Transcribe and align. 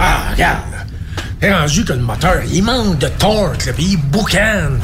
Ah, 0.00 0.30
regarde. 0.32 0.62
T'es 1.40 1.52
rendu 1.52 1.84
que 1.84 1.92
le 1.92 2.00
moteur, 2.00 2.42
il 2.50 2.62
manque 2.62 2.98
de 2.98 3.08
torque, 3.08 3.66
là, 3.66 3.72
puis 3.72 3.84
il 3.92 3.96
boucane. 3.98 4.80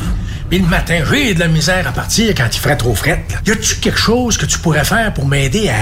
Puis 0.48 0.58
le 0.60 0.66
matin, 0.66 1.02
j'ai 1.10 1.34
de 1.34 1.40
la 1.40 1.48
misère 1.48 1.86
à 1.88 1.92
partir 1.92 2.34
quand 2.36 2.46
il 2.52 2.58
ferait 2.58 2.76
trop 2.76 2.94
fret. 2.94 3.24
là. 3.30 3.36
Y 3.46 3.50
a-tu 3.50 3.76
quelque 3.76 3.98
chose 3.98 4.36
que 4.36 4.46
tu 4.46 4.58
pourrais 4.58 4.84
faire 4.84 5.12
pour 5.12 5.26
m'aider 5.26 5.68
à, 5.68 5.74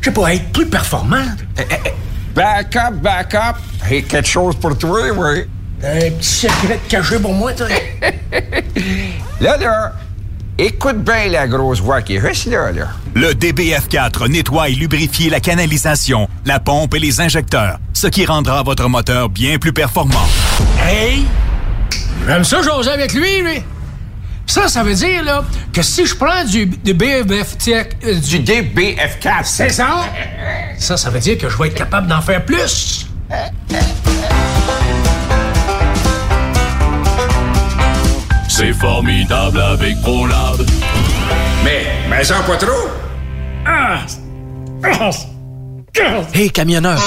je 0.00 0.06
sais 0.06 0.12
pas, 0.12 0.28
à 0.28 0.34
être 0.34 0.52
plus 0.52 0.66
performant? 0.66 1.24
Back 2.34 2.76
up, 2.76 2.94
back 3.02 3.34
up. 3.34 3.56
Hey, 3.88 4.02
quelque 4.02 4.28
chose 4.28 4.56
pour 4.56 4.76
toi, 4.76 5.00
oui. 5.16 5.44
Un 5.82 6.10
petit 6.10 6.28
secret 6.28 6.80
caché 6.88 7.18
pour 7.18 7.32
moi, 7.34 7.52
toi? 7.52 7.66
Là, 9.40 9.56
là, 9.58 9.92
écoute 10.58 10.98
bien 11.02 11.28
la 11.28 11.46
grosse 11.46 11.80
voix 11.80 12.02
qui 12.02 12.18
reste 12.18 12.46
là, 12.46 12.72
là. 12.72 12.88
Le 13.14 13.32
DBF4 13.32 14.28
nettoie 14.28 14.68
et 14.68 14.72
lubrifie 14.74 15.30
la 15.30 15.40
canalisation, 15.40 16.28
la 16.44 16.60
pompe 16.60 16.94
et 16.94 16.98
les 16.98 17.20
injecteurs, 17.20 17.78
ce 17.92 18.06
qui 18.06 18.24
rendra 18.26 18.62
votre 18.62 18.88
moteur 18.88 19.28
bien 19.28 19.58
plus 19.58 19.72
performant. 19.72 20.26
Hey! 20.82 21.24
J'aime 22.26 22.44
ça 22.44 22.62
jaser 22.62 22.90
avec 22.90 23.12
lui, 23.14 23.40
lui. 23.42 23.62
Ça, 24.48 24.68
ça 24.68 24.82
veut 24.84 24.94
dire, 24.94 25.24
là, 25.24 25.44
que 25.72 25.82
si 25.82 26.06
je 26.06 26.14
prends 26.14 26.44
du, 26.44 26.66
du 26.66 26.94
BFF... 26.94 27.56
euh, 27.68 27.84
Du 28.20 28.38
DBF4. 28.38 29.44
C'est 29.44 29.70
ça? 29.70 30.04
Ça, 30.78 30.96
ça 30.96 31.10
veut 31.10 31.18
dire 31.18 31.36
que 31.36 31.48
je 31.48 31.56
vais 31.58 31.68
être 31.68 31.74
capable 31.74 32.06
d'en 32.06 32.20
faire 32.20 32.44
plus. 32.44 33.08
C'est 38.58 38.72
formidable 38.72 39.60
avec 39.60 40.00
ProLab. 40.00 40.56
Mais, 41.62 41.84
mais 42.08 42.24
sans 42.24 42.42
pas 42.44 42.56
trop. 42.56 42.88
Hey, 46.32 46.50
camionneur! 46.50 46.98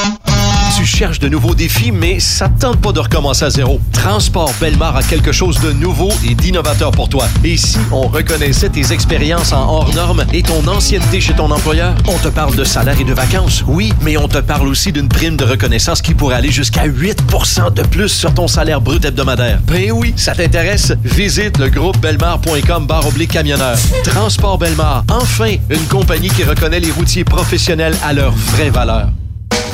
Tu 0.80 0.85
cherches 0.85 1.19
de 1.19 1.27
nouveaux 1.27 1.55
défis, 1.55 1.91
mais 1.91 2.22
ça 2.22 2.47
te 2.47 2.61
tente 2.61 2.80
pas 2.80 2.94
de 2.94 3.02
recommencer 3.02 3.44
à 3.44 3.49
zéro. 3.49 3.81
Transport 3.91 4.53
Belmar 4.61 4.95
a 4.95 5.03
quelque 5.03 5.33
chose 5.33 5.59
de 5.59 5.73
nouveau 5.73 6.09
et 6.25 6.35
d'innovateur 6.35 6.91
pour 6.91 7.09
toi. 7.09 7.27
Et 7.44 7.58
si 7.58 7.77
on 7.91 8.03
reconnaissait 8.03 8.69
tes 8.69 8.94
expériences 8.94 9.52
en 9.52 9.67
hors 9.67 9.94
normes 9.94 10.23
et 10.31 10.41
ton 10.41 10.66
ancienneté 10.69 11.19
chez 11.19 11.33
ton 11.33 11.52
employeur? 11.52 11.95
On 12.07 12.17
te 12.17 12.30
parle 12.30 12.55
de 12.55 12.63
salaire 12.63 12.97
et 12.97 13.03
de 13.03 13.11
vacances, 13.11 13.61
oui, 13.67 13.91
mais 14.03 14.16
on 14.16 14.30
te 14.30 14.38
parle 14.38 14.69
aussi 14.69 14.94
d'une 14.94 15.09
prime 15.09 15.35
de 15.35 15.44
reconnaissance 15.44 16.02
qui 16.02 16.13
pourrait 16.13 16.35
aller 16.35 16.50
jusqu'à 16.50 16.88
8% 16.88 17.73
de 17.73 17.81
plus 17.81 18.07
sur 18.07 18.33
ton 18.33 18.47
salaire 18.47 18.80
brut 18.80 19.03
hebdomadaire. 19.03 19.59
Ben 19.67 19.91
oui, 19.91 20.13
ça 20.16 20.33
t'intéresse? 20.33 20.94
Visite 21.03 21.57
le 21.57 21.67
groupe 21.67 21.97
belmar.com 21.97 22.88
barre 22.88 23.05
oblique 23.05 23.31
camionneur. 23.31 23.77
Transport 24.05 24.57
Belmar, 24.57 25.03
enfin 25.09 25.55
une 25.69 25.88
compagnie 25.89 26.30
qui 26.30 26.45
reconnaît 26.45 26.80
les 26.80 26.91
routiers 26.91 27.25
professionnels 27.25 27.97
à 28.02 28.13
leur 28.13 28.31
vraie 28.31 28.69
valeur. 28.69 29.09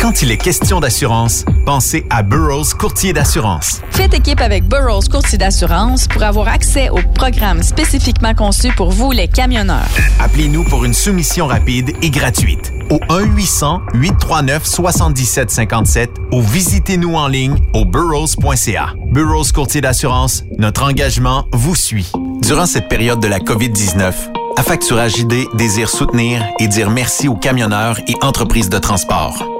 Quand 0.00 0.22
il 0.22 0.32
est 0.32 0.38
question 0.38 0.80
d'assurance, 0.80 1.44
pensez 1.66 2.06
à 2.08 2.22
Burroughs 2.22 2.72
Courtier 2.78 3.12
d'assurance. 3.12 3.82
Faites 3.90 4.14
équipe 4.14 4.40
avec 4.40 4.64
Burroughs 4.64 5.10
Courtier 5.10 5.36
d'assurance 5.36 6.08
pour 6.08 6.22
avoir 6.22 6.48
accès 6.48 6.88
aux 6.88 7.02
programmes 7.14 7.62
spécifiquement 7.62 8.34
conçus 8.34 8.72
pour 8.74 8.92
vous, 8.92 9.12
les 9.12 9.28
camionneurs. 9.28 9.90
Appelez-nous 10.18 10.64
pour 10.64 10.86
une 10.86 10.94
soumission 10.94 11.46
rapide 11.46 11.92
et 12.00 12.08
gratuite 12.08 12.72
au 12.88 12.96
1-800-839-7757 13.10 16.08
ou 16.32 16.40
visitez-nous 16.40 17.14
en 17.14 17.28
ligne 17.28 17.58
au 17.74 17.84
burrows.ca. 17.84 18.94
Burroughs 19.12 19.52
Courtier 19.52 19.82
d'assurance, 19.82 20.44
notre 20.56 20.82
engagement 20.82 21.46
vous 21.52 21.74
suit. 21.74 22.10
Durant 22.40 22.64
cette 22.64 22.88
période 22.88 23.20
de 23.20 23.28
la 23.28 23.38
COVID-19, 23.38 24.14
Affacturage 24.56 25.16
JD 25.16 25.48
désire 25.54 25.90
soutenir 25.90 26.42
et 26.58 26.68
dire 26.68 26.88
merci 26.90 27.28
aux 27.28 27.36
camionneurs 27.36 28.00
et 28.08 28.14
entreprises 28.22 28.70
de 28.70 28.78
transport. 28.78 29.59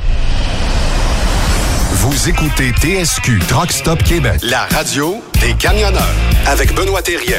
Vous 2.03 2.29
écoutez 2.29 2.71
TSQ 2.71 3.37
Truck 3.47 3.71
Stop 3.71 4.01
Québec, 4.01 4.39
la 4.41 4.65
radio 4.65 5.21
des 5.39 5.53
camionneurs 5.53 6.01
avec 6.47 6.73
Benoît 6.73 7.03
Thérien. 7.03 7.37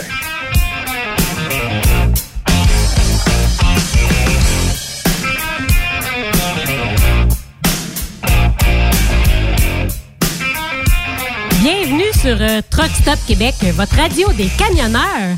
Bienvenue 11.61 12.12
sur 12.12 12.37
euh, 12.41 12.61
Truck 12.70 12.91
Stop 13.00 13.19
Québec, 13.26 13.56
votre 13.75 13.97
radio 13.97 14.29
des 14.35 14.47
camionneurs, 14.47 15.35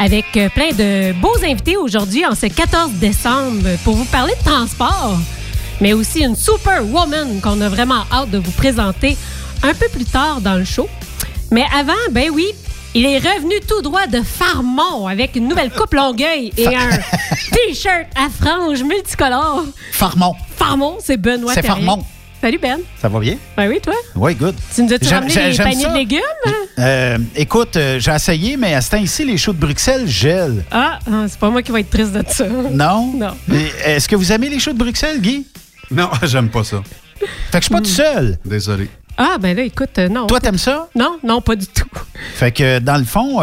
avec 0.00 0.24
euh, 0.36 0.48
plein 0.48 0.72
de 0.72 1.12
beaux 1.20 1.38
invités 1.44 1.76
aujourd'hui 1.76 2.26
en 2.26 2.34
ce 2.34 2.46
14 2.46 2.94
décembre 2.94 3.76
pour 3.84 3.94
vous 3.94 4.06
parler 4.06 4.34
de 4.40 4.44
transport, 4.44 5.20
mais 5.80 5.92
aussi 5.92 6.20
une 6.22 6.36
superwoman 6.36 7.40
qu'on 7.40 7.60
a 7.60 7.68
vraiment 7.68 8.04
hâte 8.12 8.30
de 8.30 8.38
vous 8.38 8.50
présenter 8.52 9.16
un 9.62 9.74
peu 9.74 9.88
plus 9.88 10.04
tard 10.04 10.40
dans 10.40 10.54
le 10.54 10.64
show. 10.64 10.88
Mais 11.50 11.64
avant, 11.74 11.92
ben 12.10 12.30
oui, 12.32 12.46
il 12.94 13.04
est 13.06 13.18
revenu 13.18 13.54
tout 13.66 13.82
droit 13.82 14.06
de 14.06 14.20
Farmont 14.22 15.06
avec 15.06 15.36
une 15.36 15.48
nouvelle 15.48 15.70
coupe 15.70 15.94
longueuil 15.94 16.52
et 16.56 16.66
un 16.66 16.90
t-shirt 17.52 18.06
à 18.16 18.28
franges 18.30 18.82
multicolores. 18.82 19.64
Farmont. 19.92 20.34
Farmont, 20.56 20.96
c'est 21.00 21.16
Benoît 21.16 21.52
C'est. 21.54 21.64
Farmont. 21.66 22.04
Salut 22.40 22.58
Ben. 22.60 22.78
Ça 23.00 23.08
va 23.08 23.18
bien? 23.18 23.36
Ben 23.56 23.66
oui, 23.68 23.80
toi? 23.82 23.94
Oui, 24.14 24.34
good. 24.34 24.54
Tu 24.74 24.82
nous 24.82 24.92
as-tu 24.92 25.08
ramené 25.08 25.34
des 25.34 25.56
paniers 25.56 25.82
ça. 25.84 25.88
de 25.88 25.94
légumes? 25.96 26.20
hein? 26.44 26.52
Euh, 26.78 27.18
écoute, 27.34 27.76
euh, 27.76 27.98
j'ai 27.98 28.12
essayé, 28.12 28.56
mais 28.58 28.74
à 28.74 28.82
ce 28.82 28.90
temps-ci, 28.90 29.24
les 29.24 29.38
choux 29.38 29.54
de 29.54 29.58
Bruxelles 29.58 30.06
gèlent. 30.06 30.62
Ah, 30.70 30.98
ah, 31.10 31.24
c'est 31.28 31.38
pas 31.38 31.48
moi 31.48 31.62
qui 31.62 31.72
vais 31.72 31.80
être 31.80 31.90
triste 31.90 32.12
de 32.12 32.22
ça. 32.28 32.46
Non? 32.46 33.12
Non. 33.16 33.34
Est-ce 33.84 34.06
que 34.06 34.16
vous 34.16 34.30
aimez 34.30 34.50
les 34.50 34.58
choux 34.60 34.72
de 34.74 34.78
Bruxelles, 34.78 35.20
Guy? 35.20 35.46
Non, 35.90 36.10
j'aime 36.22 36.48
pas 36.50 36.64
ça. 36.64 36.82
Fait 37.50 37.58
que 37.58 37.58
je 37.58 37.64
suis 37.64 37.72
pas 37.74 37.80
tout 37.80 37.86
seul. 37.86 38.38
Désolé. 38.44 38.88
Ah, 39.16 39.36
ben 39.40 39.56
là, 39.56 39.62
écoute, 39.62 39.98
euh, 39.98 40.08
non. 40.08 40.26
Toi, 40.26 40.40
t'aimes 40.40 40.58
ça? 40.58 40.88
Non, 40.94 41.18
non, 41.24 41.40
pas 41.40 41.56
du 41.56 41.66
tout. 41.66 41.88
Fait 42.34 42.52
que 42.52 42.78
dans 42.80 42.98
le 42.98 43.04
fond, 43.04 43.40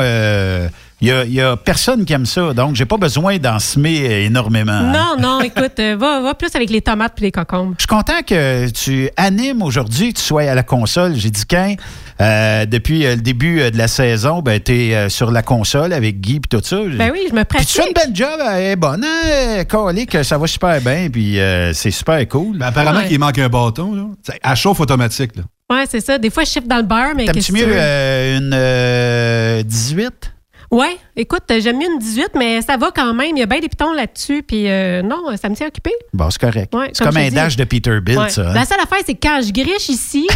il 1.06 1.08
n'y 1.08 1.12
a, 1.12 1.26
y 1.26 1.42
a 1.42 1.58
personne 1.58 2.06
qui 2.06 2.14
aime 2.14 2.26
ça. 2.26 2.54
Donc, 2.54 2.76
j'ai 2.76 2.86
pas 2.86 2.96
besoin 2.98 3.38
d'en 3.38 3.60
semer 3.60 4.06
euh, 4.10 4.26
énormément. 4.26 4.72
hein. 4.72 4.94
Non, 4.94 5.16
non, 5.22 5.42
écoute, 5.42 5.78
euh, 5.80 5.98
va, 6.00 6.22
va 6.22 6.34
plus 6.34 6.56
avec 6.56 6.70
les 6.70 6.82
tomates 6.82 7.14
puis 7.16 7.26
les 7.26 7.32
concombres. 7.32 7.74
Je 7.78 7.82
suis 7.84 7.88
content 7.88 8.22
que 8.26 8.70
tu 8.70 9.10
animes 9.18 9.62
aujourd'hui, 9.62 10.14
que 10.14 10.20
tu 10.20 10.24
sois 10.26 10.44
à 10.44 10.56
la 10.56 10.64
console. 10.64 11.16
J'ai 11.16 11.30
dit 11.30 11.46
qu'un, 11.46 11.76
euh, 12.22 12.66
depuis 12.66 13.04
le 13.04 13.18
début 13.18 13.70
de 13.70 13.78
la 13.78 13.88
saison, 13.90 14.42
ben, 14.42 14.60
tu 14.62 14.72
es 14.74 15.10
sur 15.10 15.30
la 15.32 15.42
console 15.42 15.92
avec 15.92 16.22
Guy 16.22 16.38
et 16.38 16.40
tout 16.50 16.62
ça. 16.64 16.78
Ben 16.98 17.12
oui, 17.12 17.20
je 17.30 17.36
me 17.36 17.44
Puis 17.44 17.66
tu 17.66 17.74
fais 17.82 17.88
une 17.88 17.94
pratique. 17.94 18.16
belle 18.16 18.16
job, 18.16 18.40
elle 18.56 18.64
est 18.64 18.76
bonne, 18.78 19.04
hein? 19.04 19.64
Calé, 19.66 20.06
que 20.06 20.24
ça 20.24 20.38
va 20.38 20.48
super 20.48 20.80
bien, 20.80 21.10
puis 21.12 21.40
euh, 21.40 21.74
c'est 21.74 21.92
super 21.92 22.26
cool. 22.30 22.58
Ben, 22.58 22.68
apparemment 22.68 23.00
Ouais. 23.00 23.08
qu'il 23.10 23.20
manque 23.20 23.40
un 23.40 23.50
bâton. 23.50 23.94
Là. 23.94 24.04
À 24.42 24.56
chauffe 24.56 24.80
automatique. 24.80 25.32
Là. 25.36 25.44
Ouais, 25.70 25.84
c'est 25.90 26.00
ça. 26.02 26.18
Des 26.18 26.30
fois, 26.30 26.44
je 26.44 26.50
chiffre 26.52 26.68
dans 26.68 26.78
le 26.78 26.84
beurre, 26.84 27.14
mais 27.16 27.26
qu'est-ce 27.26 27.48
T'aimes-tu 27.52 27.54
que 27.54 27.60
tu 27.60 27.66
mieux 27.68 27.74
euh, 27.76 28.38
une 28.38 28.52
euh, 28.54 29.64
18? 29.64 30.34
Ouais, 30.72 30.98
écoute, 31.16 31.44
euh, 31.52 31.60
j'aime 31.62 31.78
mieux 31.78 31.88
une 31.92 32.00
18, 32.00 32.30
mais 32.36 32.62
ça 32.62 32.78
va 32.78 32.90
quand 32.92 33.14
même. 33.14 33.36
Il 33.36 33.40
y 33.40 33.44
a 33.44 33.46
bien 33.46 33.60
des 33.60 33.70
pitons 33.70 33.94
là-dessus, 33.94 34.42
puis 34.42 34.70
euh, 34.70 35.02
non, 35.04 35.24
ça 35.40 35.48
me 35.50 35.56
tient 35.56 35.68
occupé. 35.68 35.92
Bon, 36.14 36.30
c'est 36.32 36.42
correct. 36.42 36.74
Ouais, 36.74 36.90
c'est 36.94 37.04
comme 37.06 37.18
un 37.18 37.30
dash 37.30 37.56
de 37.56 37.64
Peterbilt, 37.64 38.18
Ouais. 38.20 38.30
ça. 38.30 38.50
hein? 38.50 38.54
La 38.54 38.66
seule 38.66 38.80
affaire, 38.80 39.00
c'est 39.06 39.14
que 39.14 39.20
quand 39.28 39.40
je 39.46 39.52
griche 39.52 39.90
ici, 39.90 40.28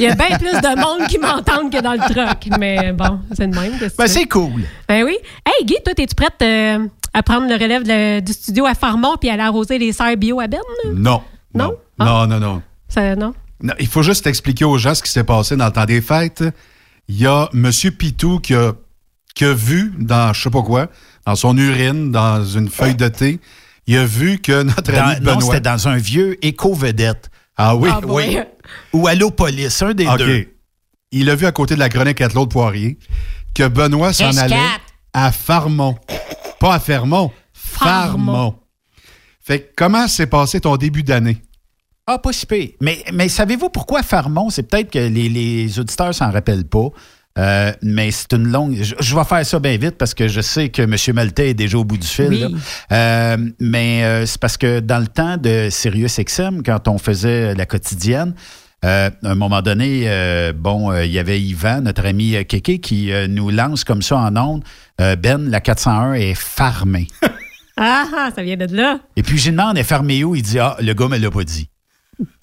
il 0.00 0.04
y 0.04 0.08
a 0.08 0.14
bien 0.14 0.36
plus 0.38 0.50
de 0.50 0.80
monde 0.80 1.06
qui 1.08 1.18
m'entendent 1.18 1.72
que 1.72 1.80
dans 1.80 1.92
le 1.92 1.98
truck. 1.98 2.58
Mais 2.58 2.92
bon, 2.92 3.20
c'est 3.36 3.46
de 3.48 3.54
même. 3.54 3.78
que 3.78 3.84
Ben, 3.96 4.06
c'est 4.08 4.26
cool. 4.26 4.62
Ben 4.88 5.04
oui. 5.04 5.16
Hey, 5.46 5.64
Guy, 5.64 5.76
toi, 5.84 5.94
es-tu 5.96 6.14
prête 6.14 6.34
euh, 6.42 6.86
à 7.12 7.22
prendre 7.22 7.46
le 7.48 7.54
relève 7.54 7.84
de- 7.84 8.20
du 8.20 8.32
studio 8.32 8.66
à 8.66 8.74
Farmont 8.74 9.14
puis 9.20 9.30
aller 9.30 9.42
arroser 9.42 9.78
les 9.78 9.92
serres 9.92 10.16
bio 10.16 10.40
à 10.40 10.48
Ben? 10.48 10.60
Non. 10.94 11.22
Non? 11.54 11.74
Non, 11.98 12.26
non, 12.26 12.40
non. 12.40 12.62
Ça, 12.88 13.14
non? 13.14 13.32
Non, 13.62 13.74
Il 13.78 13.86
faut 13.86 14.02
juste 14.02 14.26
expliquer 14.26 14.64
aux 14.64 14.76
gens 14.78 14.94
ce 14.94 15.02
qui 15.02 15.10
s'est 15.12 15.22
passé 15.24 15.56
dans 15.56 15.66
le 15.66 15.72
temps 15.72 15.84
des 15.84 16.00
fêtes. 16.00 16.42
Il 17.08 17.20
y 17.20 17.26
a 17.26 17.48
M. 17.54 17.70
Pitou 17.96 18.40
qui 18.40 18.54
a, 18.54 18.72
qui 19.34 19.44
a 19.44 19.52
vu 19.52 19.92
dans 19.98 20.32
je 20.32 20.42
sais 20.42 20.50
pas 20.50 20.62
quoi, 20.62 20.88
dans 21.26 21.34
son 21.36 21.56
urine, 21.58 22.10
dans 22.12 22.44
une 22.44 22.68
feuille 22.68 22.94
de 22.94 23.08
thé, 23.08 23.40
il 23.86 23.96
a 23.96 24.04
vu 24.06 24.38
que 24.38 24.62
notre 24.62 24.92
Dans- 24.92 25.02
ami 25.02 25.20
non, 25.20 25.34
Benoît... 25.36 25.42
c'était 25.54 25.60
dans 25.60 25.88
un 25.88 25.96
vieux 25.96 26.44
éco-vedette. 26.44 27.30
Ah 27.56 27.76
oui? 27.76 27.88
Ah, 27.92 28.00
oui. 28.04 28.38
Ou 28.92 29.06
Allopolis, 29.06 29.82
un 29.82 29.94
des 29.94 30.06
OK. 30.06 30.18
deux. 30.18 30.48
Il 31.12 31.30
a 31.30 31.34
vu 31.36 31.46
à 31.46 31.52
côté 31.52 31.74
de 31.74 31.80
la 31.80 31.88
chronique 31.88 32.20
à 32.20 32.28
Claude 32.28 32.50
Poirier 32.50 32.98
que 33.54 33.68
Benoît 33.68 34.12
s'en 34.12 34.36
allait 34.36 34.56
à 35.12 35.30
Farmont. 35.30 35.96
Pas 36.58 36.74
à 36.74 36.80
Fermont, 36.80 37.30
Farmont. 37.52 38.10
Farmont. 38.16 38.54
Fait 39.42 39.60
que 39.60 39.72
comment 39.76 40.08
s'est 40.08 40.26
passé 40.26 40.60
ton 40.60 40.76
début 40.76 41.02
d'année? 41.02 41.36
Ah, 42.06 42.18
pas 42.18 42.32
si 42.32 42.46
pire. 42.46 42.70
Mais, 42.80 43.04
mais 43.12 43.28
savez-vous 43.28 43.68
pourquoi 43.68 44.02
Farmont? 44.02 44.50
C'est 44.50 44.64
peut-être 44.64 44.90
que 44.90 44.98
les, 44.98 45.28
les 45.28 45.78
auditeurs 45.78 46.14
s'en 46.14 46.30
rappellent 46.30 46.66
pas. 46.66 46.88
Euh, 47.38 47.72
mais 47.82 48.10
c'est 48.10 48.32
une 48.32 48.48
longue. 48.48 48.76
Je, 48.80 48.94
je 48.98 49.16
vais 49.16 49.24
faire 49.24 49.44
ça 49.44 49.58
bien 49.58 49.76
vite 49.76 49.96
parce 49.98 50.14
que 50.14 50.28
je 50.28 50.40
sais 50.40 50.68
que 50.68 50.82
M. 50.82 50.94
Maltais 51.14 51.50
est 51.50 51.54
déjà 51.54 51.78
au 51.78 51.84
bout 51.84 51.98
du 51.98 52.06
fil. 52.06 52.28
Oui. 52.28 52.40
là. 52.40 52.48
Euh, 52.92 53.36
mais 53.58 54.04
euh, 54.04 54.26
c'est 54.26 54.40
parce 54.40 54.56
que 54.56 54.80
dans 54.80 54.98
le 55.00 55.08
temps 55.08 55.36
de 55.36 55.68
Sirius 55.70 56.20
XM, 56.20 56.62
quand 56.62 56.86
on 56.88 56.98
faisait 56.98 57.54
la 57.54 57.66
quotidienne, 57.66 58.34
à 58.82 59.10
un 59.22 59.34
moment 59.34 59.62
donné, 59.62 60.06
bon, 60.54 60.94
il 60.94 61.10
y 61.10 61.18
avait 61.18 61.40
Yvan, 61.40 61.80
notre 61.80 62.04
ami 62.04 62.36
Kéké, 62.44 62.80
qui 62.80 63.10
nous 63.30 63.48
lance 63.48 63.82
comme 63.82 64.02
ça 64.02 64.18
en 64.18 64.36
ondes. 64.36 64.62
Ben, 64.98 65.48
la 65.48 65.60
401 65.60 66.12
est 66.12 66.34
farmée. 66.34 67.06
Ah, 67.76 68.04
ah, 68.14 68.30
ça 68.34 68.42
vient 68.42 68.56
de 68.56 68.66
là. 68.76 69.00
Et 69.16 69.22
puis, 69.22 69.38
j'ai 69.38 69.50
demandé, 69.50 69.80
est 69.80 69.84
farmé 69.84 70.22
où? 70.22 70.34
Il 70.36 70.42
dit, 70.42 70.58
ah, 70.58 70.76
le 70.80 70.92
gars 70.92 71.08
me 71.08 71.18
l'a 71.18 71.30
pas 71.30 71.44
dit. 71.44 71.68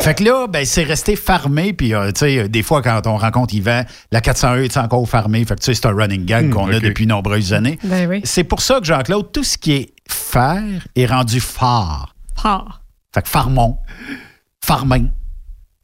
Fait 0.02 0.16
que 0.16 0.24
là, 0.24 0.48
ben, 0.48 0.66
c'est 0.66 0.84
resté 0.84 1.16
farmé. 1.16 1.74
Puis, 1.74 1.94
euh, 1.94 2.12
tu 2.12 2.20
sais, 2.20 2.50
des 2.50 2.64
fois, 2.64 2.82
quand 2.82 3.06
on 3.08 3.18
rencontre 3.18 3.54
Yvan, 3.54 3.84
la 4.12 4.22
401 4.22 4.64
est 4.64 4.78
encore 4.78 5.08
farmée. 5.08 5.46
Fait 5.46 5.56
que, 5.56 5.60
tu 5.62 5.66
sais, 5.66 5.74
c'est 5.74 5.86
un 5.86 5.96
running 5.96 6.26
gag 6.26 6.48
Hmm, 6.48 6.54
qu'on 6.54 6.70
a 6.72 6.80
depuis 6.80 7.08
nombreuses 7.08 7.54
années. 7.54 7.78
Ben 7.84 8.10
oui. 8.10 8.22
C'est 8.24 8.44
pour 8.44 8.62
ça 8.62 8.80
que 8.80 8.86
Jean-Claude, 8.86 9.32
tout 9.32 9.44
ce 9.44 9.58
qui 9.58 9.74
est 9.74 9.94
faire 10.10 10.64
est 10.96 11.06
rendu 11.06 11.40
fort. 11.40 12.14
Fort. 12.36 12.82
Fait 13.14 13.22
que 13.22 13.30
Farmont, 13.30 13.78
Farmin. 14.64 15.06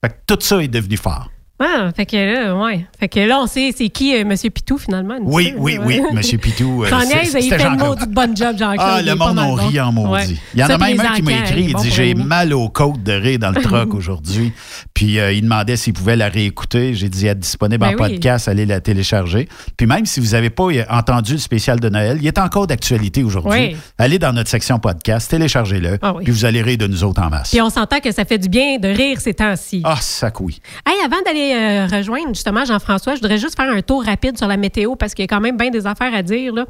Fait 0.03 0.10
que 0.10 0.15
tout 0.27 0.39
ça 0.41 0.62
est 0.63 0.67
devenu 0.67 0.98
fort. 0.98 1.29
Ah, 1.60 1.90
fait 1.96 2.06
que 2.06 2.16
là, 2.18 2.56
ouais. 2.56 2.86
Fait 3.00 3.08
que 3.08 3.20
là, 3.20 3.40
on 3.42 3.48
sait 3.48 3.74
c'est 3.76 3.90
qui 3.90 4.16
euh, 4.16 4.20
M. 4.22 4.36
Pitou, 4.54 4.78
finalement. 4.78 5.16
Oui, 5.24 5.54
oui, 5.58 5.80
oui. 5.84 6.00
M. 6.12 6.22
Pitou. 6.40 6.84
euh, 6.86 6.90
niaise, 7.06 7.36
il 7.42 7.50
fait 7.50 7.58
le 7.58 7.64
Jean-Claude. 7.64 7.80
mot 8.00 8.06
du 8.06 8.12
bon 8.14 8.36
job, 8.36 8.56
Jean-Claude. 8.60 8.78
Ah, 8.80 9.02
le 9.02 9.16
monde 9.16 9.36
bon. 9.38 9.54
rit 9.56 9.80
en 9.80 9.92
maudit. 9.92 10.12
Ouais. 10.12 10.38
Il 10.54 10.60
y 10.60 10.64
en 10.64 10.68
Ça, 10.68 10.76
a 10.76 10.78
même 10.78 11.00
un 11.00 11.16
qui 11.16 11.22
m'a 11.24 11.32
écrit, 11.32 11.64
il 11.64 11.74
bon 11.74 11.82
dit 11.82 11.90
J'ai 11.90 12.14
mal 12.14 12.54
aux 12.54 12.70
côtes 12.70 13.02
de 13.02 13.12
rire 13.12 13.40
dans 13.40 13.50
le 13.50 13.60
truck 13.62 13.94
aujourd'hui. 13.96 14.52
Puis 14.94 15.18
euh, 15.18 15.32
il 15.32 15.42
demandait 15.42 15.78
s'il 15.78 15.94
pouvait 15.94 16.16
la 16.16 16.30
réécouter. 16.30 16.94
J'ai 16.94 17.10
dit 17.10 17.26
Elle 17.26 17.32
est 17.32 17.36
disponible 17.36 17.80
Ben 17.80 17.88
en 17.88 18.04
oui. 18.04 18.12
podcast, 18.14 18.48
allez 18.48 18.68
la 18.68 18.80
télécharger. 18.80 19.50
Puis 19.78 19.88
même 19.88 20.06
si 20.06 20.20
vous 20.20 20.34
n'avez 20.34 20.52
pas 20.52 20.66
euh, 20.66 20.84
entendu 20.92 21.34
le 21.34 21.40
spécial 21.40 21.80
de 21.80 21.90
Noël, 21.90 22.20
il 22.22 22.28
est 22.28 22.38
encore 22.38 22.68
d'actualité 22.68 23.24
aujourd'hui. 23.24 23.70
Oui. 23.72 23.78
Allez 23.98 24.20
dans 24.20 24.32
notre 24.32 24.50
section 24.52 24.78
podcast, 24.78 25.28
téléchargez-le. 25.32 25.98
Ah 26.04 26.14
oui. 26.16 26.24
Puis 26.24 26.32
vous 26.32 26.46
allez 26.46 26.62
rire 26.62 26.78
de 26.78 26.86
nous 26.86 27.04
autres 27.04 27.22
en 27.22 27.30
masse. 27.32 27.50
Puis 27.50 27.62
on 27.62 27.72
s'entend 27.72 28.00
que 28.00 28.12
ça 28.12 28.26
fait 28.26 28.38
du 28.38 28.48
bien 28.48 28.78
de 28.78 28.90
rire 28.90 29.20
ces 29.20 29.34
temps-ci. 29.34 29.82
Ah, 29.84 29.98
ça 30.00 30.32
oui. 30.40 30.62
Hey, 30.86 30.94
avant 31.04 31.18
d'aller 31.26 31.47
euh, 31.56 31.88
rejoindre 31.88 32.30
justement 32.30 32.66
Jean-François, 32.66 33.16
je 33.16 33.22
voudrais 33.22 33.38
juste 33.38 33.56
faire 33.56 33.70
un 33.72 33.82
tour 33.82 34.04
rapide 34.04 34.38
sur 34.38 34.48
la 34.48 34.58
météo 34.58 34.96
parce 34.96 35.13
qu'il 35.13 35.24
y 35.24 35.27
a 35.27 35.27
quand 35.27 35.42
même 35.42 35.58
bien 35.58 35.70
des 35.70 35.88
affaires 35.88 36.13
à 36.13 36.22
dire. 36.24 36.54
Là. 36.54 36.66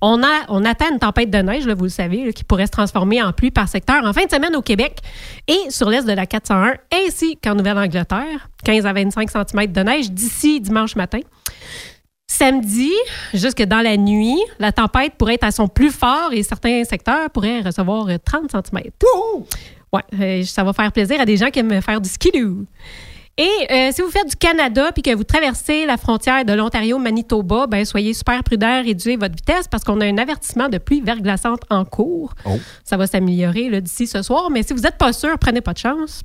On, 0.00 0.22
a, 0.22 0.44
on 0.48 0.64
attend 0.64 0.86
une 0.92 0.98
tempête 0.98 1.30
de 1.30 1.38
neige, 1.38 1.66
là, 1.66 1.74
vous 1.74 1.84
le 1.84 1.90
savez, 1.90 2.24
là, 2.24 2.32
qui 2.32 2.44
pourrait 2.44 2.66
se 2.66 2.72
transformer 2.72 3.22
en 3.22 3.32
pluie 3.32 3.50
par 3.50 3.68
secteur 3.68 4.04
en 4.04 4.12
fin 4.12 4.24
de 4.24 4.30
semaine 4.30 4.54
au 4.56 4.62
Québec 4.62 4.98
et 5.48 5.70
sur 5.70 5.88
l'est 5.88 6.06
de 6.06 6.12
la 6.12 6.26
401, 6.26 6.74
ainsi 6.92 7.36
qu'en 7.36 7.54
Nouvelle-Angleterre. 7.54 8.48
15 8.64 8.86
à 8.86 8.92
25 8.92 9.30
cm 9.30 9.72
de 9.72 9.80
neige 9.80 10.10
d'ici 10.10 10.60
dimanche 10.60 10.96
matin. 10.96 11.20
Samedi, 12.28 12.92
jusque 13.32 13.62
dans 13.62 13.80
la 13.80 13.96
nuit, 13.96 14.38
la 14.58 14.72
tempête 14.72 15.14
pourrait 15.16 15.34
être 15.34 15.44
à 15.44 15.52
son 15.52 15.68
plus 15.68 15.90
fort 15.90 16.30
et 16.32 16.42
certains 16.42 16.82
secteurs 16.84 17.30
pourraient 17.30 17.60
recevoir 17.60 18.08
euh, 18.08 18.16
30 18.22 18.50
cm. 18.50 18.82
Ouais, 19.92 20.02
euh, 20.20 20.42
ça 20.42 20.64
va 20.64 20.72
faire 20.72 20.90
plaisir 20.90 21.20
à 21.20 21.24
des 21.24 21.36
gens 21.36 21.50
qui 21.50 21.60
aiment 21.60 21.80
faire 21.80 22.00
du 22.00 22.08
skidoo. 22.08 22.66
Et 23.38 23.66
euh, 23.70 23.90
si 23.92 24.00
vous 24.00 24.10
faites 24.10 24.28
du 24.28 24.36
Canada 24.36 24.92
puis 24.92 25.02
que 25.02 25.14
vous 25.14 25.24
traversez 25.24 25.84
la 25.84 25.98
frontière 25.98 26.46
de 26.46 26.54
l'Ontario-Manitoba, 26.54 27.66
ben 27.66 27.84
soyez 27.84 28.14
super 28.14 28.42
prudents, 28.42 28.82
réduisez 28.82 29.16
votre 29.16 29.34
vitesse 29.34 29.68
parce 29.68 29.84
qu'on 29.84 30.00
a 30.00 30.06
un 30.06 30.16
avertissement 30.16 30.70
de 30.70 30.78
pluie 30.78 31.02
verglaçante 31.02 31.60
en 31.68 31.84
cours. 31.84 32.34
Ça 32.82 32.96
va 32.96 33.06
s'améliorer 33.06 33.82
d'ici 33.82 34.06
ce 34.06 34.22
soir, 34.22 34.50
mais 34.50 34.62
si 34.62 34.72
vous 34.72 34.80
n'êtes 34.80 34.96
pas 34.96 35.12
sûr, 35.12 35.38
prenez 35.38 35.60
pas 35.60 35.74
de 35.74 35.78
chance. 35.78 36.22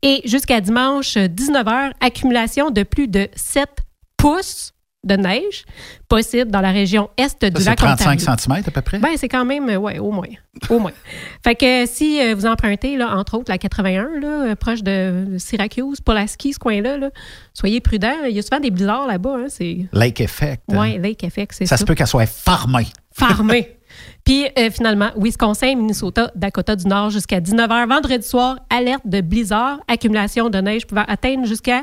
Et 0.00 0.22
jusqu'à 0.24 0.62
dimanche 0.62 1.16
19h, 1.16 1.92
accumulation 2.00 2.70
de 2.70 2.82
plus 2.82 3.08
de 3.08 3.28
7 3.34 3.68
pouces 4.16 4.72
de 5.08 5.16
neige 5.16 5.64
possible 6.08 6.50
dans 6.50 6.60
la 6.60 6.70
région 6.70 7.10
est 7.16 7.44
du 7.44 7.64
lac 7.64 7.78
C'est 7.80 7.86
35 7.86 8.20
Ontario. 8.20 8.36
cm 8.38 8.62
à 8.66 8.70
peu 8.70 8.80
près? 8.82 8.98
Ben, 8.98 9.10
c'est 9.16 9.28
quand 9.28 9.44
même, 9.44 9.68
euh, 9.68 9.76
ouais, 9.76 9.98
au 9.98 10.12
moins. 10.12 10.28
Au 10.70 10.78
moins. 10.78 10.92
fait 11.44 11.54
que 11.56 11.86
si 11.86 12.20
euh, 12.20 12.34
vous 12.34 12.46
empruntez, 12.46 12.96
là, 12.96 13.16
entre 13.16 13.36
autres, 13.38 13.50
la 13.50 13.58
81, 13.58 14.20
là, 14.20 14.28
euh, 14.28 14.54
proche 14.54 14.82
de 14.82 15.36
Syracuse, 15.38 16.00
Pulaski, 16.00 16.52
ce 16.52 16.58
coin-là, 16.60 16.96
là, 16.98 17.10
soyez 17.54 17.80
prudents. 17.80 18.24
Il 18.28 18.36
y 18.36 18.38
a 18.38 18.42
souvent 18.42 18.60
des 18.60 18.70
blizzards 18.70 19.06
là-bas. 19.08 19.36
Hein, 19.38 19.46
c'est... 19.48 19.86
Lake 19.92 20.20
Effect. 20.20 20.62
hein. 20.70 20.78
Ouais, 20.78 20.98
Lake 20.98 21.24
Effect, 21.24 21.52
c'est 21.52 21.66
ça 21.66 21.76
ça. 21.76 21.80
se 21.80 21.84
peut 21.84 21.94
qu'elle 21.94 22.06
soit 22.06 22.26
farmée. 22.26 22.86
Farmé. 23.12 23.74
Puis 24.24 24.44
euh, 24.58 24.70
finalement, 24.70 25.10
Wisconsin, 25.16 25.74
Minnesota, 25.74 26.30
Dakota 26.34 26.76
du 26.76 26.86
Nord 26.86 27.10
jusqu'à 27.10 27.40
19h. 27.40 27.88
Vendredi 27.88 28.26
soir, 28.26 28.58
alerte 28.70 29.06
de 29.06 29.22
blizzard, 29.22 29.78
accumulation 29.88 30.50
de 30.50 30.58
neige 30.58 30.86
pouvant 30.86 31.04
atteindre 31.08 31.46
jusqu'à 31.46 31.82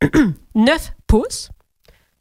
9 0.54 0.92
pouces 1.06 1.50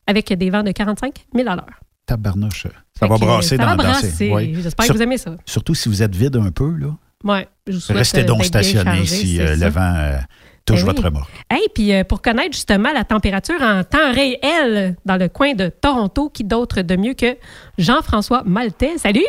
avec 0.08 0.32
des 0.34 0.50
vents 0.50 0.64
de 0.64 0.72
45 0.72 1.14
000 1.36 1.48
à 1.50 1.56
l'heure. 1.56 1.80
Tabarnouche. 2.06 2.64
Ça 2.64 2.70
Fait 3.00 3.08
va 3.08 3.16
que, 3.16 3.20
brasser 3.26 3.58
ça 3.58 3.64
dans 3.64 3.70
va 3.72 3.76
brasser. 3.76 4.32
ouais. 4.32 4.52
J'espère 4.56 4.86
Sur- 4.86 4.94
que 4.94 4.98
vous 4.98 5.04
aimez 5.04 5.18
ça. 5.18 5.36
Surtout 5.46 5.76
si 5.76 5.90
vous 5.90 6.02
êtes 6.02 6.16
vide 6.16 6.38
un 6.38 6.52
peu, 6.52 6.72
là. 6.78 6.88
Ouais, 7.24 7.48
je 7.68 7.74
vous 7.78 7.94
Restez 7.98 8.22
euh, 8.22 8.24
donc 8.26 8.38
bien 8.40 8.48
stationné 8.48 8.84
chargé, 8.86 9.06
si 9.06 9.42
euh, 9.42 9.56
le 9.56 9.68
vent 9.70 9.94
euh, 9.96 10.18
touche 10.66 10.82
Ben 10.82 10.86
votre 10.86 11.00
oui. 11.02 11.06
remorque. 11.06 11.32
Hey, 11.50 11.64
puis 11.74 11.94
euh, 11.94 12.04
pour 12.04 12.22
connaître 12.22 12.54
justement 12.54 12.94
la 12.94 13.04
température 13.04 13.62
en 13.62 13.84
temps 13.84 14.12
réel 14.14 14.96
dans 15.04 15.18
le 15.18 15.28
coin 15.28 15.54
de 15.54 15.68
Toronto, 15.70 16.30
qui 16.30 16.44
d'autre 16.44 16.82
de 16.84 16.96
mieux 16.96 17.14
que 17.16 17.36
Jean-François 17.78 18.44
Maltais? 18.46 18.98
Salut! 18.98 19.26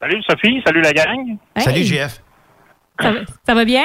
Salut 0.00 0.22
Sophie, 0.28 0.62
salut 0.64 0.80
la 0.82 0.92
gang. 0.92 1.36
Hey. 1.56 1.62
Salut, 1.62 1.82
GF. 1.82 2.22
Ça 3.46 3.54
va 3.54 3.64
bien? 3.64 3.84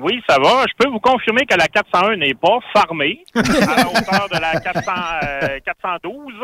Oui, 0.00 0.22
ça 0.28 0.38
va. 0.38 0.64
Je 0.68 0.74
peux 0.78 0.88
vous 0.88 1.00
confirmer 1.00 1.44
que 1.44 1.56
la 1.56 1.66
401 1.66 2.16
n'est 2.16 2.34
pas 2.34 2.58
farmée 2.72 3.24
à 3.34 3.40
la 3.42 3.88
hauteur 3.88 4.28
de 4.32 4.40
la 4.40 4.60
400, 4.60 4.92
euh, 5.24 5.58
412. 5.64 6.34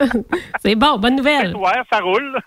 C'est 0.60 0.74
bon, 0.74 0.98
bonne 0.98 1.16
nouvelle. 1.16 1.54
Ouais, 1.64 1.80
ça 1.92 2.00
roule. 2.00 2.38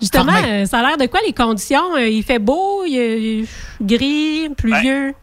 Justement, 0.00 0.32
euh, 0.46 0.64
ça 0.64 0.78
a 0.78 0.82
l'air 0.82 0.96
de 0.96 1.06
quoi 1.06 1.20
les 1.26 1.32
conditions? 1.32 1.94
Euh, 1.96 2.06
Il 2.08 2.22
fait 2.22 2.38
beau, 2.38 2.84
il 2.84 3.46
gris, 3.80 4.48
pluvieux? 4.56 5.14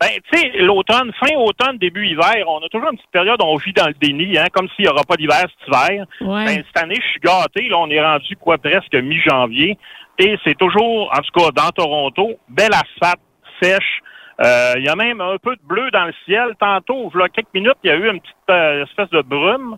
Ben, 0.00 0.08
tu 0.32 0.38
sais, 0.38 0.50
l'automne, 0.60 1.12
fin 1.20 1.34
automne, 1.36 1.76
début 1.76 2.06
hiver, 2.06 2.46
on 2.48 2.58
a 2.64 2.68
toujours 2.70 2.88
une 2.90 2.96
petite 2.96 3.10
période 3.10 3.38
où 3.42 3.44
on 3.44 3.56
vit 3.56 3.74
dans 3.74 3.86
le 3.86 3.92
déni, 4.00 4.38
hein, 4.38 4.46
comme 4.50 4.66
s'il 4.74 4.86
n'y 4.86 4.90
aura 4.90 5.04
pas 5.04 5.16
d'hiver 5.16 5.40
cet 5.40 5.68
hiver. 5.68 6.06
Ouais. 6.22 6.44
Ben, 6.46 6.64
cette 6.66 6.82
année, 6.82 6.96
je 6.96 7.06
suis 7.10 7.20
gâté. 7.20 7.68
Là, 7.68 7.76
on 7.78 7.90
est 7.90 8.02
rendu 8.02 8.34
quoi, 8.36 8.56
presque 8.56 8.94
mi-janvier. 8.94 9.76
Et 10.18 10.36
c'est 10.44 10.56
toujours, 10.56 11.12
en 11.12 11.20
tout 11.20 11.38
cas, 11.38 11.50
dans 11.50 11.68
Toronto, 11.70 12.30
bel 12.48 12.70
asphalte, 12.72 13.20
sèche. 13.62 14.00
Euh, 14.42 14.72
Il 14.76 14.84
y 14.84 14.88
a 14.88 14.96
même 14.96 15.20
un 15.20 15.36
peu 15.36 15.54
de 15.54 15.60
bleu 15.62 15.90
dans 15.90 16.04
le 16.04 16.14
ciel. 16.24 16.54
Tantôt, 16.58 17.10
il 17.14 17.20
y 17.20 17.22
a 17.22 17.28
quelques 17.28 17.52
minutes, 17.54 17.76
il 17.84 17.88
y 17.88 17.92
a 17.92 17.96
eu 17.96 18.10
une 18.10 18.20
petite 18.20 18.34
euh, 18.50 18.84
espèce 18.84 19.10
de 19.10 19.22
brume. 19.22 19.76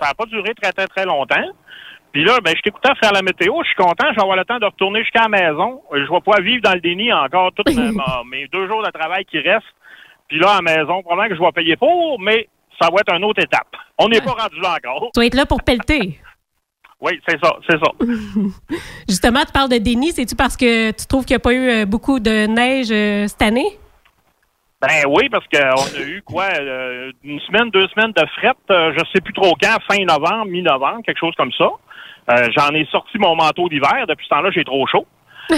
Ça 0.00 0.08
n'a 0.08 0.14
pas 0.14 0.26
duré 0.26 0.54
très, 0.54 0.72
très, 0.72 0.86
très 0.86 1.04
longtemps. 1.04 1.48
Puis 2.12 2.24
là, 2.24 2.38
ben, 2.42 2.54
je 2.56 2.62
t'écoutais 2.62 2.94
faire 3.02 3.12
la 3.12 3.22
météo. 3.22 3.54
Je 3.62 3.66
suis 3.66 3.76
content. 3.76 4.06
Je 4.10 4.14
vais 4.14 4.22
avoir 4.22 4.36
le 4.36 4.44
temps 4.44 4.58
de 4.58 4.64
retourner 4.64 5.00
jusqu'à 5.02 5.22
la 5.22 5.28
maison. 5.28 5.82
Je 5.92 6.00
vais 6.00 6.20
pouvoir 6.20 6.40
vivre 6.40 6.62
dans 6.62 6.72
le 6.72 6.80
déni 6.80 7.12
encore 7.12 7.50
tous 7.52 7.64
mes 8.30 8.46
deux 8.48 8.68
jours 8.68 8.82
de 8.82 8.90
travail 8.90 9.24
qui 9.24 9.38
restent. 9.40 9.66
Puis 10.28 10.38
là, 10.38 10.52
à 10.52 10.62
la 10.62 10.76
maison, 10.76 11.02
probablement 11.02 11.28
que 11.28 11.36
je 11.36 11.40
vais 11.40 11.52
payer 11.52 11.76
pour, 11.76 12.18
mais 12.20 12.48
ça 12.80 12.88
va 12.90 12.98
être 13.00 13.14
une 13.14 13.24
autre 13.24 13.42
étape. 13.42 13.68
On 13.98 14.08
n'est 14.08 14.20
pas 14.20 14.32
rendu 14.32 14.60
là 14.60 14.76
encore. 14.76 15.10
Tu 15.14 15.20
vas 15.20 15.26
être 15.26 15.34
là 15.34 15.46
pour 15.46 15.62
pelleter. 15.62 16.18
Oui, 17.00 17.20
c'est 17.28 17.38
ça, 17.42 17.56
c'est 17.68 17.78
ça. 17.78 17.92
Justement, 19.08 19.40
tu 19.40 19.52
parles 19.52 19.68
de 19.68 19.78
déni. 19.78 20.12
C'est-tu 20.12 20.34
parce 20.34 20.56
que 20.56 20.92
tu 20.92 21.06
trouves 21.06 21.24
qu'il 21.24 21.34
n'y 21.34 21.40
a 21.40 21.40
pas 21.40 21.52
eu 21.52 21.68
euh, 21.68 21.86
beaucoup 21.86 22.20
de 22.20 22.46
neige 22.46 22.90
euh, 22.90 23.26
cette 23.26 23.42
année? 23.42 23.68
Ben 24.80 25.04
oui, 25.08 25.28
parce 25.28 25.46
qu'on 25.48 25.98
a 25.98 26.02
eu 26.02 26.22
quoi, 26.22 26.48
euh, 26.58 27.12
une 27.24 27.40
semaine, 27.40 27.70
deux 27.70 27.86
semaines 27.88 28.12
de 28.12 28.26
fret, 28.36 28.54
euh, 28.70 28.92
je 28.96 29.04
sais 29.12 29.20
plus 29.20 29.32
trop 29.32 29.54
quand, 29.60 29.76
fin 29.90 30.04
novembre, 30.04 30.46
mi-novembre, 30.46 31.02
quelque 31.04 31.18
chose 31.18 31.34
comme 31.36 31.52
ça. 31.52 31.68
J'en 32.56 32.70
ai 32.74 32.84
sorti 32.86 33.18
mon 33.18 33.36
manteau 33.36 33.68
d'hiver. 33.68 34.04
Depuis 34.08 34.24
ce 34.24 34.30
temps-là, 34.30 34.50
j'ai 34.50 34.64
trop 34.64 34.84
chaud. 34.88 35.06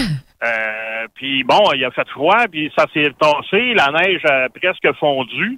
Puis 1.15 1.43
bon, 1.43 1.71
il 1.73 1.83
a 1.83 1.89
fait 1.89 2.07
froid, 2.09 2.45
puis 2.49 2.71
ça 2.77 2.85
s'est 2.93 3.11
tassé. 3.19 3.73
La 3.73 3.89
neige 3.91 4.23
a 4.25 4.49
presque 4.49 4.93
fondu. 4.99 5.57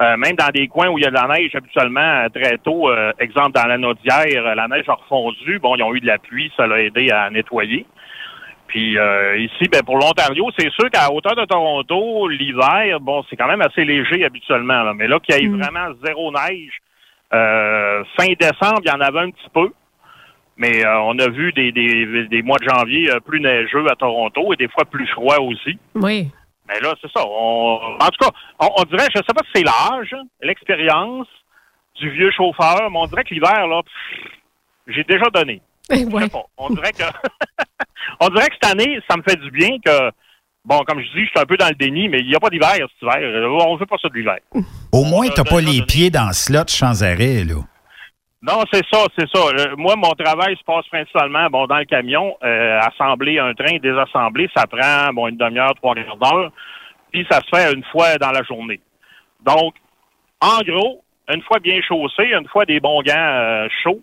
Euh, 0.00 0.16
même 0.16 0.34
dans 0.36 0.48
des 0.48 0.66
coins 0.68 0.88
où 0.88 0.98
il 0.98 1.04
y 1.04 1.06
a 1.06 1.10
de 1.10 1.14
la 1.14 1.28
neige 1.28 1.54
habituellement 1.54 2.00
euh, 2.00 2.28
très 2.28 2.58
tôt, 2.58 2.90
euh, 2.90 3.12
exemple 3.20 3.52
dans 3.52 3.66
la 3.68 3.78
Naudière, 3.78 4.46
euh, 4.46 4.54
la 4.54 4.66
neige 4.66 4.88
a 4.88 4.94
refondu. 4.94 5.58
Bon, 5.60 5.76
ils 5.76 5.82
ont 5.82 5.94
eu 5.94 6.00
de 6.00 6.06
la 6.06 6.18
pluie, 6.18 6.50
ça 6.56 6.66
l'a 6.66 6.80
aidé 6.80 7.10
à 7.10 7.28
nettoyer. 7.30 7.86
Puis 8.66 8.98
euh, 8.98 9.36
ici, 9.36 9.68
ben, 9.70 9.82
pour 9.84 9.98
l'Ontario, 9.98 10.50
c'est 10.58 10.70
sûr 10.72 10.90
qu'à 10.90 11.12
hauteur 11.12 11.36
de 11.36 11.44
Toronto, 11.44 12.26
l'hiver, 12.26 13.00
bon, 13.00 13.22
c'est 13.28 13.36
quand 13.36 13.46
même 13.46 13.60
assez 13.60 13.84
léger 13.84 14.24
habituellement. 14.24 14.82
là. 14.82 14.94
Mais 14.94 15.06
là, 15.06 15.20
qu'il 15.20 15.36
y 15.36 15.44
ait 15.44 15.48
vraiment 15.48 15.92
zéro 16.02 16.32
neige, 16.32 16.72
euh, 17.34 18.02
fin 18.18 18.32
décembre, 18.40 18.80
il 18.84 18.88
y 18.88 18.92
en 18.92 19.00
avait 19.00 19.20
un 19.20 19.30
petit 19.30 19.50
peu. 19.52 19.70
Mais 20.56 20.84
euh, 20.84 21.00
on 21.00 21.18
a 21.18 21.28
vu 21.28 21.52
des, 21.52 21.70
des, 21.70 22.26
des 22.28 22.42
mois 22.42 22.58
de 22.58 22.68
janvier 22.68 23.10
plus 23.26 23.40
neigeux 23.40 23.86
à 23.90 23.94
Toronto 23.94 24.52
et 24.52 24.56
des 24.56 24.68
fois 24.68 24.84
plus 24.86 25.06
froids 25.08 25.40
aussi. 25.40 25.78
Oui. 25.94 26.28
Mais 26.68 26.78
là, 26.80 26.94
c'est 27.00 27.10
ça. 27.12 27.24
On- 27.26 27.96
en 28.00 28.08
tout 28.08 28.24
cas, 28.24 28.30
on, 28.60 28.68
on 28.78 28.82
dirait, 28.84 29.06
je 29.14 29.18
sais 29.18 29.34
pas 29.34 29.42
si 29.46 29.50
c'est 29.56 29.64
l'âge, 29.64 30.14
l'expérience 30.40 31.26
du 32.00 32.10
vieux 32.10 32.30
chauffeur, 32.30 32.90
mais 32.90 32.98
on 32.98 33.06
dirait 33.06 33.24
que 33.24 33.34
l'hiver, 33.34 33.66
là, 33.66 33.80
j'ai 34.86 35.04
déjà 35.04 35.26
donné. 35.32 35.60
Sais 35.90 36.28
pas. 36.30 36.42
On 36.56 36.70
dirait 36.70 36.92
que 36.92 37.02
on 38.20 38.28
dirait 38.28 38.48
que 38.48 38.54
cette 38.60 38.70
année, 38.72 38.98
ça 39.10 39.16
me 39.16 39.22
fait 39.22 39.36
du 39.36 39.50
bien 39.50 39.70
que 39.84 40.10
bon, 40.64 40.78
comme 40.86 41.00
je 41.00 41.06
dis, 41.12 41.24
je 41.24 41.30
suis 41.30 41.40
un 41.40 41.44
peu 41.44 41.56
dans 41.56 41.68
le 41.68 41.74
déni, 41.74 42.08
mais 42.08 42.20
il 42.20 42.28
n'y 42.28 42.34
a 42.36 42.40
pas 42.40 42.48
d'hiver 42.50 42.70
cet 42.74 43.02
hiver. 43.02 43.16
On 43.66 43.74
ne 43.74 43.78
veut 43.78 43.86
pas 43.86 43.96
ça 44.00 44.08
de 44.08 44.14
l'hiver. 44.14 44.38
Au 44.92 45.04
moins, 45.04 45.28
t'as 45.28 45.44
pas 45.44 45.60
les 45.60 45.82
pieds 45.82 46.10
dans 46.10 46.28
le 46.28 46.32
slot 46.32 46.68
sans 46.68 47.02
arrêt, 47.02 47.44
là. 47.44 47.56
Non, 48.42 48.64
c'est 48.72 48.82
ça, 48.92 49.04
c'est 49.16 49.28
ça. 49.32 49.40
Euh, 49.40 49.76
moi, 49.76 49.94
mon 49.96 50.10
travail 50.12 50.56
se 50.56 50.64
passe 50.64 50.86
principalement 50.88 51.48
bon 51.48 51.66
dans 51.66 51.78
le 51.78 51.84
camion. 51.84 52.36
Euh, 52.42 52.80
assembler 52.80 53.38
un 53.38 53.54
train, 53.54 53.78
désassembler, 53.78 54.48
ça 54.54 54.66
prend 54.66 55.12
bon 55.12 55.28
une 55.28 55.36
demi-heure, 55.36 55.74
trois 55.76 55.94
quarts 55.94 56.16
d'heure. 56.16 56.50
Puis 57.12 57.24
ça 57.30 57.38
se 57.40 57.56
fait 57.56 57.72
une 57.72 57.84
fois 57.84 58.16
dans 58.18 58.32
la 58.32 58.42
journée. 58.42 58.80
Donc, 59.46 59.74
en 60.40 60.58
gros, 60.62 61.04
une 61.28 61.42
fois 61.42 61.60
bien 61.60 61.80
chaussé, 61.82 62.32
une 62.32 62.48
fois 62.48 62.64
des 62.64 62.80
bons 62.80 63.02
gants 63.02 63.14
euh, 63.16 63.68
chauds, 63.84 64.02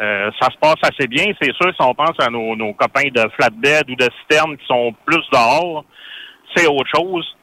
euh, 0.00 0.30
ça 0.40 0.48
se 0.50 0.56
passe 0.56 0.80
assez 0.82 1.06
bien. 1.06 1.26
C'est 1.40 1.52
sûr, 1.52 1.70
si 1.74 1.82
on 1.82 1.94
pense 1.94 2.18
à 2.18 2.30
nos, 2.30 2.56
nos 2.56 2.72
copains 2.72 3.10
de 3.12 3.28
flatbed 3.36 3.90
ou 3.90 3.94
de 3.94 4.08
citerne 4.22 4.56
qui 4.56 4.66
sont 4.66 4.94
plus 5.04 5.22
dehors, 5.30 5.84
c'est 6.54 6.66
autre 6.66 6.88
chose. 6.96 7.36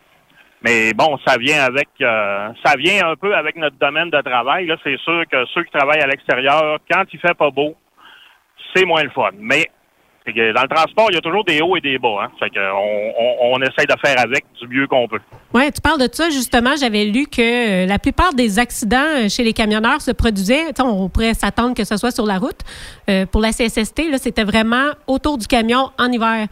Mais 0.63 0.93
bon, 0.93 1.17
ça 1.25 1.37
vient 1.37 1.63
avec 1.63 1.89
euh, 2.01 2.49
ça 2.65 2.75
vient 2.77 3.09
un 3.09 3.15
peu 3.15 3.35
avec 3.35 3.55
notre 3.57 3.77
domaine 3.77 4.09
de 4.09 4.21
travail. 4.21 4.65
Là, 4.65 4.75
c'est 4.83 4.97
sûr 4.99 5.23
que 5.31 5.45
ceux 5.53 5.63
qui 5.63 5.71
travaillent 5.71 6.01
à 6.01 6.07
l'extérieur, 6.07 6.79
quand 6.89 7.03
il 7.13 7.19
fait 7.19 7.37
pas 7.37 7.51
beau, 7.51 7.75
c'est 8.75 8.85
moins 8.85 9.03
le 9.03 9.11
fun. 9.11 9.31
Mais 9.37 9.67
dans 10.33 10.61
le 10.61 10.67
transport, 10.67 11.07
il 11.09 11.15
y 11.15 11.17
a 11.17 11.21
toujours 11.21 11.45
des 11.45 11.61
hauts 11.61 11.77
et 11.77 11.81
des 11.81 11.97
bas. 11.97 12.23
Hein. 12.23 12.31
Fait 12.39 12.51
on, 12.59 13.61
essaye 13.61 13.85
de 13.85 13.95
faire 14.03 14.19
avec 14.19 14.45
du 14.59 14.67
mieux 14.67 14.87
qu'on 14.87 15.07
peut. 15.07 15.19
Oui, 15.53 15.71
tu 15.71 15.81
parles 15.81 15.99
de 15.99 16.09
ça, 16.11 16.29
justement. 16.29 16.75
J'avais 16.77 17.05
lu 17.05 17.27
que 17.27 17.83
euh, 17.83 17.85
la 17.85 17.97
plupart 17.97 18.33
des 18.33 18.59
accidents 18.59 18.97
euh, 18.97 19.29
chez 19.29 19.43
les 19.43 19.53
camionneurs 19.53 20.01
se 20.01 20.11
produisaient, 20.11 20.65
on 20.79 21.09
pourrait 21.09 21.33
s'attendre 21.33 21.75
que 21.75 21.85
ce 21.85 21.97
soit 21.97 22.11
sur 22.11 22.25
la 22.25 22.39
route. 22.39 22.59
Pour 23.31 23.41
la 23.41 23.51
CSST, 23.51 24.17
c'était 24.17 24.43
vraiment 24.43 24.91
autour 25.07 25.37
du 25.37 25.47
camion 25.47 25.91
en 25.97 26.11
hiver. 26.11 26.47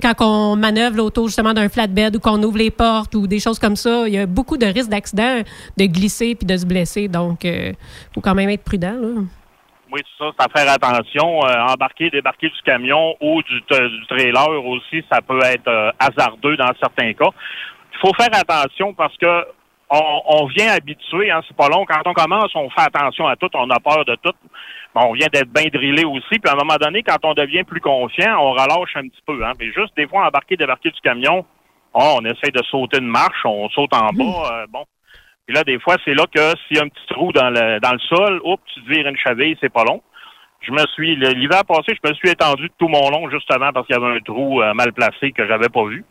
Quand 0.00 0.14
on 0.20 0.56
manœuvre 0.56 1.02
autour 1.02 1.28
justement 1.28 1.52
d'un 1.52 1.68
flatbed 1.68 2.16
ou 2.16 2.20
qu'on 2.20 2.42
ouvre 2.42 2.58
les 2.58 2.70
portes 2.70 3.14
ou 3.14 3.26
des 3.26 3.40
choses 3.40 3.58
comme 3.58 3.76
ça, 3.76 4.06
il 4.06 4.14
y 4.14 4.18
a 4.18 4.26
beaucoup 4.26 4.56
de 4.56 4.66
risques 4.66 4.90
d'accident, 4.90 5.42
de 5.76 5.84
glisser 5.86 6.34
puis 6.34 6.46
de 6.46 6.56
se 6.56 6.66
blesser. 6.66 7.08
Donc, 7.08 7.44
il 7.44 7.74
faut 8.14 8.20
quand 8.20 8.34
même 8.34 8.50
être 8.50 8.64
prudent. 8.64 8.94
Là. 9.00 9.22
Oui, 9.94 10.00
tout 10.00 10.24
ça, 10.24 10.32
c'est 10.36 10.44
à 10.44 10.48
faire 10.64 10.72
attention. 10.72 11.46
Euh, 11.46 11.72
embarquer, 11.72 12.10
débarquer 12.10 12.48
du 12.48 12.62
camion 12.64 13.14
ou 13.20 13.42
du, 13.42 13.60
du 13.60 14.06
trailer 14.08 14.66
aussi, 14.66 15.04
ça 15.08 15.22
peut 15.22 15.38
être 15.44 15.68
euh, 15.68 15.92
hasardeux 16.00 16.56
dans 16.56 16.72
certains 16.80 17.12
cas. 17.12 17.30
Il 17.92 17.98
faut 18.00 18.12
faire 18.14 18.30
attention 18.32 18.92
parce 18.92 19.16
que 19.16 19.44
on 19.90 20.46
vient 20.46 20.72
habituer, 20.72 21.30
hein, 21.30 21.40
c'est 21.46 21.56
pas 21.56 21.68
long. 21.68 21.84
Quand 21.86 22.00
on 22.06 22.14
commence, 22.14 22.50
on 22.56 22.68
fait 22.70 22.80
attention 22.80 23.28
à 23.28 23.36
tout, 23.36 23.50
on 23.54 23.70
a 23.70 23.78
peur 23.78 24.04
de 24.04 24.16
tout. 24.16 24.32
On 24.94 25.12
vient 25.12 25.26
d'être 25.32 25.52
bien 25.52 25.66
drillé 25.72 26.04
aussi. 26.04 26.38
Puis 26.38 26.48
à 26.48 26.52
un 26.52 26.56
moment 26.56 26.76
donné, 26.80 27.02
quand 27.02 27.18
on 27.24 27.34
devient 27.34 27.64
plus 27.64 27.80
confiant, 27.80 28.38
on 28.38 28.52
relâche 28.52 28.94
un 28.94 29.08
petit 29.08 29.22
peu. 29.26 29.44
Hein. 29.44 29.52
Mais 29.58 29.66
juste 29.72 29.96
des 29.96 30.06
fois, 30.06 30.26
embarquer, 30.26 30.56
débarquer 30.56 30.90
du 30.90 31.00
camion, 31.00 31.44
oh, 31.94 32.18
on 32.20 32.24
essaie 32.24 32.50
de 32.52 32.62
sauter 32.70 32.98
une 32.98 33.08
marche, 33.08 33.44
on 33.44 33.68
saute 33.70 33.92
en 33.94 34.10
bas. 34.12 34.52
euh, 34.52 34.66
bon. 34.68 34.84
Puis 35.46 35.54
là, 35.54 35.64
des 35.64 35.78
fois, 35.78 35.96
c'est 36.04 36.14
là 36.14 36.24
que 36.32 36.40
s'il 36.66 36.76
y 36.76 36.80
a 36.80 36.84
un 36.84 36.88
petit 36.88 37.06
trou 37.08 37.32
dans 37.32 37.50
le, 37.50 37.78
dans 37.80 37.92
le 37.92 37.98
sol, 37.98 38.40
oups, 38.44 38.62
tu 38.72 38.82
te 38.82 38.88
vires 38.88 39.06
une 39.06 39.16
cheville, 39.16 39.56
c'est 39.60 39.72
pas 39.72 39.84
long. 39.84 40.00
Je 40.60 40.72
me 40.72 40.82
suis, 40.94 41.16
l'hiver 41.16 41.62
passé, 41.66 41.92
je 42.02 42.08
me 42.08 42.14
suis 42.14 42.30
étendu 42.30 42.62
de 42.62 42.72
tout 42.78 42.88
mon 42.88 43.10
long 43.10 43.28
justement 43.28 43.70
parce 43.72 43.86
qu'il 43.86 43.96
y 43.96 43.98
avait 44.02 44.16
un 44.16 44.20
trou 44.20 44.62
euh, 44.62 44.72
mal 44.72 44.92
placé 44.94 45.32
que 45.32 45.46
j'avais 45.46 45.68
pas 45.68 45.84
vu. 45.84 46.04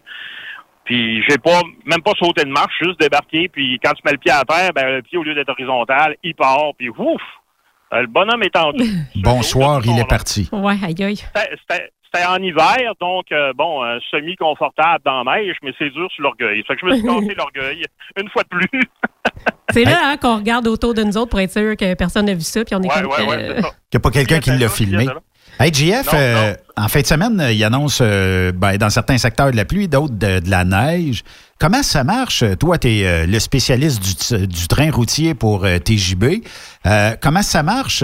Puis 0.85 1.23
j'ai 1.27 1.37
pas, 1.37 1.61
même 1.85 2.03
pas 2.03 2.11
sauté 2.19 2.43
de 2.43 2.51
marche, 2.51 2.75
juste 2.79 2.99
débarqué. 2.99 3.47
Puis 3.47 3.79
quand 3.83 3.93
tu 3.93 4.01
mets 4.05 4.11
le 4.11 4.17
pied 4.19 4.31
à 4.31 4.43
terre, 4.43 4.71
ben 4.75 4.97
le 4.97 5.01
pied 5.01 5.17
au 5.17 5.23
lieu 5.23 5.33
d'être 5.33 5.49
horizontal, 5.49 6.15
il 6.21 6.35
part. 6.35 6.73
Puis 6.77 6.89
ouf, 6.89 7.21
le 8.01 8.07
bonhomme 8.07 8.43
est 8.43 8.53
tendu. 8.53 8.83
Bonsoir, 9.15 9.81
il 9.85 9.99
est 9.99 10.07
parti. 10.07 10.49
Ouais, 10.51 10.75
aïe, 10.83 11.03
aïe. 11.03 11.17
C'était- 11.17 11.89
en 12.27 12.37
hiver, 12.43 12.93
donc 13.01 13.25
euh, 13.31 13.53
bon, 13.55 13.83
euh, 13.83 13.97
semi-confortable 14.11 14.99
dans 15.03 15.23
la 15.23 15.37
neige, 15.41 15.55
mais 15.63 15.71
c'est 15.79 15.89
dur 15.89 16.07
sur 16.13 16.21
l'orgueil. 16.21 16.63
Fait 16.67 16.75
que 16.75 16.81
je 16.81 16.85
me 16.85 16.93
suis 16.95 17.03
cassé 17.03 17.33
l'orgueil 17.37 17.83
une 18.21 18.29
fois 18.29 18.43
de 18.43 18.49
plus. 18.49 18.81
C'est 19.71 19.83
là 19.83 19.99
hein, 20.03 20.17
qu'on 20.17 20.37
regarde 20.37 20.67
autour 20.67 20.93
de 20.93 21.01
nous 21.03 21.17
autres 21.17 21.31
pour 21.31 21.39
être 21.39 21.51
sûr 21.51 21.75
que 21.75 21.95
personne 21.95 22.27
n'a 22.27 22.35
vu 22.35 22.41
ça. 22.41 22.63
Puis 22.63 22.75
on 22.75 22.83
est 22.83 22.87
Ouais, 22.87 23.01
comme, 23.01 23.11
ouais, 23.11 23.27
ouais, 23.27 23.43
euh, 23.43 23.53
c'est 23.55 23.61
ça. 23.63 23.69
Qu'il 23.89 23.95
n'y 23.95 23.97
a 23.97 23.99
pas 24.01 24.11
quelqu'un 24.11 24.39
qui 24.39 24.51
l'a 24.51 24.69
filmé. 24.69 25.07
Hey, 25.59 25.71
JF, 25.71 26.09
euh, 26.15 26.55
en 26.75 26.87
fin 26.87 27.01
de 27.01 27.05
semaine, 27.05 27.39
euh, 27.39 27.51
il 27.51 27.63
annonce 27.63 27.99
euh, 28.01 28.51
ben, 28.51 28.75
dans 28.77 28.89
certains 28.89 29.19
secteurs 29.19 29.51
de 29.51 29.55
la 29.55 29.65
pluie, 29.65 29.87
d'autres 29.87 30.15
de, 30.15 30.39
de 30.39 30.49
la 30.49 30.65
neige. 30.65 31.23
Comment 31.59 31.83
ça 31.83 32.03
marche? 32.03 32.43
Toi, 32.59 32.79
tu 32.79 32.89
es 32.89 33.27
le 33.27 33.39
spécialiste 33.39 34.01
du, 34.33 34.47
du 34.47 34.67
train 34.67 34.91
routier 34.91 35.33
pour 35.33 35.61
TJB. 35.61 36.43
Comment 37.21 37.43
ça 37.43 37.63
marche? 37.63 38.03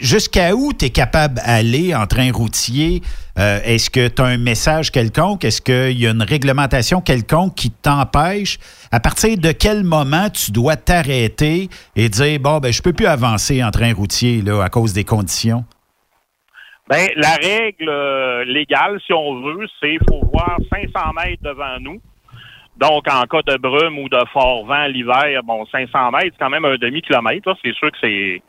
Jusqu'à 0.00 0.54
où 0.54 0.72
tu 0.72 0.86
es 0.86 0.90
capable 0.90 1.34
d'aller 1.34 1.94
en 1.94 2.06
train 2.06 2.32
routier? 2.32 3.02
Est-ce 3.36 3.90
que 3.90 4.08
tu 4.08 4.22
as 4.22 4.24
un 4.24 4.38
message 4.38 4.90
quelconque? 4.90 5.44
Est-ce 5.44 5.60
qu'il 5.60 5.98
y 5.98 6.06
a 6.06 6.12
une 6.12 6.22
réglementation 6.22 7.02
quelconque 7.02 7.56
qui 7.56 7.70
t'empêche? 7.70 8.58
À 8.90 9.00
partir 9.00 9.36
de 9.36 9.52
quel 9.52 9.84
moment 9.84 10.30
tu 10.30 10.50
dois 10.50 10.76
t'arrêter 10.76 11.68
et 11.94 12.08
dire, 12.08 12.40
bon, 12.40 12.58
ben, 12.58 12.72
je 12.72 12.80
peux 12.80 12.94
plus 12.94 13.06
avancer 13.06 13.62
en 13.62 13.70
train 13.70 13.92
routier 13.92 14.40
là, 14.40 14.62
à 14.62 14.70
cause 14.70 14.94
des 14.94 15.04
conditions? 15.04 15.66
Ben, 16.92 17.08
la 17.16 17.36
règle 17.36 17.88
euh, 17.88 18.44
légale, 18.44 19.00
si 19.06 19.14
on 19.14 19.40
veut, 19.40 19.66
c'est 19.80 19.96
qu'il 19.96 20.06
faut 20.10 20.26
voir 20.30 20.58
500 20.70 21.14
mètres 21.14 21.42
devant 21.42 21.80
nous. 21.80 22.02
Donc, 22.76 23.06
en 23.10 23.22
cas 23.22 23.40
de 23.46 23.56
brume 23.56 23.98
ou 23.98 24.10
de 24.10 24.22
fort 24.30 24.66
vent 24.66 24.84
l'hiver, 24.88 25.42
bon, 25.42 25.64
500 25.72 26.10
mètres, 26.10 26.26
c'est 26.32 26.38
quand 26.38 26.50
même 26.50 26.66
un 26.66 26.76
demi-kilomètre. 26.76 27.48
là. 27.48 27.54
C'est 27.64 27.72
sûr 27.72 27.90
que 27.92 27.96
c'est, 27.98 28.42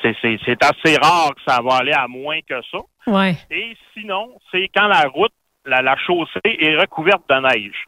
c'est, 0.00 0.16
c'est, 0.22 0.38
c'est 0.46 0.64
assez 0.64 0.96
rare 0.96 1.34
que 1.34 1.42
ça 1.46 1.60
va 1.60 1.76
aller 1.80 1.92
à 1.92 2.08
moins 2.08 2.38
que 2.48 2.54
ça. 2.72 2.78
Ouais. 3.08 3.36
Et 3.50 3.76
sinon, 3.92 4.30
c'est 4.50 4.70
quand 4.74 4.86
la 4.86 5.02
route, 5.12 5.34
la, 5.66 5.82
la 5.82 5.98
chaussée 5.98 6.40
est 6.44 6.76
recouverte 6.76 7.28
de 7.28 7.34
neige. 7.34 7.84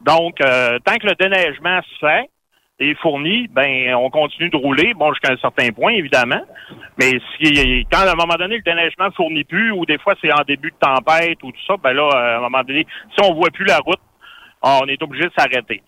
Donc, 0.00 0.40
euh, 0.40 0.78
tant 0.78 0.96
que 0.96 1.08
le 1.08 1.14
déneigement 1.14 1.82
se 1.82 2.06
fait 2.06 2.30
et 2.78 2.94
fourni, 2.96 3.48
ben 3.48 3.94
on 3.94 4.10
continue 4.10 4.50
de 4.50 4.56
rouler, 4.56 4.92
bon, 4.94 5.12
jusqu'à 5.12 5.32
un 5.32 5.38
certain 5.38 5.70
point, 5.70 5.92
évidemment. 5.92 6.42
Mais 6.98 7.18
si 7.36 7.86
quand 7.90 8.00
à 8.06 8.12
un 8.12 8.14
moment 8.14 8.34
donné, 8.34 8.56
le 8.56 8.62
déneigement 8.62 9.10
fournit 9.12 9.44
plus, 9.44 9.72
ou 9.72 9.86
des 9.86 9.98
fois 9.98 10.14
c'est 10.20 10.32
en 10.32 10.42
début 10.46 10.70
de 10.70 10.76
tempête 10.78 11.42
ou 11.42 11.52
tout 11.52 11.64
ça, 11.66 11.76
ben 11.82 11.92
là, 11.92 12.08
à 12.12 12.36
un 12.36 12.40
moment 12.40 12.62
donné, 12.62 12.86
si 13.16 13.24
on 13.24 13.34
voit 13.34 13.50
plus 13.50 13.64
la 13.64 13.78
route, 13.78 14.00
on 14.62 14.86
est 14.88 15.02
obligé 15.02 15.24
de 15.24 15.32
s'arrêter. 15.36 15.82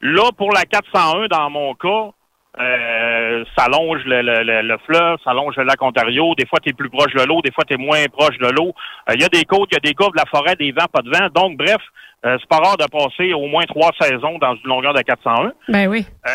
Là, 0.00 0.30
pour 0.36 0.52
la 0.52 0.62
401, 0.62 1.28
dans 1.28 1.50
mon 1.50 1.74
cas, 1.74 2.10
euh, 2.60 3.44
ça 3.56 3.66
longe 3.68 4.02
le, 4.04 4.22
le, 4.22 4.42
le, 4.44 4.62
le 4.62 4.78
fleuve, 4.86 5.18
ça 5.24 5.32
longe 5.32 5.56
le 5.56 5.64
lac 5.64 5.80
Ontario. 5.82 6.34
Des 6.36 6.46
fois, 6.46 6.60
tu 6.60 6.70
es 6.70 6.72
plus 6.72 6.90
proche 6.90 7.12
de 7.12 7.22
l'eau, 7.24 7.40
des 7.42 7.50
fois, 7.52 7.64
tu 7.64 7.74
es 7.74 7.76
moins 7.76 8.04
proche 8.12 8.38
de 8.38 8.46
l'eau. 8.48 8.72
Euh, 9.08 9.14
Il 9.14 9.20
y 9.22 9.24
a 9.24 9.28
des 9.28 9.44
côtes, 9.44 9.68
il 9.72 9.74
y 9.74 9.76
a 9.76 9.80
des 9.80 9.94
courbes, 9.94 10.14
de 10.14 10.20
la 10.20 10.26
forêt, 10.26 10.54
des 10.56 10.72
vents, 10.72 10.86
pas 10.92 11.02
de 11.02 11.10
vent. 11.10 11.28
Donc, 11.34 11.56
bref, 11.56 11.78
euh, 12.24 12.36
c'est 12.40 12.48
pas 12.48 12.58
rare 12.58 12.76
de 12.76 12.86
passer 12.86 13.32
au 13.34 13.46
moins 13.48 13.64
trois 13.64 13.90
saisons 14.00 14.38
dans 14.38 14.54
une 14.54 14.66
longueur 14.68 14.94
de 14.94 15.00
401. 15.02 15.52
Ben 15.68 15.88
oui. 15.88 16.06
Euh, 16.26 16.30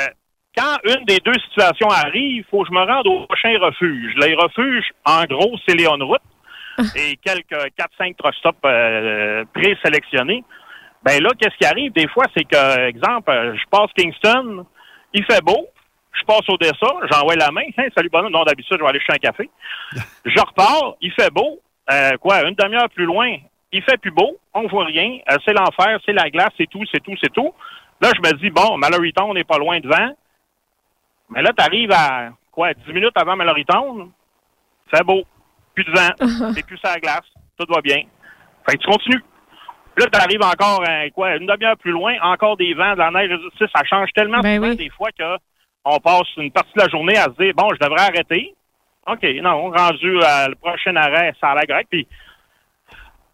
quand 0.58 0.78
une 0.84 1.06
des 1.06 1.20
deux 1.20 1.40
situations 1.50 1.88
arrive, 1.90 2.38
il 2.38 2.46
faut 2.52 2.64
que 2.64 2.68
je 2.70 2.74
me 2.74 2.84
rende 2.86 3.08
au 3.08 3.26
prochain 3.26 3.58
refuge. 3.60 4.14
Les 4.18 4.36
refuges, 4.36 4.90
en 5.06 5.24
gros, 5.26 5.56
c'est 5.68 5.76
Léon 5.76 5.98
Route 6.02 6.22
et 6.96 7.18
quelques 7.24 7.72
4-5 7.78 8.16
truck 8.18 8.36
stops 8.36 8.58
euh, 8.66 9.44
présélectionnés. 9.54 10.44
Ben 11.04 11.22
là, 11.24 11.30
qu'est-ce 11.40 11.56
qui 11.58 11.66
arrive? 11.66 11.94
Des 11.94 12.08
fois, 12.10 12.26
c'est 12.36 12.44
que, 12.44 12.88
exemple, 12.88 13.32
euh, 13.32 13.56
je 13.56 13.64
passe 13.72 13.90
Kingston, 13.98 14.66
il 15.14 15.24
fait 15.24 15.42
beau, 15.44 15.68
je 16.20 16.26
passe 16.26 16.50
Odessa, 16.50 16.94
j'envoie 17.12 17.36
la 17.36 17.52
main, 17.52 17.64
Hein, 17.78 17.88
salut 17.96 18.10
bonhomme, 18.10 18.32
non 18.32 18.44
d'habitude, 18.44 18.78
je 18.78 18.84
vais 18.84 18.90
aller 18.90 19.00
chercher 19.00 19.14
un 19.26 19.32
café. 19.32 19.50
je 20.26 20.40
repars, 20.40 20.96
il 21.02 21.12
fait 21.12 21.32
beau, 21.32 21.60
euh, 21.92 22.18
quoi, 22.18 22.42
une 22.48 22.56
demi-heure 22.56 22.90
plus 22.90 23.06
loin, 23.06 23.36
il 23.72 23.84
fait 23.84 23.98
plus 23.98 24.12
beau, 24.12 24.38
on 24.54 24.68
voit 24.68 24.86
rien, 24.86 25.20
euh, 25.32 25.38
c'est 25.46 25.54
l'enfer, 25.54 26.00
c'est 26.06 26.14
la 26.14 26.30
glace, 26.30 26.52
c'est 26.58 26.70
tout, 26.70 26.84
c'est 26.92 27.02
tout, 27.02 27.16
c'est 27.22 27.32
tout. 27.32 27.54
Là, 28.02 28.12
je 28.16 28.22
me 28.22 28.38
dis, 28.38 28.50
bon, 28.50 28.78
Mallorytown 28.78 29.34
n'est 29.34 29.44
pas 29.44 29.58
loin 29.58 29.80
devant, 29.80 30.12
mais 31.30 31.42
là, 31.42 31.52
tu 31.56 31.64
arrives 31.64 31.92
à, 31.92 32.30
quoi, 32.52 32.74
10 32.74 32.94
minutes 32.94 33.16
avant 33.16 33.36
Mallorytown, 33.36 34.12
fait 34.94 35.04
beau, 35.04 35.24
plus 35.74 35.84
de 35.84 35.92
vent, 35.92 36.54
c'est 36.54 36.66
plus 36.68 36.78
sur 36.78 36.90
la 36.90 37.00
glace, 37.00 37.26
tout 37.58 37.66
va 37.70 37.82
bien. 37.82 38.04
Fait 38.68 38.78
que 38.78 38.82
tu 38.82 38.90
continues. 38.90 39.24
Là, 39.98 40.06
tu 40.12 40.20
arrives 40.20 40.44
encore, 40.44 40.84
euh, 40.88 41.10
quoi, 41.14 41.36
une 41.36 41.46
demi-heure 41.46 41.78
plus 41.78 41.92
loin, 41.92 42.16
encore 42.22 42.56
des 42.56 42.74
vents, 42.74 42.94
de 42.94 43.00
la 43.00 43.12
neige, 43.12 43.32
tu 43.52 43.58
sais, 43.58 43.72
ça 43.76 43.84
change 43.84 44.10
tellement 44.14 44.40
Ben 44.40 44.62
souvent 44.62 44.76
des 44.76 44.90
fois 44.90 45.10
que 45.18 45.38
on 45.90 46.00
passe 46.00 46.28
une 46.38 46.52
partie 46.52 46.74
de 46.76 46.82
la 46.82 46.90
journée 46.90 47.18
à 47.18 47.26
se 47.26 47.44
dire, 47.44 47.54
bon, 47.56 47.70
je 47.74 47.86
devrais 47.86 48.02
arrêter. 48.02 48.54
OK, 49.08 49.24
non, 49.42 49.72
rendu 49.72 50.22
à 50.24 50.48
le 50.48 50.56
prochain 50.56 50.96
arrêt, 50.96 51.34
ça 51.40 51.50
a 51.50 51.56
l'air 51.56 51.68
correct. 51.68 51.88
Puis, 51.90 52.08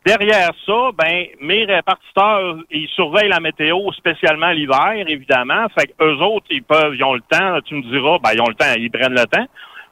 derrière 0.05 0.51
ça, 0.65 0.91
ben, 0.97 1.25
mes 1.41 1.65
répartiteurs, 1.65 2.57
ils 2.71 2.87
surveillent 2.89 3.29
la 3.29 3.39
météo, 3.39 3.91
spécialement 3.93 4.51
l'hiver, 4.51 4.93
évidemment. 5.07 5.67
Fait 5.77 5.87
que 5.87 6.03
eux 6.03 6.17
autres, 6.21 6.47
ils 6.49 6.63
peuvent, 6.63 6.95
ils 6.95 7.03
ont 7.03 7.15
le 7.15 7.21
temps, 7.21 7.59
tu 7.65 7.75
me 7.75 7.81
diras, 7.81 8.19
ben, 8.23 8.31
ils 8.33 8.41
ont 8.41 8.47
le 8.47 8.55
temps, 8.55 8.73
ils 8.77 8.91
prennent 8.91 9.15
le 9.15 9.25
temps 9.25 9.47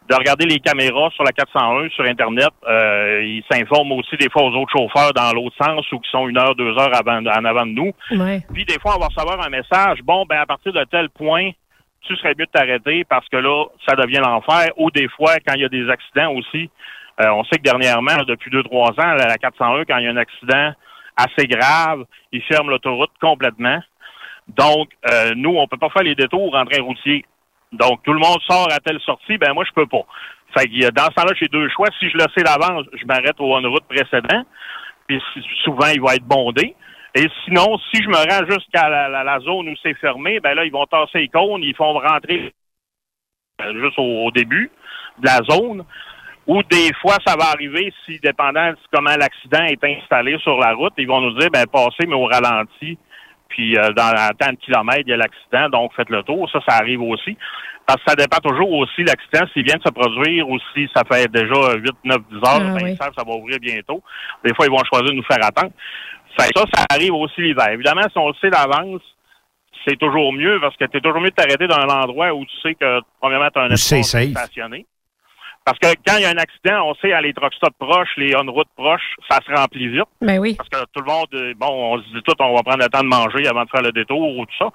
de 0.09 0.15
regarder 0.15 0.45
les 0.45 0.59
caméras 0.59 1.09
sur 1.11 1.23
la 1.23 1.31
401 1.31 1.89
sur 1.89 2.03
Internet. 2.03 2.49
Euh, 2.67 3.21
ils 3.23 3.43
s'informent 3.49 3.93
aussi 3.93 4.17
des 4.17 4.29
fois 4.29 4.43
aux 4.43 4.53
autres 4.53 4.71
chauffeurs 4.75 5.13
dans 5.13 5.31
l'autre 5.33 5.55
sens 5.61 5.89
ou 5.91 5.99
qui 5.99 6.09
sont 6.11 6.27
une 6.27 6.37
heure, 6.37 6.55
deux 6.55 6.77
heures 6.77 6.93
avant, 6.93 7.25
en 7.25 7.45
avant 7.45 7.65
de 7.65 7.71
nous. 7.71 7.93
Ouais. 8.11 8.41
Puis 8.53 8.65
des 8.65 8.79
fois, 8.79 8.95
on 8.97 8.99
va 8.99 9.07
recevoir 9.07 9.41
un 9.45 9.49
message, 9.49 9.99
bon, 10.03 10.25
ben 10.27 10.39
à 10.39 10.45
partir 10.45 10.73
de 10.73 10.83
tel 10.85 11.09
point, 11.09 11.51
tu 12.03 12.15
serais 12.17 12.33
mieux 12.37 12.45
de 12.45 12.51
t'arrêter 12.51 13.03
parce 13.05 13.27
que 13.29 13.37
là, 13.37 13.65
ça 13.87 13.95
devient 13.95 14.21
l'enfer. 14.23 14.71
Ou 14.77 14.91
des 14.91 15.07
fois, 15.09 15.35
quand 15.45 15.53
il 15.55 15.61
y 15.61 15.65
a 15.65 15.69
des 15.69 15.89
accidents 15.89 16.31
aussi, 16.33 16.69
euh, 17.21 17.29
on 17.29 17.43
sait 17.45 17.57
que 17.57 17.63
dernièrement, 17.63 18.15
là, 18.15 18.23
depuis 18.25 18.51
deux, 18.51 18.63
trois 18.63 18.91
ans, 18.91 19.13
la 19.13 19.27
la 19.27 19.37
401, 19.37 19.85
quand 19.85 19.97
il 19.97 20.05
y 20.05 20.07
a 20.07 20.11
un 20.11 20.17
accident 20.17 20.73
assez 21.15 21.47
grave, 21.47 22.05
ils 22.31 22.41
ferment 22.43 22.69
l'autoroute 22.69 23.11
complètement. 23.21 23.79
Donc, 24.47 24.89
euh, 25.09 25.31
nous, 25.35 25.55
on 25.55 25.67
peut 25.67 25.77
pas 25.77 25.89
faire 25.89 26.03
les 26.03 26.15
détours 26.15 26.55
en 26.55 26.65
train 26.65 26.81
routier. 26.81 27.25
Donc, 27.71 28.03
tout 28.03 28.13
le 28.13 28.19
monde 28.19 28.39
sort 28.47 28.67
à 28.71 28.79
telle 28.79 28.99
sortie, 28.99 29.37
ben 29.37 29.53
moi, 29.53 29.63
je 29.65 29.71
peux 29.73 29.87
pas. 29.87 30.05
Fait 30.55 30.67
que 30.67 30.91
dans 30.91 31.05
ce 31.05 31.15
temps-là, 31.15 31.33
j'ai 31.39 31.47
deux 31.47 31.67
choix. 31.69 31.87
Si 31.99 32.09
je 32.09 32.17
le 32.17 32.25
sais 32.35 32.43
je 32.45 33.05
m'arrête 33.05 33.39
au 33.39 33.55
on-route 33.55 33.85
précédent. 33.85 34.43
Puis 35.07 35.21
souvent, 35.63 35.87
il 35.93 36.01
va 36.01 36.15
être 36.15 36.25
bondé. 36.25 36.75
Et 37.15 37.27
sinon, 37.45 37.77
si 37.91 38.01
je 38.01 38.07
me 38.09 38.15
rends 38.15 38.45
jusqu'à 38.49 38.89
la, 38.89 39.07
la- 39.07 39.23
la 39.23 39.39
zone 39.39 39.69
où 39.69 39.73
c'est 39.83 39.93
fermé, 39.95 40.39
ben 40.39 40.55
là, 40.55 40.65
ils 40.65 40.71
vont 40.71 40.85
tasser 40.85 41.19
les 41.19 41.27
cônes, 41.29 41.61
ils 41.63 41.75
font 41.75 41.93
rentrer 41.93 42.51
euh, 43.61 43.73
juste 43.83 43.99
au, 43.99 44.25
au 44.25 44.31
début 44.31 44.71
de 45.19 45.27
la 45.27 45.39
zone. 45.47 45.83
Ou 46.47 46.61
des 46.63 46.91
fois, 47.01 47.15
ça 47.25 47.35
va 47.37 47.45
arriver, 47.53 47.93
si 48.05 48.19
dépendant 48.19 48.71
de 48.71 48.77
comment 48.91 49.15
l'accident 49.15 49.63
est 49.63 49.81
installé 49.83 50.37
sur 50.39 50.57
la 50.57 50.73
route, 50.73 50.93
ils 50.97 51.07
vont 51.07 51.21
nous 51.21 51.37
dire, 51.39 51.49
ben 51.51 51.65
passez, 51.67 52.05
mais 52.07 52.15
au 52.15 52.25
ralenti, 52.25 52.97
puis 53.47 53.77
euh, 53.77 53.91
dans 53.93 54.11
tant 54.37 54.51
de 54.51 54.57
kilomètres, 54.57 55.03
il 55.05 55.11
y 55.11 55.13
a 55.13 55.17
l'accident, 55.17 55.69
donc 55.69 55.93
faites 55.95 56.09
le 56.09 56.23
tour. 56.23 56.49
Ça, 56.51 56.59
ça 56.67 56.75
arrive 56.77 57.01
aussi. 57.03 57.37
Parce 57.85 58.01
que 58.03 58.09
ça 58.11 58.15
dépend 58.15 58.37
toujours 58.37 58.71
aussi 58.71 59.03
l'accident, 59.03 59.45
s'il 59.53 59.63
vient 59.63 59.75
de 59.75 59.83
se 59.83 59.91
produire 59.91 60.49
ou 60.49 60.57
si 60.73 60.89
ça 60.95 61.03
fait 61.09 61.29
déjà 61.31 61.73
8, 61.75 61.91
9, 62.05 62.17
10 62.31 62.35
heures, 62.37 62.41
Ah, 62.45 62.59
ben, 62.59 62.83
oui. 62.83 62.91
ils 62.93 62.97
savent 62.97 63.13
ça 63.15 63.23
va 63.25 63.33
ouvrir 63.35 63.59
bientôt. 63.59 64.01
Des 64.43 64.53
fois, 64.55 64.65
ils 64.65 64.71
vont 64.71 64.83
choisir 64.85 65.09
de 65.11 65.15
nous 65.15 65.23
faire 65.23 65.45
attendre. 65.45 65.71
Ça, 66.37 66.47
ça 66.73 66.85
arrive 66.89 67.13
aussi 67.13 67.41
l'hiver. 67.41 67.69
Évidemment, 67.69 68.03
si 68.03 68.17
on 68.17 68.29
le 68.29 68.33
sait 68.41 68.49
d'avance, 68.49 69.01
c'est 69.87 69.97
toujours 69.97 70.33
mieux 70.33 70.59
parce 70.61 70.75
que 70.77 70.85
tu 70.85 70.97
es 70.97 71.01
toujours 71.01 71.21
mieux 71.21 71.29
de 71.29 71.35
t'arrêter 71.35 71.67
dans 71.67 71.77
un 71.77 72.01
endroit 72.03 72.33
où 72.33 72.45
tu 72.45 72.55
sais 72.61 72.75
que, 72.75 73.01
premièrement, 73.19 73.49
tu 73.53 73.59
as 73.59 73.63
un 73.63 73.75
safe. 73.75 74.05
stationné. 74.31 74.85
Parce 75.65 75.79
que 75.79 75.87
quand 76.05 76.17
il 76.17 76.23
y 76.23 76.25
a 76.25 76.29
un 76.29 76.37
accident, 76.37 76.89
on 76.89 76.95
sait, 76.95 77.13
à 77.13 77.21
les 77.21 77.33
truck 77.33 77.53
stops 77.53 77.77
proches, 77.79 78.09
les 78.17 78.35
on-route 78.35 78.67
proches, 78.75 79.15
ça 79.29 79.39
se 79.45 79.51
remplit 79.53 79.87
vite. 79.87 80.03
Ben 80.21 80.37
oui. 80.39 80.55
Parce 80.55 80.67
que 80.67 80.77
tout 80.91 81.01
le 81.01 81.05
monde, 81.05 81.27
euh, 81.33 81.53
bon, 81.55 81.67
on 81.69 81.97
se 81.99 82.07
dit 82.09 82.21
tout, 82.25 82.33
on 82.39 82.55
va 82.55 82.63
prendre 82.63 82.83
le 82.83 82.89
temps 82.89 83.03
de 83.03 83.07
manger 83.07 83.47
avant 83.47 83.63
de 83.63 83.69
faire 83.69 83.81
le 83.81 83.93
détour 83.93 84.37
ou 84.37 84.45
tout 84.45 84.57
ça. 84.59 84.69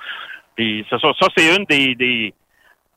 Puis 0.57 0.87
c'est 0.89 0.99
ça. 0.99 1.13
Ça, 1.21 1.27
c'est 1.37 1.55
une 1.55 1.65
des, 1.65 1.95
des 1.95 2.35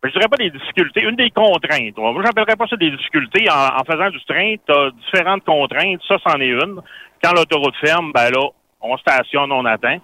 je 0.04 0.10
dirais 0.10 0.28
pas 0.30 0.38
des 0.38 0.50
difficultés, 0.50 1.04
une 1.04 1.16
des 1.16 1.30
contraintes. 1.30 1.98
Moi, 1.98 2.24
j'appellerais 2.26 2.56
pas 2.56 2.68
ça 2.68 2.76
des 2.76 2.92
difficultés. 2.92 3.50
En, 3.50 3.80
en 3.80 3.84
faisant 3.84 4.10
du 4.10 4.24
train, 4.26 4.56
tu 4.66 4.74
as 4.74 4.92
différentes 4.92 5.44
contraintes. 5.46 6.02
Ça, 6.08 6.18
c'en 6.26 6.40
est 6.40 6.48
une. 6.48 6.82
Quand 7.24 7.34
l'autoroute 7.34 7.76
ferme, 7.84 8.12
ben 8.12 8.32
là, 8.32 8.50
on 8.82 8.98
stationne, 8.98 9.52
on 9.52 9.66
attend. 9.66 10.00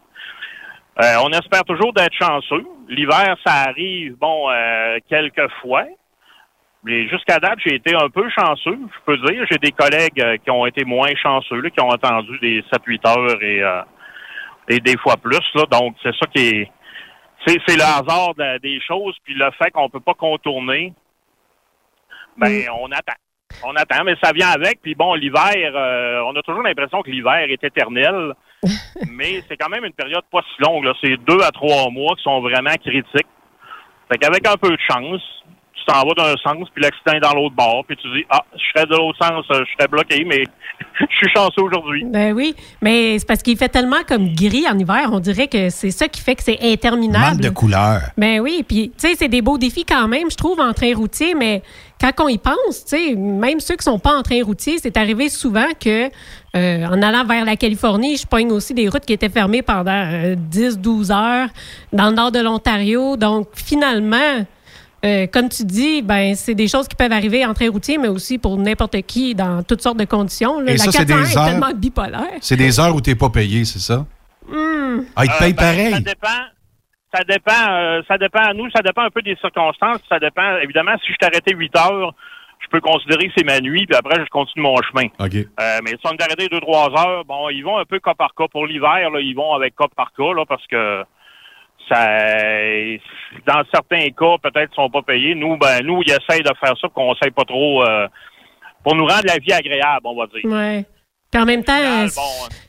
Euh, 1.01 1.15
on 1.23 1.29
espère 1.29 1.63
toujours 1.63 1.93
d'être 1.93 2.13
chanceux. 2.13 2.65
L'hiver, 2.87 3.35
ça 3.45 3.69
arrive, 3.69 4.15
bon, 4.17 4.49
euh, 4.49 4.97
quelques 5.09 5.49
fois. 5.61 5.85
Mais 6.83 7.07
jusqu'à 7.09 7.39
date, 7.39 7.59
j'ai 7.65 7.75
été 7.75 7.95
un 7.95 8.09
peu 8.09 8.29
chanceux, 8.29 8.77
je 8.77 8.99
peux 9.05 9.17
dire. 9.17 9.45
J'ai 9.49 9.57
des 9.57 9.71
collègues 9.71 10.21
euh, 10.21 10.37
qui 10.37 10.49
ont 10.49 10.65
été 10.65 10.85
moins 10.85 11.13
chanceux, 11.21 11.59
là, 11.59 11.69
qui 11.69 11.81
ont 11.81 11.89
attendu 11.89 12.37
des 12.39 12.61
7-8 12.61 13.07
heures 13.07 13.43
et, 13.43 13.61
euh, 13.61 13.81
et 14.69 14.79
des 14.79 14.97
fois 14.97 15.17
plus. 15.17 15.39
Là. 15.55 15.65
Donc, 15.71 15.95
c'est 16.01 16.15
ça 16.15 16.25
qui 16.33 16.47
est... 16.47 16.71
C'est, 17.47 17.57
c'est 17.65 17.75
le 17.77 17.81
hasard 17.83 18.35
de- 18.35 18.57
des 18.59 18.79
choses, 18.81 19.15
puis 19.23 19.33
le 19.33 19.49
fait 19.51 19.71
qu'on 19.71 19.89
peut 19.89 19.99
pas 20.01 20.13
contourner, 20.13 20.93
ben, 22.35 22.65
on 22.79 22.91
attend. 22.91 23.13
On 23.63 23.73
attend, 23.75 24.03
mais 24.03 24.15
ça 24.21 24.33
vient 24.33 24.49
avec. 24.49 24.81
Puis 24.81 24.93
bon, 24.93 25.13
l'hiver, 25.15 25.71
euh, 25.73 26.21
on 26.25 26.35
a 26.35 26.41
toujours 26.43 26.61
l'impression 26.61 27.01
que 27.01 27.09
l'hiver 27.09 27.49
est 27.49 27.63
éternel, 27.63 28.33
mais 29.09 29.41
c'est 29.47 29.57
quand 29.57 29.69
même 29.69 29.85
une 29.85 29.93
période 29.93 30.23
pas 30.31 30.41
si 30.41 30.61
longue. 30.61 30.91
C'est 31.01 31.17
deux 31.17 31.41
à 31.41 31.51
trois 31.51 31.89
mois 31.89 32.15
qui 32.17 32.23
sont 32.23 32.41
vraiment 32.41 32.75
critiques. 32.83 33.25
Fait 34.11 34.17
qu'avec 34.19 34.45
un 34.47 34.57
peu 34.57 34.69
de 34.69 34.77
chance, 34.91 35.21
tu 35.77 35.85
t'en 35.85 36.03
vas 36.05 36.13
d'un 36.15 36.35
sens, 36.37 36.67
puis 36.73 36.83
l'accident 36.83 37.13
est 37.13 37.19
dans 37.19 37.33
l'autre 37.33 37.55
bord, 37.55 37.83
puis 37.87 37.95
tu 37.97 38.07
dis, 38.13 38.25
ah, 38.29 38.43
je 38.53 38.63
serais 38.73 38.85
de 38.85 38.95
l'autre 38.95 39.17
sens, 39.23 39.45
euh, 39.51 39.63
je 39.65 39.73
serais 39.73 39.87
bloqué, 39.87 40.25
mais 40.25 40.43
je 40.99 41.15
suis 41.15 41.29
chanceux 41.35 41.61
aujourd'hui. 41.61 42.03
Ben 42.05 42.33
oui, 42.33 42.55
mais 42.81 43.19
c'est 43.19 43.27
parce 43.27 43.43
qu'il 43.43 43.57
fait 43.57 43.69
tellement 43.69 44.03
comme 44.07 44.33
gris 44.33 44.65
en 44.67 44.77
hiver, 44.77 45.09
on 45.11 45.19
dirait 45.19 45.47
que 45.47 45.69
c'est 45.69 45.91
ça 45.91 46.07
qui 46.07 46.21
fait 46.21 46.35
que 46.35 46.43
c'est 46.43 46.59
interminable. 46.61 47.35
Manque 47.35 47.41
de 47.41 47.49
couleurs. 47.49 48.01
Ben 48.17 48.39
oui, 48.39 48.63
puis 48.67 48.91
tu 48.97 49.07
sais, 49.07 49.15
c'est 49.15 49.27
des 49.27 49.41
beaux 49.41 49.57
défis 49.57 49.85
quand 49.85 50.07
même, 50.07 50.31
je 50.31 50.35
trouve, 50.35 50.59
en 50.59 50.73
train 50.73 50.93
routier, 50.95 51.35
mais 51.35 51.61
quand 52.01 52.11
on 52.19 52.27
y 52.27 52.37
pense, 52.37 52.85
tu 52.85 52.97
sais, 52.97 53.15
même 53.15 53.59
ceux 53.59 53.75
qui 53.75 53.83
sont 53.83 53.99
pas 53.99 54.15
en 54.15 54.23
train 54.23 54.43
routier, 54.43 54.77
c'est 54.81 54.97
arrivé 54.97 55.29
souvent 55.29 55.67
que 55.79 56.09
euh, 56.55 56.85
en 56.85 57.01
allant 57.01 57.23
vers 57.25 57.45
la 57.45 57.55
Californie, 57.55 58.17
je 58.17 58.25
pogne 58.25 58.51
aussi 58.51 58.73
des 58.73 58.87
routes 58.89 59.05
qui 59.05 59.13
étaient 59.13 59.29
fermées 59.29 59.61
pendant 59.61 60.03
10-12 60.51 61.11
heures 61.11 61.49
dans 61.93 62.09
le 62.09 62.15
nord 62.15 62.31
de 62.31 62.39
l'Ontario. 62.39 63.17
Donc 63.17 63.49
finalement, 63.53 64.45
euh, 65.05 65.27
comme 65.27 65.49
tu 65.49 65.63
dis, 65.63 66.01
ben 66.01 66.35
c'est 66.35 66.55
des 66.55 66.67
choses 66.67 66.87
qui 66.87 66.95
peuvent 66.95 67.11
arriver 67.11 67.45
en 67.45 67.53
train 67.53 67.69
routier, 67.69 67.97
mais 67.97 68.07
aussi 68.07 68.37
pour 68.37 68.57
n'importe 68.57 69.01
qui 69.03 69.35
dans 69.35 69.63
toutes 69.63 69.81
sortes 69.81 69.97
de 69.97 70.05
conditions. 70.05 70.59
là. 70.59 70.71
Et 70.71 70.77
la 70.77 70.83
ça, 70.85 70.91
c'est 70.91 71.05
401 71.05 71.23
des 71.23 71.31
est 71.33 71.37
heures- 71.37 71.45
tellement 71.45 71.71
bipolaire. 71.75 72.21
C'est 72.41 72.57
des 72.57 72.79
heures 72.79 72.95
où 72.95 73.01
tu 73.01 73.09
n'es 73.11 73.15
pas 73.15 73.29
payé, 73.29 73.63
c'est 73.65 73.79
ça? 73.79 74.05
Ah, 75.15 75.25
ils 75.25 75.29
te 75.29 75.33
Euh, 75.35 75.39
payent 75.39 75.53
ben, 75.53 75.55
pareil. 75.55 75.91
Ça 75.93 75.99
dépend. 75.99 76.43
Ça 77.13 77.23
dépend, 77.23 77.71
euh, 77.71 78.01
ça 78.07 78.17
dépend 78.17 78.41
à 78.43 78.53
nous, 78.53 78.69
ça 78.69 78.81
dépend 78.81 79.01
un 79.03 79.09
peu 79.09 79.21
des 79.21 79.35
circonstances, 79.37 79.99
ça 80.09 80.19
dépend. 80.19 80.57
Évidemment, 80.61 80.91
si 81.05 81.13
je 81.13 81.17
t'arrêtais 81.17 81.55
8 81.55 81.73
heures, 81.77 82.13
je 82.59 82.67
peux 82.69 82.81
considérer 82.81 83.27
que 83.27 83.33
c'est 83.37 83.45
ma 83.45 83.61
nuit, 83.61 83.85
puis 83.87 83.95
après, 83.97 84.19
je 84.23 84.29
continue 84.29 84.63
mon 84.63 84.75
chemin. 84.81 85.07
OK. 85.19 85.35
Euh, 85.35 85.79
mais 85.83 85.91
si 85.91 86.01
on 86.03 86.11
est 86.11 86.21
arrêté 86.21 86.47
2-3 86.47 86.91
heures, 86.99 87.23
bon, 87.25 87.49
ils 87.49 87.61
vont 87.63 87.77
un 87.77 87.85
peu 87.85 87.99
cas 87.99 88.13
par 88.13 88.33
cas. 88.35 88.47
Pour 88.51 88.67
l'hiver, 88.67 89.09
là, 89.09 89.19
ils 89.21 89.33
vont 89.35 89.53
avec 89.53 89.75
cas 89.77 89.85
par 89.95 90.11
cas, 90.11 90.33
là, 90.35 90.43
parce 90.45 90.65
que 90.67 91.03
ça, 91.89 92.05
dans 93.45 93.63
certains 93.73 94.09
cas, 94.09 94.35
peut-être, 94.41 94.73
sont 94.75 94.89
pas 94.89 95.01
payés. 95.01 95.35
Nous, 95.35 95.57
ben, 95.57 95.83
nous, 95.83 96.01
ils 96.05 96.11
essayent 96.11 96.43
de 96.43 96.51
faire 96.59 96.73
ça 96.79 96.87
pour 96.89 96.93
qu'on 96.93 97.11
ne 97.13 97.29
pas 97.29 97.43
trop, 97.45 97.83
euh, 97.83 98.07
pour 98.83 98.95
nous 98.95 99.05
rendre 99.05 99.25
la 99.25 99.37
vie 99.37 99.51
agréable, 99.53 100.01
on 100.05 100.15
va 100.15 100.27
dire. 100.27 100.45
Ouais. 100.45 100.85
Puis 101.29 101.41
en 101.41 101.45
même 101.45 101.61
temps, 101.63 101.73
euh, 101.77 102.07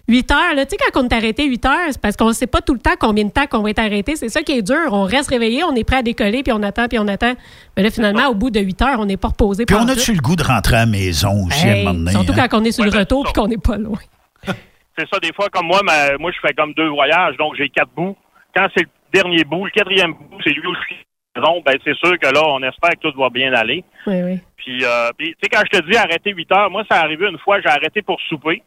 8 0.09 0.31
heures, 0.33 0.55
là, 0.57 0.67
tu 0.67 0.71
sais, 0.71 0.91
quand 0.93 1.01
on 1.01 1.09
est 1.09 1.13
arrêté 1.15 1.47
8 1.47 1.65
heures, 1.65 1.87
c'est 1.91 2.01
parce 2.01 2.17
qu'on 2.17 2.27
ne 2.29 2.33
sait 2.33 2.49
pas 2.49 2.61
tout 2.61 2.75
le 2.75 2.81
temps 2.81 2.95
combien 2.99 3.25
de 3.25 3.31
temps 3.31 3.47
qu'on 3.47 3.63
va 3.63 3.71
être 3.71 3.79
arrêté. 3.79 4.17
C'est 4.17 4.29
ça 4.31 4.43
qui 4.43 4.51
est 4.59 4.63
dur. 4.63 4.89
On 4.91 5.05
reste 5.05 5.31
réveillé, 5.31 5.63
on 5.63 5.75
est 5.77 5.85
prêt 5.85 5.99
à 5.99 6.03
décoller, 6.03 6.43
puis 6.43 6.53
on 6.53 6.63
attend, 6.65 6.89
puis 6.89 6.99
on 6.99 7.07
attend. 7.07 7.35
Mais 7.77 7.85
là, 7.85 7.91
finalement, 7.93 8.27
au 8.29 8.35
bout 8.35 8.51
de 8.51 8.59
8 8.59 8.83
heures, 8.83 8.99
on 8.99 9.07
n'est 9.07 9.17
pas 9.17 9.29
reposé. 9.29 9.65
Puis 9.65 9.77
on 9.77 9.87
a-tu 9.87 10.13
le 10.13 10.21
goût 10.21 10.35
de 10.35 10.43
rentrer 10.43 10.75
à 10.75 10.81
la 10.81 10.87
maison 10.87 11.47
aussi 11.47 11.69
à 11.69 11.71
un 11.71 11.75
Hey, 11.75 11.85
moment 11.85 11.99
donné? 12.01 12.11
surtout 12.11 12.33
hein? 12.37 12.49
quand 12.51 12.61
on 12.61 12.65
est 12.65 12.73
sur 12.73 12.85
le 12.85 12.91
retour 12.91 13.23
puis 13.25 13.33
qu'on 13.33 13.47
n'est 13.47 13.59
pas 13.59 13.77
loin. 13.77 13.99
C'est 14.99 15.09
ça, 15.09 15.21
des 15.21 15.33
fois, 15.33 15.47
comme 15.53 15.67
moi, 15.69 15.81
ma- 15.85 16.19
moi, 16.19 16.33
je 16.33 16.39
fais 16.45 16.53
comme 16.55 16.73
deux 16.75 16.89
voyages, 16.89 17.37
donc 17.37 17.55
j'ai 17.57 17.69
quatre 17.69 17.91
bouts. 17.95 18.17
Quand 18.57 18.67
c'est 18.77 18.83
le 18.83 18.89
dernier 19.13 19.45
bout, 19.45 19.65
le 19.65 19.71
quatrième 19.71 20.13
bout, 20.13 20.41
c'est 20.43 20.51
lui 20.51 20.67
aussi. 20.67 20.95
Donc, 21.37 21.65
ben, 21.65 21.79
c'est 21.85 21.97
sûr 21.97 22.19
que 22.19 22.27
là, 22.27 22.43
on 22.47 22.63
espère 22.63 22.91
que 22.91 23.09
tout 23.09 23.19
va 23.19 23.31
bien 23.31 23.53
aller. 23.53 23.85
Oui, 24.07 24.23
oui. 24.23 24.41
Puis, 24.57 24.85
euh, 24.85 25.11
puis, 25.17 25.29
tu 25.29 25.37
sais, 25.43 25.49
quand 25.49 25.63
je 25.73 25.79
te 25.79 25.91
dis 25.91 25.97
arrêter 25.97 26.33
8 26.33 26.53
heures, 26.53 26.71
moi, 26.71 26.85
ça 26.91 27.01
arrivé 27.01 27.29
une 27.29 27.39
fois, 27.39 27.61
j'ai 27.61 27.69
arrêté 27.69 28.03
pour 28.03 28.21
souper, 28.23 28.63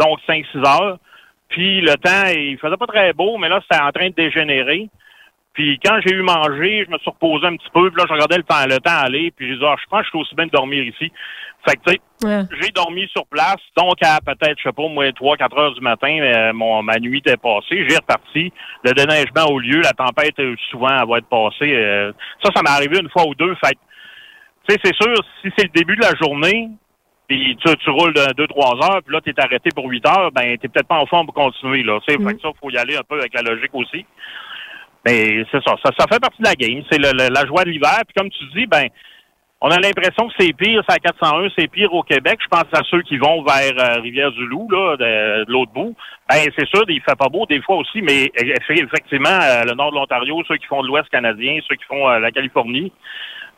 donc 0.00 0.18
5-6 0.26 0.58
heures. 0.66 0.98
Puis, 1.48 1.80
le 1.80 1.94
temps, 1.96 2.26
il 2.34 2.58
faisait 2.58 2.76
pas 2.76 2.86
très 2.86 3.12
beau, 3.12 3.36
mais 3.36 3.48
là, 3.48 3.60
c'était 3.62 3.82
en 3.82 3.92
train 3.92 4.08
de 4.08 4.14
dégénérer. 4.14 4.88
Puis, 5.54 5.78
quand 5.84 5.98
j'ai 6.04 6.12
eu 6.14 6.22
mangé, 6.22 6.84
je 6.84 6.90
me 6.90 6.98
suis 6.98 7.10
reposé 7.10 7.46
un 7.46 7.56
petit 7.56 7.70
peu, 7.72 7.88
puis 7.90 7.98
là, 8.00 8.06
je 8.08 8.12
regardais 8.12 8.36
le 8.38 8.42
temps, 8.42 8.66
le 8.68 8.78
temps 8.80 8.98
aller, 9.04 9.30
puis 9.36 9.48
j'ai 9.48 9.56
dit, 9.56 9.64
ah, 9.64 9.76
je 9.80 9.86
pense 9.88 10.00
que 10.00 10.04
je 10.06 10.10
suis 10.10 10.18
aussi 10.18 10.34
bien 10.34 10.46
de 10.46 10.50
dormir 10.50 10.82
ici. 10.82 11.12
Fait 11.66 11.76
que, 11.76 11.82
tu 11.86 11.92
sais, 11.94 12.00
Ouais. 12.24 12.42
j'ai 12.60 12.70
dormi 12.70 13.06
sur 13.08 13.24
place, 13.26 13.60
donc 13.76 13.94
à 14.02 14.18
peut-être, 14.20 14.58
je 14.58 14.64
sais 14.64 14.72
pas, 14.72 14.88
moi, 14.88 15.06
3-4 15.12 15.56
heures 15.58 15.72
du 15.74 15.80
matin, 15.80 16.18
euh, 16.20 16.52
mon, 16.52 16.82
ma 16.82 16.98
nuit 16.98 17.18
était 17.18 17.36
passée, 17.36 17.86
j'ai 17.88 17.96
reparti, 17.96 18.52
le 18.82 18.92
déneigement 18.92 19.46
au 19.50 19.58
lieu, 19.60 19.80
la 19.80 19.92
tempête, 19.92 20.38
euh, 20.40 20.56
souvent, 20.70 20.88
elle 21.00 21.08
va 21.08 21.18
être 21.18 21.28
passée. 21.28 21.72
euh, 21.72 22.12
ça, 22.42 22.50
ça 22.54 22.62
m'est 22.62 22.70
arrivé 22.70 22.98
une 23.00 23.08
fois 23.10 23.24
ou 23.26 23.34
deux, 23.34 23.54
fait 23.64 23.74
que, 23.74 23.78
tu 24.68 24.74
sais, 24.74 24.80
c'est 24.84 24.94
sûr, 24.94 25.14
si 25.42 25.50
c'est 25.56 25.64
le 25.66 25.72
début 25.72 25.96
de 25.96 26.02
la 26.02 26.14
journée, 26.20 26.68
puis 27.28 27.56
tu, 27.64 27.74
tu 27.76 27.90
roules 27.90 28.12
de 28.14 28.20
2-3 28.34 28.84
heures, 28.84 29.02
puis 29.02 29.14
là, 29.14 29.20
tu 29.20 29.30
es 29.30 29.40
arrêté 29.40 29.70
pour 29.74 29.86
8 29.86 30.06
heures, 30.06 30.32
ben, 30.32 30.58
t'es 30.58 30.68
peut-être 30.68 30.88
pas 30.88 30.98
en 30.98 31.06
forme 31.06 31.26
pour 31.26 31.34
continuer, 31.34 31.82
là. 31.84 32.00
Tu 32.06 32.12
sais, 32.14 32.22
fait 32.22 32.34
que 32.34 32.40
ça, 32.40 32.48
faut 32.60 32.70
y 32.70 32.76
aller 32.76 32.96
un 32.96 33.02
peu 33.08 33.18
avec 33.18 33.32
la 33.34 33.42
logique 33.42 33.74
aussi. 33.74 34.04
Mais 35.06 35.44
c'est 35.52 35.62
ça, 35.64 35.74
ça, 35.84 35.90
ça 35.98 36.06
fait 36.10 36.20
partie 36.20 36.40
de 36.42 36.46
la 36.48 36.54
game. 36.54 36.82
C'est 36.90 36.98
le- 36.98 37.12
le- 37.12 37.32
la 37.32 37.46
joie 37.46 37.64
de 37.64 37.70
l'hiver. 37.70 37.98
Puis 38.06 38.14
comme 38.16 38.30
tu 38.30 38.44
dis, 38.56 38.66
ben, 38.66 38.86
on 39.60 39.68
a 39.70 39.78
l'impression 39.78 40.28
que 40.28 40.34
c'est 40.38 40.52
pire, 40.52 40.82
c'est 40.86 40.94
à 40.94 40.98
401, 40.98 41.48
c'est 41.56 41.68
pire 41.68 41.92
au 41.94 42.02
Québec. 42.02 42.38
Je 42.42 42.48
pense 42.48 42.64
à 42.72 42.82
ceux 42.90 43.02
qui 43.02 43.16
vont 43.16 43.42
vers 43.42 43.72
euh, 43.78 44.00
Rivière-du-Loup, 44.00 44.68
là, 44.70 44.96
de, 44.96 45.44
de 45.44 45.50
l'autre 45.50 45.72
bout. 45.72 45.94
Ben, 46.28 46.36
c'est 46.56 46.66
sûr, 46.68 46.84
il 46.88 47.00
fait 47.02 47.16
pas 47.18 47.28
beau 47.28 47.46
des 47.46 47.62
fois 47.62 47.76
aussi, 47.76 48.02
mais 48.02 48.24
eff- 48.36 48.84
effectivement, 48.84 49.28
euh, 49.40 49.64
le 49.64 49.74
nord 49.74 49.90
de 49.90 49.96
l'Ontario, 49.96 50.42
ceux 50.48 50.56
qui 50.56 50.66
font 50.66 50.82
de 50.82 50.88
l'Ouest 50.88 51.08
canadien, 51.10 51.58
ceux 51.68 51.76
qui 51.76 51.84
font 51.84 52.08
euh, 52.10 52.18
la 52.18 52.30
Californie, 52.30 52.92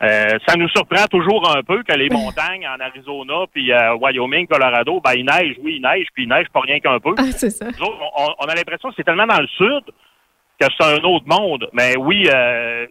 euh, 0.02 0.38
ça 0.46 0.56
nous 0.56 0.68
surprend 0.68 1.06
toujours 1.06 1.50
un 1.56 1.62
peu 1.62 1.82
que 1.82 1.94
les 1.94 2.08
montagnes 2.10 2.68
en 2.68 2.78
Arizona, 2.78 3.44
puis 3.52 3.72
euh, 3.72 3.94
Wyoming, 3.96 4.46
Colorado, 4.46 5.00
ben, 5.00 5.12
il 5.16 5.24
neige, 5.24 5.56
oui, 5.62 5.76
il 5.76 5.82
neige, 5.82 6.06
puis 6.14 6.24
il 6.24 6.28
neige 6.28 6.46
pas 6.52 6.60
rien 6.60 6.78
qu'un 6.80 7.00
peu. 7.00 7.14
Ah, 7.18 7.22
c'est 7.32 7.50
ça. 7.50 7.64
Nous 7.66 7.84
autres, 7.84 7.98
on, 8.18 8.26
on 8.40 8.46
a 8.46 8.54
l'impression 8.54 8.90
que 8.90 8.94
c'est 8.96 9.04
tellement 9.04 9.26
dans 9.26 9.40
le 9.40 9.48
sud 9.48 9.82
que 10.60 10.66
c'est 10.78 10.86
un 10.86 11.02
autre 11.04 11.26
monde. 11.26 11.68
Mais 11.72 11.96
oui, 11.96 12.28
euh, 12.32 12.86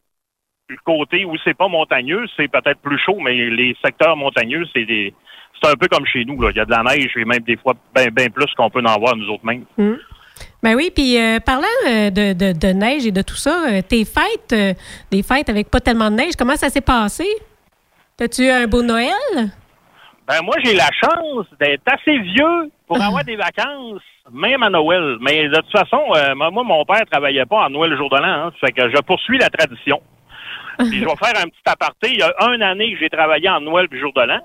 le 0.67 0.78
côté 0.84 1.25
où 1.25 1.36
c'est 1.43 1.54
pas 1.58 1.67
montagneux, 1.67 2.25
c'est 2.36 2.47
peut-être 2.47 2.80
plus 2.82 2.99
chaud, 2.99 3.17
mais 3.19 3.34
les 3.34 3.75
secteurs 3.84 4.15
montagneux, 4.15 4.65
c'est 4.73 4.86
des 4.86 5.13
c'est 5.62 5.69
un 5.71 5.75
peu 5.75 5.88
comme 5.88 6.06
chez 6.06 6.25
nous. 6.25 6.41
Là. 6.41 6.49
Il 6.51 6.58
y 6.58 6.60
a 6.60 6.65
de 6.65 6.71
la 6.71 6.84
neige 6.84 7.12
et 7.15 7.23
même 7.25 7.39
des 7.39 7.56
fois 7.58 7.73
bien 7.95 8.08
ben 8.12 8.30
plus 8.30 8.51
qu'on 8.58 8.69
peut 8.69 8.84
en 8.86 8.99
voir 8.99 9.15
nous 9.15 9.30
autres 9.30 9.45
mêmes. 9.45 9.65
Hmm. 9.78 9.95
Ben 10.62 10.75
oui, 10.75 10.91
puis 10.93 11.17
euh, 11.17 11.39
parlant 11.39 11.63
euh, 11.88 12.10
de, 12.10 12.34
de- 12.34 12.58
de 12.58 12.67
neige 12.73 13.06
et 13.06 13.12
de 13.12 13.21
tout 13.21 13.36
ça, 13.36 13.67
euh, 13.69 13.82
tes 13.82 14.04
fêtes, 14.04 14.51
euh, 14.51 14.73
des 15.12 15.23
fêtes 15.23 15.47
avec 15.49 15.69
pas 15.69 15.80
tellement 15.80 16.12
de 16.12 16.15
neige, 16.15 16.34
comment 16.38 16.56
ça 16.58 16.69
s'est 16.69 16.82
passé? 16.82 17.25
T'as-tu 18.17 18.43
eu 18.45 18.49
un 18.49 18.67
beau 18.67 18.82
Noël? 18.82 19.12
Ben 20.28 20.41
moi, 20.43 20.56
j'ai 20.63 20.73
la 20.73 20.89
chance 20.91 21.45
d'être 21.60 21.84
assez 21.86 22.17
vieux 22.17 22.71
pour 22.88 23.01
avoir 23.01 23.23
des 23.23 23.36
vacances, 23.36 24.01
même 24.31 24.63
à 24.63 24.69
Noël. 24.69 25.17
Mais 25.21 25.47
de 25.47 25.55
toute 25.55 25.71
façon, 25.71 26.01
euh, 26.15 26.35
moi, 26.35 26.63
mon 26.63 26.85
père 26.85 27.05
travaillait 27.09 27.45
pas 27.45 27.65
en 27.65 27.69
Noël 27.69 27.91
le 27.91 27.97
jour 27.97 28.09
de 28.09 28.17
l'an. 28.17 28.47
Hein, 28.47 28.51
fait 28.59 28.71
que 28.71 28.89
je 28.89 29.01
poursuis 29.01 29.38
la 29.38 29.49
tradition. 29.49 30.01
Puis 30.77 30.99
je 30.99 31.05
vais 31.05 31.15
faire 31.15 31.41
un 31.41 31.47
petit 31.47 31.61
aparté. 31.65 32.09
Il 32.11 32.19
y 32.19 32.23
a 32.23 32.33
un 32.39 32.59
année 32.61 32.93
que 32.93 32.99
j'ai 32.99 33.09
travaillé 33.09 33.49
en 33.49 33.61
Noël 33.61 33.88
puis 33.88 33.99
jour 33.99 34.11
de 34.13 34.21
l'an. 34.21 34.41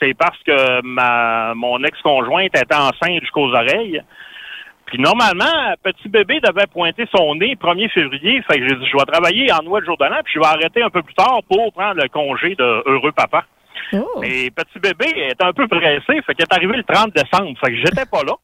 C'est 0.00 0.14
parce 0.14 0.38
que 0.42 0.80
ma 0.82 1.54
mon 1.54 1.82
ex-conjointe 1.84 2.56
était 2.56 2.74
enceinte 2.74 3.20
jusqu'aux 3.20 3.52
oreilles. 3.52 4.02
Puis 4.86 4.98
normalement, 4.98 5.74
petit 5.82 6.08
bébé 6.08 6.40
devait 6.40 6.66
pointer 6.66 7.06
son 7.14 7.34
nez 7.34 7.54
1er 7.56 7.90
février. 7.90 8.42
Fait 8.42 8.58
que 8.58 8.68
j'ai 8.68 8.76
dit, 8.76 8.86
je 8.90 8.96
vais 8.96 9.04
travailler 9.04 9.52
en 9.52 9.62
Noël 9.62 9.84
jour 9.84 9.96
de 9.98 10.04
l'an, 10.04 10.20
puis 10.24 10.34
je 10.34 10.40
vais 10.40 10.46
arrêter 10.46 10.82
un 10.82 10.90
peu 10.90 11.02
plus 11.02 11.14
tard 11.14 11.40
pour 11.48 11.72
prendre 11.72 12.00
le 12.00 12.08
congé 12.08 12.54
de 12.54 12.82
heureux 12.86 13.12
papa. 13.12 13.44
Oh. 13.92 14.20
Mais 14.20 14.50
petit 14.50 14.78
bébé 14.78 15.06
est 15.16 15.42
un 15.42 15.52
peu 15.52 15.68
pressé, 15.68 16.22
fait 16.22 16.34
qu'il 16.34 16.44
est 16.44 16.54
arrivé 16.54 16.76
le 16.76 16.84
30 16.84 17.12
décembre. 17.12 17.58
Fait 17.62 17.72
que 17.72 17.76
j'étais 17.76 18.06
pas 18.06 18.22
là. 18.22 18.34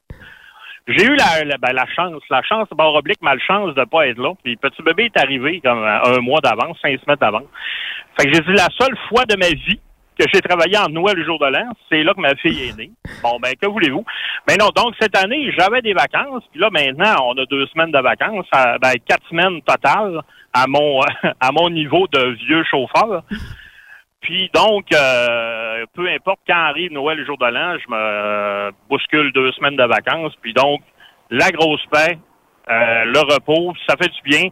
J'ai 0.91 1.05
eu 1.05 1.17
la, 1.17 1.45
la, 1.45 1.57
ben, 1.59 1.73
la 1.73 1.87
chance, 1.87 2.23
la 2.31 2.43
chance, 2.43 2.69
barre 2.77 2.95
oblique, 2.95 3.23
malchance 3.23 3.75
de 3.75 3.85
pas 3.85 4.09
être 4.09 4.19
là. 4.19 4.33
Puis 4.43 4.57
petit 4.57 4.83
bébé 4.83 5.05
est 5.05 5.21
arrivé 5.21 5.61
comme 5.63 5.83
un 5.83 6.21
mois 6.21 6.41
d'avance, 6.41 6.77
cinq 6.83 7.01
semaines 7.01 7.19
d'avance. 7.21 7.49
Fait 8.19 8.27
que 8.27 8.35
j'ai 8.35 8.41
dit 8.41 8.53
la 8.53 8.69
seule 8.79 8.97
fois 9.09 9.25
de 9.25 9.37
ma 9.37 9.49
vie 9.49 9.81
que 10.19 10.27
j'ai 10.33 10.41
travaillé 10.41 10.77
en 10.77 10.89
Noël 10.89 11.17
le 11.17 11.25
jour 11.25 11.39
de 11.39 11.47
l'an, 11.47 11.73
c'est 11.89 12.03
là 12.03 12.13
que 12.13 12.21
ma 12.21 12.35
fille 12.35 12.69
est 12.69 12.77
née. 12.77 12.91
Bon, 13.23 13.39
ben, 13.41 13.55
que 13.61 13.67
voulez-vous? 13.67 14.05
Mais 14.49 14.57
non, 14.57 14.69
donc 14.75 14.95
cette 15.01 15.17
année, 15.17 15.53
j'avais 15.57 15.81
des 15.81 15.95
vacances, 15.95 16.43
puis 16.51 16.61
là, 16.61 16.69
maintenant, 16.71 17.27
on 17.27 17.39
a 17.39 17.47
deux 17.47 17.67
semaines 17.69 17.93
de 17.93 17.99
vacances, 18.01 18.47
ben, 18.53 18.93
quatre 19.07 19.27
semaines 19.29 19.63
totales 19.63 20.21
à 20.53 20.67
mon 20.67 21.01
à 21.41 21.53
mon 21.53 21.71
niveau 21.71 22.07
de 22.13 22.37
vieux 22.47 22.65
chauffeur. 22.65 23.23
Puis 24.21 24.51
donc, 24.53 24.87
euh, 24.93 25.85
peu 25.95 26.09
importe 26.09 26.41
quand 26.47 26.55
arrive 26.55 26.93
Noël 26.93 27.19
le 27.19 27.25
jour 27.25 27.39
de 27.39 27.47
l'an, 27.47 27.77
je 27.79 27.91
me 27.91 27.97
euh, 27.97 28.71
bouscule 28.89 29.33
deux 29.33 29.51
semaines 29.53 29.77
de 29.77 29.85
vacances. 29.85 30.35
Puis 30.43 30.53
donc, 30.53 30.83
la 31.31 31.51
grosse 31.51 31.85
paix, 31.91 32.19
euh, 32.71 33.05
le 33.05 33.21
repos, 33.21 33.75
ça 33.89 33.97
fait 33.97 34.11
du 34.11 34.23
bien. 34.25 34.51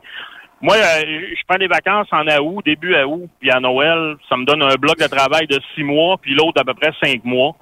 Moi, 0.61 0.75
euh, 0.75 1.03
je 1.05 1.43
prends 1.47 1.59
des 1.59 1.69
vacances 1.69 2.09
en 2.13 2.27
août, 2.27 2.65
début 2.65 2.97
août, 3.05 3.29
puis 3.39 3.51
à 3.51 3.61
Noël, 3.61 4.17
ça 4.29 4.37
me 4.37 4.45
donne 4.45 4.63
un 4.63 4.75
bloc 4.75 4.99
de 4.99 5.07
travail 5.07 5.47
de 5.47 5.61
six 5.75 5.85
mois, 5.85 6.17
puis 6.21 6.35
l'autre 6.35 6.55
d'à 6.55 6.65
peu 6.65 6.75
près 6.75 6.93
cinq 7.03 7.25
mois. 7.25 7.55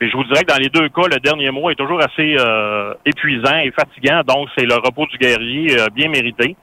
Et 0.00 0.08
je 0.08 0.16
vous 0.16 0.22
dirais 0.24 0.44
que 0.44 0.52
dans 0.52 0.62
les 0.62 0.68
deux 0.68 0.88
cas, 0.90 1.08
le 1.10 1.18
dernier 1.18 1.50
mois 1.50 1.72
est 1.72 1.74
toujours 1.74 2.00
assez 2.00 2.36
euh, 2.38 2.94
épuisant 3.04 3.56
et 3.56 3.72
fatigant, 3.72 4.22
donc 4.24 4.48
c'est 4.56 4.66
le 4.66 4.74
repos 4.74 5.06
du 5.06 5.18
guerrier 5.18 5.80
euh, 5.80 5.88
bien 5.92 6.08
mérité. 6.08 6.54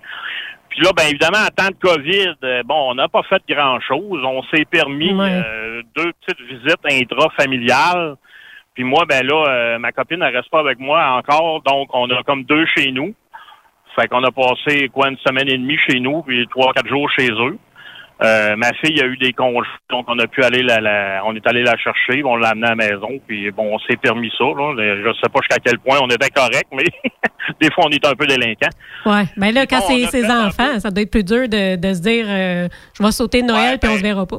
Puis 0.76 0.84
là, 0.84 0.92
ben 0.92 1.06
évidemment, 1.08 1.38
en 1.38 1.48
temps 1.48 1.70
de 1.70 1.80
COVID, 1.80 2.36
euh, 2.44 2.64
bon, 2.64 2.92
on 2.92 2.96
n'a 2.96 3.08
pas 3.08 3.24
fait 3.24 3.42
grand-chose. 3.48 4.22
On 4.26 4.44
s'est 4.54 4.66
permis 4.66 5.14
euh, 5.18 5.82
deux 5.96 6.12
petites 6.12 6.42
visites 6.42 6.86
intra-familiales. 6.92 8.18
Puis 8.74 8.84
moi, 8.84 9.06
ben 9.08 9.26
là, 9.26 9.46
euh, 9.48 9.80
ma 9.80 9.94
copine, 9.94 10.22
elle 10.22 10.36
reste 10.36 10.50
pas 10.50 10.60
avec 10.60 10.80
moi 10.80 11.02
encore, 11.18 11.62
donc 11.62 11.88
on 11.94 12.10
a 12.10 12.24
comme 12.24 12.44
deux 12.44 12.66
chez 12.66 12.92
nous. 12.92 13.16
Fait 13.96 14.10
qu'on 14.10 14.22
a 14.26 14.32
passé 14.32 14.90
quoi 14.90 15.08
une 15.08 15.18
semaine 15.20 15.48
et 15.48 15.58
demie 15.58 15.78
chez 15.78 16.02
nous, 16.02 16.22
puis 16.24 16.46
trois, 16.50 16.74
quatre 16.74 16.90
jours 16.90 17.10
chez 17.10 17.32
eux. 17.32 17.58
Euh, 18.24 18.56
ma 18.56 18.72
fille 18.76 19.02
a 19.02 19.06
eu 19.08 19.18
des 19.18 19.34
congés, 19.34 19.68
donc 19.90 20.06
on 20.08 20.18
a 20.20 20.28
pu 20.28 20.42
aller 20.42 20.64
la, 20.64 20.80
la- 20.80 21.22
on 21.26 21.36
est 21.36 21.46
allé 21.46 21.64
la 21.64 21.76
chercher, 21.76 22.24
on 22.24 22.38
l'a 22.38 22.50
amenée 22.50 22.68
à 22.68 22.70
la 22.70 22.76
maison, 22.76 23.10
puis 23.28 23.52
bon, 23.52 23.76
on 23.76 23.80
s'est 23.80 23.98
permis 23.98 24.32
ça. 24.38 24.46
Là. 24.46 24.74
Je 24.78 25.14
sais 25.22 25.28
pas 25.30 25.40
jusqu'à 25.42 25.60
quel 25.64 25.80
point 25.80 25.98
on 26.02 26.08
était 26.08 26.30
correct, 26.30 26.68
mais 26.72 26.86
des 27.60 27.70
fois 27.74 27.86
on 27.88 27.90
est 27.90 28.06
un 28.08 28.14
peu 28.16 28.26
délinquant. 28.26 28.70
Ouais. 29.06 29.24
Ben 29.36 29.54
là, 29.54 29.66
quand 29.68 29.82
c'est 29.82 30.06
ses 30.06 30.26
enfants, 30.32 30.80
ça 30.80 30.92
doit 30.92 31.04
être 31.04 31.12
plus 31.12 31.26
dur 31.26 31.50
de, 31.50 31.76
de 31.76 31.94
se 31.94 32.02
dire 32.02 32.26
euh, 32.30 32.70
je 32.98 33.04
vais 33.04 33.12
sauter 33.12 33.42
Noël 33.42 33.80
puis 33.80 33.90
on 33.92 33.98
se 33.98 34.02
verra 34.04 34.26
pas. 34.26 34.38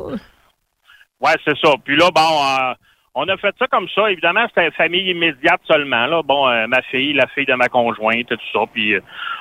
Ouais, 1.20 1.32
c'est 1.44 1.56
ça. 1.62 1.72
Puis 1.84 1.96
là, 1.96 2.08
bon, 2.14 2.20
euh, 2.22 2.74
on 3.14 3.28
a 3.28 3.36
fait 3.38 3.54
ça 3.58 3.66
comme 3.70 3.88
ça. 3.94 4.10
Évidemment, 4.10 4.46
c'était 4.48 4.70
famille 4.72 5.10
immédiate 5.10 5.60
seulement. 5.66 6.06
Là, 6.06 6.22
bon, 6.22 6.48
euh, 6.48 6.66
ma 6.66 6.82
fille, 6.82 7.12
la 7.14 7.26
fille 7.28 7.46
de 7.46 7.54
ma 7.54 7.68
conjointe, 7.68 8.26
tout 8.28 8.38
ça. 8.52 8.60
Puis 8.72 8.94
euh, 8.94 9.00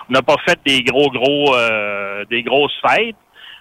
on 0.09 0.13
n'a 0.13 0.21
pas 0.21 0.35
fait 0.47 0.59
des 0.65 0.81
gros, 0.83 1.09
gros, 1.09 1.55
euh, 1.55 2.23
des 2.29 2.43
grosses 2.43 2.75
fêtes, 2.85 3.15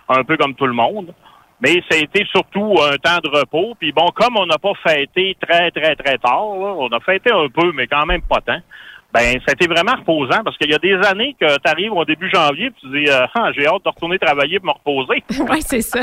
un 0.08 0.24
peu 0.24 0.36
comme 0.36 0.54
tout 0.54 0.66
le 0.66 0.72
monde. 0.72 1.14
Mais 1.60 1.82
ça 1.88 1.96
a 1.96 2.02
été 2.02 2.24
surtout 2.30 2.74
un 2.82 2.96
temps 2.96 3.20
de 3.22 3.28
repos. 3.28 3.74
Puis 3.78 3.92
bon, 3.92 4.06
comme 4.14 4.36
on 4.36 4.46
n'a 4.46 4.58
pas 4.58 4.72
fêté 4.86 5.36
très, 5.40 5.70
très, 5.70 5.94
très 5.96 6.18
tard, 6.18 6.56
là, 6.58 6.74
on 6.76 6.88
a 6.88 7.00
fêté 7.00 7.30
un 7.32 7.48
peu, 7.48 7.72
mais 7.72 7.86
quand 7.86 8.04
même 8.06 8.22
pas 8.22 8.40
tant. 8.40 8.60
Ben, 9.14 9.38
ça 9.46 9.50
a 9.50 9.52
été 9.52 9.68
vraiment 9.68 9.92
reposant 9.92 10.42
parce 10.44 10.58
qu'il 10.58 10.68
y 10.68 10.74
a 10.74 10.78
des 10.78 10.94
années 11.06 11.36
que 11.40 11.46
tu 11.46 11.70
arrives 11.70 11.92
au 11.92 12.04
début 12.04 12.28
janvier 12.34 12.70
puis 12.70 12.80
tu 12.90 12.98
dis 13.04 13.08
euh, 13.08 13.24
Ah, 13.36 13.52
j'ai 13.56 13.64
hâte 13.64 13.84
de 13.84 13.88
retourner 13.88 14.18
travailler 14.18 14.58
pour 14.58 14.70
me 14.70 14.72
reposer. 14.72 15.22
oui, 15.52 15.62
c'est 15.62 15.82
ça. 15.82 16.00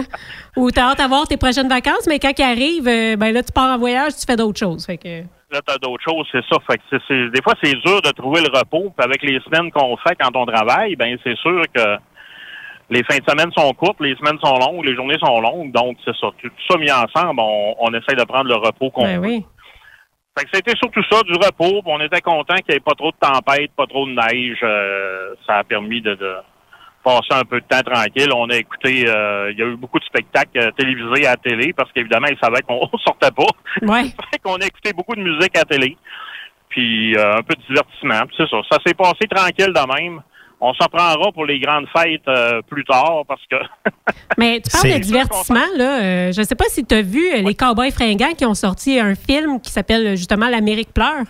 Ou 0.55 0.71
t'as 0.71 0.91
hâte 0.91 0.99
d'avoir 0.99 1.27
tes 1.27 1.35
prochaines 1.35 1.67
vacances, 1.67 2.07
mais 2.07 2.19
quand 2.19 2.31
ils 2.39 2.41
arrivent, 2.41 2.87
euh, 2.87 3.17
ben 3.17 3.33
là, 3.33 3.43
tu 3.43 3.51
pars 3.51 3.69
en 3.69 3.77
voyage, 3.77 4.13
tu 4.15 4.25
fais 4.25 4.37
d'autres 4.37 4.59
choses. 4.59 4.85
Fait 4.85 4.97
que... 4.97 5.23
Là, 5.51 5.59
t'as 5.65 5.77
d'autres 5.79 6.01
choses, 6.09 6.25
c'est 6.31 6.43
ça. 6.49 6.55
Fait 6.65 6.77
que 6.77 6.83
c'est, 6.89 7.01
c'est- 7.09 7.29
des 7.31 7.41
fois, 7.41 7.53
c'est 7.61 7.75
dur 7.85 8.01
de 8.01 8.11
trouver 8.11 8.39
le 8.39 8.57
repos. 8.57 8.93
Puis 8.97 9.03
avec 9.05 9.21
les 9.23 9.41
semaines 9.41 9.69
qu'on 9.71 9.97
fait 9.97 10.15
quand 10.17 10.33
on 10.37 10.45
travaille, 10.45 10.95
ben 10.95 11.17
c'est 11.25 11.35
sûr 11.39 11.63
que 11.75 11.97
les 12.91 13.03
fins 13.03 13.17
de 13.17 13.27
semaine 13.29 13.51
sont 13.57 13.73
courtes, 13.73 13.99
les 14.01 14.15
semaines 14.17 14.37
sont 14.43 14.57
longues, 14.59 14.85
les 14.85 14.95
journées 14.95 15.17
sont 15.19 15.39
longues. 15.41 15.71
Donc, 15.71 15.97
c'est 16.05 16.15
ça. 16.17 16.27
Tout 16.41 16.49
ça 16.69 16.77
mis 16.77 16.91
ensemble, 16.91 17.39
on, 17.39 17.75
on 17.79 17.93
essaie 17.93 18.15
de 18.15 18.23
prendre 18.25 18.47
le 18.49 18.55
repos 18.55 18.91
qu'on 18.91 19.03
Ben 19.03 19.19
veut. 19.21 19.27
oui. 19.27 19.45
Fait 20.37 20.45
que 20.45 20.49
c'était 20.53 20.77
surtout 20.77 21.03
ça, 21.11 21.21
du 21.23 21.33
repos. 21.33 21.81
on 21.85 21.99
était 21.99 22.21
content 22.21 22.55
qu'il 22.55 22.69
n'y 22.69 22.75
ait 22.77 22.79
pas 22.79 22.93
trop 22.95 23.11
de 23.11 23.17
tempête, 23.19 23.71
pas 23.75 23.85
trop 23.87 24.05
de 24.05 24.13
neige. 24.13 24.59
Euh, 24.63 25.33
ça 25.45 25.57
a 25.57 25.63
permis 25.65 26.01
de, 26.01 26.15
de 26.15 26.35
passer 27.03 27.31
un 27.31 27.43
peu 27.43 27.59
de 27.59 27.65
temps 27.65 27.81
tranquille. 27.81 28.29
On 28.33 28.49
a 28.49 28.55
écouté, 28.55 29.09
euh, 29.09 29.51
il 29.51 29.59
y 29.59 29.61
a 29.61 29.65
eu 29.65 29.75
beaucoup 29.75 29.99
de 29.99 30.05
spectacles 30.05 30.57
euh, 30.57 30.71
télévisés 30.71 31.27
à 31.27 31.31
la 31.31 31.35
télé 31.37 31.73
parce 31.73 31.91
qu'évidemment, 31.91 32.27
ils 32.29 32.37
savaient 32.41 32.61
qu'on 32.61 32.89
sortait 33.03 33.31
pas. 33.31 33.43
Ouais. 33.81 34.03
fait 34.31 34.39
qu'on 34.41 34.55
a 34.55 34.65
écouté 34.65 34.93
beaucoup 34.93 35.15
de 35.15 35.21
musique 35.21 35.55
à 35.57 35.61
la 35.61 35.65
télé. 35.65 35.97
Puis 36.69 37.13
euh, 37.17 37.33
un 37.37 37.41
peu 37.43 37.53
de 37.55 37.61
divertissement. 37.67 38.21
C'est 38.37 38.47
ça. 38.49 38.57
Ça 38.71 38.77
s'est 38.85 38.93
passé 38.93 39.27
tranquille 39.29 39.73
de 39.73 40.01
même. 40.01 40.21
On 40.63 40.75
s'en 40.75 40.85
prendra 40.85 41.31
pour 41.31 41.45
les 41.45 41.59
grandes 41.59 41.87
fêtes 41.87 42.21
euh, 42.27 42.61
plus 42.61 42.85
tard 42.85 43.23
parce 43.27 43.41
que 43.49 43.55
Mais 44.37 44.61
tu 44.61 44.69
parles 44.69 44.93
de 44.93 44.99
divertissement, 44.99 45.65
là. 45.75 46.01
euh, 46.01 46.31
je 46.31 46.43
sais 46.43 46.53
pas 46.53 46.65
si 46.69 46.85
tu 46.85 46.93
as 46.93 47.01
vu 47.01 47.33
euh, 47.33 47.41
les 47.41 47.55
Cowboys 47.55 47.91
fringants 47.91 48.35
qui 48.37 48.45
ont 48.45 48.53
sorti 48.53 48.99
un 48.99 49.15
film 49.15 49.59
qui 49.59 49.71
s'appelle 49.71 50.15
justement 50.15 50.49
L'Amérique 50.49 50.93
pleure. 50.93 51.25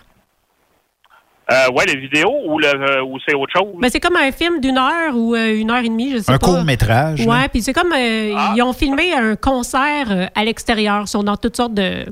Euh, 1.52 1.72
ouais, 1.74 1.86
les 1.86 1.98
vidéos 1.98 2.34
ou 2.48 2.58
le 2.60 2.68
euh, 2.68 3.04
ou 3.04 3.18
c'est 3.28 3.34
autre 3.36 3.52
chose. 3.56 3.74
Ben, 3.80 3.90
c'est 3.90 4.00
comme 4.00 4.16
un 4.16 4.32
film 4.32 4.60
d'une 4.60 4.78
heure 4.78 5.16
ou 5.16 5.36
euh, 5.36 5.56
une 5.60 5.70
heure 5.72 5.80
et 5.84 5.90
demie, 5.90 6.12
je 6.12 6.18
sais 6.20 6.32
Un 6.32 6.38
pas. 6.38 6.46
court-métrage, 6.48 7.26
là. 7.26 7.32
Ouais, 7.32 7.48
puis 7.50 7.62
c'est 7.62 7.74
comme 7.74 7.92
euh, 7.94 8.34
ils 8.56 8.62
ont 8.62 8.74
filmé 8.74 9.14
un 9.14 9.36
concert 9.36 10.08
euh, 10.10 10.26
à 10.36 10.44
l'extérieur. 10.46 11.04
Ils 11.06 11.08
sont 11.10 11.24
dans 11.24 11.38
toutes 11.38 11.58
sortes 11.58 11.74
de 11.74 12.06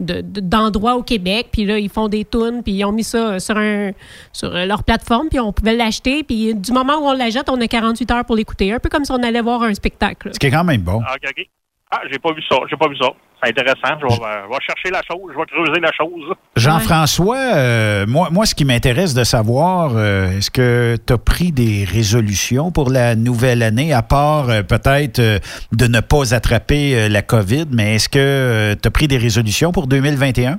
de- 0.00 0.20
de- 0.22 0.40
d'endroits 0.40 0.96
au 0.96 1.02
Québec, 1.02 1.48
puis 1.52 1.64
là 1.64 1.78
ils 1.78 1.88
font 1.88 2.08
des 2.08 2.24
tunes, 2.24 2.62
puis 2.64 2.72
ils 2.72 2.84
ont 2.84 2.92
mis 2.92 3.04
ça 3.04 3.38
sur 3.40 3.56
un 3.56 3.92
sur 4.32 4.50
leur 4.50 4.82
plateforme, 4.84 5.28
puis 5.28 5.38
on 5.40 5.52
pouvait 5.52 5.74
l'acheter, 5.76 6.22
puis 6.24 6.54
du 6.54 6.72
moment 6.72 6.94
où 6.98 7.04
on 7.06 7.12
l'achète, 7.12 7.48
on 7.48 7.60
a 7.60 7.66
48 7.66 8.10
heures 8.10 8.24
pour 8.24 8.36
l'écouter, 8.36 8.72
un 8.72 8.78
peu 8.80 8.88
comme 8.88 9.04
si 9.04 9.12
on 9.12 9.22
allait 9.22 9.40
voir 9.40 9.62
un 9.62 9.74
spectacle. 9.74 10.30
Ce 10.32 10.38
qui 10.38 10.46
est 10.46 10.50
quand 10.50 10.64
même 10.64 10.80
bon. 10.82 11.00
Ah, 11.06 11.14
ok, 11.14 11.30
ok. 11.30 11.46
Ah, 11.90 12.00
j'ai 12.10 12.18
pas 12.18 12.32
vu 12.32 12.42
ça. 12.48 12.56
J'ai 12.68 12.76
pas 12.76 12.88
vu 12.88 12.96
ça. 12.96 13.08
C'est 13.42 13.50
intéressant. 13.50 13.98
Je 14.00 14.06
vais, 14.06 14.12
euh, 14.26 14.42
je 14.44 14.48
vais 14.48 14.60
chercher 14.66 14.90
la 14.90 15.00
chose. 15.02 15.30
Je 15.32 15.38
vais 15.38 15.44
creuser 15.46 15.80
la 15.80 15.92
chose. 15.92 16.34
Jean-François, 16.56 17.36
euh, 17.54 18.06
moi, 18.08 18.28
moi, 18.30 18.46
ce 18.46 18.54
qui 18.54 18.64
m'intéresse 18.64 19.14
de 19.14 19.22
savoir, 19.22 19.92
euh, 19.94 20.30
est-ce 20.38 20.50
que 20.50 20.96
tu 21.06 21.12
as 21.12 21.18
pris 21.18 21.52
des 21.52 21.84
résolutions 21.84 22.72
pour 22.72 22.90
la 22.90 23.14
nouvelle 23.14 23.62
année, 23.62 23.92
à 23.92 24.02
part 24.02 24.48
euh, 24.50 24.62
peut-être 24.62 25.20
de 25.20 25.86
ne 25.86 26.00
pas 26.00 26.34
attraper 26.34 27.08
la 27.08 27.22
COVID, 27.22 27.66
mais 27.70 27.96
est-ce 27.96 28.08
que 28.08 28.74
tu 28.80 28.88
as 28.88 28.90
pris 28.90 29.06
des 29.06 29.18
résolutions 29.18 29.70
pour 29.70 29.86
2021? 29.86 30.58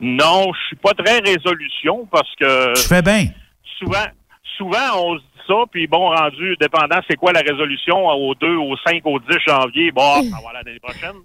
Non, 0.00 0.52
je 0.52 0.66
suis 0.68 0.76
pas 0.76 0.92
très 0.94 1.18
résolution 1.18 2.06
parce 2.10 2.30
que 2.40 2.74
Tu 2.80 2.88
fais 2.88 3.02
bien. 3.02 3.26
souvent, 3.78 4.06
souvent 4.56 4.78
on 4.96 5.14
se 5.16 5.20
dit 5.20 5.31
ça, 5.46 5.54
puis 5.70 5.86
bon, 5.86 6.08
rendu 6.10 6.56
dépendant, 6.60 7.00
c'est 7.08 7.16
quoi 7.16 7.32
la 7.32 7.40
résolution 7.40 8.06
au 8.08 8.34
2, 8.34 8.56
au 8.56 8.76
5, 8.86 9.00
au 9.04 9.18
10 9.18 9.26
janvier, 9.46 9.90
bon, 9.92 10.22
ça 10.24 10.36
va 10.44 10.52
l'année 10.52 10.78
prochaine. 10.80 11.16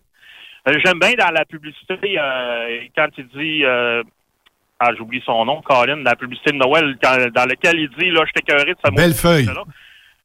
Euh, 0.67 0.73
J'aime 0.83 0.99
bien 0.99 1.13
dans 1.13 1.31
la 1.31 1.45
publicité, 1.45 1.97
euh, 2.19 2.79
quand 2.95 3.07
il 3.17 3.27
dit, 3.29 3.63
euh, 3.65 4.03
ah, 4.79 4.89
j'oublie 4.97 5.21
son 5.25 5.45
nom, 5.45 5.61
Colin, 5.61 5.97
la 6.03 6.15
publicité 6.15 6.51
de 6.51 6.57
Noël, 6.57 6.97
quand- 7.01 7.31
dans 7.33 7.45
laquelle 7.45 7.79
il 7.79 7.89
dit, 7.97 8.09
là, 8.11 8.23
je 8.27 8.31
t'écœuré 8.33 8.73
de 8.73 8.77
sa 8.83 8.91
Bellefeuille. 8.91 9.45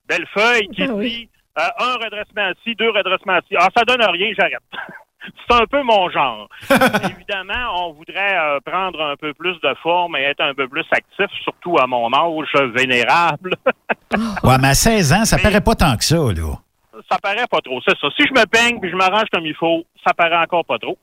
Bellefeuille 0.09 0.69
qui 0.69 0.83
dit, 1.01 1.29
euh, 1.59 1.63
un 1.79 1.95
redressement 1.95 2.43
assis, 2.51 2.75
deux 2.75 2.91
redressements 2.91 3.35
assis. 3.35 3.55
Ah, 3.57 3.69
ça 3.77 3.85
donne 3.85 4.03
rien, 4.03 4.33
j'arrête. 4.37 4.59
C'est 5.49 5.55
un 5.55 5.67
peu 5.67 5.83
mon 5.83 6.11
genre. 6.11 6.49
Évidemment, 6.71 7.87
on 7.87 7.93
voudrait 7.93 8.37
euh, 8.37 8.61
prendre 8.65 9.01
un 9.01 9.17
peu 9.17 9.33
plus 9.35 9.61
de 9.61 9.75
forme 9.83 10.17
et 10.17 10.23
être 10.23 10.41
un 10.41 10.55
peu 10.55 10.69
plus 10.69 10.85
actif, 10.91 11.27
surtout 11.43 11.77
à 11.79 11.87
mon 11.87 12.13
âge 12.13 12.73
vénérable. 12.75 13.55
Ouais, 14.45 14.57
mais 14.61 14.69
à 14.69 14.75
16 14.75 15.13
ans, 15.13 15.25
ça 15.25 15.39
paraît 15.39 15.61
pas 15.61 15.75
tant 15.75 15.97
que 15.97 16.05
ça, 16.05 16.17
là. 16.17 16.55
ça 17.11 17.19
paraît 17.19 17.47
pas 17.51 17.61
trop, 17.61 17.81
c'est 17.87 17.97
ça. 17.99 18.09
Si 18.17 18.25
je 18.27 18.33
me 18.33 18.45
peigne 18.47 18.79
puis 18.79 18.91
je 18.91 18.97
m'arrange 18.97 19.29
comme 19.33 19.47
il 19.47 19.55
faut, 19.55 19.85
ça 20.07 20.13
paraît 20.13 20.37
encore 20.37 20.65
pas 20.65 20.79
trop. 20.79 20.99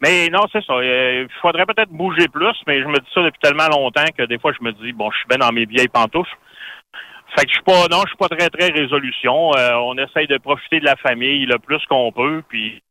Mais 0.00 0.28
non, 0.28 0.44
c'est 0.52 0.64
ça. 0.64 0.74
Il 0.82 1.26
faudrait 1.40 1.66
peut-être 1.66 1.90
bouger 1.90 2.28
plus, 2.28 2.54
mais 2.66 2.80
je 2.80 2.86
me 2.86 2.98
dis 2.98 3.10
ça 3.12 3.22
depuis 3.22 3.40
tellement 3.40 3.68
longtemps 3.68 4.04
que 4.16 4.24
des 4.24 4.38
fois 4.38 4.52
je 4.56 4.64
me 4.64 4.72
dis 4.72 4.92
bon, 4.92 5.10
je 5.10 5.18
suis 5.18 5.26
bien 5.28 5.38
dans 5.38 5.52
mes 5.52 5.66
vieilles 5.66 5.88
pantoufles. 5.88 6.36
Fait 7.36 7.46
que 7.46 7.50
je 7.50 7.54
suis 7.54 7.64
pas, 7.64 7.88
non, 7.90 8.02
je 8.02 8.08
suis 8.08 8.16
pas 8.16 8.28
très 8.28 8.48
très 8.48 8.68
résolution. 8.68 9.52
Euh, 9.56 9.72
on 9.74 9.96
essaye 9.98 10.28
de 10.28 10.38
profiter 10.38 10.78
de 10.78 10.84
la 10.84 10.96
famille 10.96 11.46
le 11.46 11.58
plus 11.58 11.84
qu'on 11.86 12.12
peut, 12.12 12.42
puis 12.48 12.82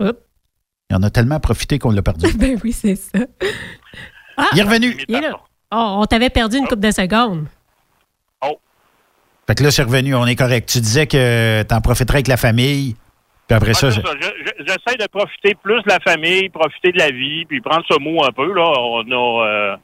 Il 0.00 0.96
en 0.96 1.02
a 1.02 1.10
tellement 1.10 1.38
profité 1.40 1.78
qu'on 1.78 1.90
l'a 1.92 2.02
perdu. 2.02 2.26
ben 2.38 2.58
oui, 2.64 2.72
c'est 2.72 2.96
ça. 2.96 3.18
Ah, 4.36 4.48
Il 4.54 4.58
est 4.60 4.62
revenu. 4.62 4.96
il 5.08 5.14
est 5.14 5.20
là. 5.20 5.38
Oh, 5.72 5.98
on 6.00 6.04
t'avait 6.06 6.30
perdu 6.30 6.56
une 6.56 6.66
coupe 6.66 6.80
de 6.80 6.90
secondes. 6.90 7.46
Fait 9.46 9.54
que 9.56 9.64
là, 9.64 9.70
c'est 9.72 9.82
revenu, 9.82 10.14
on 10.14 10.26
est 10.26 10.36
correct. 10.36 10.68
Tu 10.68 10.78
disais 10.78 11.06
que 11.08 11.62
tu 11.62 11.74
en 11.74 11.80
profiterais 11.80 12.18
avec 12.18 12.28
la 12.28 12.36
famille, 12.36 12.94
puis 13.48 13.56
après 13.56 13.68
Ouais, 13.70 13.74
ça... 13.74 13.90
J'essaie 13.90 14.96
de 14.96 15.08
profiter 15.08 15.56
plus 15.60 15.82
de 15.82 15.88
la 15.88 15.98
famille, 15.98 16.48
profiter 16.50 16.92
de 16.92 16.98
la 16.98 17.10
vie, 17.10 17.44
puis 17.46 17.60
prendre 17.60 17.84
ce 17.90 17.98
mot 17.98 18.22
un 18.24 18.30
peu. 18.30 18.52
Là, 18.52 18.62
on 18.78 19.10
a, 19.10 19.46
euh, 19.46 19.76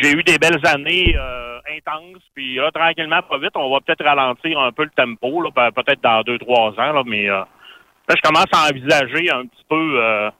j'ai 0.00 0.12
eu 0.12 0.22
des 0.22 0.38
belles 0.38 0.60
années 0.66 1.16
euh, 1.18 1.58
intenses, 1.76 2.22
puis 2.32 2.56
là, 2.56 2.70
tranquillement, 2.72 3.22
pas 3.28 3.38
vite, 3.38 3.56
on 3.56 3.72
va 3.72 3.80
peut-être 3.80 4.04
ralentir 4.04 4.56
un 4.60 4.70
peu 4.70 4.84
le 4.84 4.90
tempo, 4.90 5.42
là, 5.42 5.50
pe- 5.50 5.82
peut-être 5.82 6.02
dans 6.02 6.22
deux, 6.22 6.38
trois 6.38 6.70
ans, 6.78 6.92
là, 6.92 7.02
mais 7.04 7.28
euh, 7.28 7.42
là, 8.10 8.14
je 8.16 8.28
commence 8.28 8.46
à 8.52 8.68
envisager 8.70 9.30
un 9.30 9.46
petit 9.46 9.64
peu 9.68 10.02
euh, 10.02 10.30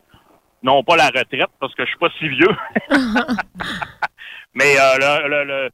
non 0.63 0.83
pas 0.83 0.97
la 0.97 1.07
retraite, 1.07 1.49
parce 1.61 1.75
que 1.75 1.85
je 1.85 1.89
suis 1.91 1.99
pas 1.99 2.09
si 2.19 2.29
vieux. 2.29 2.57
Mais 4.55 4.75
euh, 4.79 4.99
le, 4.99 5.29
le, 5.29 5.45
le, 5.45 5.71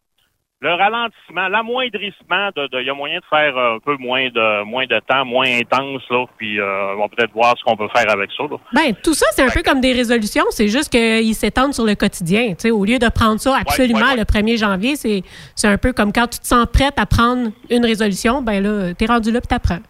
le 0.61 0.75
ralentissement, 0.75 1.49
l'amoindrissement, 1.49 2.51
de, 2.55 2.67
de- 2.69 2.81
il 2.81 2.87
y 2.87 2.91
a 2.91 2.95
moyen 2.95 3.19
de 3.19 3.25
faire 3.31 3.57
un 3.57 3.79
peu 3.79 3.97
moins 3.97 4.29
de 4.29 4.65
moins 4.65 4.85
de 4.87 4.99
temps, 5.09 5.25
moins 5.25 5.47
intense, 5.49 6.03
là, 6.11 6.27
puis 6.37 6.61
euh, 6.61 6.95
on 6.95 7.01
va 7.01 7.09
peut-être 7.09 7.33
voir 7.33 7.55
ce 7.59 7.65
qu'on 7.65 7.77
peut 7.77 7.89
faire 7.95 8.11
avec 8.11 8.31
ça. 8.37 8.45
Là. 8.45 8.57
Ben, 8.75 8.95
tout 9.03 9.15
ça, 9.15 9.27
c'est 9.33 9.43
un 9.43 9.51
peu 9.51 9.63
comme 9.63 9.81
des 9.81 9.93
résolutions. 9.95 10.45
C'est 10.51 10.69
juste 10.69 10.91
qu'ils 10.91 11.35
s'étendent 11.35 11.73
sur 11.75 11.85
le 11.87 11.95
quotidien. 11.95 12.55
Au 12.71 12.85
lieu 12.85 12.99
de 12.99 13.09
prendre 13.09 13.41
ça 13.41 13.57
absolument 13.59 14.01
ouais, 14.01 14.07
ouais. 14.11 14.17
le 14.17 14.25
1er 14.25 14.59
janvier, 14.59 14.97
c'est 14.97 15.23
c'est 15.55 15.69
un 15.69 15.79
peu 15.79 15.93
comme 15.95 16.13
quand 16.13 16.27
tu 16.27 16.39
te 16.39 16.47
sens 16.47 16.67
prête 16.71 16.99
à 16.99 17.07
prendre 17.07 17.51
une 17.71 17.85
résolution, 17.85 18.43
ben 18.43 18.63
là, 18.63 18.93
t'es 18.95 19.07
rendu 19.07 19.31
là 19.33 19.41
puis 19.41 19.49
t'apprends. 19.49 19.81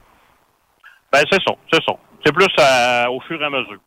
Ben 1.17 1.25
c'est 1.31 1.43
ça, 1.49 1.55
c'est 1.73 1.83
ça. 1.83 1.93
C'est 2.23 2.33
plus 2.33 2.47
euh, 2.61 3.09
au 3.09 3.21
fur 3.21 3.41
et 3.41 3.45
à 3.47 3.49
mesure. 3.49 3.79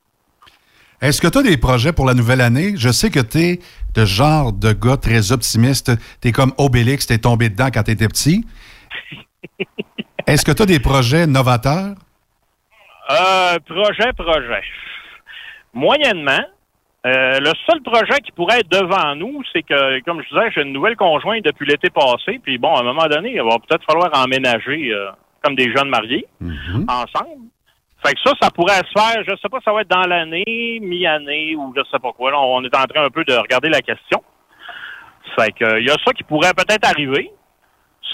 Est-ce 1.00 1.22
que 1.22 1.28
tu 1.28 1.38
as 1.38 1.44
des 1.44 1.58
projets 1.58 1.94
pour 1.94 2.08
la 2.08 2.16
nouvelle 2.16 2.42
année? 2.42 2.74
Je 2.76 2.90
sais 2.90 3.12
que 3.12 3.20
tu 3.20 3.38
es 3.38 3.60
de 3.94 4.04
genre 4.04 4.52
de 4.52 4.74
gars 4.74 4.98
très 4.98 5.32
optimiste. 5.32 5.92
Tu 6.24 6.30
es 6.30 6.32
comme 6.32 6.54
Obélix, 6.58 7.06
tu 7.06 7.14
es 7.14 7.20
tombé 7.20 7.50
dedans 7.50 7.68
quand 7.72 7.84
tu 7.84 7.92
étais 7.92 8.08
petit. 8.08 8.44
Est-ce 10.28 10.44
que 10.44 10.52
tu 10.52 10.64
as 10.64 10.66
des 10.66 10.80
projets 10.80 11.28
novateurs? 11.28 11.94
Euh, 13.12 13.60
projet, 13.60 14.12
projet. 14.18 14.64
Moyennement. 15.72 16.46
Euh, 17.06 17.40
le 17.40 17.52
seul 17.70 17.80
projet 17.84 18.20
qui 18.26 18.32
pourrait 18.32 18.62
être 18.62 18.70
devant 18.70 19.16
nous, 19.16 19.44
c'est 19.54 19.62
que, 19.62 20.00
comme 20.02 20.24
je 20.24 20.30
disais, 20.30 20.52
j'ai 20.56 20.62
une 20.64 20.74
nouvelle 20.74 20.96
conjointe 20.96 21.44
depuis 21.44 21.68
l'été 21.68 21.92
passé. 21.92 22.40
Puis 22.42 22.58
bon, 22.58 22.74
à 22.74 22.80
un 22.80 22.84
moment 22.84 23.06
donné, 23.06 23.36
il 23.36 23.42
va 23.44 23.58
peut-être 23.60 23.86
falloir 23.86 24.10
emménager 24.16 24.92
euh, 24.92 25.12
comme 25.44 25.56
des 25.56 25.72
jeunes 25.76 25.90
mariés 25.90 26.26
ensemble. 26.88 27.50
Fait 28.06 28.14
que 28.14 28.20
ça, 28.24 28.32
ça 28.42 28.50
pourrait 28.50 28.78
se 28.78 28.92
faire, 28.98 29.24
je 29.28 29.36
sais 29.42 29.50
pas, 29.50 29.60
ça 29.64 29.74
va 29.74 29.82
être 29.82 29.90
dans 29.90 30.08
l'année, 30.08 30.80
mi-année 30.82 31.56
ou 31.56 31.74
je 31.76 31.82
sais 31.92 32.00
pas 32.00 32.14
quoi. 32.14 32.32
Là, 32.32 32.40
on 32.40 32.64
est 32.64 32.76
en 32.76 32.86
train 32.86 33.04
un 33.04 33.10
peu 33.10 33.26
de 33.26 33.34
regarder 33.34 33.70
la 33.70 33.82
question. 33.82 34.24
Fait 35.38 35.52
que 35.52 35.66
euh, 35.66 35.80
il 35.80 35.88
y 35.88 35.92
a 35.92 35.96
ça 36.06 36.14
qui 36.14 36.24
pourrait 36.24 36.54
peut-être 36.54 36.88
arriver. 36.88 37.32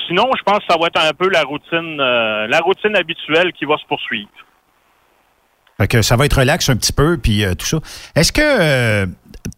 Sinon, 0.07 0.25
je 0.37 0.43
pense 0.43 0.59
que 0.59 0.65
ça 0.69 0.77
va 0.79 0.87
être 0.87 1.01
un 1.01 1.13
peu 1.13 1.29
la 1.29 1.43
routine, 1.43 1.99
euh, 1.99 2.47
la 2.47 2.59
routine 2.59 2.95
habituelle 2.95 3.53
qui 3.53 3.65
va 3.65 3.77
se 3.77 3.85
poursuivre. 3.85 4.29
Fait 5.77 5.87
que 5.87 6.01
ça 6.01 6.15
va 6.15 6.25
être 6.25 6.39
relax 6.39 6.69
un 6.69 6.77
petit 6.77 6.93
peu, 6.93 7.17
puis 7.17 7.43
euh, 7.43 7.53
tout 7.53 7.65
ça. 7.65 7.79
Est-ce 8.15 8.31
que 8.31 9.05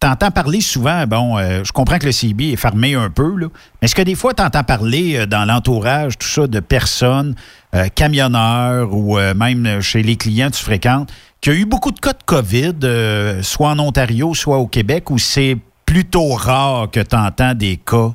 entends 0.04 0.30
parler 0.30 0.60
souvent, 0.60 1.06
bon, 1.06 1.38
euh, 1.38 1.64
je 1.64 1.72
comprends 1.72 1.98
que 1.98 2.06
le 2.06 2.12
CIB 2.12 2.52
est 2.52 2.56
fermé 2.56 2.94
un 2.94 3.10
peu, 3.10 3.36
là, 3.36 3.46
mais 3.80 3.86
est-ce 3.86 3.94
que 3.94 4.02
des 4.02 4.14
fois 4.14 4.34
tu 4.34 4.42
entends 4.42 4.64
parler 4.64 5.16
euh, 5.16 5.26
dans 5.26 5.44
l'entourage, 5.44 6.18
tout 6.18 6.26
ça, 6.26 6.46
de 6.46 6.60
personnes, 6.60 7.34
euh, 7.74 7.88
camionneurs 7.94 8.92
ou 8.92 9.18
même 9.36 9.80
chez 9.80 10.02
les 10.02 10.16
clients 10.16 10.50
que 10.50 10.56
tu 10.56 10.64
fréquentes, 10.64 11.12
qu'il 11.40 11.52
y 11.52 11.56
a 11.56 11.58
eu 11.58 11.64
beaucoup 11.64 11.90
de 11.90 12.00
cas 12.00 12.12
de 12.12 12.22
COVID, 12.24 13.42
soit 13.42 13.70
en 13.70 13.78
Ontario, 13.78 14.34
soit 14.34 14.58
au 14.58 14.66
Québec, 14.66 15.10
où 15.10 15.18
c'est 15.18 15.56
plutôt 15.84 16.32
rare 16.34 16.90
que 16.90 17.00
tu 17.00 17.16
entends 17.16 17.54
des 17.54 17.76
cas? 17.76 18.12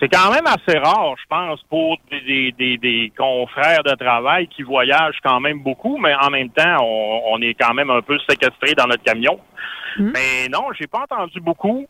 C'est 0.00 0.08
quand 0.08 0.32
même 0.32 0.46
assez 0.46 0.78
rare, 0.78 1.14
je 1.20 1.26
pense, 1.28 1.62
pour 1.64 1.98
des, 2.10 2.20
des, 2.22 2.52
des, 2.52 2.78
des 2.78 3.12
confrères 3.16 3.82
de 3.82 3.94
travail 3.94 4.48
qui 4.48 4.62
voyagent 4.62 5.18
quand 5.22 5.40
même 5.40 5.62
beaucoup, 5.62 5.98
mais 5.98 6.14
en 6.14 6.30
même 6.30 6.48
temps, 6.48 6.78
on, 6.80 7.34
on 7.34 7.42
est 7.42 7.54
quand 7.54 7.74
même 7.74 7.90
un 7.90 8.00
peu 8.00 8.18
séquestré 8.28 8.72
dans 8.74 8.86
notre 8.86 9.02
camion. 9.02 9.38
Mais 9.98 10.48
non, 10.50 10.68
j'ai 10.78 10.86
pas 10.86 11.00
entendu 11.00 11.40
beaucoup 11.40 11.86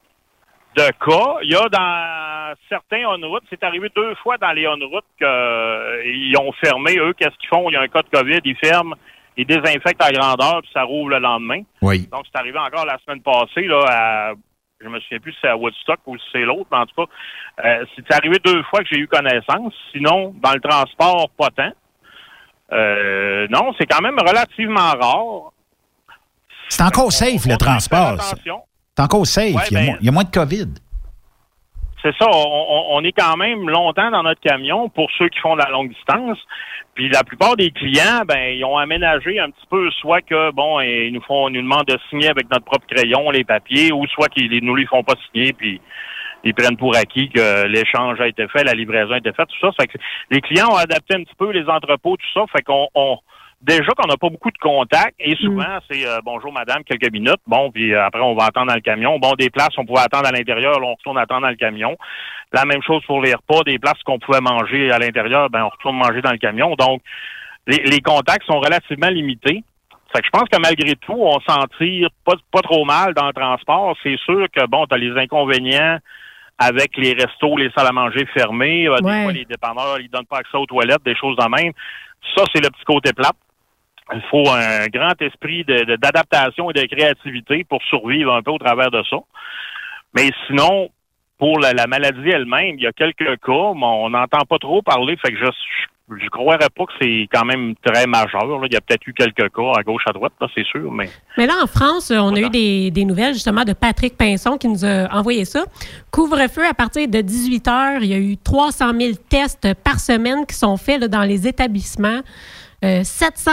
de 0.75 0.83
cas. 0.83 1.39
Il 1.43 1.51
y 1.51 1.55
a 1.55 1.69
dans 1.69 2.55
certains 2.69 3.05
on-route, 3.07 3.45
c'est 3.51 3.63
arrivé 3.63 3.91
deux 3.95 4.15
fois 4.17 4.39
dans 4.39 4.53
les 4.53 4.67
on-route 4.67 5.05
qu'ils 5.19 6.37
ont 6.39 6.53
fermé. 6.65 6.97
Eux, 6.99 7.13
qu'est-ce 7.13 7.37
qu'ils 7.37 7.49
font? 7.49 7.69
Il 7.71 7.75
y 7.75 7.77
a 7.77 7.83
un 7.83 7.89
cas 7.89 8.03
de 8.03 8.09
COVID, 8.09 8.41
ils 8.45 8.57
ferment, 8.57 8.95
ils 9.37 9.47
désinfectent 9.47 10.03
à 10.03 10.13
grandeur, 10.13 10.63
puis 10.63 10.71
ça 10.73 10.83
rouvre 10.83 11.11
le 11.11 11.19
lendemain. 11.19 11.63
Oui. 11.83 12.09
Donc, 12.11 12.25
c'est 12.25 12.39
arrivé 12.39 12.59
encore 12.59 12.87
la 12.87 12.99
semaine 13.05 13.21
passée, 13.23 13.67
là, 13.67 13.85
à, 13.87 14.33
je 14.81 14.89
me 14.89 14.99
souviens 15.01 15.21
plus 15.21 15.33
si 15.33 15.39
c'est 15.43 15.49
à 15.49 15.57
Woodstock 15.57 16.01
ou 16.07 16.17
si 16.17 16.25
c'est 16.33 16.41
l'autre, 16.41 16.69
mais 16.73 16.79
en 16.79 16.87
tout 16.87 16.95
cas, 16.97 17.13
euh, 17.65 17.85
c'est 17.97 18.13
arrivé 18.15 18.37
deux 18.45 18.63
fois 18.65 18.81
que 18.81 18.87
j'ai 18.91 18.99
eu 18.99 19.09
connaissance. 19.09 19.73
Sinon, 19.93 20.35
dans 20.43 20.53
le 20.53 20.61
transport, 20.61 21.31
pas 21.37 21.51
tant. 21.51 21.71
Euh, 22.73 23.47
non, 23.51 23.73
c'est 23.79 23.87
quand 23.87 24.01
même 24.01 24.19
relativement 24.19 24.93
rare. 25.01 25.53
C'est 26.69 26.83
encore 26.83 27.11
safe, 27.13 27.47
le 27.47 27.57
transport. 27.57 28.21
C'est 28.23 29.03
encore 29.03 29.27
safe. 29.27 29.55
Ouais, 29.55 29.63
il, 29.71 29.75
y 29.75 29.77
a 29.77 29.81
ben- 29.81 29.87
moins, 29.87 29.97
il 30.01 30.07
y 30.07 30.09
a 30.09 30.13
moins 30.13 30.25
de 30.25 30.31
COVID. 30.31 30.69
C'est 32.03 32.17
ça, 32.17 32.27
on, 32.33 32.87
on- 32.93 33.05
est 33.05 33.13
quand 33.13 33.37
même 33.37 33.69
longtemps 33.69 34.11
dans 34.11 34.23
notre 34.23 34.41
camion 34.41 34.89
pour 34.89 35.11
ceux 35.19 35.29
qui 35.29 35.39
font 35.41 35.55
de 35.55 35.61
la 35.61 35.69
longue 35.69 35.91
distance. 35.91 36.39
Puis 36.95 37.11
la 37.11 37.23
plupart 37.25 37.57
des 37.57 37.71
clients, 37.73 38.23
ben, 38.27 38.55
ils 38.57 38.65
ont 38.65 38.79
aménagé 38.79 39.39
un 39.39 39.51
petit 39.51 39.67
peu, 39.69 39.91
soit 40.01 40.23
que 40.23 40.51
bon, 40.53 40.81
ils 40.81 41.13
nous 41.13 41.21
font, 41.21 41.49
ils 41.49 41.55
nous 41.57 41.63
demandent 41.63 41.87
de 41.87 41.99
signer 42.09 42.29
avec 42.29 42.51
notre 42.51 42.65
propre 42.65 42.87
crayon 42.87 43.31
les 43.31 43.45
papiers, 43.45 43.93
ou 43.93 44.07
soit 44.07 44.29
qu'ils 44.29 44.65
nous 44.65 44.75
les 44.77 44.87
font 44.87 45.03
pas 45.03 45.15
signer, 45.31 45.53
puis 45.53 45.81
ils 46.45 46.55
prennent 46.55 46.77
pour 46.77 46.97
acquis 46.97 47.29
que 47.29 47.67
l'échange 47.67 48.21
a 48.21 48.29
été 48.29 48.47
fait, 48.49 48.65
la 48.65 48.73
livraison 48.73 49.13
a 49.13 49.19
été 49.19 49.33
faite, 49.33 49.49
tout 49.49 49.67
ça. 49.67 49.73
Fait 49.79 49.87
que 49.87 49.99
les 50.31 50.41
clients 50.41 50.69
ont 50.71 50.77
adapté 50.77 51.15
un 51.15 51.25
petit 51.25 51.35
peu 51.39 51.51
les 51.51 51.69
entrepôts, 51.69 52.17
tout 52.17 52.33
ça. 52.33 52.47
Fait 52.53 52.63
qu'on 52.63 52.89
on, 52.95 53.19
déjà 53.61 53.91
qu'on 53.93 54.09
n'a 54.09 54.17
pas 54.17 54.31
beaucoup 54.31 54.51
de 54.51 54.59
contacts 54.59 55.17
et 55.19 55.37
souvent 55.37 55.79
c'est 55.91 56.07
euh, 56.07 56.21
bonjour 56.25 56.53
madame 56.53 56.83
quelques 56.85 57.13
minutes. 57.13 57.41
Bon 57.47 57.71
puis 57.71 57.93
euh, 57.93 58.05
après 58.05 58.23
on 58.23 58.35
va 58.35 58.45
attendre 58.47 58.69
dans 58.69 58.75
le 58.75 58.81
camion. 58.81 59.19
Bon 59.19 59.35
des 59.35 59.51
places 59.51 59.77
on 59.77 59.85
pouvait 59.85 60.01
attendre 60.01 60.27
à 60.27 60.33
l'intérieur 60.33 60.79
on 60.83 60.95
retourne 60.95 61.19
attendre 61.19 61.43
dans 61.43 61.51
le 61.51 61.57
camion. 61.57 61.97
La 62.53 62.65
même 62.65 62.83
chose 62.83 63.03
pour 63.07 63.21
les 63.21 63.35
repas 63.35 63.63
des 63.65 63.79
places 63.79 64.03
qu'on 64.05 64.19
pouvait 64.19 64.41
manger 64.41 64.91
à 64.91 64.99
l'intérieur 64.99 65.51
ben 65.51 65.65
on 65.65 65.69
retourne 65.69 65.97
manger 65.97 66.23
dans 66.23 66.33
le 66.33 66.39
camion. 66.39 66.75
Donc 66.77 67.03
les, 67.67 67.83
les 67.85 68.01
contacts 68.01 68.47
sont 68.47 68.61
relativement 68.61 69.11
limités. 69.11 69.63
Fait 70.13 70.21
que 70.21 70.27
je 70.27 70.31
pense 70.31 70.49
que 70.49 70.61
malgré 70.61 70.97
tout 70.97 71.19
on 71.19 71.39
s'en 71.41 71.67
tire 71.79 72.09
pas 72.25 72.35
pas 72.51 72.63
trop 72.63 72.85
mal 72.87 73.13
dans 73.13 73.27
le 73.27 73.35
transport. 73.35 73.95
C'est 74.03 74.19
sûr 74.21 74.47
que 74.51 74.67
bon 74.67 74.87
tu 74.87 74.95
as 74.95 74.99
les 74.99 75.13
inconvénients 75.21 75.99
avec 76.63 76.97
les 76.99 77.15
restos, 77.15 77.57
les 77.57 77.71
salles 77.75 77.87
à 77.89 77.93
manger 77.93 78.27
fermées, 78.27 78.87
euh, 78.87 78.97
Ouais. 79.01 79.17
des 79.17 79.23
fois 79.25 79.33
les 79.33 79.45
dépanneurs, 79.47 79.99
ils 79.99 80.11
donnent 80.11 80.27
pas 80.27 80.39
accès 80.39 80.57
aux 80.59 80.67
toilettes, 80.67 81.03
des 81.05 81.17
choses 81.17 81.37
de 81.37 81.49
même. 81.49 81.73
Ça, 82.37 82.45
c'est 82.55 82.63
le 82.63 82.69
petit 82.71 82.85
côté 82.85 83.13
plat. 83.15 83.33
Il 84.13 84.21
faut 84.31 84.45
un 84.51 84.87
grand 84.89 85.21
esprit 85.23 85.65
de- 85.65 85.85
de- 85.85 85.97
d'adaptation 85.97 86.71
et 86.71 86.75
de 86.75 86.85
créativité 86.85 87.65
pour 87.65 87.83
survivre 87.85 88.35
un 88.35 88.43
peu 88.43 88.51
au 88.51 88.59
travers 88.59 88.91
de 88.91 89.03
ça. 89.09 89.17
Mais 90.15 90.29
sinon, 90.47 90.91
pour 91.41 91.59
la, 91.59 91.73
la 91.73 91.89
maladie 91.89 92.29
elle-même, 92.29 92.77
il 92.77 92.83
y 92.83 92.87
a 92.87 92.93
quelques 92.93 93.41
cas, 93.41 93.73
mais 93.75 93.87
on 93.87 94.11
n'entend 94.11 94.45
pas 94.49 94.59
trop 94.59 94.83
parler, 94.83 95.17
fait 95.17 95.33
que 95.33 95.39
je 95.39 95.51
je 96.19 96.29
croirais 96.29 96.59
pas 96.59 96.87
que 96.87 96.93
c'est 97.01 97.29
quand 97.33 97.45
même 97.45 97.75
très 97.85 98.07
majeur. 98.07 98.45
là. 98.45 98.67
Il 98.67 98.73
y 98.73 98.77
a 98.77 98.81
peut-être 98.81 99.07
eu 99.07 99.13
quelques 99.13 99.55
cas 99.55 99.73
à 99.77 99.83
gauche, 99.83 100.03
à 100.07 100.13
droite, 100.13 100.33
c'est 100.55 100.67
sûr, 100.67 100.91
mais 100.91 101.09
Mais 101.39 101.47
là, 101.47 101.55
en 101.63 101.67
France, 101.67 102.11
on 102.11 102.35
a 102.35 102.41
eu 102.41 102.51
des, 102.51 102.91
des 102.91 103.05
nouvelles 103.05 103.35
justement 103.35 103.65
de 103.65 103.73
Patrick 103.73 104.17
Pinson 104.17 104.59
qui 104.59 104.69
nous 104.69 104.85
a 104.85 105.09
envoyé 105.15 105.45
ça. 105.45 105.65
Couvre-feu 106.11 106.67
à 106.69 106.75
partir 106.75 107.07
de 107.07 107.21
18 107.21 107.69
heures. 107.69 108.03
Il 108.03 108.09
y 108.09 108.15
a 108.15 108.19
eu 108.19 108.37
300 108.37 108.93
000 108.99 109.13
tests 109.29 109.73
par 109.85 110.01
semaine 110.01 110.47
qui 110.47 110.57
sont 110.57 110.77
faits 110.77 111.01
là, 111.01 111.09
dans 111.09 111.23
les 111.23 111.47
établissements. 111.47 112.21
Euh, 112.85 113.05
700, 113.05 113.51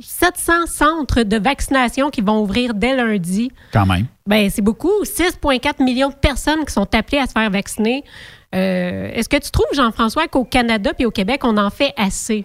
700 0.00 0.66
centres 0.66 1.22
de 1.22 1.36
vaccination 1.38 2.10
qui 2.10 2.20
vont 2.20 2.40
ouvrir 2.42 2.74
dès 2.74 2.94
lundi. 2.94 3.50
Quand 3.72 3.86
même. 3.86 4.06
Ben, 4.26 4.48
c'est 4.50 4.62
beaucoup. 4.62 5.02
6,4 5.04 5.82
millions 5.82 6.10
de 6.10 6.14
personnes 6.14 6.64
qui 6.64 6.72
sont 6.72 6.94
appelées 6.94 7.18
à 7.18 7.26
se 7.26 7.32
faire 7.32 7.50
vacciner. 7.50 8.04
Euh, 8.54 9.10
Est-ce 9.12 9.28
que 9.28 9.36
tu 9.36 9.50
trouves, 9.50 9.66
Jean-François, 9.74 10.26
qu'au 10.28 10.44
Canada 10.44 10.92
et 10.98 11.06
au 11.06 11.10
Québec, 11.10 11.42
on 11.44 11.56
en 11.56 11.70
fait 11.70 11.92
assez? 11.96 12.44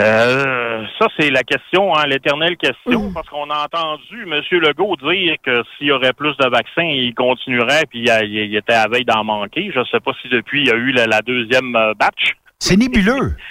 Euh, 0.00 0.84
ça, 0.98 1.06
c'est 1.18 1.28
la 1.30 1.42
question, 1.42 1.94
hein, 1.94 2.06
l'éternelle 2.06 2.56
question, 2.56 3.12
parce 3.12 3.28
qu'on 3.28 3.50
a 3.50 3.64
entendu 3.64 4.22
M. 4.22 4.40
Legault 4.60 4.96
dire 4.96 5.34
que 5.44 5.62
s'il 5.76 5.88
y 5.88 5.92
aurait 5.92 6.12
plus 6.14 6.34
de 6.38 6.48
vaccins, 6.48 6.82
il 6.84 7.12
continuerait, 7.14 7.84
puis 7.90 7.98
il, 7.98 8.08
il- 8.24 8.44
il 8.52 8.56
était 8.56 8.72
à 8.72 8.86
veille 8.88 9.04
d'en 9.04 9.24
manquer. 9.24 9.70
Je 9.74 9.80
ne 9.80 9.84
sais 9.86 10.00
pas 10.00 10.12
si 10.22 10.28
depuis, 10.28 10.62
il 10.62 10.68
y 10.68 10.70
a 10.70 10.76
eu 10.76 10.92
la, 10.92 11.06
la 11.06 11.20
deuxième 11.20 11.74
euh, 11.76 11.92
batch. 11.94 12.36
C'est 12.58 12.76
nébuleux. 12.76 13.34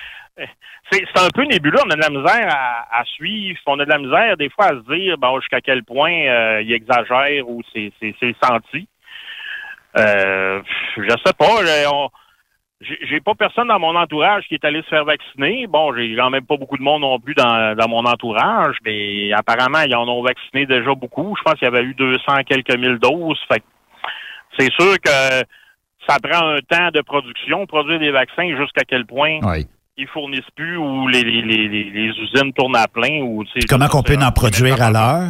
C'est 0.92 1.18
un 1.18 1.30
peu 1.34 1.44
nébuleux. 1.44 1.80
On 1.86 1.90
a 1.90 1.96
de 1.96 2.02
la 2.02 2.10
misère 2.10 2.48
à, 2.92 3.04
suivre. 3.06 3.60
On 3.66 3.80
a 3.80 3.86
de 3.86 3.90
la 3.90 4.00
misère, 4.00 4.38
des 4.38 4.50
fois, 4.50 4.66
à 4.66 4.70
se 4.70 4.94
dire 4.94 5.18
bon, 5.18 5.40
jusqu'à 5.40 5.62
quel 5.62 5.84
point 5.84 6.12
euh, 6.12 6.62
il 6.62 6.74
exagère 6.74 7.48
ou 7.48 7.62
c'est 7.74 7.92
senti. 8.44 8.88
Euh, 9.98 10.62
je 10.98 11.10
sais 11.26 11.34
pas. 11.38 12.10
j'ai 12.82 13.20
pas 13.20 13.36
personne 13.36 13.68
dans 13.68 13.80
mon 13.80 13.96
entourage 13.96 14.46
qui 14.48 14.56
est 14.56 14.66
allé 14.66 14.82
se 14.84 14.88
faire 14.88 15.06
vacciner. 15.06 15.68
Bon, 15.68 15.94
j'ai 15.96 16.16
quand 16.16 16.30
même 16.30 16.46
pas 16.46 16.58
beaucoup 16.58 16.78
de 16.78 16.84
monde 16.84 17.02
non 17.02 17.20
plus 17.20 17.36
dans, 17.36 17.76
dans 17.76 17.90
mon 17.90 18.06
entourage, 18.06 18.78
mais 18.86 19.32
apparemment, 19.34 19.82
ils 19.86 19.96
en 19.96 20.08
ont 20.08 20.24
vacciné 20.24 20.66
déjà 20.66 20.96
beaucoup. 20.96 21.36
Je 21.38 21.44
pense 21.44 21.56
qu'il 21.56 21.66
y 21.66 21.68
avait 21.68 21.84
eu 21.84 21.94
200 21.94 22.44
quelques 22.48 22.78
mille 22.78 23.00
doses. 23.00 23.40
Fait 23.52 23.64
c'est 24.60 24.72
sûr 24.74 24.96
que 25.00 25.46
ça 26.08 26.18
prend 26.22 26.48
un 26.48 26.60
temps 26.60 26.90
de 26.94 27.02
production, 27.02 27.66
produire 27.66 28.00
des 28.00 28.12
vaccins, 28.12 28.56
jusqu'à 28.58 28.84
quel 28.88 29.06
point 29.06 29.40
Oui. 29.44 29.68
Ils 29.98 30.08
fournissent 30.08 30.50
plus 30.56 30.78
ou 30.78 31.08
les, 31.08 31.24
les, 31.24 31.42
les, 31.42 31.68
les- 31.68 31.90
les 31.90 32.08
usines 32.20 32.54
tournent 32.54 32.76
à 32.76 32.88
plein. 32.88 33.22
Ou, 33.22 33.44
Comment 33.70 33.88
qu'on 33.88 34.04
peut 34.04 34.18
en 34.22 34.32
produire 34.32 34.82
à 34.82 34.90
l'heure? 34.92 35.30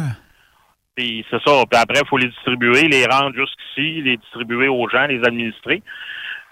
puis 0.94 1.24
c'est 1.30 1.42
ça. 1.42 1.62
Puis 1.70 1.80
après, 1.80 2.00
il 2.02 2.06
faut 2.08 2.18
les 2.18 2.28
distribuer, 2.28 2.86
les 2.88 3.06
rendre 3.06 3.34
jusqu'ici, 3.34 4.02
les 4.02 4.16
distribuer 4.18 4.68
aux 4.68 4.88
gens, 4.90 5.06
les 5.06 5.20
administrer. 5.24 5.82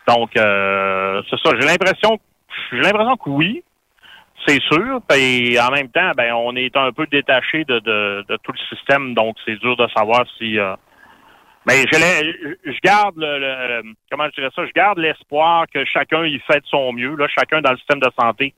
Donc, 0.09 0.35
euh, 0.37 1.23
c'est 1.29 1.39
ça. 1.45 1.51
J'ai 1.61 1.67
l'impression, 1.67 2.19
j'ai 2.73 2.81
l'impression 2.81 3.17
que 3.19 3.29
oui. 3.31 3.63
c'est 4.47 4.61
sûr. 4.63 5.01
Et 5.15 5.59
en 5.61 5.71
même 5.71 5.89
temps, 5.91 6.13
ben, 6.17 6.33
on 6.33 6.57
est 6.57 6.75
un 6.77 6.91
peu 6.91 7.07
détaché 7.07 7.65
de, 7.65 7.81
de, 7.81 8.25
de 8.29 8.37
tout 8.43 8.53
le 8.53 8.59
système, 8.77 9.13
donc 9.15 9.37
c'est 9.45 9.57
dur 9.61 9.77
de 9.77 9.87
savoir 9.97 10.25
si. 10.39 10.59
euh, 10.59 10.75
mais 11.67 11.85
je, 11.93 11.99
l'ai- 11.99 12.57
je 12.65 12.79
garde 12.83 13.15
le, 13.17 13.39
le- 13.39 13.93
comment 14.11 14.25
je 14.27 14.41
dirais 14.41 14.51
ça, 14.55 14.65
je 14.67 14.73
garde 14.73 14.99
l'espoir 14.99 15.67
que 15.73 15.85
chacun 15.85 16.25
y 16.25 16.39
fait 16.41 16.61
de 16.61 16.67
son 16.67 16.93
mieux. 16.93 17.15
Là, 17.17 17.27
chacun 17.29 17.61
dans 17.61 17.71
le 17.73 17.77
système 17.79 18.01
de 18.01 18.09
santé 18.19 18.55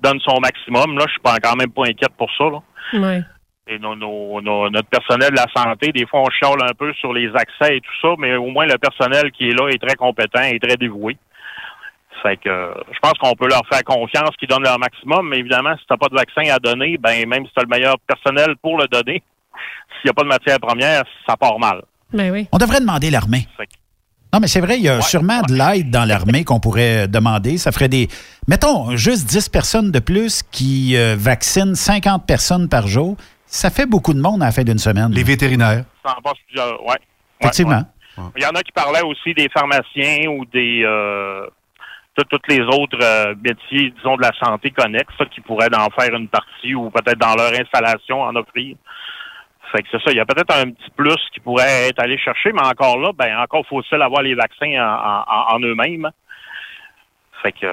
donne 0.00 0.20
son 0.20 0.40
maximum. 0.40 0.96
Là, 0.98 1.04
je 1.06 1.12
suis 1.12 1.20
pas 1.20 1.36
quand 1.42 1.56
même 1.56 1.70
pas 1.72 1.84
inquiète 1.86 2.14
pour 2.16 2.30
ça. 2.36 2.44
Là. 2.44 2.60
Ouais. 2.94 3.20
Et 3.68 3.78
nos- 3.78 3.96
nos- 3.96 4.40
nos- 4.40 4.70
notre 4.70 4.88
personnel 4.88 5.30
de 5.30 5.36
la 5.36 5.46
santé, 5.54 5.90
des 5.92 6.06
fois, 6.06 6.20
on 6.20 6.30
chiale 6.30 6.62
un 6.62 6.72
peu 6.74 6.92
sur 6.94 7.12
les 7.12 7.28
accès 7.34 7.76
et 7.76 7.80
tout 7.80 7.92
ça, 8.00 8.14
mais 8.18 8.36
au 8.36 8.46
moins 8.46 8.64
le 8.66 8.78
personnel 8.78 9.30
qui 9.32 9.48
est 9.48 9.52
là 9.58 9.68
est 9.68 9.82
très 9.84 9.96
compétent 9.96 10.42
et 10.42 10.58
très 10.60 10.76
dévoué. 10.76 11.16
Fait 12.22 12.36
que 12.38 12.72
je 12.92 12.98
pense 13.00 13.12
qu'on 13.14 13.34
peut 13.34 13.48
leur 13.48 13.62
faire 13.70 13.82
confiance 13.84 14.30
qu'ils 14.38 14.48
donnent 14.48 14.62
leur 14.62 14.78
maximum, 14.78 15.28
mais 15.28 15.38
évidemment, 15.38 15.76
si 15.76 15.84
tu 15.84 15.92
n'as 15.92 15.96
pas 15.98 16.08
de 16.08 16.14
vaccin 16.14 16.42
à 16.54 16.58
donner, 16.58 16.96
ben 16.96 17.28
même 17.28 17.44
si 17.46 17.52
tu 17.52 17.60
as 17.60 17.62
le 17.64 17.68
meilleur 17.68 17.96
personnel 18.06 18.54
pour 18.62 18.78
le 18.78 18.86
donner, 18.86 19.22
s'il 20.00 20.06
n'y 20.06 20.10
a 20.10 20.14
pas 20.14 20.22
de 20.22 20.28
matière 20.28 20.58
première, 20.60 21.02
ça 21.28 21.36
part 21.36 21.58
mal. 21.58 21.82
Ben 22.12 22.30
oui. 22.32 22.48
On 22.52 22.58
devrait 22.58 22.80
demander 22.80 23.10
l'armée. 23.10 23.46
Non, 24.32 24.40
mais 24.40 24.48
c'est 24.48 24.60
vrai, 24.60 24.76
il 24.76 24.82
y 24.82 24.88
a 24.88 25.00
sûrement 25.00 25.40
de 25.42 25.54
l'aide 25.54 25.90
dans 25.90 26.04
l'armée 26.04 26.44
qu'on 26.44 26.60
pourrait 26.60 27.08
demander. 27.08 27.58
Ça 27.58 27.72
ferait 27.72 27.88
des. 27.88 28.08
Mettons, 28.48 28.96
juste 28.96 29.26
10 29.28 29.48
personnes 29.48 29.90
de 29.90 29.98
plus 29.98 30.42
qui 30.42 30.96
euh, 30.96 31.16
vaccinent 31.18 31.74
50 31.74 32.26
personnes 32.26 32.68
par 32.68 32.86
jour. 32.86 33.16
Ça 33.46 33.70
fait 33.70 33.86
beaucoup 33.86 34.12
de 34.12 34.20
monde 34.20 34.42
à 34.42 34.46
la 34.46 34.52
fin 34.52 34.64
d'une 34.64 34.78
semaine. 34.78 35.12
Les 35.12 35.22
vétérinaires. 35.22 35.84
Ça 36.04 36.16
en 36.18 36.20
passe 36.20 36.38
plusieurs. 36.46 36.84
Ouais, 36.84 36.96
Effectivement. 37.40 37.82
ouais. 38.18 38.24
Il 38.36 38.42
y 38.42 38.46
en 38.46 38.50
a 38.50 38.62
qui 38.62 38.72
parlaient 38.72 39.02
aussi 39.02 39.32
des 39.34 39.48
pharmaciens 39.48 40.28
ou 40.30 40.44
des 40.46 40.82
euh, 40.84 41.46
tous 42.16 42.24
toutes 42.24 42.48
les 42.48 42.60
autres 42.60 42.98
euh, 43.02 43.34
métiers, 43.42 43.92
disons, 43.96 44.16
de 44.16 44.22
la 44.22 44.32
santé 44.42 44.70
connexes, 44.70 45.12
ça, 45.18 45.26
qui 45.26 45.40
pourraient 45.40 45.74
en 45.74 45.88
faire 45.90 46.14
une 46.14 46.28
partie 46.28 46.74
ou 46.74 46.90
peut-être 46.90 47.18
dans 47.18 47.34
leur 47.36 47.52
installation 47.58 48.22
en 48.22 48.34
offrir. 48.36 48.76
Fait 49.76 49.82
que 49.82 49.88
c'est 49.92 50.02
ça. 50.02 50.10
Il 50.10 50.16
y 50.16 50.20
a 50.20 50.24
peut-être 50.24 50.54
un 50.56 50.70
petit 50.70 50.90
plus 50.96 51.16
qui 51.34 51.40
pourrait 51.40 51.88
être 51.88 52.00
allé 52.00 52.16
chercher, 52.18 52.50
mais 52.52 52.62
encore 52.62 52.98
là, 52.98 53.10
ben 53.16 53.36
encore 53.38 53.64
faut-il 53.68 54.00
avoir 54.00 54.22
les 54.22 54.34
vaccins 54.34 54.72
en, 54.78 55.22
en- 55.30 55.56
en 55.56 55.60
eux-mêmes. 55.60 56.08
Fait 57.42 57.52
que 57.52 57.66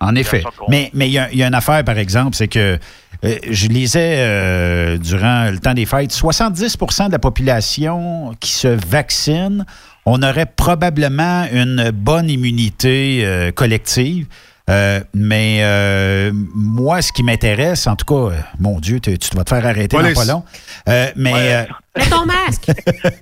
En 0.00 0.14
effet. 0.16 0.42
Mais 0.68 0.90
mais 0.94 1.06
il 1.08 1.12
y, 1.12 1.18
a- 1.18 1.30
il 1.30 1.38
y 1.38 1.42
a 1.42 1.46
une 1.46 1.54
affaire, 1.54 1.84
par 1.84 1.98
exemple, 1.98 2.34
c'est 2.34 2.48
que 2.48 2.78
euh, 3.24 3.36
je 3.48 3.68
lisais 3.68 4.16
euh, 4.18 4.98
durant 4.98 5.50
le 5.50 5.58
temps 5.60 5.74
des 5.74 5.86
fêtes, 5.86 6.10
70% 6.10 7.06
de 7.06 7.12
la 7.12 7.18
population 7.18 8.32
qui 8.40 8.50
se 8.50 8.68
vaccine, 8.68 9.64
on 10.04 10.22
aurait 10.22 10.46
probablement 10.46 11.44
une 11.52 11.90
bonne 11.92 12.28
immunité 12.28 13.24
euh, 13.24 13.52
collective. 13.52 14.26
Euh, 14.70 15.00
mais 15.12 15.58
euh, 15.60 16.30
moi, 16.54 17.02
ce 17.02 17.12
qui 17.12 17.22
m'intéresse, 17.22 17.86
en 17.86 17.96
tout 17.96 18.06
cas, 18.06 18.34
euh, 18.34 18.40
mon 18.58 18.80
Dieu, 18.80 18.98
tu 18.98 19.18
tu 19.18 19.36
vas 19.36 19.44
te 19.44 19.50
faire 19.54 19.66
arrêter 19.66 19.94
Police. 19.96 20.14
dans 20.14 20.20
pas 20.24 20.32
long. 20.32 20.42
Euh, 20.88 21.10
mais 21.16 21.54
euh, 21.54 21.64
Mets 21.96 22.06
ton 22.06 22.24
masque. 22.24 22.70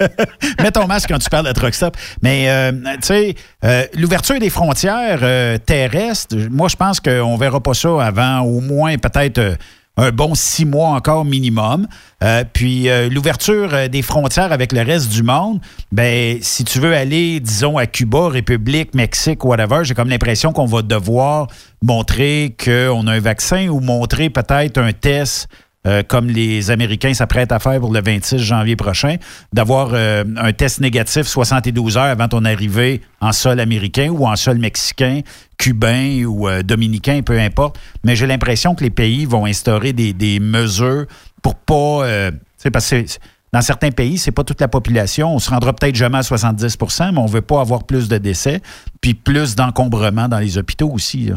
Mets 0.62 0.70
ton 0.70 0.86
masque 0.86 1.08
quand 1.10 1.18
tu 1.18 1.28
parles 1.28 1.46
de 1.46 1.52
truck 1.52 1.74
stop. 1.74 1.96
Mais, 2.22 2.48
euh, 2.48 2.70
tu 2.94 2.98
sais, 3.02 3.34
euh, 3.64 3.84
l'ouverture 3.94 4.38
des 4.38 4.50
frontières 4.50 5.18
euh, 5.22 5.58
terrestres, 5.58 6.36
moi, 6.50 6.68
je 6.68 6.76
pense 6.76 7.00
qu'on 7.00 7.36
verra 7.36 7.60
pas 7.60 7.74
ça 7.74 8.02
avant 8.06 8.40
au 8.42 8.60
moins 8.60 8.96
peut-être 8.96 9.38
euh, 9.38 9.56
un 9.96 10.10
bon 10.10 10.34
six 10.34 10.64
mois 10.64 10.90
encore 10.90 11.24
minimum. 11.24 11.86
Euh, 12.22 12.44
puis 12.50 12.88
euh, 12.88 13.08
l'ouverture 13.08 13.74
euh, 13.74 13.88
des 13.88 14.02
frontières 14.02 14.52
avec 14.52 14.72
le 14.72 14.82
reste 14.82 15.10
du 15.10 15.22
monde, 15.22 15.60
ben 15.90 16.38
si 16.40 16.64
tu 16.64 16.80
veux 16.80 16.94
aller, 16.94 17.40
disons, 17.40 17.76
à 17.76 17.86
Cuba, 17.86 18.28
République, 18.28 18.94
Mexique, 18.94 19.44
whatever, 19.44 19.80
j'ai 19.84 19.94
comme 19.94 20.08
l'impression 20.08 20.52
qu'on 20.52 20.66
va 20.66 20.82
devoir 20.82 21.48
montrer 21.82 22.54
qu'on 22.62 23.06
a 23.06 23.12
un 23.12 23.20
vaccin 23.20 23.68
ou 23.68 23.80
montrer 23.80 24.30
peut-être 24.30 24.78
un 24.78 24.92
test 24.92 25.48
euh, 25.86 26.02
comme 26.06 26.28
les 26.28 26.70
Américains 26.70 27.12
s'apprêtent 27.14 27.52
à 27.52 27.58
faire 27.58 27.80
pour 27.80 27.92
le 27.92 28.00
26 28.00 28.38
janvier 28.38 28.76
prochain, 28.76 29.16
d'avoir 29.52 29.90
euh, 29.94 30.24
un 30.36 30.52
test 30.52 30.80
négatif 30.80 31.26
72 31.26 31.96
heures 31.96 32.04
avant 32.04 32.28
ton 32.28 32.44
arrivée 32.44 33.00
en 33.20 33.32
sol 33.32 33.58
américain 33.60 34.08
ou 34.10 34.26
en 34.26 34.36
sol 34.36 34.58
mexicain, 34.58 35.20
cubain 35.58 36.24
ou 36.24 36.48
euh, 36.48 36.62
dominicain, 36.62 37.22
peu 37.24 37.38
importe. 37.38 37.78
Mais 38.04 38.14
j'ai 38.16 38.26
l'impression 38.26 38.74
que 38.74 38.84
les 38.84 38.90
pays 38.90 39.24
vont 39.24 39.44
instaurer 39.46 39.92
des, 39.92 40.12
des 40.12 40.38
mesures 40.40 41.06
pour 41.42 41.56
pas... 41.56 42.04
euh, 42.06 42.30
tu 42.30 42.38
sais, 42.58 42.70
parce 42.70 42.88
que 42.88 43.06
c'est- 43.06 43.18
dans 43.52 43.60
certains 43.60 43.90
pays, 43.90 44.16
c'est 44.16 44.30
pas 44.32 44.44
toute 44.44 44.62
la 44.62 44.68
population. 44.68 45.34
On 45.34 45.38
se 45.38 45.50
rendra 45.50 45.74
peut-être 45.74 45.94
jamais 45.94 46.16
à 46.16 46.22
70% 46.22 47.12
mais 47.12 47.18
on 47.18 47.26
veut 47.26 47.42
pas 47.42 47.60
avoir 47.60 47.84
plus 47.84 48.08
de 48.08 48.16
décès, 48.16 48.62
puis 49.02 49.12
plus 49.12 49.54
d'encombrement 49.56 50.26
dans 50.26 50.38
les 50.38 50.56
hôpitaux 50.56 50.88
aussi. 50.90 51.26
là. 51.26 51.34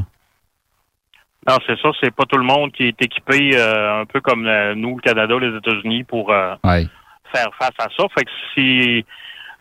Non, 1.48 1.58
c'est 1.68 1.80
ça, 1.80 1.89
c'est 2.02 2.14
pas 2.14 2.24
tout 2.26 2.38
le 2.38 2.43
monde 2.43 2.72
qui 2.72 2.84
est 2.88 3.02
équipé 3.02 3.52
euh, 3.56 4.02
un 4.02 4.06
peu 4.06 4.20
comme 4.22 4.48
euh, 4.48 4.74
nous, 4.76 4.96
le 4.96 5.02
Canada, 5.02 5.36
les 5.39 5.56
États-Unis, 5.58 6.04
pour 6.04 6.32
euh, 6.32 6.56
Ouais. 6.64 6.88
faire 7.34 7.50
face 7.60 7.72
à 7.80 7.88
ça. 7.96 8.04
Fait 8.18 8.26
que 8.26 8.32
si 8.54 9.06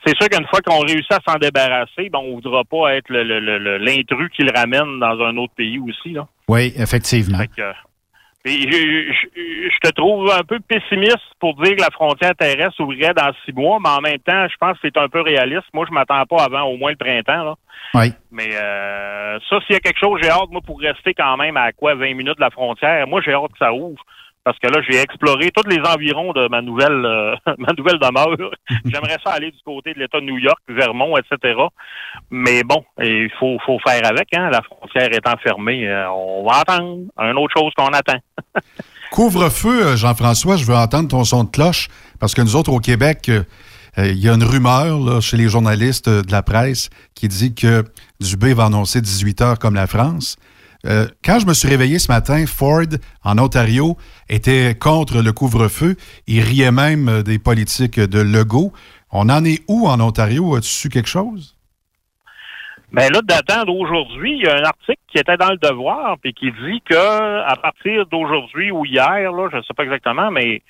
c'est 0.06 0.16
sûr 0.18 0.28
qu'une 0.28 0.46
fois 0.48 0.60
qu'on 0.60 0.80
réussit 0.80 1.12
à 1.12 1.20
s'en 1.26 1.38
débarrasser, 1.38 2.10
ben 2.10 2.18
on 2.20 2.34
voudra 2.34 2.62
pas 2.64 2.94
être 2.94 3.08
le- 3.08 3.22
le- 3.24 3.40
le- 3.40 3.58
le- 3.58 3.78
l'intrus 3.78 4.30
qui 4.36 4.42
le 4.42 4.52
ramène 4.54 4.98
dans 5.00 5.18
un 5.24 5.36
autre 5.38 5.54
pays 5.56 5.78
aussi. 5.78 6.12
Là. 6.12 6.26
Oui, 6.48 6.72
effectivement. 6.76 7.38
Fait 7.38 7.48
que, 7.48 7.62
je- 8.50 9.70
je 9.70 9.78
te 9.82 9.92
trouve 9.94 10.30
un 10.30 10.42
peu 10.42 10.58
pessimiste 10.60 11.16
pour 11.40 11.54
dire 11.62 11.76
que 11.76 11.80
la 11.80 11.90
frontière 11.90 12.34
terrestre 12.36 12.80
ouvrirait 12.80 13.14
dans 13.14 13.32
six 13.44 13.52
mois, 13.52 13.78
mais 13.82 13.88
en 13.88 14.00
même 14.00 14.18
temps, 14.18 14.46
je 14.48 14.56
pense 14.60 14.74
que 14.78 14.80
c'est 14.88 14.96
un 14.98 15.08
peu 15.08 15.22
réaliste. 15.22 15.64
Moi, 15.72 15.86
je 15.88 15.94
m'attends 15.94 16.24
pas 16.26 16.44
avant 16.44 16.62
au 16.64 16.76
moins 16.76 16.90
le 16.90 16.96
printemps. 16.96 17.44
Là. 17.44 17.54
Oui. 17.94 18.12
Mais 18.30 18.50
euh, 18.54 19.38
ça, 19.48 19.60
s'il 19.60 19.74
y 19.74 19.76
a 19.76 19.80
quelque 19.80 19.98
chose, 19.98 20.20
j'ai 20.22 20.28
hâte, 20.30 20.50
moi, 20.50 20.60
pour 20.64 20.80
rester 20.80 21.14
quand 21.14 21.36
même 21.36 21.56
à 21.56 21.72
quoi 21.72 21.94
20 21.94 22.14
minutes 22.14 22.36
de 22.36 22.40
la 22.42 22.50
frontière. 22.50 23.06
Moi, 23.06 23.20
j'ai 23.24 23.32
hâte 23.32 23.52
que 23.52 23.58
ça 23.58 23.72
ouvre. 23.72 24.02
Parce 24.44 24.58
que 24.58 24.68
là, 24.68 24.80
j'ai 24.88 25.00
exploré 25.00 25.50
tous 25.50 25.68
les 25.68 25.80
environs 25.80 26.32
de 26.32 26.48
ma 26.48 26.60
nouvelle 26.60 27.04
euh, 27.04 27.34
ma 27.58 27.72
nouvelle 27.76 27.98
demeure. 27.98 28.36
J'aimerais 28.84 29.16
ça 29.24 29.32
aller 29.32 29.50
du 29.50 29.58
côté 29.64 29.94
de 29.94 29.98
l'État 29.98 30.20
de 30.20 30.26
New 30.26 30.38
York, 30.38 30.60
Vermont, 30.68 31.16
etc. 31.16 31.58
Mais 32.30 32.62
bon, 32.62 32.84
il 33.02 33.30
faut, 33.38 33.58
faut 33.64 33.78
faire 33.86 34.06
avec, 34.06 34.28
hein. 34.34 34.50
La 34.50 34.60
frontière 34.62 35.08
étant 35.12 35.36
fermée. 35.42 35.88
euh, 35.88 36.10
on 36.10 36.46
va 36.46 36.58
attendre. 36.58 37.04
Une 37.18 37.38
autre 37.38 37.54
chose 37.56 37.72
qu'on 37.76 37.88
attend. 37.88 38.18
Couvre-feu, 39.10 39.86
euh, 39.86 39.96
Jean-François, 39.96 40.56
je 40.56 40.64
veux 40.64 40.74
entendre 40.74 41.08
ton 41.08 41.24
son 41.24 41.44
de 41.44 41.50
cloche, 41.50 41.88
parce 42.20 42.34
que 42.34 42.42
nous 42.42 42.56
autres, 42.56 42.72
au 42.72 42.80
Québec, 42.80 43.30
euh, 43.30 43.44
il 43.96 44.18
y 44.18 44.28
a 44.28 44.34
une 44.34 44.42
rumeur 44.42 44.98
là, 44.98 45.20
chez 45.20 45.36
les 45.36 45.48
journalistes 45.48 46.08
de 46.08 46.32
la 46.32 46.42
presse 46.42 46.90
qui 47.14 47.28
dit 47.28 47.54
que 47.54 47.84
Dubé 48.20 48.52
va 48.52 48.64
annoncer 48.64 49.00
18 49.00 49.40
heures 49.40 49.58
comme 49.58 49.74
la 49.74 49.86
France. 49.86 50.36
Euh, 50.86 51.06
quand 51.24 51.38
je 51.38 51.46
me 51.46 51.54
suis 51.54 51.68
réveillé 51.68 51.98
ce 51.98 52.10
matin, 52.10 52.44
Ford, 52.46 52.82
en 53.22 53.38
Ontario, 53.38 53.96
était 54.28 54.74
contre 54.78 55.22
le 55.22 55.32
couvre-feu. 55.32 55.96
Il 56.26 56.40
riait 56.40 56.72
même 56.72 57.08
euh, 57.08 57.22
des 57.22 57.38
politiques 57.38 57.98
de 57.98 58.20
Legault. 58.20 58.72
On 59.10 59.28
en 59.28 59.44
est 59.44 59.62
où 59.68 59.86
en 59.86 60.00
Ontario? 60.00 60.56
As-tu 60.56 60.68
su 60.68 60.88
quelque 60.88 61.08
chose? 61.08 61.56
Mais 62.92 63.08
là, 63.10 63.20
datant 63.22 63.64
d'aujourd'hui, 63.64 64.36
il 64.38 64.44
y 64.44 64.46
a 64.46 64.56
un 64.56 64.64
article 64.64 65.00
qui 65.08 65.18
était 65.18 65.36
dans 65.36 65.50
le 65.50 65.56
devoir, 65.56 66.16
puis 66.22 66.32
qui 66.32 66.52
dit 66.52 66.80
que 66.88 67.42
à 67.42 67.56
partir 67.56 68.06
d'aujourd'hui 68.06 68.70
ou 68.70 68.84
hier, 68.84 69.32
là, 69.32 69.48
je 69.50 69.56
ne 69.56 69.62
sais 69.62 69.74
pas 69.74 69.82
exactement, 69.82 70.30
mais 70.30 70.62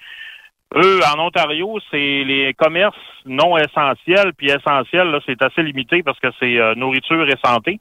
eux, 0.74 1.00
en 1.14 1.18
Ontario, 1.20 1.78
c'est 1.90 2.24
les 2.24 2.54
commerces 2.54 2.96
non 3.26 3.56
essentiels, 3.56 4.32
puis 4.36 4.48
essentiels, 4.50 5.08
là, 5.10 5.20
c'est 5.26 5.40
assez 5.42 5.62
limité 5.62 6.02
parce 6.02 6.18
que 6.20 6.28
c'est 6.40 6.58
euh, 6.58 6.74
nourriture 6.74 7.28
et 7.28 7.36
santé. 7.44 7.80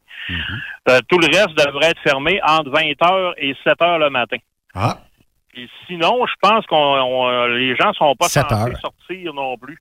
Euh, 0.90 1.00
tout 1.10 1.18
le 1.20 1.28
reste 1.28 1.54
devrait 1.58 1.92
être 1.92 2.02
fermé 2.02 2.40
entre 2.44 2.70
20 2.70 2.82
h 2.82 3.34
et 3.38 3.56
7 3.64 3.74
h 3.80 4.00
le 4.00 4.10
matin. 4.10 4.38
Ah. 4.76 4.98
Puis 5.54 5.70
sinon, 5.88 6.26
je 6.26 6.34
pense 6.42 6.66
qu'on 6.66 6.76
on- 6.78 7.46
les 7.48 7.76
gens 7.76 7.94
sont 7.94 8.16
pas 8.16 8.28
7 8.28 8.48
censés 8.50 8.76
sortir 8.82 9.34
non 9.34 9.58
plus. 9.58 9.78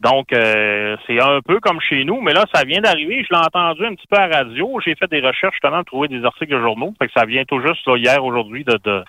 Donc, 0.00 0.32
euh, 0.32 0.96
c'est 1.06 1.20
un 1.20 1.40
peu 1.40 1.58
comme 1.58 1.80
chez 1.80 2.04
nous, 2.04 2.20
mais 2.20 2.32
là, 2.32 2.44
ça 2.54 2.62
vient 2.64 2.80
d'arriver. 2.80 3.24
Je 3.28 3.34
l'ai 3.34 3.40
entendu 3.44 3.84
un 3.84 3.94
petit 3.96 4.06
peu 4.08 4.16
à 4.16 4.28
la 4.28 4.38
radio. 4.38 4.78
J'ai 4.84 4.94
fait 4.94 5.08
des 5.10 5.20
recherches 5.20 5.54
justement 5.54 5.78
pour 5.78 5.86
trouver 5.86 6.08
des 6.08 6.24
articles 6.24 6.52
de 6.52 6.60
journaux. 6.60 6.94
Fait 7.00 7.08
que 7.08 7.12
ça 7.16 7.26
vient 7.26 7.44
tout 7.44 7.60
juste 7.66 7.84
là, 7.86 7.96
hier, 7.96 8.24
aujourd'hui, 8.24 8.62
de, 8.62 8.78
de, 8.84 9.02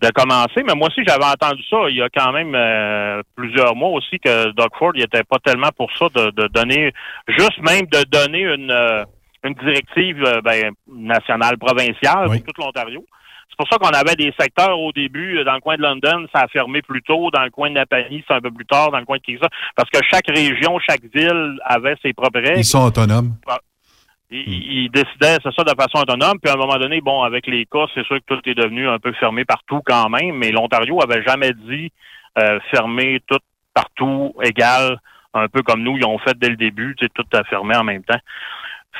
de 0.00 0.08
commencer. 0.10 0.62
Mais 0.66 0.74
moi 0.74 0.88
aussi, 0.88 1.02
j'avais 1.06 1.24
entendu 1.24 1.62
ça 1.68 1.76
il 1.88 1.96
y 1.96 2.02
a 2.02 2.08
quand 2.08 2.32
même 2.32 2.54
euh, 2.54 3.22
plusieurs 3.36 3.74
mois 3.76 3.90
aussi 3.90 4.18
que 4.18 4.50
Doug 4.52 4.70
Ford 4.78 4.92
il 4.94 5.02
était 5.02 5.24
pas 5.24 5.38
tellement 5.44 5.70
pour 5.76 5.90
ça 5.96 6.06
de, 6.14 6.30
de 6.30 6.48
donner, 6.48 6.92
juste 7.28 7.58
même 7.60 7.86
de 7.86 8.02
donner 8.10 8.42
une, 8.42 8.70
euh, 8.70 9.04
une 9.44 9.54
directive 9.54 10.22
euh, 10.26 10.40
ben, 10.42 10.72
nationale, 10.88 11.58
provinciale 11.58 12.26
pour 12.26 12.54
tout 12.54 12.62
l'Ontario. 12.62 13.04
C'est 13.50 13.56
pour 13.56 13.68
ça 13.68 13.78
qu'on 13.78 13.98
avait 13.98 14.14
des 14.14 14.32
secteurs 14.38 14.78
au 14.78 14.92
début, 14.92 15.38
euh, 15.38 15.44
dans 15.44 15.54
le 15.54 15.60
coin 15.60 15.76
de 15.76 15.82
London, 15.82 16.26
ça 16.34 16.42
a 16.42 16.48
fermé 16.48 16.80
plus 16.82 17.02
tôt, 17.02 17.30
dans 17.30 17.42
le 17.42 17.50
coin 17.50 17.68
de 17.68 17.74
Napanee, 17.74 18.24
c'est 18.26 18.34
un 18.34 18.40
peu 18.40 18.50
plus 18.50 18.66
tard, 18.66 18.90
dans 18.90 18.98
le 18.98 19.04
coin 19.04 19.18
de 19.18 19.22
Kingston, 19.22 19.48
parce 19.76 19.90
que 19.90 19.98
chaque 20.10 20.28
région, 20.28 20.78
chaque 20.88 21.04
ville 21.14 21.58
avait 21.64 21.96
ses 22.02 22.12
propres 22.12 22.40
règles. 22.40 22.60
Ils 22.60 22.64
sont 22.64 22.84
autonomes. 22.84 23.34
Ils, 24.30 24.84
ils 24.84 24.90
décidaient, 24.90 25.38
c'est 25.42 25.52
ça, 25.54 25.64
de 25.64 25.74
façon 25.76 25.98
autonome. 26.02 26.38
Puis 26.40 26.50
à 26.50 26.54
un 26.54 26.58
moment 26.58 26.78
donné, 26.78 27.00
bon, 27.00 27.22
avec 27.22 27.46
les 27.46 27.66
cas, 27.66 27.86
c'est 27.94 28.04
sûr 28.06 28.18
que 28.18 28.34
tout 28.34 28.48
est 28.48 28.54
devenu 28.54 28.88
un 28.88 28.98
peu 28.98 29.12
fermé 29.14 29.44
partout 29.44 29.80
quand 29.84 30.08
même. 30.08 30.36
Mais 30.36 30.50
l'Ontario 30.52 31.02
avait 31.02 31.22
jamais 31.22 31.52
dit 31.52 31.90
euh, 32.38 32.60
fermer 32.70 33.20
tout 33.26 33.38
partout 33.74 34.34
égal, 34.42 34.98
un 35.34 35.48
peu 35.48 35.62
comme 35.62 35.82
nous, 35.82 35.96
ils 35.96 36.04
ont 36.04 36.18
fait 36.18 36.36
dès 36.38 36.48
le 36.48 36.56
début, 36.56 36.94
tu 36.96 37.04
sais, 37.04 37.10
tout 37.14 37.24
a 37.32 37.44
fermé 37.44 37.76
en 37.76 37.84
même 37.84 38.02
temps. 38.04 38.18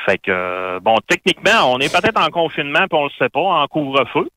Fait 0.05 0.17
que, 0.17 0.31
euh, 0.31 0.79
bon, 0.79 0.97
techniquement, 1.07 1.73
on 1.73 1.79
est 1.79 1.91
peut-être 1.91 2.19
en 2.19 2.29
confinement, 2.29 2.87
puis 2.89 2.97
on 2.97 3.05
le 3.05 3.11
sait 3.19 3.29
pas, 3.29 3.39
en 3.41 3.67
couvre-feu. 3.67 4.29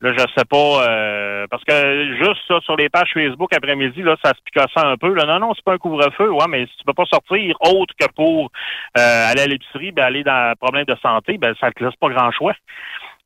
Là, 0.00 0.12
je 0.12 0.24
sais 0.36 0.44
pas, 0.44 0.86
euh, 0.88 1.46
parce 1.50 1.64
que 1.64 2.16
juste 2.18 2.40
ça, 2.46 2.60
sur 2.60 2.76
les 2.76 2.88
pages 2.90 3.10
Facebook 3.14 3.50
après-midi, 3.56 4.02
là, 4.02 4.16
ça 4.22 4.30
se 4.30 4.42
picassait 4.44 4.86
un 4.86 4.96
peu. 4.96 5.14
Là, 5.14 5.24
non, 5.24 5.38
non, 5.38 5.54
c'est 5.54 5.64
pas 5.64 5.74
un 5.74 5.78
couvre-feu. 5.78 6.30
Ouais, 6.30 6.44
mais 6.48 6.66
si 6.66 6.76
tu 6.78 6.84
peux 6.84 6.92
pas 6.92 7.06
sortir 7.06 7.56
autre 7.60 7.94
que 7.98 8.06
pour 8.14 8.50
euh, 8.98 9.30
aller 9.30 9.42
à 9.42 9.46
l'épicerie, 9.46 9.92
ben, 9.92 10.04
aller 10.04 10.22
dans 10.24 10.50
un 10.50 10.54
problème 10.56 10.84
de 10.84 10.96
santé, 11.00 11.38
ben, 11.38 11.54
ça 11.60 11.70
te 11.70 11.82
laisse 11.82 11.94
pas 11.96 12.08
grand 12.10 12.30
choix. 12.32 12.52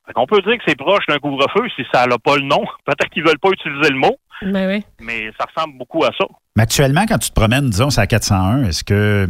Fait 0.07 0.13
qu'on 0.13 0.27
peut 0.27 0.41
dire 0.43 0.57
que 0.57 0.63
c'est 0.67 0.79
proche 0.79 1.05
d'un 1.09 1.19
couvre-feu 1.19 1.69
si 1.75 1.85
ça 1.93 2.07
n'a 2.07 2.19
pas 2.19 2.37
le 2.37 2.43
nom. 2.43 2.65
Peut-être 2.87 3.11
qu'ils 3.11 3.25
veulent 3.25 3.39
pas 3.41 3.51
utiliser 3.51 3.91
le 3.91 3.99
mot, 3.99 4.17
Ben 4.43 4.69
oui. 4.69 4.85
mais 5.01 5.31
ça 5.39 5.47
ressemble 5.53 5.77
beaucoup 5.79 6.05
à 6.05 6.11
ça. 6.17 6.27
Mais 6.57 6.63
actuellement, 6.63 7.07
quand 7.09 7.19
tu 7.19 7.31
te 7.31 7.35
promènes, 7.35 7.71
disons, 7.71 7.91
c'est 7.91 8.01
à 8.03 8.07
401, 8.07 8.65
est-ce 8.65 8.85
que. 8.85 9.27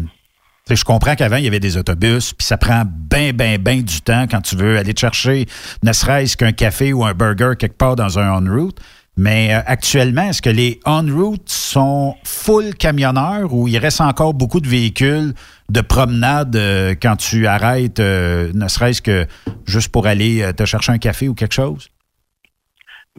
Je 0.74 0.84
comprends 0.84 1.14
qu'avant, 1.14 1.36
il 1.36 1.44
y 1.44 1.48
avait 1.48 1.60
des 1.60 1.76
autobus, 1.76 2.32
puis 2.32 2.46
ça 2.46 2.56
prend 2.56 2.82
bien, 2.86 3.32
bien, 3.32 3.58
bien 3.58 3.80
du 3.82 4.00
temps 4.00 4.26
quand 4.30 4.40
tu 4.40 4.56
veux 4.56 4.78
aller 4.78 4.94
te 4.94 5.00
chercher 5.00 5.46
ne 5.82 5.92
serait-ce 5.92 6.36
qu'un 6.36 6.52
café 6.52 6.92
ou 6.92 7.04
un 7.04 7.14
burger 7.14 7.52
quelque 7.58 7.76
part 7.76 7.96
dans 7.96 8.18
un 8.18 8.30
on-route. 8.32 8.78
Mais 9.16 9.52
euh, 9.52 9.60
actuellement, 9.66 10.28
est-ce 10.28 10.40
que 10.40 10.50
les 10.50 10.78
on-route 10.86 11.48
sont 11.48 12.14
full 12.22 12.74
camionneurs 12.74 13.52
ou 13.52 13.66
il 13.66 13.76
reste 13.78 14.00
encore 14.00 14.32
beaucoup 14.32 14.60
de 14.60 14.68
véhicules 14.68 15.34
de 15.70 15.80
promenade 15.80 16.54
euh, 16.54 16.94
quand 17.00 17.16
tu 17.16 17.48
arrêtes, 17.48 17.98
euh, 17.98 18.52
ne 18.54 18.68
serait-ce 18.68 19.02
que 19.02 19.26
juste 19.66 19.88
pour 19.88 20.06
aller 20.06 20.48
te 20.56 20.64
chercher 20.64 20.92
un 20.92 20.98
café 20.98 21.28
ou 21.28 21.34
quelque 21.34 21.54
chose? 21.54 21.88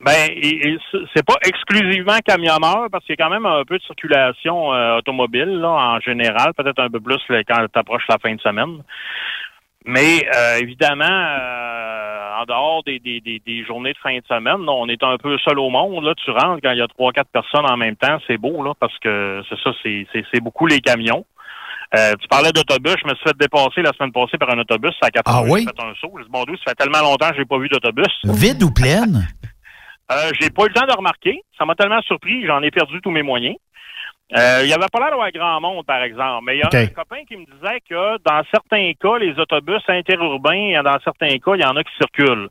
Ben, 0.01 0.29
c'est 1.13 1.25
pas 1.25 1.37
exclusivement 1.45 2.17
camionneur 2.25 2.87
parce 2.91 3.03
qu'il 3.05 3.15
y 3.17 3.21
a 3.21 3.25
quand 3.25 3.31
même 3.31 3.45
un 3.45 3.63
peu 3.65 3.77
de 3.77 3.83
circulation 3.83 4.73
euh, 4.73 4.97
automobile 4.97 5.59
là, 5.59 5.69
en 5.69 5.99
général, 5.99 6.53
peut-être 6.53 6.79
un 6.79 6.89
peu 6.89 6.99
plus 6.99 7.19
là, 7.29 7.43
quand 7.43 7.65
tu 7.71 7.79
approches 7.79 8.07
la 8.07 8.17
fin 8.17 8.33
de 8.33 8.39
semaine. 8.39 8.81
Mais 9.85 10.27
euh, 10.35 10.57
évidemment, 10.59 11.05
euh, 11.05 12.41
en 12.41 12.45
dehors 12.45 12.83
des, 12.83 12.99
des, 12.99 13.19
des, 13.21 13.41
des 13.45 13.65
journées 13.65 13.93
de 13.93 13.97
fin 13.97 14.15
de 14.15 14.25
semaine, 14.27 14.65
là, 14.65 14.71
on 14.71 14.87
est 14.87 15.03
un 15.03 15.17
peu 15.17 15.37
seul 15.39 15.59
au 15.59 15.69
monde. 15.69 16.03
Là, 16.03 16.13
tu 16.15 16.31
rentres 16.31 16.61
quand 16.63 16.71
il 16.71 16.77
y 16.77 16.81
a 16.81 16.87
trois, 16.87 17.11
quatre 17.11 17.29
personnes 17.31 17.69
en 17.69 17.77
même 17.77 17.95
temps, 17.95 18.19
c'est 18.27 18.37
beau 18.37 18.63
là, 18.63 18.73
parce 18.79 18.97
que 18.99 19.41
c'est 19.49 19.59
ça, 19.63 19.71
c'est, 19.83 20.41
beaucoup 20.41 20.67
les 20.67 20.79
camions. 20.79 21.25
Euh, 21.97 22.13
tu 22.21 22.27
parlais 22.27 22.51
d'autobus, 22.51 22.95
je 23.01 23.09
me 23.09 23.15
suis 23.15 23.23
fait 23.25 23.37
dépasser 23.37 23.81
la 23.81 23.91
semaine 23.93 24.11
passée 24.11 24.37
par 24.37 24.51
un 24.51 24.59
autobus 24.59 24.93
à 25.01 25.09
4 25.09 25.23
Ah 25.25 25.41
oui? 25.43 25.61
J'ai 25.61 25.65
fait 25.65 25.89
un 25.89 25.95
saut. 25.99 26.13
Dit, 26.19 26.29
bon 26.29 26.43
Dieu, 26.43 26.55
ça 26.57 26.71
fait 26.71 26.75
tellement 26.75 27.01
longtemps 27.01 27.31
que 27.31 27.37
j'ai 27.37 27.45
pas 27.45 27.57
vu 27.57 27.67
d'autobus. 27.67 28.13
Vide 28.25 28.61
ou 28.61 28.71
pleine? 28.71 29.27
Euh, 30.11 30.31
j'ai 30.39 30.49
pas 30.49 30.63
eu 30.63 30.67
le 30.67 30.73
temps 30.73 30.87
de 30.87 30.95
remarquer. 30.95 31.41
Ça 31.57 31.65
m'a 31.65 31.75
tellement 31.75 32.01
surpris, 32.01 32.45
j'en 32.45 32.61
ai 32.61 32.71
perdu 32.71 33.01
tous 33.01 33.11
mes 33.11 33.23
moyens. 33.23 33.55
Euh, 34.37 34.61
il 34.63 34.69
y 34.69 34.73
avait 34.73 34.85
pas 34.91 34.99
l'air 34.99 35.09
d'avoir 35.09 35.31
grand 35.31 35.59
monde, 35.59 35.85
par 35.85 36.03
exemple. 36.03 36.43
Mais 36.45 36.57
il 36.57 36.59
y 36.59 36.61
a 36.61 36.69
un 36.71 36.87
copain 36.87 37.23
qui 37.27 37.35
me 37.35 37.45
disait 37.45 37.81
que 37.89 38.17
dans 38.23 38.43
certains 38.51 38.91
cas, 38.93 39.17
les 39.17 39.33
autobus 39.39 39.81
interurbains, 39.87 40.83
dans 40.83 40.99
certains 41.03 41.35
cas, 41.39 41.55
il 41.55 41.61
y 41.61 41.65
en 41.65 41.75
a 41.75 41.83
qui 41.83 41.95
circulent. 41.97 42.47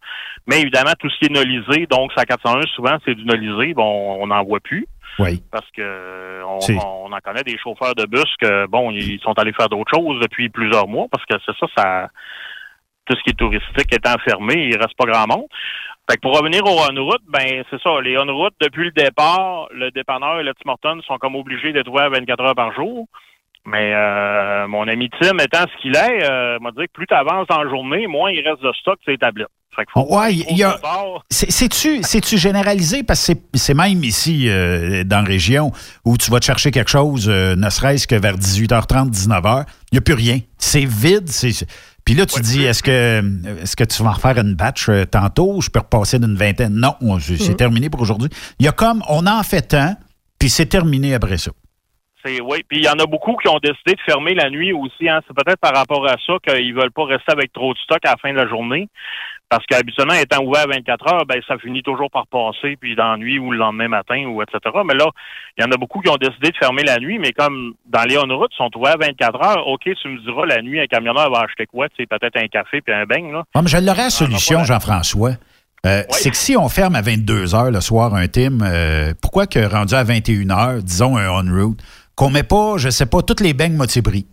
Mais 0.49 0.61
évidemment, 0.61 0.93
tout 0.99 1.09
ce 1.09 1.19
qui 1.19 1.27
est 1.27 1.35
nolisé, 1.35 1.87
donc 1.87 2.13
ça 2.17 2.25
401, 2.25 2.63
souvent, 2.75 2.97
c'est 3.05 3.15
du 3.15 3.25
nolisé. 3.25 3.75
Bon, 3.75 4.19
on 4.21 4.27
n'en 4.27 4.43
voit 4.43 4.61
plus. 4.61 4.89
Oui. 5.21 5.41
Parce 5.53 5.69
que 5.71 5.81
euh, 5.83 6.43
on, 6.45 6.59
on 7.09 7.13
en 7.13 7.19
connaît 7.19 7.45
des 7.45 7.59
chauffeurs 7.59 7.95
de 7.95 8.07
bus 8.07 8.35
que, 8.41 8.67
bon, 8.67 8.91
ils 8.91 9.21
sont 9.21 9.39
allés 9.39 9.53
faire 9.53 9.69
d'autres 9.69 9.93
choses 9.95 10.21
depuis 10.21 10.49
plusieurs 10.49 10.89
mois 10.89 11.07
parce 11.11 11.25
que 11.27 11.37
c'est 11.47 11.57
ça, 11.59 11.67
ça 11.77 12.09
tout 13.07 13.17
ce 13.17 13.23
qui 13.23 13.31
est 13.31 13.39
touristique 13.39 13.93
étant 13.93 14.17
fermé, 14.25 14.69
il 14.71 14.77
reste 14.77 14.97
pas 14.97 15.07
grand 15.07 15.27
monde. 15.27 15.47
Fait 16.11 16.17
que 16.17 16.23
pour 16.23 16.37
revenir 16.39 16.65
aux 16.65 16.79
on-route, 16.91 17.23
ben 17.29 17.63
c'est 17.71 17.81
ça, 17.83 17.91
les 18.03 18.17
on-route, 18.17 18.55
depuis 18.63 18.85
le 18.85 18.91
départ, 18.93 19.69
le 19.75 19.91
dépanneur 19.91 20.41
et 20.41 20.43
le 20.43 20.55
Tim 20.55 20.71
Hortons 20.71 21.01
sont 21.07 21.19
comme 21.19 21.35
obligés 21.37 21.73
d'être 21.73 21.89
ouverts 21.91 22.11
24 22.11 22.41
heures 22.45 22.55
par 22.55 22.73
jour. 22.75 23.07
Mais 23.67 23.93
euh, 23.95 24.67
mon 24.69 24.89
ami 24.89 25.11
Tim 25.21 25.37
étant 25.39 25.65
ce 25.71 25.83
qu'il 25.83 25.95
est, 25.95 26.25
euh, 26.25 26.59
m'a 26.61 26.71
dit 26.71 26.87
que 26.87 26.93
plus 26.95 27.07
tu 27.07 27.15
avances 27.15 27.47
la 27.51 27.69
journée, 27.69 28.07
moins 28.07 28.31
il 28.31 28.47
reste 28.49 28.63
de 28.63 28.73
stock 28.81 28.99
sur 29.03 29.11
les 29.13 29.19
tablettes. 29.19 29.49
Ouais, 29.95 30.35
y 30.35 30.65
a. 30.65 30.77
C'est-tu 31.31 32.03
c'est-tu 32.03 32.37
généralisé? 32.37 33.05
Parce 33.05 33.21
que 33.21 33.27
c'est- 33.35 33.43
c'est 33.57 33.75
même 33.75 34.03
ici, 34.03 34.49
euh, 34.49 35.05
dans 35.05 35.19
la 35.19 35.23
région, 35.29 35.71
où 36.05 36.17
tu 36.17 36.33
vas 36.33 36.41
te 36.41 36.47
chercher 36.47 36.73
quelque 36.73 36.91
chose, 36.91 37.29
euh, 37.29 37.55
ne 37.55 37.71
serait-ce 37.71 38.09
que 38.09 38.17
vers 38.17 38.37
18h30, 38.37 39.11
19h, 39.11 39.67
il 39.93 39.95
n'y 39.95 39.99
a 39.99 40.01
plus 40.01 40.15
rien. 40.15 40.39
C'est 40.57 40.85
vide. 40.85 41.29
c'est 41.29 41.65
Puis 42.09 42.17
là, 42.17 42.25
tu 42.25 42.41
dis, 42.41 42.65
est-ce 42.65 42.83
que, 42.83 43.21
est 43.63 43.77
que 43.77 43.85
tu 43.85 44.03
vas 44.03 44.09
en 44.09 44.13
refaire 44.13 44.39
une 44.39 44.55
batch 44.55 44.89
euh, 44.89 45.05
tantôt? 45.05 45.61
Je 45.61 45.69
peux 45.69 45.81
repasser 45.81 46.19
d'une 46.19 46.37
vingtaine? 46.37 46.73
Non, 46.73 46.95
on- 47.03 47.19
c'est 47.21 47.51
Mhm. 47.51 47.57
terminé 47.57 47.91
pour 47.91 48.01
aujourd'hui. 48.01 48.31
Il 48.59 48.65
y 48.65 48.69
a 48.69 48.73
comme, 48.73 49.03
on 49.11 49.27
en 49.27 49.43
fait 49.43 49.61
tant, 49.61 49.95
puis 50.39 50.49
c'est 50.49 50.65
terminé 50.65 51.13
après 51.13 51.37
ça. 51.37 51.51
Oui. 52.25 52.63
Puis 52.67 52.79
il 52.79 52.85
y 52.85 52.89
en 52.89 52.99
a 52.99 53.05
beaucoup 53.07 53.37
qui 53.37 53.49
ont 53.49 53.59
décidé 53.63 53.93
de 53.93 54.01
fermer 54.07 54.35
la 54.35 54.49
nuit 54.49 54.73
aussi. 54.73 55.07
Hein. 55.09 55.21
C'est 55.27 55.35
peut-être 55.37 55.61
par 55.61 55.75
rapport 55.75 56.07
à 56.07 56.17
ça 56.27 56.33
qu'ils 56.47 56.75
veulent 56.75 56.93
pas 56.93 57.05
rester 57.05 57.31
avec 57.31 57.53
trop 57.53 57.75
de 57.75 57.79
stock 57.79 57.99
à 58.05 58.11
la 58.13 58.17
fin 58.17 58.33
de 58.33 58.39
la 58.39 58.49
journée. 58.49 58.89
Parce 59.49 59.65
qu'habituellement, 59.65 60.15
étant 60.15 60.45
ouvert 60.45 60.67
24 60.69 61.13
heures, 61.15 61.27
ben 61.27 61.41
ça 61.49 61.57
finit 61.59 61.83
toujours 61.83 62.11
par 62.11 62.27
passer, 62.27 62.77
puis 62.79 62.95
dans 62.95 63.13
la 63.13 63.17
nuit 63.17 63.39
ou 63.39 63.51
le 63.51 63.57
lendemain 63.59 63.89
matin, 63.89 64.27
ou 64.27 64.43
etc. 64.43 64.59
Mais 64.87 64.95
là, 64.95 65.07
il 65.57 65.65
y 65.65 65.67
en 65.67 65.71
a 65.73 65.77
beaucoup 65.79 66.01
qui 66.01 66.11
ont 66.11 66.17
décidé 66.17 66.51
de 66.51 66.57
fermer 66.57 66.83
la 66.83 66.99
nuit, 66.99 67.19
mais 67.19 67.33
comme 67.33 67.73
dans 67.87 68.03
les 68.03 68.19
on-route, 68.19 68.51
ils 68.53 68.57
sont 68.57 68.71
ouverts 68.77 68.99
24 69.01 69.43
heures, 69.43 69.67
OK, 69.67 69.85
tu 69.85 70.09
me 70.09 70.21
diras, 70.21 70.45
la 70.45 70.61
nuit, 70.61 70.81
un 70.81 70.87
camionneur 70.87 71.31
va 71.31 71.41
acheter 71.41 71.65
quoi? 71.65 71.87
C'est 71.97 72.07
peut-être 72.07 72.37
un 72.37 72.49
café 72.49 72.83
puis 72.83 72.93
un 72.93 73.07
beigne, 73.07 73.33
là. 73.33 73.45
Ah, 73.55 73.63
mais 73.63 73.69
je 73.69 73.79
l'aurais 73.79 74.05
la 74.05 74.11
solution, 74.11 74.65
Jean-François. 74.65 75.33
Euh, 75.87 76.03
C'est 76.11 76.31
que 76.31 76.37
si 76.37 76.57
on 76.57 76.69
ferme 76.69 76.97
à 76.97 77.01
22 77.01 77.47
h 77.47 77.71
le 77.73 77.81
soir 77.81 78.15
un 78.15 78.27
team, 78.27 78.63
euh, 78.63 79.15
pourquoi 79.23 79.47
que 79.47 79.61
rendu 79.61 79.95
à 79.95 80.03
21 80.05 80.49
h, 80.49 80.83
disons 80.83 81.17
un 81.17 81.29
on-route, 81.31 81.79
qu'on 82.17 82.31
met 82.31 82.43
pas, 82.43 82.75
je 82.77 82.91
sais 82.91 83.07
pas, 83.07 83.23
toutes 83.23 83.41
les 83.41 83.55
beignes 83.55 83.77
moitié 83.77 84.03
prix? 84.03 84.27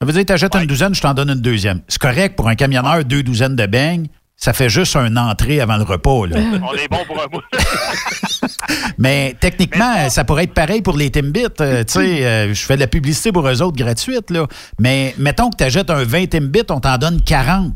Ça 0.00 0.06
veut 0.06 0.12
dire, 0.12 0.24
tu 0.26 0.32
achètes 0.32 0.54
une 0.56 0.66
douzaine, 0.66 0.94
je 0.94 1.00
t'en 1.00 1.14
donne 1.14 1.30
une 1.30 1.40
deuxième. 1.40 1.82
C'est 1.88 2.00
correct 2.00 2.34
pour 2.34 2.48
un 2.48 2.54
camionneur, 2.54 3.04
deux 3.04 3.22
douzaines 3.22 3.56
de 3.56 3.66
beignes, 3.66 4.08
ça 4.36 4.52
fait 4.52 4.68
juste 4.68 4.94
un 4.96 5.16
entrée 5.16 5.60
avant 5.60 5.78
le 5.78 5.82
repas. 5.82 6.26
Là. 6.26 6.36
On 6.62 6.74
est 6.74 6.88
bon 6.88 7.04
pour 7.06 7.22
un 7.22 7.26
bout. 7.26 7.40
Mais 8.98 9.34
techniquement, 9.40 10.10
ça 10.10 10.24
pourrait 10.24 10.44
être 10.44 10.54
pareil 10.54 10.82
pour 10.82 10.96
les 10.96 11.10
Timbits. 11.10 11.46
Euh, 11.60 11.84
tu 11.84 11.94
sais, 11.94 12.24
euh, 12.24 12.54
je 12.54 12.64
fais 12.64 12.74
de 12.76 12.80
la 12.80 12.86
publicité 12.86 13.32
pour 13.32 13.48
eux 13.48 13.62
autres 13.62 13.76
gratuite, 13.76 14.30
là. 14.30 14.46
Mais 14.78 15.14
mettons 15.18 15.50
que 15.50 15.56
tu 15.56 15.64
achètes 15.64 15.90
un 15.90 16.04
20 16.04 16.28
Timbits, 16.28 16.66
on 16.70 16.80
t'en 16.80 16.98
donne 16.98 17.22
40. 17.22 17.72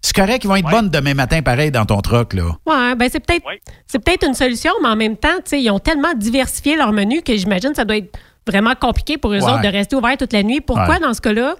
C'est 0.00 0.14
correct, 0.14 0.44
ils 0.44 0.48
vont 0.48 0.56
être 0.56 0.70
bonnes 0.70 0.88
demain 0.90 1.14
matin 1.14 1.42
pareil 1.42 1.70
dans 1.70 1.84
ton 1.84 2.00
truck, 2.00 2.32
là. 2.32 2.44
Ouais, 2.66 2.94
ben 2.94 3.08
c'est 3.10 3.20
peut-être 3.20 3.44
c'est 3.86 3.98
peut-être 3.98 4.26
une 4.26 4.34
solution, 4.34 4.70
mais 4.80 4.88
en 4.88 4.96
même 4.96 5.16
temps, 5.16 5.36
tu 5.38 5.50
sais, 5.50 5.62
ils 5.62 5.70
ont 5.70 5.80
tellement 5.80 6.14
diversifié 6.14 6.76
leur 6.76 6.92
menu 6.92 7.20
que 7.20 7.36
j'imagine 7.36 7.70
que 7.70 7.76
ça 7.76 7.84
doit 7.84 7.96
être 7.96 8.16
vraiment 8.50 8.74
compliqué 8.74 9.18
pour 9.18 9.32
eux 9.32 9.38
Ouais. 9.38 9.44
autres 9.44 9.62
de 9.62 9.68
rester 9.68 9.94
ouverts 9.96 10.16
toute 10.16 10.32
la 10.32 10.42
nuit. 10.42 10.60
Pourquoi, 10.60 10.94
Ouais. 10.94 11.00
dans 11.00 11.14
ce 11.14 11.20
cas-là, 11.20 11.54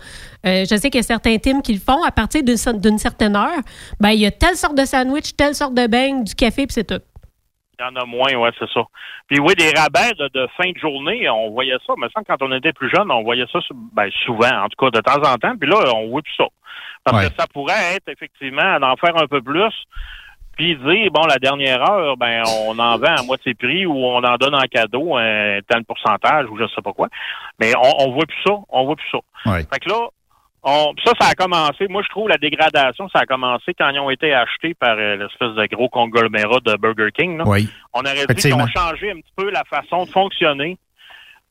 euh, 0.46 0.64
je 0.68 0.74
sais 0.76 0.90
qu'il 0.90 0.96
y 0.96 0.98
a 0.98 1.02
certains 1.02 1.36
teams 1.38 1.62
qui 1.62 1.74
le 1.74 1.80
font 1.80 2.02
à 2.04 2.10
partir 2.10 2.42
d'une 2.42 2.54
cer- 2.56 2.80
d'une 2.80 2.98
certaine 2.98 3.36
heure, 3.36 3.60
ben 4.00 4.10
il 4.10 4.20
y 4.20 4.26
a 4.26 4.30
telle 4.30 4.56
sorte 4.56 4.76
de 4.76 4.84
sandwich, 4.84 5.36
telle 5.36 5.54
sorte 5.54 5.74
de 5.74 5.86
beigne, 5.86 6.24
du 6.24 6.34
café, 6.34 6.66
puis 6.66 6.72
c'est 6.74 6.84
tout. 6.86 7.02
Il 7.80 7.84
y 7.84 7.88
en 7.88 7.94
a 7.94 8.04
moins, 8.06 8.34
ouais, 8.34 8.50
c'est 8.58 8.68
ça. 8.74 8.80
Puis 9.28 9.38
oui, 9.38 9.54
des 9.54 9.70
rabais 9.70 10.12
de, 10.18 10.28
de 10.34 10.48
fin 10.56 10.68
de 10.70 10.78
journée, 10.78 11.28
on 11.30 11.50
voyait 11.50 11.76
ça. 11.86 11.92
Mais 11.98 12.08
ça, 12.12 12.22
quand 12.26 12.42
on 12.42 12.50
était 12.52 12.72
plus 12.72 12.90
jeune, 12.90 13.08
on 13.10 13.22
voyait 13.22 13.46
ça 13.52 13.60
ben, 13.92 14.10
souvent, 14.24 14.50
en 14.64 14.68
tout 14.68 14.84
cas 14.84 14.90
de 14.90 15.00
temps 15.00 15.22
en 15.22 15.36
temps. 15.36 15.56
Puis 15.56 15.70
là, 15.70 15.76
on 15.94 16.08
voit 16.08 16.22
plus 16.22 16.34
ça. 16.36 16.46
Parce 17.04 17.16
Ouais. 17.24 17.30
que 17.30 17.36
ça 17.38 17.46
pourrait 17.46 17.94
être 17.94 18.08
effectivement 18.08 18.80
d'en 18.80 18.96
faire 18.96 19.16
un 19.16 19.28
peu 19.28 19.40
plus. 19.40 19.72
Puis 20.58 20.74
dire, 20.76 21.10
bon, 21.12 21.24
la 21.26 21.38
dernière 21.38 21.88
heure, 21.88 22.16
ben, 22.16 22.42
on 22.66 22.76
en 22.78 22.98
vend 22.98 23.14
à 23.16 23.22
moitié 23.22 23.54
prix 23.54 23.86
ou 23.86 23.94
on 23.94 24.22
en 24.24 24.36
donne 24.36 24.56
en 24.56 24.66
cadeau 24.70 25.16
un 25.16 25.60
tel 25.68 25.84
pourcentage 25.84 26.46
ou 26.50 26.58
je 26.58 26.66
sais 26.66 26.82
pas 26.82 26.92
quoi. 26.92 27.08
Mais 27.60 27.72
on, 27.76 28.08
on 28.08 28.12
voit 28.12 28.26
plus 28.26 28.42
ça. 28.44 28.54
On 28.68 28.84
voit 28.84 28.96
plus 28.96 29.08
ça. 29.10 29.18
Ouais. 29.50 29.60
Fait 29.72 29.78
que 29.78 29.88
là, 29.88 30.08
on, 30.64 30.92
ça, 31.04 31.12
ça 31.20 31.28
a 31.28 31.34
commencé. 31.34 31.86
Moi, 31.88 32.02
je 32.02 32.08
trouve 32.08 32.28
la 32.28 32.38
dégradation, 32.38 33.08
ça 33.10 33.20
a 33.20 33.26
commencé 33.26 33.72
quand 33.78 33.88
ils 33.90 34.00
ont 34.00 34.10
été 34.10 34.34
achetés 34.34 34.74
par 34.74 34.96
euh, 34.98 35.16
l'espèce 35.16 35.54
de 35.54 35.66
gros 35.76 35.88
conglomérat 35.88 36.58
de 36.64 36.76
Burger 36.76 37.10
King. 37.16 37.38
là. 37.38 37.44
Oui. 37.46 37.68
On 37.94 38.00
aurait 38.00 38.26
dit 38.26 38.34
qu'ils 38.34 38.54
ont 38.54 38.66
changé 38.66 39.12
un 39.12 39.16
petit 39.20 39.32
peu 39.36 39.50
la 39.50 39.62
façon 39.64 40.04
de 40.04 40.10
fonctionner. 40.10 40.76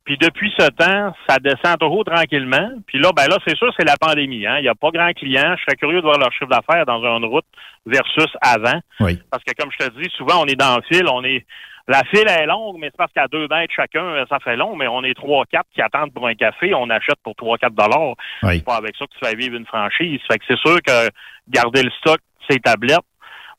Puis 0.07 0.17
depuis 0.17 0.53
ce 0.57 0.67
temps, 0.69 1.13
ça 1.27 1.37
descend 1.37 1.77
toujours 1.79 2.05
tranquillement. 2.05 2.69
Puis 2.87 2.97
là, 2.97 3.11
ben 3.13 3.27
là, 3.27 3.39
c'est 3.45 3.57
sûr, 3.57 3.69
c'est 3.77 3.85
la 3.85 3.97
pandémie. 3.97 4.47
Hein? 4.47 4.59
Il 4.59 4.61
n'y 4.61 4.69
a 4.69 4.73
pas 4.73 4.89
grand 4.89 5.11
client. 5.11 5.53
Je 5.57 5.63
serais 5.63 5.75
curieux 5.75 5.97
de 5.97 6.05
voir 6.05 6.17
leur 6.17 6.31
chiffre 6.31 6.47
d'affaires 6.49 6.85
dans 6.85 7.03
une 7.03 7.25
route 7.25 7.43
versus 7.85 8.31
avant. 8.39 8.79
Oui. 9.01 9.19
Parce 9.29 9.43
que 9.43 9.51
comme 9.59 9.69
je 9.77 9.85
te 9.85 9.99
dis, 9.99 10.09
souvent 10.15 10.41
on 10.41 10.45
est 10.45 10.55
dans 10.55 10.77
le 10.77 10.81
fil, 10.83 11.05
on 11.09 11.25
est. 11.25 11.45
La 11.89 12.03
file 12.05 12.27
est 12.27 12.45
longue, 12.45 12.77
mais 12.79 12.87
c'est 12.87 12.97
parce 12.97 13.11
qu'à 13.11 13.27
deux 13.27 13.47
mètres 13.49 13.73
chacun, 13.75 14.25
ça 14.29 14.39
fait 14.39 14.55
long, 14.55 14.77
mais 14.77 14.87
on 14.87 15.03
est 15.03 15.13
trois, 15.13 15.45
quatre 15.45 15.67
qui 15.73 15.81
attendent 15.81 16.13
pour 16.13 16.25
un 16.27 16.35
café, 16.35 16.73
on 16.73 16.89
achète 16.89 17.19
pour 17.21 17.35
trois, 17.35 17.57
quatre 17.57 17.75
dollars. 17.75 18.15
C'est 18.43 18.63
pas 18.63 18.75
avec 18.77 18.95
ça 18.95 19.05
que 19.05 19.11
tu 19.11 19.25
fais 19.25 19.35
vivre 19.35 19.55
une 19.55 19.65
franchise. 19.65 20.21
Fait 20.29 20.37
que 20.37 20.45
c'est 20.47 20.59
sûr 20.59 20.81
que 20.81 21.09
garder 21.49 21.83
le 21.83 21.91
stock, 21.99 22.19
ces 22.49 22.59
tablettes, 22.59 22.99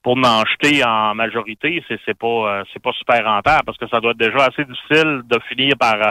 pour 0.02 0.16
en 0.16 0.44
jeter 0.46 0.84
en 0.84 1.14
majorité, 1.14 1.82
c'est 1.88 1.98
c'est 2.06 2.16
pas 2.16 2.26
euh, 2.26 2.62
c'est 2.72 2.80
pas 2.82 2.92
super 2.98 3.24
rentable 3.24 3.62
parce 3.66 3.76
que 3.78 3.86
ça 3.88 4.00
doit 4.00 4.12
être 4.12 4.18
déjà 4.18 4.46
assez 4.46 4.64
difficile 4.64 5.22
de 5.28 5.38
finir 5.48 5.74
par 5.78 5.94
euh, 5.94 6.10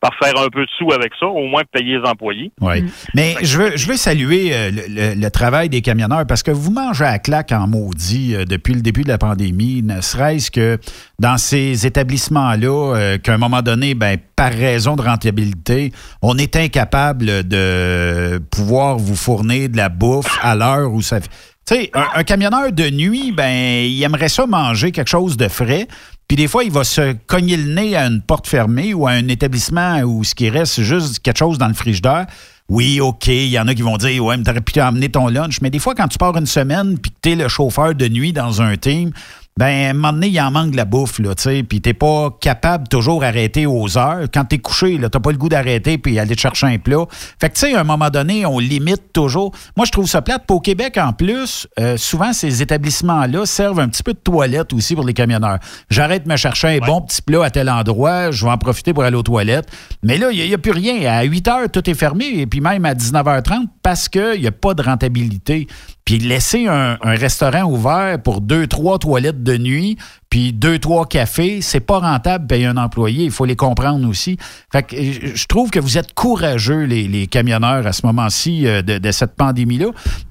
par 0.00 0.10
faire 0.20 0.32
un 0.42 0.48
peu 0.48 0.62
de 0.62 0.70
sous 0.78 0.92
avec 0.92 1.12
ça, 1.20 1.26
au 1.26 1.46
moins 1.46 1.62
payer 1.70 1.98
les 1.98 2.04
employés. 2.08 2.50
Oui. 2.60 2.84
Mais 3.14 3.34
je 3.42 3.58
veux, 3.58 3.76
je 3.76 3.86
veux 3.86 3.96
saluer 3.96 4.52
euh, 4.54 4.70
le, 4.70 4.82
le- 4.88 5.20
le 5.20 5.30
travail 5.30 5.68
des 5.68 5.82
camionneurs 5.82 6.26
parce 6.26 6.42
que 6.42 6.50
vous 6.50 6.70
mangez 6.72 7.04
à 7.04 7.18
claque 7.18 7.52
en 7.52 7.68
maudit 7.68 8.34
euh, 8.34 8.44
depuis 8.44 8.74
le 8.74 8.80
début 8.80 9.02
de 9.02 9.08
la 9.08 9.18
pandémie, 9.18 9.82
ne 9.82 10.00
serait-ce 10.00 10.50
que 10.50 10.78
dans 11.18 11.36
ces 11.38 11.86
établissements-là, 11.86 12.94
euh, 12.96 13.18
qu'à 13.18 13.34
un 13.34 13.38
moment 13.38 13.62
donné, 13.62 13.94
ben, 13.94 14.16
par 14.36 14.50
raison 14.52 14.96
de 14.96 15.02
rentabilité, 15.02 15.92
on 16.22 16.38
est 16.38 16.56
incapable 16.56 17.46
de 17.46 18.38
pouvoir 18.50 18.96
vous 18.96 19.16
fournir 19.16 19.68
de 19.68 19.76
la 19.76 19.88
bouffe 19.90 20.38
à 20.42 20.54
l'heure 20.56 20.90
où 20.92 21.02
ça. 21.02 21.18
Tu 21.64 21.74
sais, 21.76 21.90
un, 21.94 22.24
camionneur 22.24 22.72
de 22.72 22.90
nuit, 22.90 23.30
ben, 23.30 23.84
il 23.84 24.02
aimerait 24.02 24.28
ça 24.28 24.46
manger 24.46 24.90
quelque 24.90 25.08
chose 25.08 25.36
de 25.36 25.46
frais. 25.46 25.86
Puis 26.26 26.36
des 26.36 26.48
fois, 26.48 26.64
il 26.64 26.72
va 26.72 26.82
se 26.82 27.12
cogner 27.26 27.56
le 27.56 27.72
nez 27.74 27.94
à 27.94 28.06
une 28.06 28.20
porte 28.20 28.46
fermée 28.46 28.94
ou 28.94 29.06
à 29.06 29.12
un 29.12 29.28
établissement 29.28 30.00
où 30.00 30.24
ce 30.24 30.34
qui 30.34 30.50
reste, 30.50 30.74
c'est 30.74 30.84
juste 30.84 31.20
quelque 31.20 31.38
chose 31.38 31.58
dans 31.58 31.68
le 31.68 31.74
frigidaire. 31.74 32.26
Oui, 32.68 33.00
OK, 33.00 33.26
il 33.26 33.48
y 33.48 33.58
en 33.58 33.68
a 33.68 33.74
qui 33.74 33.82
vont 33.82 33.96
dire 33.96 34.24
Ouais, 34.24 34.36
mais 34.36 34.44
t'aurais 34.44 34.60
pu 34.60 34.80
amener 34.80 35.08
ton 35.08 35.28
lunch. 35.28 35.60
Mais 35.60 35.70
des 35.70 35.78
fois, 35.78 35.94
quand 35.94 36.08
tu 36.08 36.18
pars 36.18 36.36
une 36.36 36.46
semaine 36.46 36.98
puis 36.98 37.10
que 37.10 37.16
t'es 37.20 37.34
le 37.34 37.48
chauffeur 37.48 37.94
de 37.94 38.08
nuit 38.08 38.32
dans 38.32 38.62
un 38.62 38.76
team, 38.76 39.12
ben, 39.58 39.66
à 39.66 39.90
un 39.90 39.92
moment 39.92 40.14
donné, 40.14 40.28
il 40.28 40.40
en 40.40 40.50
manque 40.50 40.70
de 40.70 40.76
la 40.76 40.86
bouffe, 40.86 41.18
là, 41.18 41.34
tu 41.34 41.42
sais, 41.42 41.62
puis 41.62 41.82
t'es 41.82 41.92
pas 41.92 42.30
capable 42.40 42.88
toujours 42.88 43.20
d'arrêter 43.20 43.66
aux 43.66 43.98
heures. 43.98 44.22
Quand 44.32 44.46
t'es 44.46 44.58
couché, 44.58 44.96
là, 44.96 45.10
t'as 45.10 45.20
pas 45.20 45.30
le 45.30 45.36
goût 45.36 45.50
d'arrêter 45.50 45.98
puis 45.98 46.18
aller 46.18 46.34
te 46.34 46.40
chercher 46.40 46.68
un 46.68 46.78
plat. 46.78 47.04
Fait 47.38 47.50
que, 47.50 47.54
tu 47.54 47.60
sais, 47.66 47.74
à 47.74 47.80
un 47.80 47.84
moment 47.84 48.08
donné, 48.08 48.46
on 48.46 48.58
limite 48.58 49.12
toujours. 49.12 49.52
Moi, 49.76 49.84
je 49.84 49.92
trouve 49.92 50.06
ça 50.06 50.22
plate. 50.22 50.44
Puis 50.46 50.56
au 50.56 50.60
Québec, 50.60 50.96
en 50.96 51.12
plus, 51.12 51.68
euh, 51.78 51.98
souvent, 51.98 52.32
ces 52.32 52.62
établissements-là 52.62 53.44
servent 53.44 53.80
un 53.80 53.88
petit 53.88 54.02
peu 54.02 54.14
de 54.14 54.18
toilette 54.18 54.72
aussi 54.72 54.94
pour 54.94 55.04
les 55.04 55.12
camionneurs. 55.12 55.58
J'arrête 55.90 56.24
de 56.24 56.30
me 56.30 56.36
chercher 56.36 56.68
un 56.68 56.78
bon 56.78 57.02
petit 57.02 57.20
plat 57.20 57.44
à 57.44 57.50
tel 57.50 57.68
endroit, 57.68 58.30
je 58.30 58.46
vais 58.46 58.50
en 58.50 58.58
profiter 58.58 58.94
pour 58.94 59.04
aller 59.04 59.16
aux 59.16 59.22
toilettes. 59.22 59.68
Mais 60.02 60.16
là, 60.16 60.30
il 60.32 60.46
n'y 60.46 60.54
a, 60.54 60.58
plus 60.58 60.72
rien. 60.72 61.12
À 61.12 61.24
8 61.24 61.48
heures, 61.48 61.70
tout 61.70 61.88
est 61.90 61.94
fermé, 61.94 62.24
et 62.38 62.46
puis 62.46 62.60
même 62.62 62.86
à 62.86 62.94
19h30, 62.94 63.66
parce 63.82 64.08
qu'il 64.08 64.40
n'y 64.40 64.46
a 64.46 64.52
pas 64.52 64.72
de 64.72 64.82
rentabilité. 64.82 65.66
Puis 66.04 66.18
laisser 66.18 66.66
un, 66.66 66.96
restaurant 67.02 67.62
ouvert 67.62 68.20
pour 68.20 68.40
deux, 68.40 68.66
trois 68.66 68.98
toilettes 68.98 69.42
de 69.42 69.56
nuit, 69.56 69.96
puis 70.30 70.52
deux, 70.52 70.78
trois 70.78 71.06
cafés, 71.06 71.60
c'est 71.60 71.80
pas 71.80 72.00
rentable 72.00 72.46
payer 72.48 72.66
un 72.66 72.76
employé. 72.76 73.24
Il 73.24 73.30
faut 73.30 73.44
les 73.44 73.54
comprendre 73.54 74.08
aussi. 74.08 74.36
Fait 74.72 74.82
que 74.82 74.96
euh, 74.96 75.32
je 75.34 75.46
trouve 75.46 75.70
que 75.70 75.78
vous 75.78 75.98
êtes 75.98 76.12
courageux, 76.12 76.84
les, 76.84 77.26
camionneurs, 77.28 77.86
à 77.86 77.92
ce 77.92 78.04
moment-ci 78.06 78.66
euh, 78.66 78.82
de, 78.82 79.10
cette 79.12 79.36
pandémie-là. 79.36 79.90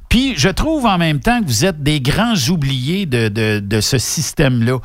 Puis 0.09 0.34
je 0.36 0.49
trouve 0.49 0.86
en 0.86 0.97
même 0.97 1.22
temps 1.22 1.39
que 1.39 1.45
vous 1.45 1.63
êtes 1.63 1.82
des 1.82 2.01
grands 2.01 2.36
oubliés 2.49 3.05
de, 3.05 3.80
ce 3.80 3.97
système-là. 3.97 4.80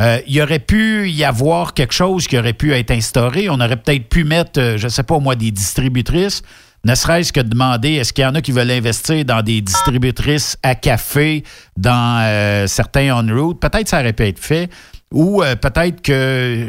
Euh, 0.00 0.18
il 0.26 0.34
y 0.34 0.42
aurait 0.42 0.58
pu 0.58 1.08
y 1.08 1.22
avoir 1.22 1.74
quelque 1.74 1.94
chose 1.94 2.26
qui 2.26 2.36
aurait 2.36 2.54
pu 2.54 2.72
être 2.72 2.90
instauré. 2.90 3.48
On 3.48 3.60
aurait 3.60 3.76
peut-être 3.76 4.08
pu 4.08 4.24
mettre, 4.24 4.76
je 4.76 4.84
ne 4.84 4.88
sais 4.88 5.04
pas 5.04 5.20
moi, 5.20 5.36
des 5.36 5.52
distributrices, 5.52 6.42
ne 6.84 6.94
serait-ce 6.94 7.32
que 7.32 7.40
demander 7.40 7.92
est-ce 7.92 8.12
qu'il 8.12 8.24
y 8.24 8.26
en 8.26 8.34
a 8.34 8.40
qui 8.40 8.52
veulent 8.52 8.70
investir 8.70 9.24
dans 9.24 9.42
des 9.42 9.60
distributrices 9.60 10.56
à 10.62 10.74
café 10.74 11.44
dans 11.76 12.20
euh, 12.24 12.66
certains 12.66 13.14
on-route. 13.16 13.60
Peut-être 13.60 13.88
ça 13.88 14.00
aurait 14.00 14.12
pu 14.12 14.24
être 14.24 14.38
fait. 14.40 14.68
Ou 15.12 15.42
euh, 15.42 15.56
peut-être 15.56 16.00
que, 16.00 16.10
euh, 16.12 16.68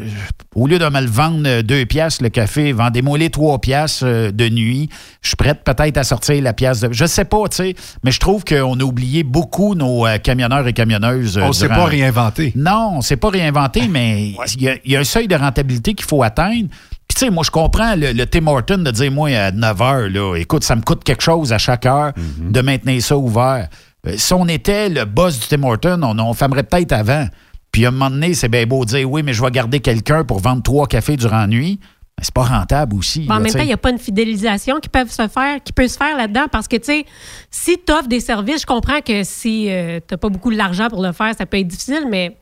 au 0.54 0.68
lieu 0.68 0.78
de 0.78 0.86
me 0.86 1.00
le 1.00 1.08
vendre 1.08 1.62
deux 1.62 1.86
piastres 1.86 2.22
le 2.22 2.28
café, 2.30 2.74
vendez-moi 2.74 3.18
les 3.18 3.30
trois 3.30 3.58
piastres 3.62 4.04
euh, 4.06 4.32
de 4.32 4.50
nuit. 4.50 4.90
Je 5.22 5.30
suis 5.30 5.38
prête 5.38 5.64
peut-être 5.64 5.98
à 5.98 6.04
sortir 6.04 6.42
la 6.44 6.52
pièce 6.52 6.82
de... 6.82 6.90
Je 6.92 7.06
sais 7.06 7.24
pas, 7.24 7.48
tu 7.50 7.56
sais, 7.56 7.76
mais 8.04 8.12
je 8.12 8.20
trouve 8.20 8.44
qu'on 8.44 8.78
a 8.78 8.84
oublié 8.84 9.24
beaucoup 9.24 9.76
nos 9.76 10.06
euh, 10.06 10.18
camionneurs 10.18 10.68
et 10.68 10.74
camionneuses. 10.74 11.38
On 11.42 11.54
s'est 11.54 11.68
durant- 11.70 11.84
pas 11.84 11.86
réinventé. 11.86 12.52
Non, 12.58 12.96
on 12.98 13.02
s'est 13.02 13.16
pas 13.16 13.30
réinventé, 13.30 13.88
mais 13.90 14.34
il 14.56 14.62
y, 14.62 14.68
a- 14.68 14.76
il 14.84 14.92
y 14.92 14.98
a 14.98 15.00
un 15.00 15.06
seuil 15.06 15.30
de 15.30 15.36
rentabilité 15.36 15.94
qu'il 15.94 16.06
faut 16.06 16.22
atteindre. 16.22 16.68
Puis, 17.14 17.20
tu 17.20 17.26
sais, 17.26 17.32
moi, 17.32 17.44
je 17.46 17.52
comprends 17.52 17.96
le, 17.96 18.12
le 18.12 18.26
Tim 18.26 18.48
Horton 18.48 18.80
de 18.80 18.90
dire, 18.90 19.12
moi, 19.12 19.30
à 19.30 19.52
9 19.52 19.82
heures, 19.84 20.10
là, 20.10 20.36
écoute, 20.36 20.64
ça 20.64 20.76
me 20.76 20.82
coûte 20.82 21.04
quelque 21.04 21.22
chose 21.22 21.54
à 21.54 21.60
chaque 21.60 21.86
heure 21.86 22.12
de 22.40 22.62
maintenir 22.62 23.04
ça 23.04 23.16
ouvert. 23.16 23.68
Euh, 24.08 24.16
Si 24.18 24.34
on 24.34 24.48
était 24.48 24.90
le 24.90 25.06
boss 25.06 25.40
du 25.40 25.46
Tim 25.46 25.62
Horton, 25.62 26.02
on, 26.02 26.18
on 26.18 26.34
fermerait 26.34 26.64
peut-être 26.64 26.92
avant. 26.92 27.28
Puis, 27.72 27.86
à 27.86 27.90
un 27.90 27.92
moment 27.92 28.10
donné, 28.10 28.34
c'est 28.34 28.50
bien 28.50 28.66
beau 28.66 28.84
de 28.84 28.90
dire, 28.90 29.12
oui, 29.12 29.22
mais 29.22 29.32
je 29.34 29.44
vais 29.44 29.52
garder 29.52 29.80
quelqu'un 29.80 30.24
pour 30.24 30.40
vendre 30.40 30.64
trois 30.64 30.88
cafés 30.88 31.16
durant 31.16 31.42
la 31.42 31.46
nuit. 31.48 31.80
Mais 32.18 32.24
c'est 32.24 32.34
pas 32.34 32.46
rentable 32.46 32.96
aussi. 32.96 33.26
Bon, 33.28 33.36
en 33.36 33.38
là, 33.38 33.44
même 33.44 33.54
temps, 33.54 33.60
il 33.60 33.68
n'y 33.68 33.74
a 33.74 33.78
pas 33.78 33.92
une 33.92 34.00
fidélisation 34.00 34.80
qui 34.80 34.90
peut 34.90 35.06
se 35.08 35.28
faire, 35.28 35.62
qui 35.64 35.72
peut 35.72 35.88
se 35.88 35.98
faire 35.98 36.18
là-dedans 36.18 36.46
parce 36.52 36.68
que, 36.68 36.78
tu 36.78 36.86
sais, 36.86 37.06
si 37.52 37.78
tu 37.86 37.94
offres 37.94 38.08
des 38.08 38.22
services, 38.22 38.62
je 38.62 38.66
comprends 38.66 39.02
que 39.02 39.24
si 39.24 39.68
tu 39.68 40.14
n'as 40.14 40.18
pas 40.18 40.30
beaucoup 40.30 40.52
d'argent 40.52 40.88
pour 40.90 41.04
le 41.04 41.12
faire, 41.12 41.34
ça 41.38 41.46
peut 41.46 41.60
être 41.60 41.68
difficile, 41.68 42.08
mais 42.10 42.38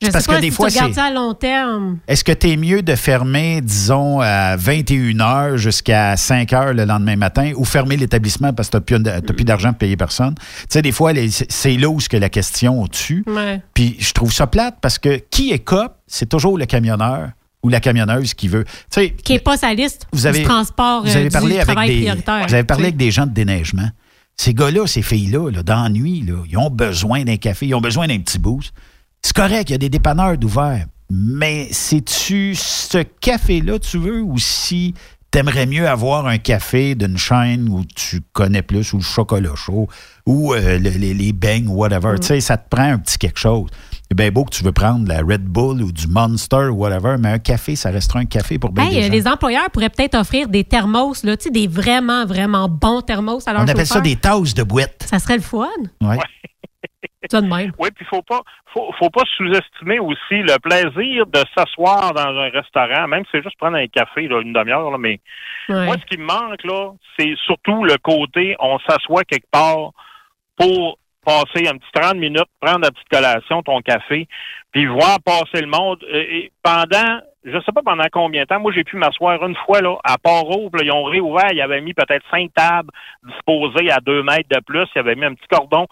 je 0.00 0.06
C'est 0.06 0.12
sais 0.12 0.12
parce 0.12 0.26
pas 0.26 0.36
que 0.36 0.40
des 0.42 0.50
si 0.50 0.56
fois, 0.56 0.70
tu 0.70 0.92
ça 0.92 1.04
à 1.06 1.10
long 1.10 1.34
terme. 1.34 1.98
Est-ce 2.06 2.22
que 2.22 2.30
tu 2.30 2.50
es 2.50 2.56
mieux 2.56 2.82
de 2.82 2.94
fermer, 2.94 3.60
disons, 3.60 4.20
à 4.20 4.56
21 4.56 5.16
h 5.16 5.56
jusqu'à 5.56 6.16
5 6.16 6.50
h 6.50 6.72
le 6.72 6.84
lendemain 6.84 7.16
matin 7.16 7.52
ou 7.56 7.64
fermer 7.64 7.96
l'établissement 7.96 8.52
parce 8.52 8.70
que 8.70 8.78
tu 8.78 8.98
n'as 9.00 9.20
plus 9.20 9.44
d'argent 9.44 9.70
pour 9.70 9.78
payer 9.78 9.96
personne? 9.96 10.36
Tu 10.36 10.66
sais, 10.68 10.82
des 10.82 10.92
fois, 10.92 11.12
c'est 11.48 11.76
là 11.76 11.88
où 11.88 11.98
que 12.08 12.16
la 12.16 12.28
question 12.28 12.80
au-dessus. 12.80 13.24
Ouais. 13.26 13.60
Puis 13.74 13.96
je 13.98 14.12
trouve 14.12 14.32
ça 14.32 14.46
plate 14.46 14.76
parce 14.80 15.00
que 15.00 15.20
qui 15.30 15.50
est 15.50 15.58
cop, 15.58 15.92
c'est 16.06 16.28
toujours 16.28 16.56
le 16.58 16.66
camionneur 16.66 17.30
ou 17.64 17.68
la 17.68 17.80
camionneuse 17.80 18.34
qui 18.34 18.46
veut. 18.46 18.64
Tu 18.64 18.72
sais, 18.90 19.10
Qui 19.10 19.32
n'est 19.32 19.40
pas 19.40 19.56
sa 19.56 19.74
liste 19.74 20.06
vous 20.12 20.26
avez, 20.26 20.40
du 20.40 20.44
transport 20.44 21.02
vous 21.02 21.10
euh, 21.10 21.16
avez 21.16 21.28
parlé 21.28 21.54
du 21.54 21.54
avec 21.56 21.66
travail 21.66 21.88
des, 21.88 21.96
prioritaire. 22.02 22.46
Vous 22.46 22.54
avez 22.54 22.64
parlé 22.64 22.84
avec 22.84 22.96
des 22.96 23.10
gens 23.10 23.26
de 23.26 23.32
déneigement. 23.32 23.88
Ces 24.36 24.54
gars-là, 24.54 24.86
ces 24.86 25.02
filles-là, 25.02 25.50
là, 25.50 25.62
dans 25.64 25.82
la 25.82 25.88
nuit, 25.88 26.22
là, 26.22 26.44
ils 26.48 26.56
ont 26.56 26.70
besoin 26.70 27.24
d'un 27.24 27.36
café, 27.36 27.66
ils 27.66 27.74
ont 27.74 27.80
besoin 27.80 28.06
d'un 28.06 28.20
petit 28.20 28.38
boost. 28.38 28.72
C'est 29.22 29.34
correct, 29.34 29.68
il 29.70 29.72
y 29.72 29.74
a 29.74 29.78
des 29.78 29.88
dépanneurs 29.90 30.36
d'ouvert. 30.38 30.86
Mais 31.10 31.68
c'est-tu 31.72 32.54
ce 32.54 32.98
café-là, 32.98 33.78
tu 33.78 33.98
veux, 33.98 34.20
ou 34.22 34.38
si 34.38 34.94
t'aimerais 35.30 35.66
mieux 35.66 35.88
avoir 35.88 36.26
un 36.26 36.38
café 36.38 36.94
d'une 36.94 37.18
chaîne 37.18 37.68
où 37.68 37.84
tu 37.94 38.20
connais 38.32 38.62
plus, 38.62 38.92
ou 38.92 38.98
le 38.98 39.02
chocolat 39.02 39.54
chaud, 39.56 39.88
ou 40.26 40.54
euh, 40.54 40.78
le- 40.78 40.90
les, 40.90 41.14
les 41.14 41.32
beignes, 41.32 41.68
ou 41.68 41.74
whatever. 41.74 42.12
Mm. 42.14 42.20
Tu 42.20 42.26
sais, 42.26 42.40
ça 42.40 42.56
te 42.56 42.68
prend 42.68 42.92
un 42.92 42.98
petit 42.98 43.18
quelque 43.18 43.38
chose. 43.38 43.68
C'est 44.10 44.16
bien 44.16 44.30
beau 44.30 44.44
que 44.44 44.50
tu 44.54 44.64
veux 44.64 44.72
prendre 44.72 45.06
la 45.06 45.18
Red 45.18 45.44
Bull 45.44 45.82
ou 45.82 45.92
du 45.92 46.06
Monster 46.08 46.68
ou 46.70 46.76
whatever, 46.76 47.16
mais 47.18 47.28
un 47.32 47.38
café, 47.38 47.76
ça 47.76 47.90
restera 47.90 48.20
un 48.20 48.24
café 48.24 48.58
pour 48.58 48.70
bien 48.72 48.84
Hey, 48.84 48.90
des 48.94 48.98
euh, 49.00 49.02
gens. 49.06 49.12
les 49.12 49.28
employeurs 49.28 49.70
pourraient 49.70 49.90
peut-être 49.90 50.14
offrir 50.14 50.48
des 50.48 50.64
thermos, 50.64 51.22
là, 51.24 51.36
tu 51.36 51.44
sais, 51.44 51.50
des 51.50 51.66
vraiment, 51.68 52.24
vraiment 52.24 52.68
bons 52.70 53.02
thermos 53.02 53.46
à 53.46 53.52
leurs 53.52 53.62
On 53.62 53.68
appelle 53.68 53.86
ça 53.86 54.00
des 54.00 54.16
tasses 54.16 54.54
de 54.54 54.62
boîte. 54.62 55.02
Ça 55.02 55.18
serait 55.18 55.36
le 55.36 55.42
fun. 55.42 55.66
Ouais. 56.00 56.16
Ça 57.30 57.42
de 57.42 57.46
même. 57.48 57.72
Oui, 57.78 57.88
puis 57.94 58.06
faut 58.08 58.22
pas 58.22 58.40
faut, 58.72 58.90
faut 58.98 59.10
pas 59.10 59.24
sous-estimer 59.36 59.98
aussi 59.98 60.16
le 60.40 60.56
plaisir 60.60 61.26
de 61.26 61.40
s'asseoir 61.54 62.14
dans 62.14 62.28
un 62.28 62.48
restaurant, 62.48 63.06
même 63.08 63.24
si 63.24 63.30
c'est 63.32 63.42
juste 63.42 63.58
prendre 63.58 63.76
un 63.76 63.86
café 63.88 64.28
là, 64.28 64.40
une 64.40 64.52
demi-heure, 64.54 64.90
là, 64.90 64.96
mais 64.98 65.20
Ouais. 65.68 65.84
moi 65.84 65.96
ce 66.00 66.06
qui 66.06 66.16
me 66.16 66.24
manque 66.24 66.62
là, 66.64 66.92
c'est 67.18 67.34
surtout 67.44 67.84
le 67.84 67.96
côté 68.02 68.56
on 68.60 68.78
s'assoit 68.88 69.24
quelque 69.24 69.50
part 69.50 69.90
pour 70.56 70.98
passer 71.28 71.68
un 71.68 71.76
petit 71.76 71.92
30 71.92 72.16
minutes, 72.16 72.48
prendre 72.58 72.80
la 72.80 72.90
petite 72.90 73.08
collation, 73.10 73.62
ton 73.62 73.82
café, 73.82 74.26
puis 74.72 74.86
voir 74.86 75.18
passer 75.22 75.60
le 75.60 75.66
monde. 75.66 75.98
Euh, 76.10 76.24
Et 76.30 76.52
pendant, 76.62 77.20
je 77.44 77.58
sais 77.60 77.72
pas 77.74 77.82
pendant 77.84 78.06
combien 78.10 78.42
de 78.42 78.46
temps, 78.46 78.60
moi 78.60 78.72
j'ai 78.74 78.84
pu 78.84 78.96
m'asseoir 78.96 79.44
une 79.44 79.56
fois 79.66 79.82
là, 79.82 79.96
à 80.04 80.16
Port-Rouge, 80.16 80.70
ils 80.82 80.90
ont 80.90 81.04
réouvert, 81.04 81.52
ils 81.52 81.60
avaient 81.60 81.82
mis 81.82 81.92
peut-être 81.92 82.24
cinq 82.30 82.50
tables 82.54 82.90
disposées 83.24 83.90
à 83.90 84.00
deux 84.00 84.22
mètres 84.22 84.48
de 84.50 84.60
plus, 84.60 84.86
ils 84.94 84.98
avaient 85.00 85.16
mis 85.16 85.26
un 85.26 85.34
petit 85.34 85.48
cordon, 85.50 85.86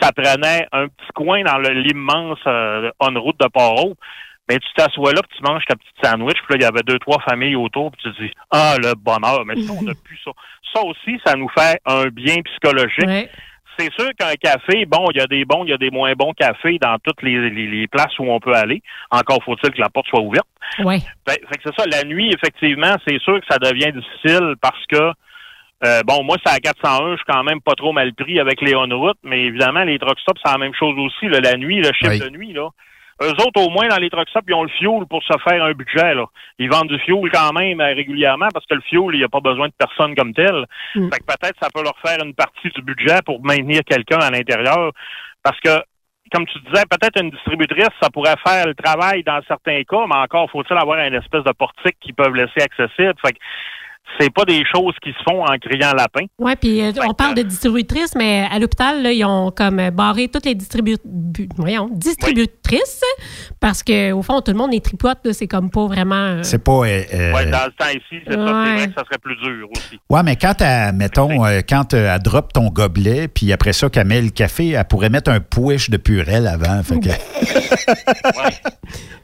ça 0.00 0.10
prenait 0.12 0.66
un 0.72 0.88
petit 0.88 1.12
coin 1.14 1.42
dans 1.44 1.58
l'immense 1.58 2.40
euh, 2.46 2.90
on-route 2.98 3.38
de 3.38 3.46
Port-Rouge. 3.48 3.94
Mais 4.48 4.58
tu 4.58 4.66
t'assois 4.74 5.12
là, 5.12 5.20
puis 5.22 5.38
tu 5.38 5.44
manges 5.44 5.64
ta 5.64 5.76
petite 5.76 5.94
sandwich, 6.02 6.38
puis 6.42 6.54
là, 6.54 6.56
il 6.56 6.62
y 6.62 6.64
avait 6.64 6.82
deux, 6.82 6.98
trois 6.98 7.20
familles 7.20 7.54
autour, 7.54 7.92
puis 7.92 8.02
tu 8.02 8.12
te 8.12 8.22
dis 8.22 8.32
Ah, 8.50 8.74
le 8.78 8.94
bonheur, 8.96 9.44
mais 9.46 9.54
ça, 9.62 9.72
on 9.78 9.82
n'a 9.84 9.92
plus 10.04 10.18
ça. 10.24 10.32
Ça 10.74 10.82
aussi, 10.82 11.20
ça 11.24 11.36
nous 11.36 11.48
fait 11.56 11.78
un 11.86 12.08
bien 12.08 12.42
psychologique. 12.42 13.06
C'est 13.80 13.92
sûr 13.94 14.10
qu'un 14.18 14.34
café, 14.34 14.84
bon, 14.86 15.06
il 15.12 15.18
y 15.18 15.20
a 15.20 15.26
des 15.26 15.44
bons, 15.44 15.64
il 15.64 15.70
y 15.70 15.72
a 15.72 15.78
des 15.78 15.90
moins 15.90 16.12
bons 16.14 16.32
cafés 16.32 16.78
dans 16.78 16.96
toutes 17.02 17.22
les, 17.22 17.50
les- 17.50 17.66
les 17.66 17.86
places 17.88 18.18
où 18.18 18.30
on 18.30 18.38
peut 18.40 18.54
aller. 18.54 18.82
Encore 19.10 19.42
faut-il 19.44 19.70
que 19.70 19.80
la 19.80 19.88
porte 19.88 20.06
soit 20.08 20.20
ouverte. 20.20 20.46
Oui. 20.84 21.00
Fait, 21.28 21.40
fait 21.48 21.56
que 21.58 21.62
c'est 21.64 21.74
ça, 21.80 21.84
la 21.90 22.04
nuit, 22.04 22.30
effectivement, 22.34 22.94
c'est 23.06 23.18
sûr 23.20 23.40
que 23.40 23.46
ça 23.50 23.58
devient 23.58 23.90
difficile 23.92 24.54
parce 24.60 24.84
que 24.86 25.12
euh, 25.82 26.02
bon, 26.06 26.22
moi, 26.24 26.36
c'est 26.44 26.52
à 26.52 26.58
401, 26.58 27.12
je 27.12 27.16
suis 27.16 27.24
quand 27.26 27.42
même 27.42 27.62
pas 27.62 27.72
trop 27.74 27.92
mal 27.92 28.12
pris 28.12 28.38
avec 28.38 28.60
les 28.60 28.74
on-route, 28.74 29.16
mais 29.22 29.44
évidemment, 29.44 29.82
les 29.84 29.98
truck 29.98 30.18
stops, 30.20 30.38
c'est 30.44 30.52
la 30.52 30.58
même 30.58 30.74
chose 30.74 30.94
aussi. 30.98 31.26
là, 31.28 31.40
la 31.40 31.56
nuit, 31.56 31.78
le 31.78 31.90
chiffre 31.94 32.10
Oui. 32.10 32.20
de 32.20 32.28
nuit, 32.28 32.52
là. 32.52 32.68
Eux 33.22 33.32
autres, 33.32 33.60
au 33.60 33.68
moins, 33.68 33.86
dans 33.88 33.98
les 33.98 34.08
truck 34.08 34.28
stops, 34.30 34.46
ils 34.48 34.54
ont 34.54 34.62
le 34.62 34.70
fuel 34.70 35.04
pour 35.08 35.22
se 35.22 35.34
faire 35.46 35.62
un 35.62 35.72
budget. 35.72 36.14
Là. 36.14 36.24
Ils 36.58 36.70
vendent 36.70 36.88
du 36.88 36.98
fuel 37.00 37.30
quand 37.30 37.52
même 37.52 37.80
euh, 37.80 37.94
régulièrement 37.94 38.48
parce 38.52 38.64
que 38.64 38.74
le 38.74 38.80
fuel, 38.80 39.10
il 39.12 39.18
n'y 39.18 39.24
a 39.24 39.28
pas 39.28 39.40
besoin 39.40 39.68
de 39.68 39.74
personne 39.76 40.14
comme 40.14 40.32
tel. 40.32 40.64
Fait 40.94 41.18
que 41.18 41.26
peut-être 41.26 41.58
ça 41.60 41.68
peut 41.72 41.82
leur 41.82 41.98
faire 42.04 42.24
une 42.24 42.34
partie 42.34 42.70
du 42.70 42.80
budget 42.80 43.18
pour 43.26 43.44
maintenir 43.44 43.82
quelqu'un 43.84 44.18
à 44.18 44.30
l'intérieur. 44.30 44.92
Parce 45.42 45.60
que, 45.60 45.82
comme 46.32 46.46
tu 46.46 46.58
disais, 46.60 46.84
peut-être 46.88 47.20
une 47.20 47.30
distributrice, 47.30 47.90
ça 48.00 48.08
pourrait 48.08 48.36
faire 48.46 48.66
le 48.66 48.74
travail 48.74 49.22
dans 49.22 49.40
certains 49.46 49.82
cas, 49.82 50.06
mais 50.08 50.16
encore 50.16 50.50
faut-il 50.50 50.76
avoir 50.78 50.98
une 51.00 51.14
espèce 51.14 51.44
de 51.44 51.52
portique 51.52 51.96
qu'ils 52.00 52.14
peuvent 52.14 52.34
laisser 52.34 52.62
accessible. 52.62 53.14
Fait 53.20 53.32
que 53.32 53.38
c'est 54.18 54.32
pas 54.34 54.44
des 54.44 54.62
choses 54.74 54.94
qui 55.02 55.10
se 55.10 55.22
font 55.28 55.42
en 55.44 55.56
criant 55.58 55.92
lapin. 55.94 56.26
Oui, 56.38 56.52
puis 56.60 56.82
euh, 56.82 56.90
on 57.08 57.14
parle 57.14 57.34
de 57.36 57.42
distributrices, 57.42 58.14
mais 58.16 58.46
à 58.50 58.58
l'hôpital, 58.58 59.02
là, 59.02 59.12
ils 59.12 59.24
ont 59.24 59.50
comme 59.50 59.78
euh, 59.78 59.90
barré 59.90 60.28
toutes 60.28 60.44
les 60.46 60.54
distribu- 60.54 60.98
bu- 61.04 61.48
voyons, 61.56 61.88
distributrices 61.92 63.02
parce 63.60 63.82
que 63.82 64.12
au 64.12 64.22
fond, 64.22 64.40
tout 64.40 64.50
le 64.50 64.58
monde 64.58 64.74
est 64.74 64.84
tripote. 64.84 65.18
là, 65.24 65.32
C'est 65.32 65.46
comme 65.46 65.70
pas 65.70 65.86
vraiment. 65.86 66.14
euh, 66.16 66.42
C'est 66.42 66.62
pas. 66.62 66.72
euh, 66.72 67.02
euh, 67.14 67.32
Ouais, 67.32 67.46
dans 67.46 67.58
ce 67.58 67.76
temps 67.76 67.88
ici, 67.90 68.22
c'est 68.26 68.32
ça. 68.34 68.46
C'est 68.46 68.52
Ouais. 68.52 68.74
vrai 68.76 68.86
que 68.88 68.94
ça 68.94 69.04
serait 69.04 69.18
plus 69.22 69.36
dur 69.36 69.68
aussi. 69.70 69.98
Ouais, 70.10 70.22
mais 70.24 70.36
quand 70.36 70.60
elle, 70.60 70.92
mettons, 70.94 71.44
euh, 71.46 71.60
quand 71.66 71.94
elle 71.94 72.18
drop 72.20 72.52
ton 72.52 72.66
gobelet, 72.68 73.28
puis 73.28 73.52
après 73.52 73.72
ça, 73.72 73.88
qu'elle 73.88 74.06
met 74.08 74.20
le 74.20 74.30
café, 74.30 74.70
elle 74.70 74.84
pourrait 74.84 75.08
mettre 75.10 75.30
un 75.30 75.40
push 75.40 75.88
de 75.88 75.96
purée 75.96 76.46
avant. 76.46 76.82
Fait 76.82 76.98
que... 76.98 77.10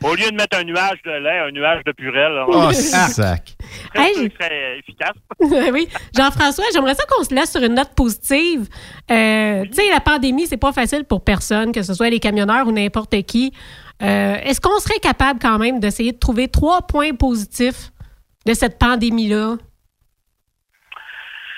Au 0.05 0.15
lieu 0.15 0.31
de 0.31 0.37
mettre 0.37 0.59
un 0.59 0.65
nuage 0.65 0.99
de 1.05 1.11
lait, 1.11 1.39
un 1.49 1.51
nuage 1.51 1.83
de 1.85 1.93
purée. 1.93 2.27
Oh, 2.49 2.53
on- 2.69 2.73
sac. 2.73 3.57
Hey, 3.95 4.15
Ça 4.15 4.21
serait 4.47 4.76
efficace. 4.77 5.15
oui. 5.73 5.89
Jean-François, 6.17 6.65
j'aimerais 6.73 6.95
ça 6.95 7.05
qu'on 7.09 7.25
se 7.25 7.35
laisse 7.35 7.51
sur 7.51 7.63
une 7.63 7.75
note 7.75 7.95
positive. 7.95 8.69
Euh, 9.11 9.65
Tu 9.65 9.73
sais, 9.73 9.91
la 9.91 10.01
pandémie, 10.01 10.47
c'est 10.47 10.57
pas 10.57 10.73
facile 10.73 11.05
pour 11.05 11.23
personne, 11.23 11.73
que 11.73 11.83
ce 11.83 11.95
soit 11.95 12.11
les 12.11 12.21
camionneurs 12.21 12.67
ou 12.67 12.73
n'importe 12.73 13.23
qui. 13.23 13.53
Euh, 14.03 14.37
Est-ce 14.43 14.61
qu'on 14.61 14.79
serait 14.79 14.99
capable 14.99 15.41
quand 15.41 15.59
même 15.59 15.81
d'essayer 15.81 16.13
de 16.13 16.19
trouver 16.19 16.49
trois 16.49 16.83
points 16.83 17.15
positifs 17.15 17.93
de 18.47 18.55
cette 18.55 18.79
pandémie-là? 18.79 19.57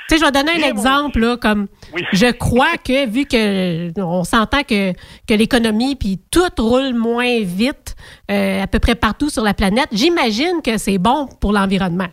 Tu 0.09 0.15
sais, 0.15 0.21
je 0.21 0.25
vais 0.25 0.33
donner 0.33 0.53
un 0.65 0.67
exemple, 0.67 1.21
là, 1.21 1.37
comme 1.37 1.67
je 2.15 2.31
crois 2.33 2.79
que, 2.83 3.07
vu 3.07 3.27
que 3.27 3.93
on 4.01 4.25
s'entend 4.25 4.63
que, 4.63 4.93
que 5.27 5.35
l'économie 5.35 5.97
puis 5.97 6.19
tout 6.31 6.49
roule 6.59 6.95
moins 6.95 7.41
vite 7.43 7.95
euh, 8.31 8.63
à 8.63 8.67
peu 8.67 8.79
près 8.79 8.95
partout 8.95 9.29
sur 9.29 9.43
la 9.43 9.53
planète, 9.53 9.89
j'imagine 9.93 10.63
que 10.65 10.79
c'est 10.79 10.97
bon 10.97 11.27
pour 11.41 11.53
l'environnement. 11.53 12.09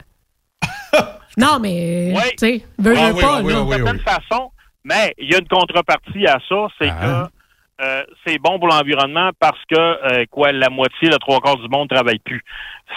Non, 1.38 1.60
mais, 1.62 2.14
Oui. 2.16 2.22
tu 2.38 2.48
sais, 2.48 2.62
veux, 2.80 2.94
Ah 2.98 3.10
veux 3.10 3.16
oui, 3.16 3.22
pas, 3.22 3.42
oui, 3.42 3.54
là. 3.54 3.60
D'une 3.62 3.70
certaine 3.84 4.00
façon, 4.00 4.52
mais 4.84 5.14
il 5.18 5.32
y 5.32 5.36
a 5.36 5.40
une 5.40 5.48
contrepartie 5.48 6.26
à 6.28 6.38
ça, 6.48 6.68
c'est 6.80 6.90
Ah. 6.90 7.28
que 7.28 7.84
euh, 7.84 8.04
c'est 8.26 8.38
bon 8.40 8.58
pour 8.58 8.70
l'environnement 8.70 9.32
parce 9.40 9.60
que 9.70 9.76
euh, 9.78 10.26
quoi, 10.32 10.52
la 10.54 10.70
moitié, 10.70 11.10
le 11.10 11.18
trois 11.18 11.42
quarts 11.42 11.58
du 11.58 11.68
monde 11.68 11.90
ne 11.92 11.96
travaille 11.96 12.20
plus. 12.20 12.42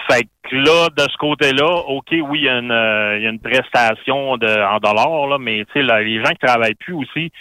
Fait 0.08 0.22
que 0.44 0.54
là, 0.54 0.88
de 0.96 1.02
ce 1.02 1.16
côté-là, 1.16 1.66
OK, 1.88 2.06
oui, 2.12 2.38
il 2.40 2.44
y 2.44 2.48
a 2.48 2.58
une, 2.58 2.70
euh, 2.70 3.16
il 3.18 3.24
y 3.24 3.26
a 3.26 3.30
une 3.30 3.40
prestation 3.40 4.36
de, 4.36 4.46
en 4.46 4.78
dollars, 4.78 5.26
là, 5.26 5.38
mais 5.38 5.64
tu 5.64 5.72
sais, 5.72 5.82
les 5.82 6.18
gens 6.24 6.30
qui 6.30 6.46
travaillent 6.46 6.74
plus 6.76 6.94
aussi, 6.94 7.32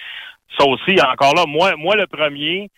ça 0.57 0.65
aussi, 0.65 0.95
encore 1.01 1.35
là, 1.35 1.43
moi, 1.47 1.73
moi 1.77 1.95
le 1.95 2.07
premier, 2.07 2.71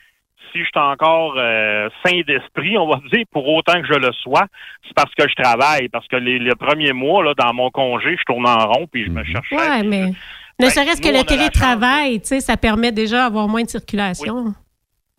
si 0.52 0.60
je 0.60 0.64
suis 0.66 0.72
encore 0.80 1.36
euh, 1.38 1.89
sain 2.06 2.22
d'esprit, 2.28 2.78
on 2.78 2.88
va 2.88 3.00
dire, 3.14 3.26
pour 3.32 3.47
autant 3.47 3.82
que 3.82 3.88
je 3.88 3.97
le 4.00 4.12
sois, 4.14 4.45
c'est 4.88 4.93
parce 4.95 5.14
que 5.16 5.28
je 5.28 5.36
travaille. 5.41 5.89
Parce 5.89 6.08
que 6.08 6.16
les, 6.16 6.39
les 6.39 6.56
premiers 6.56 6.93
mois, 6.93 7.24
là, 7.24 7.34
dans 7.38 7.54
mon 7.54 7.70
congé, 7.70 8.16
je 8.18 8.24
tourne 8.26 8.47
en 8.47 8.68
rond 8.68 8.88
puis 8.91 9.06
je 9.06 9.10
me 9.10 9.24
cherchais. 9.24 9.56
Ouais, 9.56 9.84
mais 9.84 10.08
ne 10.08 10.14
Ben, 10.60 10.70
serait-ce 10.70 11.02
que 11.02 11.10
le 11.10 11.24
télétravail, 11.24 12.20
tu 12.22 12.28
sais, 12.28 12.39
ça 12.41 12.58
permet 12.58 12.91
déjà 12.91 13.24
d'avoir 13.24 13.47
moins 13.47 13.64
de 13.64 13.70
circulation. 13.70 14.54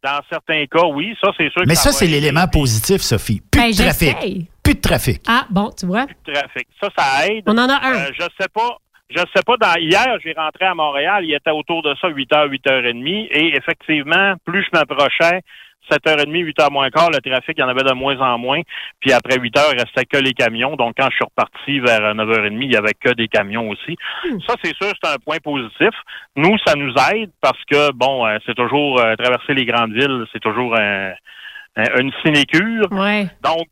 Dans 0.03 0.20
certains 0.31 0.64
cas, 0.66 0.87
oui, 0.87 1.14
ça, 1.20 1.31
c'est 1.37 1.51
sûr 1.51 1.62
que 1.62 1.68
Mais 1.68 1.74
ça, 1.74 1.91
va 1.91 1.95
c'est 1.95 2.07
l'élément 2.07 2.49
positif, 2.49 3.03
Sophie. 3.03 3.43
Plus 3.51 3.61
Ben, 3.61 3.70
de 3.70 3.76
trafic. 3.76 4.16
Plus 4.62 4.74
de 4.74 4.81
trafic. 4.81 5.22
Ah, 5.28 5.45
bon, 5.51 5.70
tu 5.78 5.85
vois. 5.87 6.07
le 6.26 6.33
trafic. 6.33 6.66
Ça, 6.81 6.89
ça 6.97 7.26
aide. 7.26 7.43
On 7.47 7.57
en 7.59 7.68
a 7.68 7.74
un. 7.87 7.95
Euh, 7.95 8.11
je 8.18 8.22
sais 8.41 8.49
pas. 8.55 8.78
Je 9.11 9.19
sais 9.35 9.43
pas, 9.45 9.57
dans, 9.57 9.75
hier, 9.81 10.17
j'ai 10.25 10.33
rentré 10.33 10.67
à 10.67 10.75
Montréal, 10.75 11.25
il 11.25 11.35
était 11.35 11.51
autour 11.51 11.83
de 11.83 11.95
ça, 12.01 12.09
8h, 12.09 12.49
8h30, 12.49 13.29
et 13.33 13.57
effectivement, 13.57 14.35
plus 14.45 14.63
je 14.63 14.69
m'approchais, 14.79 15.41
7h30, 15.91 16.29
8h 16.31 16.71
moins 16.71 16.91
quart, 16.91 17.11
le 17.11 17.19
trafic, 17.19 17.57
il 17.59 17.61
y 17.61 17.65
en 17.65 17.69
avait 17.69 17.83
de 17.83 17.93
moins 17.93 18.17
en 18.21 18.39
moins, 18.39 18.61
puis 19.01 19.13
après 19.13 19.37
8h, 19.39 19.61
il 19.73 19.81
restait 19.81 20.05
que 20.05 20.19
les 20.19 20.33
camions, 20.33 20.77
donc 20.77 20.95
quand 20.97 21.09
je 21.11 21.17
suis 21.17 21.25
reparti 21.25 21.81
vers 21.81 22.15
9h30, 22.15 22.59
il 22.63 22.73
y 22.73 22.77
avait 22.77 22.95
que 22.95 23.11
des 23.15 23.27
camions 23.27 23.69
aussi. 23.71 23.97
Ça, 24.47 24.55
c'est 24.63 24.77
sûr, 24.77 24.93
c'est 25.03 25.11
un 25.13 25.17
point 25.19 25.39
positif. 25.43 25.91
Nous, 26.37 26.57
ça 26.65 26.75
nous 26.77 26.93
aide 27.13 27.31
parce 27.41 27.59
que, 27.69 27.91
bon, 27.93 28.25
euh, 28.27 28.39
c'est 28.47 28.55
toujours, 28.55 29.01
euh, 29.01 29.17
traverser 29.17 29.55
les 29.55 29.65
grandes 29.65 29.93
villes, 29.93 30.25
c'est 30.33 30.39
toujours 30.41 30.77
un- 30.79 31.13
un- 31.77 32.01
une 32.01 32.13
sinécure. 32.25 32.87
Ouais. 32.93 33.25
Donc, 33.43 33.67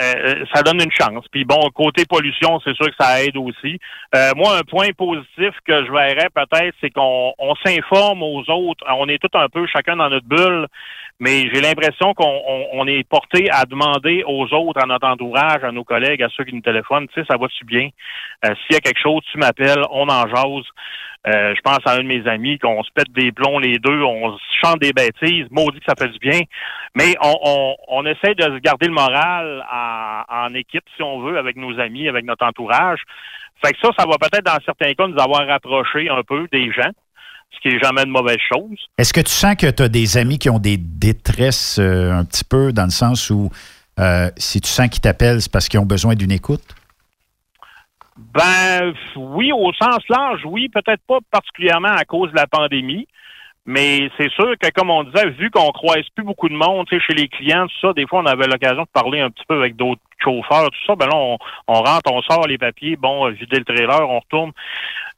euh, 0.00 0.44
ça 0.54 0.62
donne 0.62 0.80
une 0.80 0.90
chance. 0.90 1.24
Puis 1.30 1.44
bon, 1.44 1.60
côté 1.74 2.04
pollution, 2.06 2.60
c'est 2.64 2.74
sûr 2.74 2.86
que 2.86 2.96
ça 2.98 3.22
aide 3.22 3.36
aussi. 3.36 3.78
Euh, 4.14 4.30
moi, 4.36 4.56
un 4.56 4.62
point 4.62 4.88
positif 4.96 5.50
que 5.66 5.84
je 5.84 5.92
verrais 5.92 6.28
peut-être, 6.34 6.74
c'est 6.80 6.90
qu'on 6.90 7.34
on 7.38 7.54
s'informe 7.56 8.22
aux 8.22 8.42
autres. 8.48 8.84
On 8.98 9.08
est 9.08 9.18
tout 9.18 9.36
un 9.36 9.48
peu 9.48 9.66
chacun 9.66 9.96
dans 9.96 10.08
notre 10.08 10.26
bulle, 10.26 10.66
mais 11.22 11.48
j'ai 11.52 11.60
l'impression 11.60 12.14
qu'on 12.14 12.42
on, 12.54 12.66
on 12.72 12.86
est 12.88 13.06
porté 13.08 13.48
à 13.48 13.64
demander 13.64 14.24
aux 14.26 14.52
autres, 14.52 14.82
à 14.82 14.86
notre 14.86 15.06
entourage, 15.06 15.62
à 15.62 15.70
nos 15.70 15.84
collègues, 15.84 16.20
à 16.20 16.28
ceux 16.36 16.42
qui 16.42 16.52
nous 16.52 16.62
téléphonent, 16.62 17.06
tu 17.06 17.14
sais, 17.14 17.26
ça 17.30 17.36
va-tu 17.38 17.64
bien? 17.64 17.90
Euh, 18.44 18.52
S'il 18.56 18.74
y 18.74 18.76
a 18.76 18.80
quelque 18.80 18.98
chose, 19.00 19.22
tu 19.30 19.38
m'appelles, 19.38 19.84
on 19.90 20.08
en 20.08 20.26
jase. 20.26 20.66
Euh, 21.28 21.54
je 21.54 21.60
pense 21.60 21.78
à 21.86 21.92
un 21.92 21.98
de 21.98 22.08
mes 22.08 22.26
amis 22.26 22.58
qu'on 22.58 22.82
se 22.82 22.90
pète 22.90 23.12
des 23.12 23.30
plombs 23.30 23.60
les 23.60 23.78
deux, 23.78 24.02
on 24.02 24.36
chante 24.60 24.80
des 24.80 24.92
bêtises, 24.92 25.46
maudit 25.52 25.78
que 25.78 25.86
ça 25.86 25.94
fait 25.96 26.10
du 26.10 26.18
bien. 26.18 26.40
Mais 26.96 27.14
on, 27.22 27.34
on, 27.44 27.76
on 27.86 28.06
essaie 28.06 28.34
de 28.34 28.58
garder 28.58 28.88
le 28.88 28.92
moral 28.94 29.64
en, 29.72 30.22
en 30.28 30.54
équipe, 30.54 30.82
si 30.96 31.02
on 31.04 31.20
veut, 31.20 31.38
avec 31.38 31.54
nos 31.54 31.78
amis, 31.78 32.08
avec 32.08 32.24
notre 32.24 32.44
entourage. 32.44 32.98
Fait 33.64 33.72
que 33.72 33.78
ça, 33.80 33.90
ça 33.96 34.06
va 34.06 34.18
peut-être 34.18 34.44
dans 34.44 34.58
certains 34.64 34.92
cas 34.94 35.06
nous 35.06 35.22
avoir 35.22 35.46
rapprochés 35.46 36.08
un 36.08 36.24
peu 36.24 36.48
des 36.50 36.72
gens, 36.72 36.90
ce 37.54 37.60
qui 37.60 37.74
est 37.74 37.80
jamais 37.82 38.02
une 38.02 38.10
mauvaise 38.10 38.38
chose. 38.52 38.78
Est-ce 38.98 39.12
que 39.12 39.20
tu 39.20 39.32
sens 39.32 39.54
que 39.56 39.70
tu 39.70 39.82
as 39.82 39.88
des 39.88 40.16
amis 40.16 40.38
qui 40.38 40.50
ont 40.50 40.58
des 40.58 40.76
détresses 40.76 41.78
euh, 41.78 42.12
un 42.12 42.24
petit 42.24 42.44
peu, 42.44 42.72
dans 42.72 42.84
le 42.84 42.90
sens 42.90 43.30
où 43.30 43.50
euh, 43.98 44.30
si 44.36 44.60
tu 44.60 44.68
sens 44.68 44.88
qu'ils 44.88 45.00
t'appellent, 45.00 45.40
c'est 45.40 45.52
parce 45.52 45.68
qu'ils 45.68 45.80
ont 45.80 45.86
besoin 45.86 46.14
d'une 46.14 46.32
écoute? 46.32 46.62
Ben 48.16 48.92
oui, 49.16 49.52
au 49.52 49.72
sens 49.74 49.98
large, 50.08 50.42
oui, 50.44 50.68
peut-être 50.68 51.02
pas 51.06 51.18
particulièrement 51.30 51.92
à 51.92 52.04
cause 52.04 52.30
de 52.30 52.36
la 52.36 52.46
pandémie. 52.46 53.06
Mais 53.64 54.10
c'est 54.18 54.30
sûr 54.32 54.54
que, 54.58 54.70
comme 54.70 54.90
on 54.90 55.04
disait, 55.04 55.30
vu 55.30 55.48
qu'on 55.50 55.70
croise 55.70 56.02
plus 56.16 56.24
beaucoup 56.24 56.48
de 56.48 56.54
monde, 56.54 56.88
chez 56.90 57.14
les 57.14 57.28
clients, 57.28 57.68
tout 57.68 57.86
ça, 57.86 57.92
des 57.92 58.06
fois, 58.08 58.20
on 58.20 58.26
avait 58.26 58.48
l'occasion 58.48 58.82
de 58.82 58.88
parler 58.92 59.20
un 59.20 59.30
petit 59.30 59.44
peu 59.46 59.56
avec 59.56 59.76
d'autres 59.76 60.00
chauffeurs, 60.18 60.68
tout 60.70 60.84
ça. 60.86 60.96
Ben 60.96 61.06
là, 61.06 61.14
on, 61.14 61.38
on 61.68 61.74
rentre, 61.74 62.10
on 62.12 62.22
sort 62.22 62.46
les 62.48 62.58
papiers, 62.58 62.96
bon, 62.96 63.28
euh, 63.28 63.30
vider 63.30 63.58
le 63.58 63.64
trailer, 63.64 64.08
on 64.08 64.18
retourne. 64.18 64.50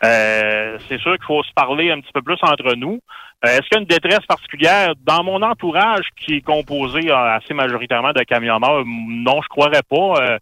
Euh, 0.03 0.79
c'est 0.89 0.99
sûr 1.01 1.15
qu'il 1.17 1.25
faut 1.27 1.43
se 1.43 1.53
parler 1.55 1.91
un 1.91 2.01
petit 2.01 2.13
peu 2.13 2.23
plus 2.23 2.39
entre 2.43 2.75
nous. 2.75 3.01
Euh, 3.45 3.49
Est-ce 3.49 3.61
qu'il 3.63 3.75
y 3.75 3.77
a 3.77 3.81
une 3.81 3.87
détresse 3.87 4.25
particulière 4.27 4.95
dans 5.05 5.23
mon 5.23 5.43
entourage 5.43 6.07
qui 6.17 6.37
est 6.37 6.41
composé 6.41 7.11
euh, 7.11 7.37
assez 7.37 7.55
majoritairement 7.55 8.13
de 8.13 8.23
camionneurs? 8.23 8.85
Non, 8.87 9.41
je 9.43 9.49
croirais 9.49 9.83
pas. 9.89 10.15
Euh, 10.21 10.39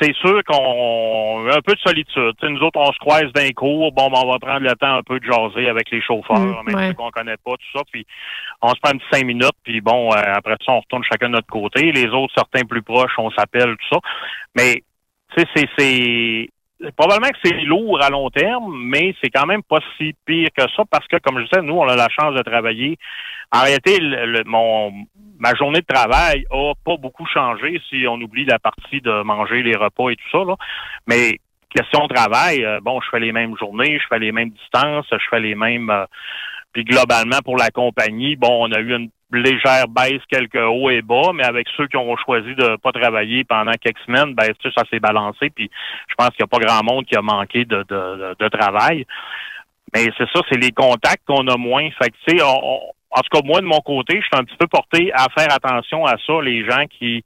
c'est 0.00 0.14
sûr 0.14 0.42
qu'on 0.44 1.48
a 1.48 1.56
un 1.56 1.60
peu 1.62 1.74
de 1.74 1.80
solitude. 1.80 2.32
Tu 2.40 2.46
sais, 2.46 2.52
nous 2.52 2.60
autres, 2.60 2.78
on 2.78 2.92
se 2.92 2.98
croise 2.98 3.30
d'un 3.34 3.50
cours, 3.50 3.90
bon, 3.92 4.08
ben, 4.08 4.20
on 4.24 4.30
va 4.30 4.38
prendre 4.38 4.60
le 4.60 4.74
temps 4.76 4.94
un 4.96 5.02
peu 5.02 5.18
de 5.18 5.24
jaser 5.24 5.68
avec 5.68 5.90
les 5.90 6.00
chauffeurs, 6.00 6.38
Mm, 6.38 6.64
même 6.66 6.74
ouais. 6.76 6.88
ceux 6.88 6.94
qu'on 6.94 7.10
connaît 7.10 7.36
pas, 7.44 7.52
tout 7.52 7.78
ça, 7.78 7.82
puis 7.90 8.06
on 8.62 8.68
se 8.68 8.80
prend 8.80 8.92
un 8.94 8.98
petit 8.98 9.06
cinq 9.12 9.24
minutes, 9.26 9.50
puis 9.64 9.80
bon, 9.80 10.12
euh, 10.12 10.22
après 10.34 10.54
ça, 10.64 10.72
on 10.72 10.80
retourne 10.80 11.02
chacun 11.10 11.26
de 11.26 11.32
notre 11.32 11.48
côté. 11.48 11.90
Les 11.92 12.06
autres, 12.06 12.32
certains 12.36 12.64
plus 12.64 12.82
proches, 12.82 13.12
on 13.18 13.30
s'appelle, 13.32 13.76
tout 13.76 13.94
ça. 13.94 14.00
Mais, 14.56 14.82
tu 15.36 15.42
sais, 15.42 15.48
c'est, 15.54 15.68
c'est, 15.76 16.48
probablement 16.96 17.30
que 17.30 17.38
c'est 17.44 17.60
lourd 17.62 18.02
à 18.02 18.10
long 18.10 18.30
terme, 18.30 18.74
mais 18.84 19.14
c'est 19.22 19.30
quand 19.30 19.46
même 19.46 19.62
pas 19.62 19.80
si 19.96 20.14
pire 20.24 20.48
que 20.56 20.62
ça 20.74 20.82
parce 20.90 21.06
que, 21.08 21.16
comme 21.18 21.38
je 21.40 21.44
disais, 21.44 21.62
nous, 21.62 21.74
on 21.76 21.88
a 21.88 21.96
la 21.96 22.08
chance 22.08 22.34
de 22.34 22.42
travailler. 22.42 22.96
En 23.52 23.62
réalité, 23.62 23.98
le- 23.98 24.26
le- 24.26 24.44
mon, 24.44 24.92
ma 25.38 25.54
journée 25.54 25.80
de 25.80 25.86
travail 25.86 26.46
a 26.50 26.72
pas 26.84 26.96
beaucoup 26.96 27.26
changé 27.26 27.80
si 27.88 28.06
on 28.08 28.14
oublie 28.20 28.44
la 28.44 28.58
partie 28.58 29.00
de 29.00 29.22
manger 29.22 29.62
les 29.62 29.76
repas 29.76 30.10
et 30.10 30.16
tout 30.16 30.30
ça, 30.30 30.44
là. 30.44 30.56
Mais, 31.06 31.38
question 31.74 32.06
de 32.06 32.14
travail, 32.14 32.64
euh, 32.64 32.80
bon, 32.82 33.00
je 33.00 33.08
fais 33.10 33.20
les 33.20 33.32
mêmes 33.32 33.56
journées, 33.58 33.98
je 33.98 34.06
fais 34.08 34.18
les 34.18 34.32
mêmes 34.32 34.50
distances, 34.50 35.06
je 35.10 35.26
fais 35.28 35.40
les 35.40 35.54
mêmes... 35.54 35.90
euh, 35.90 36.06
puis 36.72 36.84
globalement, 36.84 37.38
pour 37.44 37.56
la 37.56 37.70
compagnie, 37.70 38.36
bon, 38.36 38.68
on 38.68 38.72
a 38.72 38.78
eu 38.80 38.94
une 38.94 39.10
légère 39.32 39.86
baisse, 39.88 40.22
quelques 40.28 40.56
hauts 40.56 40.90
et 40.90 41.02
bas, 41.02 41.30
mais 41.34 41.44
avec 41.44 41.68
ceux 41.76 41.86
qui 41.86 41.96
ont 41.96 42.16
choisi 42.16 42.54
de 42.54 42.76
pas 42.76 42.92
travailler 42.92 43.44
pendant 43.44 43.72
quelques 43.72 44.00
semaines, 44.06 44.34
ben 44.34 44.52
tu 44.58 44.68
sais, 44.68 44.74
ça 44.76 44.84
s'est 44.90 45.00
balancé. 45.00 45.50
Puis 45.50 45.70
je 46.08 46.14
pense 46.16 46.28
qu'il 46.30 46.44
n'y 46.44 46.48
a 46.52 46.58
pas 46.58 46.64
grand 46.64 46.82
monde 46.82 47.04
qui 47.06 47.16
a 47.16 47.22
manqué 47.22 47.64
de, 47.64 47.84
de, 47.88 48.34
de- 48.38 48.48
travail. 48.48 49.06
Mais 49.94 50.06
c'est 50.18 50.28
ça, 50.32 50.40
c'est 50.50 50.58
les 50.58 50.72
contacts 50.72 51.24
qu'on 51.26 51.46
a 51.48 51.56
moins. 51.56 51.88
Fait 52.02 52.10
que 52.10 52.16
tu 52.26 52.36
sais, 52.38 52.42
on- 52.44 52.64
on- 52.64 52.80
en 53.12 53.20
tout 53.22 53.28
cas, 53.32 53.40
moi, 53.44 53.60
de 53.60 53.66
mon 53.66 53.80
côté, 53.80 54.16
je 54.20 54.26
suis 54.26 54.40
un 54.40 54.44
petit 54.44 54.56
peu 54.56 54.66
porté 54.68 55.12
à 55.12 55.26
faire 55.36 55.52
attention 55.52 56.04
à 56.06 56.14
ça, 56.26 56.40
les 56.42 56.64
gens 56.68 56.84
qui 56.86 57.24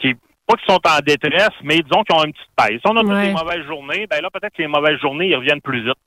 qui 0.00 0.14
pas 0.46 0.54
qui 0.56 0.64
sont 0.66 0.80
en 0.86 1.00
détresse, 1.04 1.50
mais 1.62 1.78
disons 1.80 2.02
qu'ils 2.04 2.16
ont 2.16 2.24
une 2.24 2.32
petite 2.32 2.48
baisse. 2.56 2.80
Si 2.80 2.86
on 2.90 2.96
a 2.96 3.02
Ouais. 3.04 3.26
des 3.26 3.32
mauvaises 3.32 3.66
journées, 3.66 4.06
ben 4.08 4.20
là, 4.22 4.30
peut-être 4.30 4.54
que 4.54 4.62
les 4.62 4.68
mauvaises 4.68 4.98
journées, 5.00 5.26
ils 5.28 5.36
reviennent 5.36 5.60
plus 5.60 5.84
vite. 5.84 5.98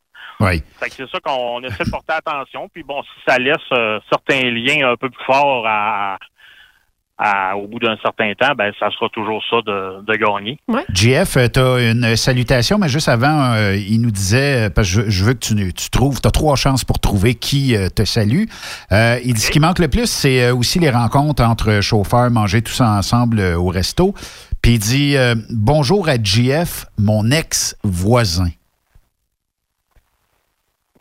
Oui. 0.41 0.63
Fait 0.79 0.89
que 0.89 0.95
c'est 0.97 1.09
ça 1.09 1.19
qu'on 1.19 1.61
essaie 1.63 1.83
de 1.83 1.89
porter 1.89 2.13
attention. 2.13 2.67
Puis 2.73 2.83
bon, 2.83 3.01
si 3.03 3.09
ça 3.27 3.37
laisse 3.37 3.55
euh, 3.71 3.99
certains 4.09 4.49
liens 4.51 4.89
un 4.91 4.95
peu 4.95 5.09
plus 5.09 5.23
forts 5.25 5.65
à, 5.67 6.17
à- 7.17 7.55
au 7.55 7.67
bout 7.67 7.77
d'un 7.79 7.95
certain 8.01 8.33
temps, 8.33 8.53
ben 8.57 8.71
ça 8.79 8.89
sera 8.91 9.07
toujours 9.09 9.43
ça 9.49 9.57
de, 9.65 10.01
de 10.03 10.15
gagner. 10.15 10.57
JF, 10.93 11.37
tu 11.53 11.59
as 11.59 11.91
une 11.91 12.15
salutation, 12.15 12.77
mais 12.79 12.89
juste 12.89 13.09
avant, 13.09 13.53
euh, 13.53 13.75
il 13.75 14.01
nous 14.01 14.09
disait, 14.11 14.65
euh, 14.65 14.69
parce 14.71 14.87
que 14.91 15.03
je, 15.03 15.09
je 15.09 15.23
veux 15.25 15.33
que 15.33 15.39
tu, 15.45 15.73
tu 15.73 15.89
trouves, 15.91 16.19
tu 16.19 16.27
as 16.27 16.31
trois 16.31 16.55
chances 16.55 16.83
pour 16.83 16.99
trouver 16.99 17.35
qui 17.35 17.75
euh, 17.75 17.89
te 17.89 18.05
salue. 18.05 18.45
Euh, 18.91 19.19
il 19.23 19.33
dit 19.35 19.41
ce 19.41 19.51
qui 19.51 19.59
manque 19.59 19.77
le 19.79 19.87
plus, 19.87 20.07
c'est 20.09 20.45
euh, 20.45 20.55
aussi 20.55 20.79
les 20.79 20.89
rencontres 20.89 21.43
entre 21.43 21.79
chauffeurs, 21.81 22.31
manger 22.31 22.61
tous 22.63 22.81
ensemble 22.81 23.39
euh, 23.39 23.55
au 23.57 23.67
resto. 23.67 24.15
Puis 24.63 24.73
il 24.73 24.79
dit 24.79 25.17
euh, 25.17 25.35
Bonjour 25.51 26.07
à 26.09 26.15
JF, 26.21 26.85
mon 26.97 27.29
ex-voisin. 27.31 28.49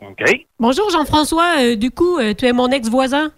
OK. 0.01 0.23
Bonjour 0.59 0.89
Jean-François, 0.91 1.59
Euh, 1.59 1.75
du 1.75 1.91
coup, 1.91 2.17
euh, 2.17 2.33
tu 2.33 2.45
es 2.45 2.53
mon 2.53 2.69
ex-voisin? 2.69 3.31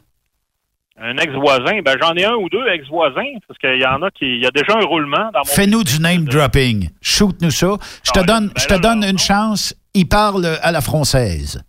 Un 0.98 1.18
ex-voisin, 1.18 1.82
ben 1.84 1.98
j'en 2.02 2.14
ai 2.14 2.24
un 2.24 2.36
ou 2.36 2.48
deux 2.50 2.66
ex-voisins, 2.68 3.34
parce 3.48 3.58
qu'il 3.60 3.82
y 3.82 3.86
en 3.86 4.02
a 4.04 4.12
qui. 4.12 4.26
Il 4.26 4.44
y 4.44 4.46
a 4.46 4.52
déjà 4.52 4.78
un 4.78 4.86
roulement 4.86 5.32
dans 5.34 5.40
mon. 5.40 5.46
Fais-nous 5.46 5.84
du 5.84 6.00
name 6.00 6.26
dropping. 6.26 6.90
Shoot-nous 7.02 7.50
ça. 7.52 7.76
Je 8.04 8.12
te 8.12 8.24
donne, 8.26 8.52
je 8.56 8.68
te 8.68 8.80
donne 8.80 9.04
une 9.04 9.18
chance. 9.18 9.76
Il 9.96 10.08
parle 10.08 10.46
à 10.62 10.72
la 10.72 10.82
française. 10.82 11.64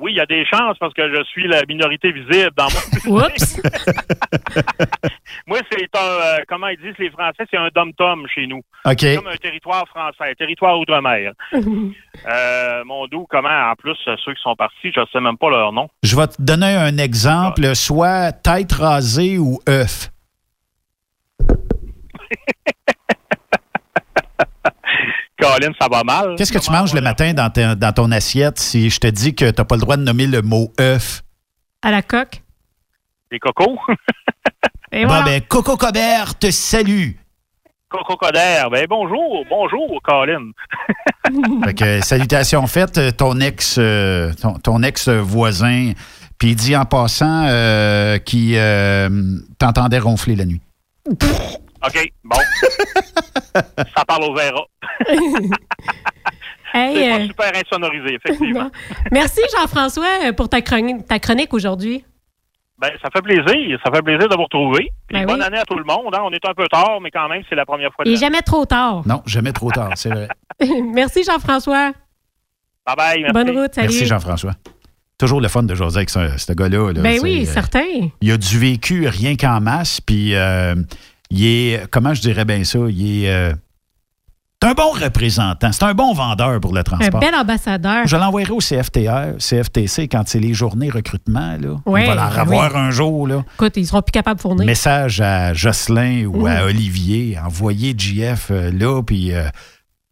Oui, 0.00 0.12
il 0.12 0.16
y 0.16 0.20
a 0.20 0.26
des 0.26 0.46
chances 0.46 0.78
parce 0.78 0.94
que 0.94 1.14
je 1.14 1.22
suis 1.24 1.46
la 1.46 1.62
minorité 1.68 2.10
visible 2.10 2.50
dans 2.56 2.68
mon. 3.06 3.16
Oups! 3.18 3.60
Moi, 5.46 5.58
c'est 5.70 5.96
un. 5.96 6.00
euh, 6.00 6.38
comment 6.48 6.68
ils 6.68 6.78
disent 6.78 6.98
les 6.98 7.10
Français, 7.10 7.44
c'est 7.50 7.58
un 7.58 7.68
dom-tom 7.74 8.26
chez 8.34 8.46
nous. 8.46 8.62
OK. 8.86 8.96
C'est 8.98 9.16
comme 9.16 9.26
un 9.26 9.36
territoire 9.36 9.86
français, 9.88 10.30
un 10.30 10.34
territoire 10.34 10.78
outre-mer. 10.78 11.32
Euh, 12.26 12.84
mon 12.84 13.06
doux, 13.06 13.26
comment, 13.30 13.48
en 13.48 13.74
plus, 13.76 13.96
ceux 14.04 14.34
qui 14.34 14.42
sont 14.42 14.54
partis, 14.54 14.92
je 14.94 15.00
ne 15.00 15.06
sais 15.10 15.20
même 15.20 15.38
pas 15.38 15.48
leur 15.48 15.72
nom. 15.72 15.88
Je 16.02 16.14
vais 16.16 16.26
te 16.26 16.34
donner 16.38 16.74
un 16.74 16.98
exemple, 16.98 17.74
soit 17.74 18.32
tête 18.32 18.72
rasée 18.72 19.38
ou 19.38 19.58
œuf. 19.66 20.10
Colin, 25.40 25.72
ça 25.80 25.88
va 25.90 26.02
mal. 26.04 26.34
Qu'est-ce 26.36 26.52
que 26.52 26.58
tu 26.58 26.70
manges 26.70 26.92
le 26.94 27.00
matin 27.00 27.32
dans, 27.32 27.50
ta- 27.50 27.74
dans 27.74 27.92
ton 27.92 28.10
assiette 28.12 28.58
si 28.58 28.90
je 28.90 28.98
te 29.00 29.06
dis 29.06 29.34
que 29.34 29.50
tu 29.50 29.54
n'as 29.58 29.64
pas 29.64 29.74
le 29.76 29.80
droit 29.80 29.96
de 29.96 30.02
nommer 30.02 30.26
le 30.26 30.42
mot 30.42 30.72
œuf? 30.80 31.22
À 31.82 31.90
la 31.90 32.02
coque. 32.02 32.42
Des 33.30 33.38
cocos? 33.38 33.78
Et 34.92 35.06
Bon, 35.06 35.22
ben, 35.22 35.40
Coco 35.42 35.76
Cobert 35.76 36.36
te 36.38 36.50
salue. 36.50 37.12
Coco 37.88 38.16
Coder. 38.16 38.64
Ben 38.70 38.86
bonjour, 38.88 39.44
bonjour, 39.48 40.00
Colin. 40.02 40.50
Fait 41.64 41.74
que, 41.74 42.00
salutations 42.04 42.66
faites, 42.66 43.16
ton 43.16 43.38
ex, 43.40 43.76
euh, 43.78 44.32
ton, 44.40 44.54
ton 44.54 44.82
ex-voisin. 44.82 45.92
Puis 46.38 46.50
il 46.50 46.56
dit 46.56 46.76
en 46.76 46.84
passant 46.84 47.46
euh, 47.48 48.18
qu'il 48.18 48.54
euh, 48.56 49.08
t'entendait 49.58 49.98
ronfler 49.98 50.36
la 50.36 50.44
nuit. 50.44 50.60
OK, 51.86 52.08
bon. 52.24 52.36
ça 53.96 54.04
parle 54.06 54.24
au 54.24 54.34
verra. 54.34 54.64
Hey, 56.72 56.94
C'est 56.94 57.08
pas 57.10 57.16
euh, 57.16 57.26
super 57.26 57.52
insonorisé, 57.66 58.14
effectivement. 58.14 58.70
merci 59.10 59.40
Jean-François 59.58 60.06
euh, 60.26 60.32
pour 60.32 60.48
ta 60.48 60.62
chronique, 60.62 61.04
ta 61.08 61.18
chronique 61.18 61.52
aujourd'hui. 61.52 62.04
Ben, 62.78 62.92
ça 63.02 63.08
fait 63.12 63.22
plaisir. 63.22 63.76
Ça 63.84 63.90
fait 63.92 64.02
plaisir 64.02 64.28
de 64.28 64.36
vous 64.36 64.44
retrouver. 64.44 64.90
Puis 65.08 65.18
Ben 65.18 65.26
bonne 65.26 65.40
oui. 65.40 65.44
année 65.46 65.58
à 65.58 65.64
tout 65.64 65.76
le 65.76 65.82
monde. 65.82 66.14
hein. 66.14 66.20
On 66.22 66.30
est 66.30 66.46
un 66.48 66.54
peu 66.54 66.68
tard, 66.68 67.00
mais 67.02 67.10
quand 67.10 67.28
même, 67.28 67.42
c'est 67.48 67.56
la 67.56 67.66
première 67.66 67.92
fois 67.92 68.04
de 68.04 68.10
Et 68.10 68.12
l'année. 68.12 68.24
jamais 68.24 68.42
trop 68.42 68.64
tard. 68.66 69.02
Non, 69.04 69.20
jamais 69.26 69.52
trop 69.52 69.72
tard, 69.72 69.90
c'est 69.96 70.10
vrai. 70.10 70.28
merci 70.94 71.24
Jean-François. 71.24 71.90
Bye 72.86 72.96
bye. 72.96 73.20
Merci. 73.22 73.32
Bonne 73.32 73.50
route, 73.58 73.74
salut. 73.74 73.88
Merci 73.88 74.06
Jean-François. 74.06 74.52
Toujours 75.18 75.40
le 75.40 75.48
fun 75.48 75.64
de 75.64 75.74
jaser 75.74 75.96
avec 75.98 76.10
ce, 76.10 76.38
ce 76.38 76.52
gars-là. 76.52 76.92
là. 76.92 77.00
Ben 77.02 77.18
oui, 77.20 77.42
euh, 77.48 77.52
certain. 77.52 77.84
Il 78.20 78.30
a 78.30 78.36
du 78.36 78.58
vécu 78.58 79.08
rien 79.08 79.34
qu'en 79.34 79.60
masse, 79.60 80.00
puis 80.00 80.36
euh, 80.36 80.76
il 81.30 81.44
est, 81.44 81.86
comment 81.90 82.14
je 82.14 82.20
dirais 82.20 82.44
bien 82.44 82.64
ça, 82.64 82.78
il 82.88 83.24
est 83.24 83.30
euh, 83.30 83.52
c'est 84.62 84.68
un 84.68 84.74
bon 84.74 84.90
représentant, 84.90 85.72
c'est 85.72 85.84
un 85.84 85.94
bon 85.94 86.12
vendeur 86.12 86.60
pour 86.60 86.74
le 86.74 86.80
Un 86.80 86.82
transport. 86.82 87.18
bel 87.18 87.34
ambassadeur. 87.34 88.06
Je 88.06 88.14
l'envoierai 88.16 88.50
au 88.52 88.58
CFTR, 88.58 89.38
CFTC 89.38 90.06
quand 90.06 90.24
c'est 90.28 90.38
les 90.38 90.52
journées 90.52 90.90
recrutement. 90.90 91.56
Là. 91.58 91.76
Ouais, 91.86 92.06
On 92.10 92.14
va 92.14 92.26
en 92.26 92.30
ben 92.34 92.40
revoir 92.42 92.70
oui. 92.74 92.78
un 92.80 92.90
jour. 92.90 93.26
Là. 93.26 93.42
Écoute, 93.54 93.72
ils 93.76 93.86
seront 93.86 94.02
plus 94.02 94.12
capables 94.12 94.36
de 94.36 94.42
fournir. 94.42 94.66
Message 94.66 95.22
à 95.22 95.54
Jocelyn 95.54 96.26
ou 96.26 96.46
à 96.46 96.56
Mhm. 96.60 96.64
Olivier, 96.66 97.38
envoyez 97.42 97.94
JF 97.96 98.48
euh, 98.50 98.70
là, 98.70 99.02
puis 99.02 99.32
euh, 99.32 99.44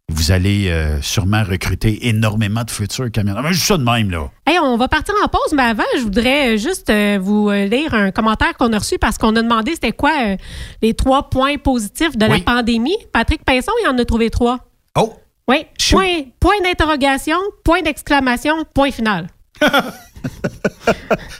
vous 0.09 0.31
allez 0.31 0.69
euh, 0.69 1.01
sûrement 1.01 1.43
recruter 1.43 2.07
énormément 2.07 2.63
de 2.63 2.71
futurs 2.71 3.11
camionneurs. 3.11 3.43
Mais 3.43 3.53
juste 3.53 3.67
ça 3.67 3.77
de 3.77 3.83
même, 3.83 4.09
là. 4.11 4.29
Hey, 4.45 4.59
on 4.59 4.75
va 4.77 4.87
partir 4.87 5.13
en 5.23 5.27
pause, 5.27 5.53
mais 5.53 5.63
avant, 5.63 5.83
je 5.95 6.01
voudrais 6.01 6.57
juste 6.57 6.89
euh, 6.89 7.19
vous 7.21 7.49
euh, 7.49 7.65
lire 7.65 7.93
un 7.93 8.11
commentaire 8.11 8.57
qu'on 8.57 8.73
a 8.73 8.79
reçu 8.79 8.97
parce 8.97 9.17
qu'on 9.17 9.35
a 9.35 9.41
demandé 9.41 9.73
c'était 9.73 9.91
quoi 9.91 10.11
euh, 10.25 10.37
les 10.81 10.93
trois 10.93 11.29
points 11.29 11.57
positifs 11.57 12.17
de 12.17 12.25
la 12.25 12.39
pandémie. 12.39 12.97
Patrick 13.13 13.45
Pinson, 13.45 13.71
il 13.83 13.87
en 13.87 13.97
a 13.97 14.05
trouvé 14.05 14.29
trois. 14.29 14.59
Oh! 14.97 15.13
Oui. 15.47 15.65
Point, 15.89 16.25
point 16.39 16.61
d'interrogation, 16.63 17.37
point 17.63 17.81
d'exclamation, 17.81 18.65
point 18.73 18.91
final. 18.91 19.27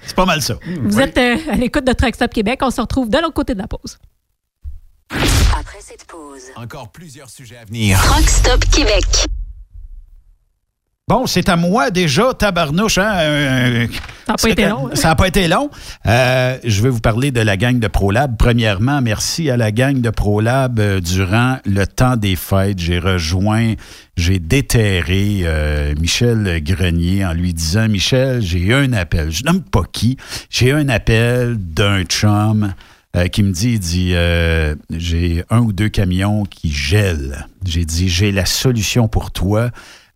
C'est 0.04 0.16
pas 0.16 0.26
mal 0.26 0.42
ça. 0.42 0.56
Vous 0.84 1.00
êtes 1.00 1.18
euh, 1.18 1.38
à 1.52 1.56
l'écoute 1.56 1.86
de 1.86 1.94
Truck 1.94 2.16
Stop 2.16 2.34
Québec. 2.34 2.60
On 2.64 2.72
se 2.72 2.82
retrouve 2.82 3.10
de 3.10 3.18
l'autre 3.18 3.34
côté 3.34 3.54
de 3.54 3.60
la 3.60 3.68
pause. 3.68 3.98
Après 5.80 5.94
cette 5.98 6.08
pause, 6.08 6.42
encore 6.58 6.92
plusieurs 6.92 7.30
sujets 7.30 7.56
à 7.56 7.64
venir. 7.64 7.98
Truck 8.04 8.28
Stop 8.30 8.66
Québec. 8.70 9.06
Bon, 11.08 11.26
c'est 11.26 11.48
à 11.48 11.56
moi 11.56 11.90
déjà, 11.90 12.34
tabarnouche. 12.34 12.98
Hein? 12.98 13.14
euh, 13.20 13.88
Ça 14.28 14.34
n'a 14.34 14.38
pas 14.38 14.50
été 14.50 14.68
long. 14.68 14.88
hein? 14.88 14.96
Ça 14.96 15.08
n'a 15.08 15.16
pas 15.16 15.28
été 15.28 15.48
long. 15.48 15.70
Euh, 16.06 16.58
je 16.66 16.82
vais 16.84 16.90
vous 16.90 17.00
parler 17.00 17.32
de 17.32 17.40
la 17.40 17.56
gang 17.56 17.80
de 17.80 17.88
ProLab. 17.88 18.36
Premièrement, 18.38 19.02
merci 19.02 19.50
à 19.50 19.56
la 19.58 19.72
gang 19.72 20.02
de 20.02 20.10
ProLab. 20.10 20.80
Euh, 20.80 21.00
durant 21.00 21.58
le 21.66 21.86
temps 21.88 22.18
des 22.18 22.36
fêtes, 22.36 22.80
j'ai 22.80 23.00
rejoint, 23.00 23.74
j'ai 24.18 24.40
déterré 24.40 25.42
euh, 25.44 25.94
Michel 26.00 26.62
Grenier 26.62 27.26
en 27.26 27.34
lui 27.34 27.54
disant, 27.54 27.88
Michel, 27.88 28.42
j'ai 28.42 28.60
eu 28.60 28.74
un 28.74 28.92
appel. 28.94 29.32
Je 29.32 29.44
nomme 29.46 29.62
pas 29.64 29.84
qui. 29.92 30.18
J'ai 30.50 30.70
eu 30.70 30.74
un 30.74 30.90
appel 30.90 31.56
d'un 31.58 32.04
chum 32.04 32.74
euh, 33.16 33.28
qui 33.28 33.42
me 33.42 33.52
dit, 33.52 33.72
il 33.72 33.80
dit, 33.80 34.12
euh, 34.14 34.76
j'ai 34.92 35.44
un 35.50 35.62
ou 35.62 35.74
deux 35.74 35.90
camions 35.90 36.44
qui 36.44 36.72
gèlent. 36.72 37.48
J'ai 37.66 37.84
dit, 37.84 38.08
j'ai 38.08 38.32
la 38.32 38.46
solution 38.46 39.08
pour 39.08 39.32
toi. 39.32 39.72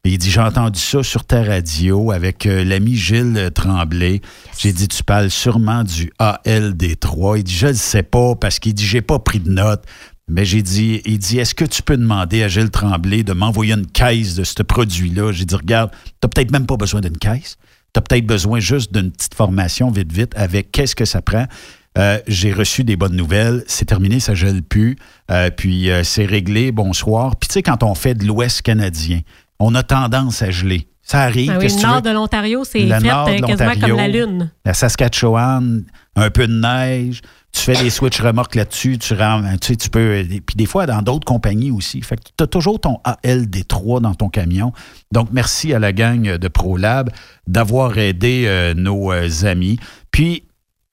Et 0.05 0.11
il 0.11 0.17
dit, 0.17 0.29
j'ai 0.29 0.41
entendu 0.41 0.79
ça 0.79 1.01
sur 1.01 1.25
ta 1.25 1.43
radio 1.43 2.11
avec 2.11 2.45
euh, 2.45 2.63
l'ami 2.63 2.95
Gilles 2.95 3.49
Tremblay. 3.55 4.21
J'ai 4.59 4.73
dit, 4.73 4.87
tu 4.87 5.03
parles 5.03 5.31
sûrement 5.31 5.83
du 5.83 6.11
ALD3. 6.19 7.39
Il 7.39 7.43
dit, 7.43 7.53
je 7.55 7.67
ne 7.67 7.73
sais 7.73 8.03
pas 8.03 8.35
parce 8.35 8.59
qu'il 8.59 8.75
dit, 8.75 8.85
j'ai 8.85 9.01
pas 9.01 9.17
pris 9.17 9.39
de 9.39 9.49
notes. 9.49 9.85
Mais 10.27 10.45
j'ai 10.45 10.61
dit, 10.61 11.01
il 11.05 11.17
dit, 11.17 11.39
est-ce 11.39 11.55
que 11.55 11.65
tu 11.65 11.81
peux 11.81 11.97
demander 11.97 12.43
à 12.43 12.47
Gilles 12.47 12.69
Tremblay 12.69 13.23
de 13.23 13.33
m'envoyer 13.33 13.73
une 13.73 13.87
caisse 13.87 14.35
de 14.35 14.43
ce 14.43 14.61
produit-là? 14.61 15.31
J'ai 15.31 15.45
dit, 15.45 15.55
regarde, 15.55 15.89
tu 16.21 16.27
peut-être 16.27 16.51
même 16.51 16.67
pas 16.67 16.77
besoin 16.77 17.01
d'une 17.01 17.17
caisse. 17.17 17.57
Tu 17.93 17.97
as 17.97 18.01
peut-être 18.01 18.27
besoin 18.27 18.59
juste 18.59 18.93
d'une 18.93 19.11
petite 19.11 19.33
formation 19.33 19.89
vite, 19.89 20.11
vite 20.11 20.33
avec 20.35 20.71
qu'est-ce 20.71 20.95
que 20.95 21.05
ça 21.05 21.21
prend. 21.21 21.47
Euh, 21.97 22.19
j'ai 22.27 22.51
reçu 22.51 22.83
des 22.83 22.95
bonnes 22.95 23.15
nouvelles. 23.15 23.63
C'est 23.67 23.85
terminé, 23.85 24.19
ça 24.19 24.33
gèle 24.33 24.63
plus. 24.63 24.95
Euh, 25.29 25.49
puis 25.55 25.91
euh, 25.91 26.03
c'est 26.03 26.25
réglé, 26.25 26.71
bonsoir. 26.71 27.35
Puis 27.35 27.47
tu 27.49 27.53
sais, 27.53 27.63
quand 27.63 27.83
on 27.83 27.93
fait 27.95 28.15
de 28.15 28.25
l'Ouest 28.25 28.61
canadien, 28.63 29.21
on 29.59 29.75
a 29.75 29.83
tendance 29.83 30.41
à 30.41 30.49
geler. 30.51 30.87
Ça 31.03 31.21
arrive. 31.21 31.51
Ah 31.53 31.57
oui, 31.59 31.67
le 31.67 31.75
tu 31.75 31.85
nord 31.85 32.01
de 32.01 32.09
l'Ontario, 32.09 32.63
c'est 32.63 32.79
Le 32.79 32.95
fait 32.95 33.41
quasiment 33.41 33.75
comme 33.87 33.97
la 33.97 34.07
Lune. 34.07 34.51
La 34.65 34.73
Saskatchewan, 34.73 35.83
un 36.15 36.29
peu 36.29 36.47
de 36.47 36.53
neige. 36.53 37.21
Tu 37.51 37.61
fais 37.61 37.75
des 37.75 37.89
switch 37.91 38.19
remorques 38.19 38.55
là-dessus. 38.55 38.97
Tu, 38.97 39.13
ram- 39.13 39.45
tu 39.61 39.67
sais, 39.67 39.75
tu 39.75 39.89
peux. 39.89 40.23
Puis 40.27 40.55
des 40.55 40.65
fois, 40.65 40.87
dans 40.87 41.01
d'autres 41.03 41.25
compagnies 41.25 41.69
aussi. 41.71 42.01
Fait 42.01 42.15
que 42.15 42.21
tu 42.35 42.43
as 42.43 42.47
toujours 42.47 42.79
ton 42.79 42.99
ALD3 43.05 44.01
dans 44.01 44.15
ton 44.15 44.29
camion. 44.29 44.71
Donc, 45.11 45.27
merci 45.31 45.73
à 45.73 45.79
la 45.79 45.91
gang 45.93 46.37
de 46.37 46.47
ProLab 46.47 47.11
d'avoir 47.47 47.97
aidé 47.97 48.45
euh, 48.47 48.73
nos 48.73 49.11
amis. 49.45 49.77
Puis, 50.09 50.43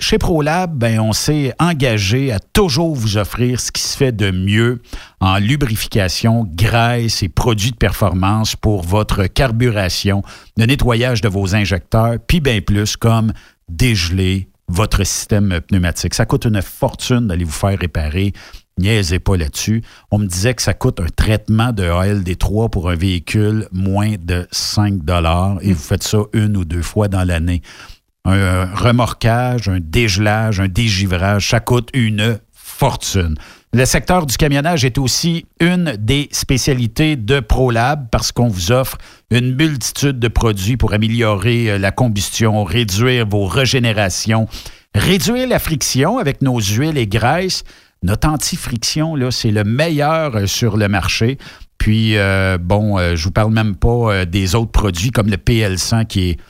chez 0.01 0.19
ProLab, 0.19 0.77
ben, 0.77 0.99
on 0.99 1.13
s'est 1.13 1.53
engagé 1.59 2.33
à 2.33 2.39
toujours 2.41 2.95
vous 2.95 3.19
offrir 3.19 3.61
ce 3.61 3.71
qui 3.71 3.83
se 3.83 3.97
fait 3.97 4.13
de 4.13 4.31
mieux 4.31 4.81
en 5.21 5.39
lubrification, 5.39 6.49
graisse 6.51 7.23
et 7.23 7.29
produits 7.29 7.71
de 7.71 7.77
performance 7.77 8.57
pour 8.57 8.83
votre 8.83 9.27
carburation, 9.27 10.23
le 10.57 10.65
nettoyage 10.65 11.21
de 11.21 11.29
vos 11.29 11.55
injecteurs, 11.55 12.17
puis 12.27 12.41
bien 12.41 12.61
plus 12.61 12.97
comme 12.97 13.33
dégeler 13.69 14.49
votre 14.69 15.05
système 15.05 15.61
pneumatique. 15.61 16.15
Ça 16.15 16.25
coûte 16.25 16.47
une 16.47 16.63
fortune 16.63 17.27
d'aller 17.27 17.45
vous 17.45 17.51
faire 17.51 17.79
réparer. 17.79 18.33
Niaisez 18.79 19.19
pas 19.19 19.37
là-dessus. 19.37 19.83
On 20.11 20.19
me 20.19 20.27
disait 20.27 20.55
que 20.55 20.63
ça 20.63 20.73
coûte 20.73 21.01
un 21.01 21.09
traitement 21.15 21.73
de 21.73 21.83
ALD3 21.83 22.71
pour 22.71 22.89
un 22.89 22.97
véhicule 22.97 23.69
moins 23.73 24.15
de 24.19 24.47
5 24.51 25.03
et 25.61 25.73
vous 25.73 25.79
faites 25.79 26.03
ça 26.03 26.21
une 26.33 26.57
ou 26.57 26.65
deux 26.65 26.83
fois 26.83 27.09
dans 27.09 27.25
l'année 27.25 27.61
un 28.25 28.67
remorquage, 28.75 29.69
un 29.69 29.79
dégelage, 29.81 30.61
un 30.61 30.69
dégivrage, 30.69 31.51
ça 31.51 31.61
coûte 31.61 31.89
une 31.95 32.39
fortune. 32.53 33.37
Le 33.73 33.85
secteur 33.85 34.27
du 34.27 34.37
camionnage 34.37 34.85
est 34.85 34.99
aussi 34.99 35.47
une 35.61 35.97
des 35.97 36.29
spécialités 36.33 37.15
de 37.17 37.39
ProLab 37.39 38.09
parce 38.11 38.33
qu'on 38.33 38.49
vous 38.49 38.73
offre 38.73 38.99
une 39.31 39.55
multitude 39.55 40.19
de 40.19 40.29
produits 40.29 40.77
pour 40.77 40.93
améliorer 40.93 41.71
euh, 41.71 41.79
la 41.79 41.93
combustion, 41.93 42.65
réduire 42.65 43.29
vos 43.29 43.47
régénérations, 43.47 44.49
réduire 44.95 45.47
la 45.47 45.61
friction 45.61 46.19
avec 46.19 46.43
nos 46.43 46.59
huiles 46.59 46.99
et 46.99 47.07
graisses. 47.07 47.63
Notre 48.03 48.29
anti-friction, 48.29 49.15
c'est 49.31 49.53
le 49.53 49.63
meilleur 49.63 50.35
euh, 50.35 50.47
sur 50.47 50.77
le 50.77 50.89
marché. 50.89 51.39
Puis, 51.81 52.19
euh, 52.19 52.59
bon, 52.61 52.99
euh, 52.99 53.17
je 53.17 53.25
vous 53.25 53.31
parle 53.31 53.55
même 53.55 53.75
pas 53.75 53.89
euh, 53.89 54.25
des 54.27 54.55
autres 54.55 54.71
produits 54.71 55.13
comme 55.13 55.29
le 55.29 55.39
PL100 55.39 56.07
qui 56.07 56.29
est 56.29 56.41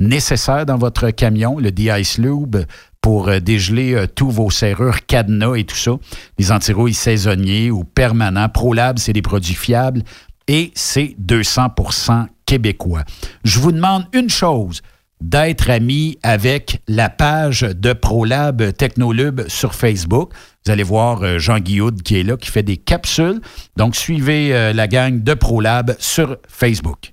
nécessaire 0.00 0.66
dans 0.66 0.78
votre 0.78 1.10
camion, 1.10 1.58
le 1.58 1.70
D-Ice 1.70 2.18
Lube, 2.18 2.56
pour 3.00 3.28
euh, 3.28 3.40
dégeler 3.40 3.94
euh, 3.94 4.06
tous 4.06 4.30
vos 4.30 4.50
serrures 4.50 5.06
cadenas 5.06 5.54
et 5.54 5.64
tout 5.64 5.76
ça. 5.76 5.92
Les 6.38 6.52
antirouilles 6.52 6.94
saisonniers 6.94 7.70
ou 7.70 7.84
permanents. 7.84 8.48
ProLab, 8.48 8.98
c'est 8.98 9.12
des 9.12 9.22
produits 9.22 9.54
fiables 9.54 10.02
et 10.48 10.72
c'est 10.74 11.14
200% 11.22 12.26
québécois. 12.46 13.04
Je 13.44 13.58
vous 13.58 13.72
demande 13.72 14.04
une 14.12 14.30
chose 14.30 14.82
d'être 15.20 15.68
ami 15.68 16.18
avec 16.22 16.80
la 16.88 17.10
page 17.10 17.60
de 17.60 17.92
ProLab 17.92 18.72
Technolube 18.72 19.42
sur 19.48 19.74
Facebook. 19.74 20.32
Vous 20.64 20.72
allez 20.72 20.82
voir 20.82 21.22
euh, 21.22 21.38
Jean 21.38 21.58
Guillaude 21.58 22.02
qui 22.02 22.18
est 22.18 22.22
là, 22.22 22.36
qui 22.36 22.50
fait 22.50 22.62
des 22.62 22.78
capsules. 22.78 23.40
Donc, 23.76 23.96
suivez 23.96 24.72
la 24.72 24.88
gang 24.88 25.22
de 25.22 25.34
ProLab 25.34 25.94
sur 25.98 26.36
Facebook. 26.48 27.12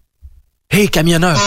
Hey, 0.69 0.89
camionneur! 0.89 1.37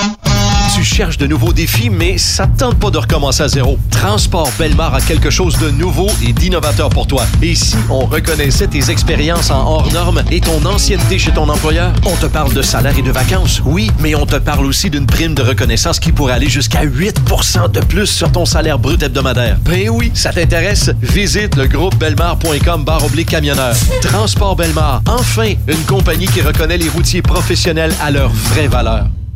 Tu 0.73 0.85
cherches 0.85 1.18
de 1.18 1.27
nouveaux 1.27 1.53
défis, 1.53 1.91
mais 1.91 2.16
ça 2.16 2.47
ne 2.47 2.57
tente 2.57 2.79
pas 2.79 2.91
de 2.91 2.99
recommencer 2.99 3.43
à 3.43 3.49
zéro. 3.49 3.77
Transport 3.91 4.51
Belmar 4.59 4.95
a 4.95 5.01
quelque 5.01 5.29
chose 5.29 5.59
de 5.59 5.68
nouveau 5.68 6.07
et 6.25 6.33
d'innovateur 6.33 6.89
pour 6.91 7.07
toi. 7.07 7.27
Et 7.43 7.55
si 7.57 7.77
on 7.91 8.07
reconnaissait 8.07 8.68
tes 8.68 8.91
expériences 8.91 9.51
en 9.51 9.66
hors 9.66 9.93
normes 9.93 10.23
et 10.31 10.41
ton 10.41 10.64
ancienneté 10.64 11.18
chez 11.18 11.33
ton 11.33 11.49
employeur, 11.49 11.93
on 12.07 12.14
te 12.16 12.27
parle 12.27 12.55
de 12.55 12.62
salaire 12.62 12.97
et 12.97 13.03
de 13.03 13.11
vacances, 13.11 13.61
oui, 13.64 13.91
mais 13.99 14.14
on 14.14 14.27
te 14.27 14.37
parle 14.37 14.64
aussi 14.64 14.91
d'une 14.91 15.07
prime 15.07 15.35
de 15.35 15.43
reconnaissance 15.43 15.99
qui 15.99 16.12
pourrait 16.12 16.35
aller 16.35 16.49
jusqu'à 16.49 16.85
8% 16.85 17.71
de 17.73 17.81
plus 17.81 18.07
sur 18.07 18.31
ton 18.31 18.45
salaire 18.45 18.79
brut 18.79 19.03
hebdomadaire. 19.03 19.59
Ben 19.64 19.91
oui, 19.91 20.12
ça 20.14 20.33
t'intéresse? 20.33 20.91
Visite 21.03 21.57
le 21.57 21.66
groupe 21.66 21.97
belmar.com 21.97 22.85
barre 22.85 23.05
oblique 23.05 23.29
camionneur. 23.29 23.75
Transport 24.03 24.57
Belmar, 24.57 25.03
enfin, 25.09 25.53
une 25.66 25.85
compagnie 25.85 26.27
qui 26.27 26.41
reconnaît 26.43 26.79
les 26.79 26.89
routiers 26.89 27.23
professionnels 27.23 27.93
à 28.01 28.11
leur 28.11 28.31
vraie 28.31 28.68
valeur. 28.68 29.07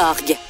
Org. 0.00 0.39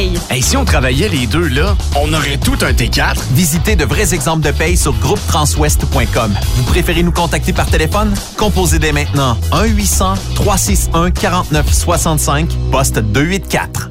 paye. 0.00 0.18
Et 0.30 0.42
si 0.42 0.56
on 0.56 0.64
travaillait 0.64 1.08
les 1.08 1.26
deux, 1.26 1.48
là, 1.48 1.76
on 1.96 2.12
aurait 2.12 2.38
tout 2.38 2.58
un 2.62 2.72
T4. 2.72 3.16
Visitez 3.32 3.76
de 3.76 3.84
vrais 3.84 4.14
exemples 4.14 4.44
de 4.44 4.50
paye 4.50 4.76
sur 4.76 4.92
groupetranswest.com. 4.94 6.34
Vous 6.56 6.62
préférez 6.64 7.02
nous 7.02 7.12
contacter 7.12 7.52
par 7.52 7.66
téléphone? 7.66 8.12
Composez 8.36 8.78
dès 8.78 8.92
maintenant 8.92 9.36
1-800-361-4965, 9.52 12.48
poste 12.70 12.98
284. 12.98 13.90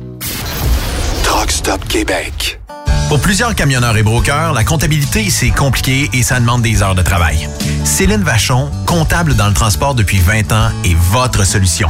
Truck 1.24 1.52
Stop 1.52 1.88
Québec. 1.88 2.60
Pour 3.08 3.20
plusieurs 3.20 3.56
camionneurs 3.56 3.98
et 3.98 4.04
brokers, 4.04 4.54
la 4.54 4.64
comptabilité, 4.64 5.32
c'est 5.32 5.50
compliqué 5.50 6.10
et 6.14 6.22
ça 6.22 6.40
demande 6.40 6.62
des 6.62 6.84
heures 6.84 6.94
de 6.94 7.02
travail. 7.02 7.50
Céline 7.84 8.22
Vachon, 8.22 8.70
comptable 8.86 9.36
dans 9.36 9.48
le 9.48 9.54
transport 9.54 9.96
depuis 9.96 10.20
20 10.20 10.52
ans, 10.52 10.70
est 10.86 10.96
votre 10.96 11.44
solution. 11.44 11.90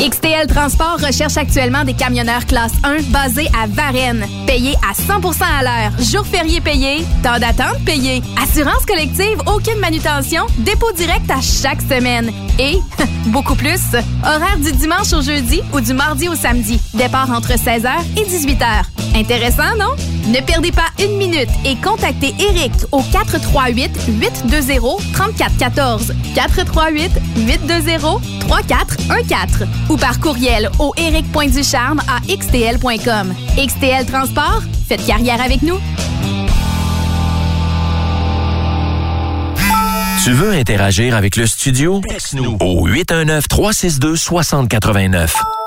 XTL 0.00 0.46
Transport 0.46 0.98
recherche 0.98 1.36
actuellement 1.36 1.84
des 1.84 1.92
camionneurs 1.92 2.46
classe 2.46 2.72
1 2.84 3.02
basés 3.10 3.48
à 3.60 3.66
Varennes. 3.66 4.24
Payés 4.46 4.74
à 4.76 4.94
100% 4.94 5.42
à 5.42 5.62
l'heure. 5.62 5.92
Jour 6.00 6.26
férié 6.26 6.62
payé. 6.62 7.04
Temps 7.22 7.38
d'attente 7.38 7.84
payé. 7.84 8.22
Assurance 8.42 8.86
collective, 8.86 9.38
aucune 9.46 9.78
manutention. 9.78 10.46
Dépôt 10.58 10.90
direct 10.92 11.30
à 11.30 11.42
chaque 11.42 11.82
semaine. 11.82 12.32
Et, 12.58 12.78
beaucoup 13.26 13.54
plus, 13.54 13.80
horaire 14.24 14.58
du 14.58 14.72
dimanche 14.72 15.12
au 15.12 15.20
jeudi 15.20 15.60
ou 15.74 15.82
du 15.82 15.92
mardi 15.92 16.30
au 16.30 16.34
samedi. 16.34 16.80
Départ 16.94 17.30
entre 17.30 17.52
16h 17.52 17.90
et 18.16 18.22
18h. 18.22 18.84
Intéressant, 19.14 19.76
non? 19.78 19.94
Ne 20.28 20.40
perdez 20.40 20.72
pas 20.72 20.88
une 21.02 21.18
minute 21.18 21.50
et 21.66 21.76
contactez 21.76 22.32
Eric 22.38 22.72
au 22.92 23.02
438 23.02 23.90
820 24.08 24.80
3414 29.90 29.90
438 29.90 29.90
820 29.90 29.90
3414 29.90 29.92
ou 29.92 29.96
par 29.96 30.20
courriel 30.20 30.70
au 30.78 30.92
eric.ducharme 30.96 32.00
à 32.08 32.20
xtl.com. 32.26 33.34
XTL 33.56 34.06
Transport, 34.06 34.62
faites 34.88 35.04
carrière 35.04 35.42
avec 35.42 35.62
nous. 35.62 35.80
Tu 40.22 40.32
veux 40.32 40.52
interagir 40.52 41.16
avec 41.16 41.36
le 41.36 41.46
studio? 41.46 42.02
Texte-nous 42.06 42.58
au 42.60 42.86
819-362-6089. 42.88 45.30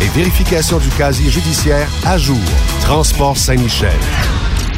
et 0.00 0.08
vérification 0.08 0.78
du 0.78 0.88
casier 0.90 1.30
judiciaire 1.30 1.88
à 2.04 2.18
jour. 2.18 2.38
Transport 2.80 3.36
Saint-Michel. 3.36 3.98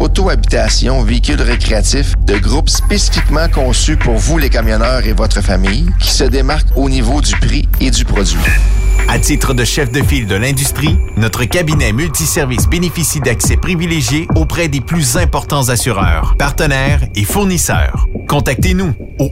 auto-habitation 0.00 1.02
véhicule 1.02 1.42
récréatif 1.42 2.14
de 2.26 2.38
groupe 2.38 2.68
spécifiquement 2.68 3.48
conçu 3.48 3.96
pour 3.96 4.16
vous 4.16 4.38
les 4.38 4.50
camionneurs 4.50 5.06
et 5.06 5.12
votre 5.12 5.40
famille 5.40 5.86
qui 6.00 6.10
se 6.10 6.24
démarque 6.24 6.66
au 6.76 6.88
niveau 6.88 7.20
du 7.20 7.34
prix 7.36 7.68
et 7.80 7.90
du 7.90 8.04
produit. 8.04 8.38
À 9.08 9.18
titre 9.18 9.54
de 9.54 9.64
chef 9.64 9.90
de 9.90 10.02
file 10.02 10.26
de 10.26 10.34
l'industrie, 10.34 10.98
notre 11.16 11.44
cabinet 11.44 11.92
multiservice 11.92 12.66
bénéficie 12.68 13.20
d'accès 13.20 13.56
privilégié 13.56 14.28
auprès 14.36 14.68
des 14.68 14.82
plus 14.82 15.16
importants 15.16 15.70
assureurs, 15.70 16.34
partenaires 16.38 17.00
et 17.14 17.24
fournisseurs. 17.24 18.06
Contactez-nous 18.28 18.94
au 19.18 19.30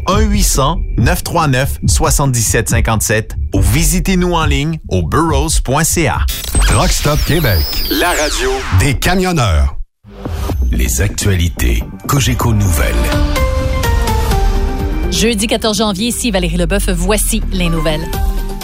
1-800-939-7757 0.99 3.31
ou 3.55 3.61
visitez-nous 3.61 4.33
en 4.33 4.47
ligne 4.47 4.79
au 4.89 5.03
burrows.ca. 5.03 6.21
Truck 6.61 6.91
Stop 6.91 7.19
Québec. 7.27 7.65
La 7.91 8.09
radio 8.09 8.51
Des 8.81 8.95
camionneurs. 8.95 9.76
Les 10.71 11.01
actualités 11.01 11.83
Cogeco 12.07 12.53
Nouvelles. 12.53 12.95
Jeudi 15.11 15.47
14 15.47 15.79
janvier, 15.79 16.09
ici 16.09 16.31
Valérie 16.31 16.57
Leboeuf, 16.57 16.91
voici 16.91 17.43
les 17.53 17.69
nouvelles. 17.69 18.07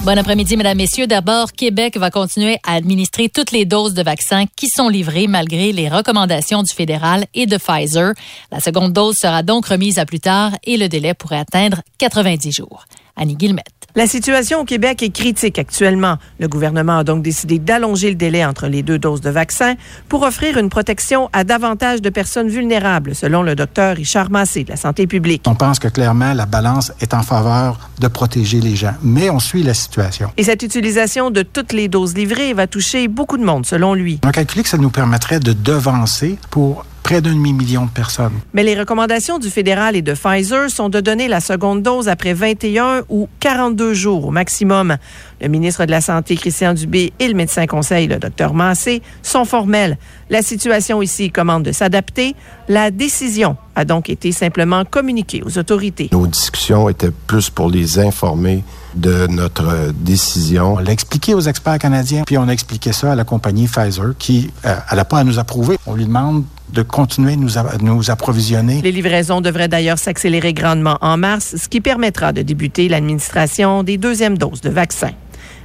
Bon 0.05 0.19
après-midi, 0.19 0.57
mesdames, 0.57 0.77
messieurs. 0.77 1.07
D'abord, 1.07 1.53
Québec 1.53 1.97
va 1.97 2.11
continuer 2.11 2.59
à 2.67 2.75
administrer 2.75 3.29
toutes 3.29 3.53
les 3.53 3.65
doses 3.65 3.95
de 3.95 4.03
vaccins 4.03 4.47
qui 4.57 4.69
sont 4.69 4.89
livrées 4.89 5.29
malgré 5.29 5.71
les 5.71 5.89
recommandations 5.89 6.65
du 6.65 6.75
fédéral 6.75 7.27
et 7.35 7.47
de 7.47 7.57
Pfizer. 7.57 8.13
La 8.51 8.59
seconde 8.59 8.93
dose 8.93 9.15
sera 9.17 9.45
donc 9.45 9.67
remise 9.67 10.01
à 10.01 10.05
plus 10.05 10.19
tard 10.19 10.53
et 10.65 10.77
le 10.77 10.89
délai 10.89 11.15
pourrait 11.15 11.39
atteindre 11.39 11.83
90 11.99 12.51
jours. 12.51 12.87
Annie 13.15 13.37
Guillemette. 13.37 13.82
La 13.95 14.07
situation 14.07 14.61
au 14.61 14.65
Québec 14.65 15.03
est 15.03 15.11
critique 15.11 15.59
actuellement. 15.59 16.17
Le 16.41 16.49
gouvernement 16.49 16.97
a 16.97 17.05
donc 17.05 17.23
décidé 17.23 17.59
d'allonger 17.59 18.09
le 18.09 18.15
délai 18.15 18.43
entre 18.43 18.67
les 18.67 18.83
deux 18.83 18.99
doses 18.99 19.21
de 19.21 19.29
vaccin 19.29 19.75
pour 20.09 20.23
offrir 20.23 20.57
une 20.57 20.71
protection 20.71 21.29
à 21.35 21.45
davantage 21.45 22.01
de 22.01 22.09
personnes 22.09 22.49
vulnérables, 22.49 23.15
selon 23.15 23.43
le 23.43 23.55
docteur 23.55 23.97
Richard 23.97 24.31
Massé 24.31 24.65
de 24.65 24.71
la 24.71 24.77
santé 24.77 25.07
publique. 25.07 25.43
On 25.47 25.55
pense 25.55 25.79
que 25.79 25.89
clairement 25.89 26.33
la 26.33 26.47
balance 26.47 26.91
est 27.03 27.13
en 27.13 27.23
faveur 27.23 27.91
de 28.01 28.09
protéger 28.09 28.61
les 28.61 28.77
gens, 28.77 28.95
mais 29.03 29.29
on 29.29 29.39
suit 29.39 29.63
la 29.63 29.75
situation. 29.75 30.31
Et 30.39 30.45
cette 30.45 30.63
utilisation 30.63 31.31
de 31.31 31.43
toutes 31.43 31.75
les 31.75 31.89
doses 31.89 32.17
livrées 32.17 32.55
va 32.55 32.67
toucher 32.67 33.09
beaucoup 33.09 33.37
de 33.37 33.45
monde, 33.45 33.67
selon 33.67 33.93
lui. 33.93 34.21
On 34.25 34.29
a 34.29 34.33
calculé 34.33 34.63
que 34.63 34.71
ça 34.71 34.79
nous 34.79 34.89
permettrait 34.89 35.39
de 35.39 35.53
devancer 35.53 36.39
pour 36.51 36.87
près 37.03 37.21
d'un 37.21 37.33
demi-million 37.33 37.87
de 37.87 37.91
personnes. 37.91 38.33
Mais 38.53 38.63
les 38.63 38.79
recommandations 38.79 39.39
du 39.39 39.51
fédéral 39.51 39.97
et 39.97 40.03
de 40.03 40.15
Pfizer 40.15 40.71
sont 40.71 40.89
de 40.89 41.01
donner 41.01 41.29
la 41.29 41.41
seconde 41.41 41.83
dose 41.83 42.09
après 42.09 42.33
21 42.33 43.03
ou 43.09 43.29
42 43.41 43.95
jours 43.95 44.27
au 44.27 44.31
maximum. 44.31 44.97
Le 45.43 45.49
ministre 45.49 45.85
de 45.87 45.91
la 45.91 46.01
Santé, 46.01 46.37
Christian 46.37 46.73
Dubé, 46.73 47.13
et 47.19 47.27
le 47.27 47.35
médecin 47.35 47.67
conseil, 47.67 48.07
le 48.07 48.19
docteur 48.19 48.55
Massé, 48.55 49.03
sont 49.25 49.45
formels. 49.45 49.99
La 50.31 50.41
situation 50.41 51.03
ici 51.03 51.33
commande 51.33 51.65
de 51.65 51.73
s'adapter. 51.73 52.37
La 52.69 52.93
décision 52.93 53.57
a 53.75 53.85
donc 53.85 54.09
été 54.09 54.31
simplement 54.31 54.85
communiquée 54.85 55.43
aux 55.45 55.59
autorités. 55.59 56.11
Nos 56.13 56.29
discussions 56.29 56.89
étaient 56.89 57.11
plus 57.11 57.51
pour 57.51 57.69
les 57.69 57.99
informer 57.99 58.63
de 58.95 59.27
notre 59.27 59.93
décision. 59.93 60.75
On 60.75 60.79
l'a 60.79 60.93
expliqué 60.93 61.35
aux 61.35 61.41
experts 61.41 61.79
canadiens, 61.79 62.23
puis 62.25 62.39
on 62.39 62.47
a 62.47 62.53
expliqué 62.53 62.93
ça 62.93 63.11
à 63.11 63.15
la 63.17 63.25
compagnie 63.25 63.67
Pfizer, 63.67 64.15
qui 64.17 64.53
n'a 64.65 65.05
pas 65.05 65.19
à 65.19 65.25
nous 65.25 65.41
approuver. 65.41 65.77
On 65.87 65.97
lui 65.97 66.05
demande 66.05 66.45
de 66.73 66.83
continuer 66.83 67.35
de 67.35 67.41
nous, 67.41 67.51
nous 67.83 68.11
approvisionner. 68.13 68.81
Les 68.81 68.93
livraisons 68.93 69.41
devraient 69.41 69.69
d'ailleurs 69.69 69.99
s'accélérer 69.99 70.55
grandement 70.55 70.99
en 71.01 71.17
mars, 71.17 71.57
ce 71.57 71.69
qui 71.69 71.81
permettra 71.81 72.33
de 72.33 72.43
débuter 72.43 72.89
l'administration 72.89 73.83
des 73.83 73.99
deuxièmes 73.99 74.39
doses 74.39 74.61
de 74.61 74.71
vaccins. 74.71 75.11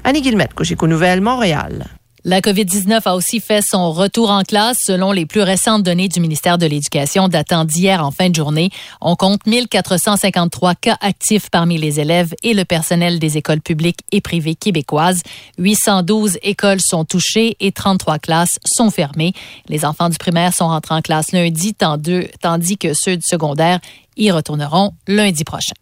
Annie 0.07 0.21
Guillemette, 0.21 0.53
Cogeco 0.53 0.87
Nouvelles, 0.87 1.19
Montréal. 1.19 1.85
La 2.23 2.39
COVID-19 2.39 3.01
a 3.03 3.13
aussi 3.13 3.41
fait 3.41 3.61
son 3.61 3.91
retour 3.91 4.29
en 4.29 4.43
classe. 4.43 4.77
Selon 4.81 5.11
les 5.11 5.25
plus 5.25 5.41
récentes 5.41 5.83
données 5.83 6.07
du 6.07 6.21
ministère 6.21 6.57
de 6.57 6.65
l'Éducation 6.65 7.27
datant 7.27 7.65
d'hier 7.65 8.01
en 8.01 8.11
fin 8.11 8.29
de 8.29 8.35
journée, 8.35 8.69
on 9.01 9.17
compte 9.17 9.45
1453 9.45 10.75
cas 10.75 10.97
actifs 11.01 11.49
parmi 11.49 11.77
les 11.77 11.99
élèves 11.99 12.33
et 12.41 12.53
le 12.53 12.63
personnel 12.63 13.19
des 13.19 13.35
écoles 13.35 13.59
publiques 13.59 13.99
et 14.13 14.21
privées 14.21 14.55
québécoises. 14.55 15.23
812 15.57 16.37
écoles 16.41 16.79
sont 16.79 17.03
touchées 17.03 17.57
et 17.59 17.73
33 17.73 18.17
classes 18.19 18.59
sont 18.63 18.91
fermées. 18.91 19.33
Les 19.67 19.83
enfants 19.83 20.07
du 20.07 20.17
primaire 20.17 20.53
sont 20.53 20.69
rentrés 20.69 20.95
en 20.95 21.01
classe 21.01 21.33
lundi, 21.33 21.75
tandis 21.75 22.77
que 22.77 22.93
ceux 22.93 23.17
du 23.17 23.25
secondaire 23.25 23.81
y 24.15 24.31
retourneront 24.31 24.93
lundi 25.05 25.43
prochain. 25.43 25.75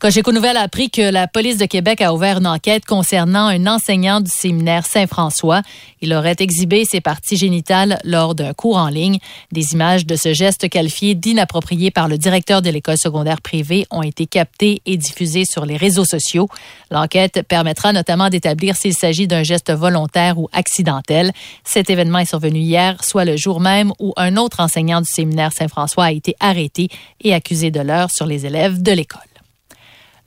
Cogeco 0.00 0.30
Nouvelle 0.30 0.56
a 0.56 0.60
appris 0.60 0.90
que 0.90 1.02
la 1.02 1.26
police 1.26 1.58
de 1.58 1.66
Québec 1.66 2.00
a 2.02 2.14
ouvert 2.14 2.38
une 2.38 2.46
enquête 2.46 2.84
concernant 2.84 3.48
un 3.48 3.66
enseignant 3.66 4.20
du 4.20 4.30
séminaire 4.30 4.86
Saint-François. 4.86 5.62
Il 6.00 6.14
aurait 6.14 6.36
exhibé 6.38 6.84
ses 6.84 7.00
parties 7.00 7.36
génitales 7.36 7.98
lors 8.04 8.36
d'un 8.36 8.52
cours 8.52 8.76
en 8.76 8.86
ligne. 8.86 9.18
Des 9.50 9.72
images 9.72 10.06
de 10.06 10.14
ce 10.14 10.32
geste 10.32 10.68
qualifié 10.68 11.16
d'inapproprié 11.16 11.90
par 11.90 12.06
le 12.06 12.16
directeur 12.16 12.62
de 12.62 12.70
l'école 12.70 12.96
secondaire 12.96 13.40
privée 13.40 13.86
ont 13.90 14.02
été 14.02 14.26
captées 14.26 14.82
et 14.86 14.96
diffusées 14.96 15.44
sur 15.44 15.66
les 15.66 15.76
réseaux 15.76 16.04
sociaux. 16.04 16.48
L'enquête 16.92 17.42
permettra 17.48 17.92
notamment 17.92 18.28
d'établir 18.28 18.76
s'il 18.76 18.94
s'agit 18.94 19.26
d'un 19.26 19.42
geste 19.42 19.72
volontaire 19.72 20.38
ou 20.38 20.48
accidentel. 20.52 21.32
Cet 21.64 21.90
événement 21.90 22.20
est 22.20 22.24
survenu 22.24 22.60
hier, 22.60 23.02
soit 23.02 23.24
le 23.24 23.36
jour 23.36 23.58
même 23.58 23.90
où 23.98 24.12
un 24.16 24.36
autre 24.36 24.60
enseignant 24.60 25.00
du 25.00 25.10
séminaire 25.10 25.52
Saint-François 25.52 26.04
a 26.04 26.12
été 26.12 26.36
arrêté 26.38 26.86
et 27.20 27.34
accusé 27.34 27.72
de 27.72 27.80
l'heure 27.80 28.12
sur 28.12 28.26
les 28.26 28.46
élèves 28.46 28.80
de 28.80 28.92
l'école. 28.92 29.27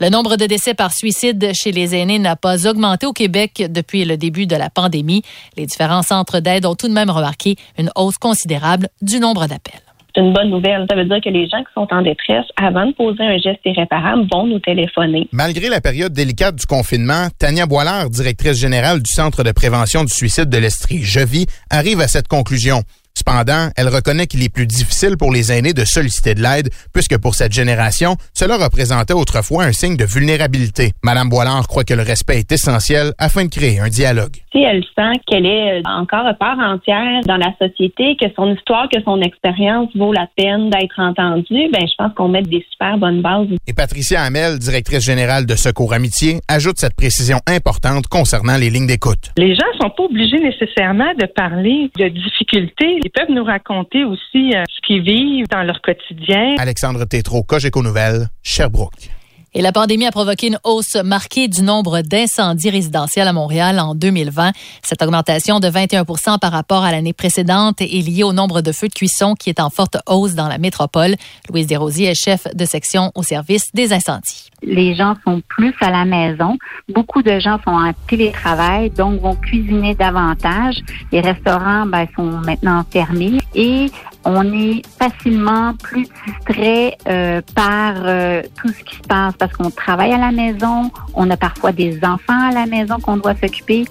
Le 0.01 0.09
nombre 0.09 0.35
de 0.35 0.47
décès 0.47 0.73
par 0.73 0.93
suicide 0.93 1.51
chez 1.53 1.71
les 1.71 1.93
aînés 1.93 2.17
n'a 2.17 2.35
pas 2.35 2.67
augmenté 2.67 3.05
au 3.05 3.13
Québec 3.13 3.63
depuis 3.69 4.03
le 4.03 4.17
début 4.17 4.47
de 4.47 4.55
la 4.55 4.71
pandémie. 4.71 5.21
Les 5.57 5.67
différents 5.67 6.01
centres 6.01 6.39
d'aide 6.39 6.65
ont 6.65 6.73
tout 6.73 6.87
de 6.87 6.93
même 6.93 7.11
remarqué 7.11 7.55
une 7.77 7.91
hausse 7.95 8.17
considérable 8.17 8.89
du 9.03 9.19
nombre 9.19 9.45
d'appels. 9.45 9.79
C'est 10.15 10.21
une 10.21 10.33
bonne 10.33 10.49
nouvelle. 10.49 10.87
Ça 10.89 10.95
veut 10.95 11.05
dire 11.05 11.21
que 11.23 11.29
les 11.29 11.47
gens 11.47 11.59
qui 11.59 11.71
sont 11.75 11.87
en 11.91 12.01
détresse, 12.01 12.45
avant 12.57 12.87
de 12.87 12.93
poser 12.93 13.21
un 13.21 13.37
geste 13.37 13.59
irréparable, 13.63 14.27
vont 14.31 14.47
nous 14.47 14.57
téléphoner. 14.57 15.27
Malgré 15.31 15.69
la 15.69 15.81
période 15.81 16.13
délicate 16.13 16.55
du 16.55 16.65
confinement, 16.65 17.27
Tania 17.37 17.67
Boilard, 17.67 18.09
directrice 18.09 18.59
générale 18.59 19.03
du 19.03 19.11
Centre 19.11 19.43
de 19.43 19.51
prévention 19.51 20.03
du 20.03 20.11
suicide 20.11 20.49
de 20.49 20.57
l'Estrie, 20.57 21.03
Je 21.03 21.19
vis, 21.19 21.45
arrive 21.69 22.01
à 22.01 22.07
cette 22.07 22.27
conclusion. 22.27 22.81
Cependant, 23.17 23.69
elle 23.75 23.89
reconnaît 23.89 24.27
qu'il 24.27 24.43
est 24.43 24.49
plus 24.49 24.67
difficile 24.67 25.17
pour 25.17 25.31
les 25.31 25.51
aînés 25.51 25.73
de 25.73 25.85
solliciter 25.85 26.33
de 26.33 26.41
l'aide, 26.41 26.69
puisque 26.93 27.17
pour 27.17 27.35
cette 27.35 27.53
génération, 27.53 28.17
cela 28.33 28.57
représentait 28.57 29.13
autrefois 29.13 29.65
un 29.65 29.73
signe 29.73 29.97
de 29.97 30.05
vulnérabilité. 30.05 30.93
Madame 31.03 31.29
Boilard 31.29 31.67
croit 31.67 31.83
que 31.83 31.93
le 31.93 32.03
respect 32.03 32.39
est 32.39 32.51
essentiel 32.51 33.13
afin 33.17 33.45
de 33.45 33.49
créer 33.49 33.79
un 33.79 33.89
dialogue. 33.89 34.37
Si 34.51 34.61
elle 34.61 34.83
sent 34.95 35.19
qu'elle 35.27 35.45
est 35.45 35.79
euh, 35.79 35.81
encore 35.85 36.25
à 36.25 36.33
part 36.33 36.59
entière 36.59 37.21
dans 37.25 37.37
la 37.37 37.53
société, 37.57 38.17
que 38.19 38.27
son 38.35 38.53
histoire, 38.53 38.89
que 38.89 39.01
son 39.03 39.21
expérience 39.21 39.89
vaut 39.95 40.11
la 40.11 40.27
peine 40.35 40.69
d'être 40.69 40.99
entendue, 40.99 41.69
ben 41.71 41.87
je 41.87 41.93
pense 41.97 42.13
qu'on 42.15 42.27
met 42.27 42.41
des 42.41 42.65
super 42.71 42.97
bonnes 42.97 43.21
bases. 43.21 43.47
Et 43.67 43.73
Patricia 43.73 44.21
Hamel, 44.21 44.59
directrice 44.59 45.05
générale 45.05 45.45
de 45.45 45.55
Secours 45.55 45.93
Amitié, 45.93 46.39
ajoute 46.47 46.77
cette 46.77 46.95
précision 46.95 47.37
importante 47.47 48.07
concernant 48.07 48.57
les 48.57 48.69
lignes 48.69 48.87
d'écoute. 48.87 49.31
Les 49.37 49.55
gens 49.55 49.63
sont 49.79 49.89
pas 49.89 50.03
obligés 50.03 50.39
nécessairement 50.39 51.13
de 51.17 51.25
parler 51.25 51.89
de 51.97 52.09
difficultés. 52.09 52.99
Ils 53.03 53.11
peuvent 53.11 53.33
nous 53.33 53.43
raconter 53.43 54.03
aussi 54.03 54.53
euh, 54.53 54.63
ce 54.69 54.81
qu'ils 54.85 55.01
vivent 55.01 55.47
dans 55.49 55.63
leur 55.63 55.81
quotidien. 55.81 56.55
Alexandre 56.57 57.05
Tétrault, 57.05 57.43
Cogeco 57.43 57.81
Nouvelles, 57.81 58.27
Sherbrooke. 58.43 59.20
Et 59.53 59.61
la 59.61 59.73
pandémie 59.73 60.05
a 60.05 60.11
provoqué 60.11 60.47
une 60.47 60.59
hausse 60.63 60.95
marquée 60.95 61.49
du 61.49 61.61
nombre 61.61 61.99
d'incendies 61.99 62.69
résidentiels 62.69 63.27
à 63.27 63.33
Montréal 63.33 63.81
en 63.81 63.95
2020. 63.95 64.53
Cette 64.81 65.01
augmentation 65.01 65.59
de 65.59 65.67
21% 65.67 66.39
par 66.39 66.53
rapport 66.53 66.85
à 66.85 66.91
l'année 66.93 67.11
précédente 67.11 67.81
est 67.81 68.07
liée 68.07 68.23
au 68.23 68.31
nombre 68.31 68.61
de 68.61 68.71
feux 68.71 68.87
de 68.87 68.93
cuisson 68.93 69.35
qui 69.35 69.49
est 69.49 69.59
en 69.59 69.69
forte 69.69 69.97
hausse 70.07 70.35
dans 70.35 70.47
la 70.47 70.57
métropole. 70.57 71.15
Louise 71.49 71.67
Desrosiers 71.67 72.11
est 72.11 72.15
chef 72.15 72.47
de 72.55 72.63
section 72.63 73.11
au 73.13 73.23
service 73.23 73.73
des 73.73 73.91
incendies. 73.91 74.51
Les 74.63 74.95
gens 74.95 75.15
sont 75.25 75.41
plus 75.49 75.75
à 75.81 75.89
la 75.89 76.05
maison. 76.05 76.57
Beaucoup 76.87 77.21
de 77.21 77.37
gens 77.39 77.59
sont 77.65 77.71
en 77.71 77.91
télétravail, 78.07 78.89
donc 78.89 79.19
vont 79.19 79.35
cuisiner 79.35 79.95
davantage. 79.95 80.77
Les 81.11 81.19
restaurants 81.19 81.85
ben, 81.87 82.07
sont 82.15 82.39
maintenant 82.45 82.85
fermés 82.89 83.39
et 83.53 83.87
on 84.25 84.53
est 84.53 84.81
facilement 84.99 85.73
plus 85.81 86.07
distrait 86.25 86.97
euh, 87.07 87.41
par 87.55 87.93
euh, 87.97 88.41
tout 88.61 88.69
ce 88.69 88.83
qui 88.83 88.95
se 88.95 89.01
passe 89.01 89.33
parce 89.37 89.53
qu'on 89.53 89.71
travaille 89.71 90.13
à 90.13 90.17
la 90.17 90.31
maison, 90.31 90.91
on 91.13 91.29
a 91.29 91.37
parfois 91.37 91.71
des 91.71 91.99
enfants 92.03 92.49
à 92.49 92.51
la 92.51 92.65
maison 92.65 92.99
qu'on 92.99 93.17
doit 93.17 93.35
s'occuper. 93.35 93.85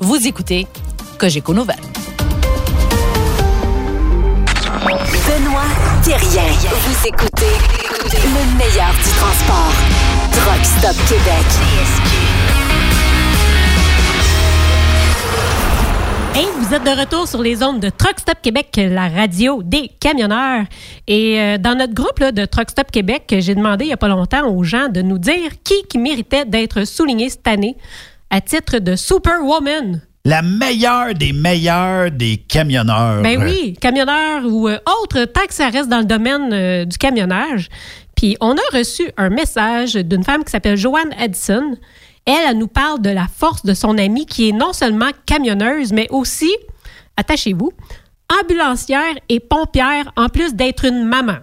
Vous 0.00 0.26
écoutez 0.26 0.66
Cogeco 1.18 1.54
Nouvelles. 1.54 1.76
Benoît 5.30 5.62
Thérien. 6.02 6.42
Vous 6.70 7.06
écoutez 7.06 7.56
le 8.12 8.58
meilleur 8.58 8.92
du 8.92 9.10
transport. 9.18 9.74
Truck 10.32 10.64
Stop 10.64 10.96
Québec. 11.08 12.39
Hey, 16.32 16.46
vous 16.58 16.72
êtes 16.72 16.84
de 16.84 17.00
retour 17.00 17.26
sur 17.26 17.42
les 17.42 17.62
ondes 17.62 17.80
de 17.80 17.90
Truck 17.90 18.20
Stop 18.20 18.36
Québec, 18.40 18.68
la 18.76 19.08
radio 19.08 19.62
des 19.64 19.90
camionneurs. 19.98 20.64
Et 21.08 21.40
euh, 21.40 21.58
dans 21.58 21.74
notre 21.74 21.92
groupe 21.92 22.20
là, 22.20 22.30
de 22.30 22.44
Truck 22.44 22.70
Stop 22.70 22.90
Québec, 22.92 23.34
j'ai 23.38 23.54
demandé 23.56 23.84
il 23.84 23.88
n'y 23.88 23.92
a 23.92 23.96
pas 23.96 24.08
longtemps 24.08 24.48
aux 24.48 24.62
gens 24.62 24.88
de 24.88 25.02
nous 25.02 25.18
dire 25.18 25.50
qui, 25.64 25.82
qui 25.88 25.98
méritait 25.98 26.44
d'être 26.44 26.86
souligné 26.86 27.30
cette 27.30 27.48
année 27.48 27.76
à 28.30 28.40
titre 28.40 28.78
de 28.78 28.94
Superwoman. 28.94 30.02
La 30.24 30.42
meilleure 30.42 31.14
des 31.14 31.32
meilleurs 31.32 32.10
des 32.10 32.36
camionneurs. 32.36 33.22
Ben 33.22 33.42
oui, 33.42 33.74
camionneurs 33.80 34.44
ou 34.44 34.68
euh, 34.68 34.78
autres, 35.02 35.24
tant 35.24 35.46
que 35.46 35.54
ça 35.54 35.68
reste 35.68 35.88
dans 35.88 35.98
le 35.98 36.04
domaine 36.04 36.52
euh, 36.52 36.84
du 36.84 36.96
camionnage. 36.96 37.68
Puis 38.14 38.36
on 38.40 38.52
a 38.52 38.76
reçu 38.76 39.10
un 39.16 39.30
message 39.30 39.94
d'une 39.94 40.22
femme 40.22 40.44
qui 40.44 40.50
s'appelle 40.50 40.76
Joanne 40.76 41.12
Edson. 41.18 41.76
Elle, 42.26 42.50
elle 42.50 42.58
nous 42.58 42.68
parle 42.68 43.00
de 43.00 43.10
la 43.10 43.26
force 43.26 43.64
de 43.64 43.74
son 43.74 43.98
amie 43.98 44.26
qui 44.26 44.48
est 44.48 44.52
non 44.52 44.72
seulement 44.72 45.10
camionneuse, 45.26 45.92
mais 45.92 46.06
aussi, 46.10 46.50
attachez-vous, 47.16 47.72
ambulancière 48.42 49.14
et 49.28 49.40
pompière, 49.40 50.12
en 50.16 50.28
plus 50.28 50.54
d'être 50.54 50.84
une 50.84 51.04
maman. 51.04 51.38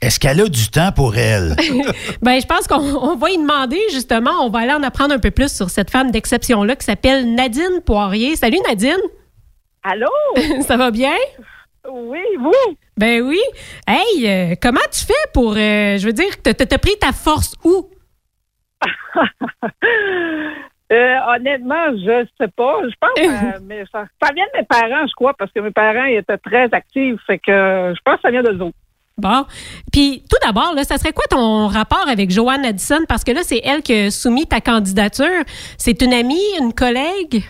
Est-ce 0.00 0.20
qu'elle 0.20 0.40
a 0.40 0.48
du 0.48 0.68
temps 0.68 0.92
pour 0.92 1.16
elle? 1.16 1.56
ben, 2.22 2.40
je 2.40 2.46
pense 2.46 2.68
qu'on 2.68 2.76
on 2.76 3.16
va 3.16 3.30
y 3.30 3.36
demander, 3.36 3.80
justement. 3.92 4.30
On 4.44 4.48
va 4.50 4.60
aller 4.60 4.72
en 4.72 4.82
apprendre 4.82 5.12
un 5.12 5.18
peu 5.18 5.32
plus 5.32 5.52
sur 5.52 5.70
cette 5.70 5.90
femme 5.90 6.12
d'exception-là 6.12 6.76
qui 6.76 6.84
s'appelle 6.84 7.34
Nadine 7.34 7.80
Poirier. 7.84 8.36
Salut, 8.36 8.58
Nadine. 8.68 9.00
Allô? 9.82 10.08
Ça 10.66 10.76
va 10.76 10.92
bien? 10.92 11.16
Oui, 11.90 12.20
vous? 12.38 12.52
Ben 12.96 13.22
oui. 13.22 13.40
Hey, 13.88 14.28
euh, 14.28 14.54
comment 14.60 14.80
tu 14.92 15.04
fais 15.04 15.14
pour, 15.32 15.52
euh, 15.52 15.98
je 15.98 16.06
veux 16.06 16.12
dire, 16.12 16.30
t'as 16.42 16.78
pris 16.78 16.96
ta 17.00 17.12
force 17.12 17.54
où? 17.64 17.88
Euh, 20.90 21.16
honnêtement, 21.36 21.90
je 21.96 22.26
sais 22.40 22.48
pas. 22.56 22.80
Je 22.84 22.94
pense 22.98 23.10
euh, 23.18 23.58
mais 23.66 23.84
ça, 23.92 24.06
ça 24.22 24.32
vient 24.34 24.46
de 24.54 24.58
mes 24.60 24.64
parents, 24.64 25.06
je 25.06 25.12
crois, 25.14 25.34
parce 25.34 25.52
que 25.52 25.60
mes 25.60 25.70
parents 25.70 26.06
étaient 26.06 26.38
très 26.38 26.72
actifs. 26.72 27.20
Fait 27.26 27.38
que 27.38 27.50
euh, 27.50 27.94
je 27.94 28.00
pense 28.02 28.14
que 28.16 28.22
ça 28.22 28.30
vient 28.30 28.42
d'eux 28.42 28.58
autres. 28.62 28.76
Bon. 29.18 29.44
Puis, 29.92 30.22
tout 30.30 30.38
d'abord, 30.46 30.72
là, 30.74 30.84
ça 30.84 30.96
serait 30.96 31.12
quoi 31.12 31.26
ton 31.28 31.66
rapport 31.66 32.08
avec 32.08 32.30
Joanne 32.30 32.64
Addison? 32.64 33.00
Parce 33.06 33.22
que 33.22 33.32
là, 33.32 33.40
c'est 33.42 33.60
elle 33.64 33.82
qui 33.82 33.92
a 33.92 34.10
soumis 34.10 34.46
ta 34.46 34.62
candidature. 34.62 35.44
C'est 35.76 36.00
une 36.00 36.14
amie, 36.14 36.40
une 36.58 36.72
collègue? 36.72 37.42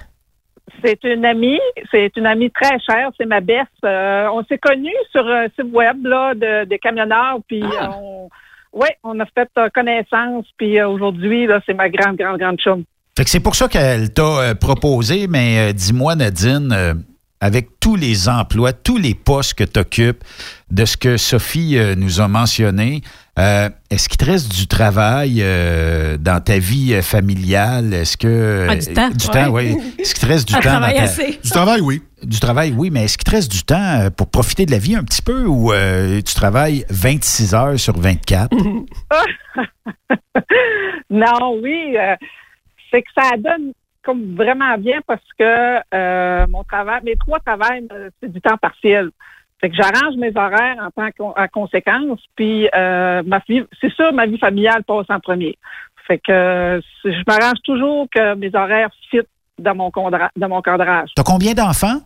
C'est 0.85 1.05
une 1.05 1.25
amie, 1.25 1.61
c'est 1.93 2.17
une 2.17 2.27
amie 2.27 2.51
très 2.51 2.79
chère, 2.81 3.11
c'est 3.17 3.27
ma 3.27 3.41
best. 3.41 3.69
Euh, 3.85 4.27
on 4.33 4.45
s'est 4.47 4.59
connus 4.59 4.91
sur 5.13 5.27
un 5.27 5.47
site 5.49 5.73
web 5.73 6.05
là, 6.07 6.35
de, 6.35 6.65
de 6.65 6.77
camionneurs, 6.77 7.39
puis 7.47 7.63
Ah. 7.81 7.91
on, 8.01 8.29
ouais, 8.73 8.97
on 9.05 9.19
a 9.21 9.27
fait 9.27 9.49
euh, 9.59 9.69
connaissance, 9.75 10.47
puis 10.57 10.79
euh, 10.79 10.89
aujourd'hui, 10.89 11.49
c'est 11.67 11.75
ma 11.75 11.89
grande, 11.89 12.17
grande, 12.17 12.39
grande 12.39 12.59
chum. 12.59 12.85
Fait 13.17 13.25
que 13.25 13.31
c'est 13.31 13.41
pour 13.41 13.57
ça 13.57 13.69
qu'elle 13.69 14.13
t'a 14.13 14.23
euh, 14.23 14.55
proposé, 14.55 15.27
mais 15.27 15.73
dis-moi, 15.73 16.15
Nadine, 16.15 17.05
avec 17.41 17.79
tous 17.81 17.95
les 17.97 18.29
emplois, 18.29 18.73
tous 18.73 18.97
les 18.99 19.15
postes 19.15 19.55
que 19.55 19.65
tu 19.65 19.79
occupes, 19.79 20.25
de 20.71 20.85
ce 20.85 20.97
que 20.97 21.17
Sophie 21.17 21.79
euh, 21.79 21.95
nous 21.95 22.21
a 22.21 22.29
mentionné, 22.29 23.03
euh, 23.39 23.69
est-ce 23.91 24.09
qu'il 24.09 24.19
te 24.19 24.25
reste 24.25 24.53
du 24.55 24.67
travail 24.67 25.37
euh, 25.41 26.17
dans 26.19 26.43
ta 26.43 26.59
vie 26.59 26.95
euh, 26.95 27.03
familiale? 27.03 27.95
Est-ce 27.95 28.17
que. 28.17 28.67
Ah, 28.69 28.75
du 28.77 28.93
temps, 28.93 29.09
Du 29.11 29.29
temps, 29.29 29.49
oui. 29.51 29.77
Est-ce 29.99 30.15
qu'il 30.15 30.23
te 30.27 30.33
reste 30.33 30.49
du 30.49 30.55
temps? 30.55 30.59
dans 30.61 30.69
travaille 30.71 30.97
ta- 30.97 31.03
assez. 31.03 31.39
Du 31.43 31.51
travail, 31.51 31.81
oui. 31.81 32.03
Du 32.25 32.41
travail, 32.41 32.75
oui, 32.77 32.91
mais 32.91 33.05
est-ce 33.05 33.17
qu'il 33.17 33.25
te 33.25 33.31
reste 33.31 33.53
du 33.53 33.63
temps 33.63 34.09
pour 34.17 34.29
profiter 34.29 34.67
de 34.67 34.73
la 34.73 34.79
vie 34.79 34.97
un 34.97 35.05
petit 35.05 35.23
peu 35.23 35.45
ou 35.45 35.73
euh, 35.73 36.21
tu 36.21 36.35
travailles 36.35 36.85
26 36.91 37.55
heures 37.55 37.79
sur 37.79 37.97
24? 37.97 38.51
non, 41.11 41.59
oui, 41.63 41.97
euh, 41.97 42.17
c'est 42.91 43.03
que 43.03 43.09
ça 43.17 43.31
donne 43.37 43.73
comme 44.09 44.37
vraiment 44.37 44.79
bien 44.79 45.01
parce 45.07 45.21
que 45.39 45.81
euh, 45.95 46.47
mon 46.49 46.65
travail, 46.65 47.03
mes 47.05 47.17
trois 47.17 47.41
travails, 47.41 47.87
euh, 47.93 48.09
c'est 48.23 48.33
du 48.33 48.41
temps 48.41 48.57
partiel. 48.57 49.11
Fait 49.61 49.69
que 49.69 49.77
j'arrange 49.77 50.17
mes 50.17 50.35
horaires 50.35 50.79
en 50.81 50.91
tant 50.91 51.11
qu'en 51.11 51.35
conséquence, 51.53 52.19
puis 52.35 52.71
euh, 52.75 53.23
ma 53.27 53.43
vie, 53.47 53.65
c'est 53.83 53.93
sûr, 53.93 54.11
ma 54.15 54.25
vie 54.25 54.39
familiale 54.39 54.83
passe 54.85 55.05
en 55.11 55.21
premier. 55.21 55.59
Fait 56.07 56.17
que 56.17 56.81
je 57.05 57.23
m'arrange 57.27 57.59
toujours 57.65 58.07
que 58.11 58.35
mes 58.37 58.55
horaires 58.55 58.89
fit 59.11 59.21
dans 59.59 59.75
mon, 59.75 59.91
condra- 59.91 60.31
dans 60.35 60.49
mon 60.49 60.63
cadrage. 60.63 61.11
T'as 61.15 61.23
combien 61.23 61.53
d'enfants? 61.53 62.01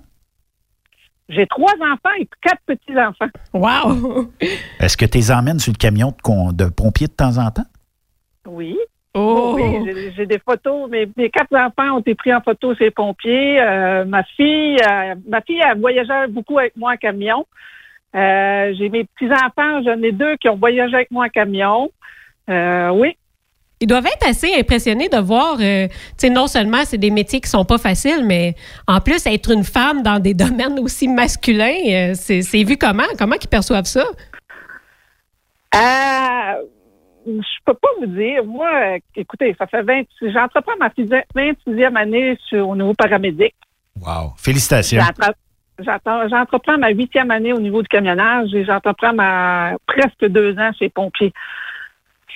J'ai 1.28 1.46
trois 1.46 1.74
enfants 1.74 2.16
et 2.18 2.28
quatre 2.42 2.62
petits-enfants. 2.66 3.28
Wow! 3.54 4.32
Est-ce 4.80 4.96
que 4.96 5.04
tu 5.04 5.18
les 5.18 5.30
emmènes 5.30 5.60
sur 5.60 5.72
le 5.72 5.78
camion 5.78 6.08
de, 6.08 6.52
de 6.64 6.68
pompier 6.68 7.06
de 7.06 7.12
temps 7.12 7.38
en 7.38 7.48
temps? 7.52 7.66
Oui. 8.48 8.76
Oh! 9.14 9.52
Oui, 9.56 10.12
j'ai- 10.16 10.26
des 10.26 10.38
photos. 10.38 10.88
Mes, 10.90 11.06
mes 11.16 11.28
quatre 11.28 11.54
enfants 11.54 11.96
ont 11.96 12.00
été 12.00 12.14
pris 12.14 12.32
en 12.34 12.40
photo 12.40 12.74
chez 12.74 12.84
les 12.84 12.90
pompiers. 12.90 13.60
Euh, 13.60 14.04
ma 14.06 14.22
fille, 14.24 14.76
euh, 14.90 15.14
ma 15.28 15.42
fille 15.42 15.60
a 15.60 15.74
voyagé 15.74 16.12
beaucoup 16.30 16.58
avec 16.58 16.74
moi 16.76 16.92
en 16.92 16.96
camion. 16.96 17.46
Euh, 18.16 18.72
j'ai 18.78 18.88
mes 18.88 19.04
petits-enfants, 19.04 19.82
j'en 19.84 20.00
ai 20.02 20.12
deux 20.12 20.36
qui 20.36 20.48
ont 20.48 20.56
voyagé 20.56 20.94
avec 20.94 21.10
moi 21.10 21.26
en 21.26 21.28
camion. 21.28 21.90
Oui. 22.48 23.16
Ils 23.80 23.86
doivent 23.86 24.06
être 24.06 24.28
assez 24.28 24.54
impressionnés 24.54 25.08
de 25.08 25.18
voir, 25.18 25.56
tu 25.58 25.64
sais, 26.16 26.30
non 26.30 26.46
seulement 26.46 26.84
c'est 26.84 26.98
des 26.98 27.10
métiers 27.10 27.40
qui 27.40 27.50
sont 27.50 27.64
pas 27.64 27.78
faciles, 27.78 28.24
mais 28.24 28.54
en 28.86 29.00
plus, 29.00 29.26
être 29.26 29.50
une 29.50 29.64
femme 29.64 30.02
dans 30.02 30.20
des 30.20 30.34
domaines 30.44 30.78
aussi 30.78 31.08
masculins, 31.08 32.14
c'est 32.14 32.42
c'est 32.42 32.62
vu 32.62 32.76
comment? 32.76 33.02
Comment 33.18 33.34
ils 33.42 33.48
perçoivent 33.48 33.86
ça? 33.86 34.04
Euh, 35.74 36.62
je 37.26 37.58
peux 37.64 37.74
pas 37.74 37.88
vous 38.00 38.06
dire. 38.06 38.44
Moi, 38.44 38.68
euh, 38.74 38.98
écoutez, 39.16 39.54
ça 39.58 39.66
fait 39.66 39.82
20, 39.82 40.02
j'entreprends 40.22 40.76
ma 40.78 40.88
fisi- 40.88 41.24
26e 41.34 41.96
année 41.96 42.36
sur, 42.48 42.68
au 42.68 42.76
niveau 42.76 42.94
paramédic. 42.94 43.54
Wow. 44.00 44.32
Félicitations. 44.38 45.00
J'entre- 45.00 45.34
j'entre- 45.78 46.28
J'entreprends 46.30 46.78
ma 46.78 46.90
huitième 46.90 47.30
année 47.30 47.52
au 47.52 47.60
niveau 47.60 47.82
du 47.82 47.88
camionnage 47.88 48.52
et 48.54 48.64
j'entreprends 48.64 49.12
ma 49.12 49.72
presque 49.86 50.26
deux 50.26 50.56
ans 50.58 50.70
chez 50.78 50.88
pompiers. 50.88 51.32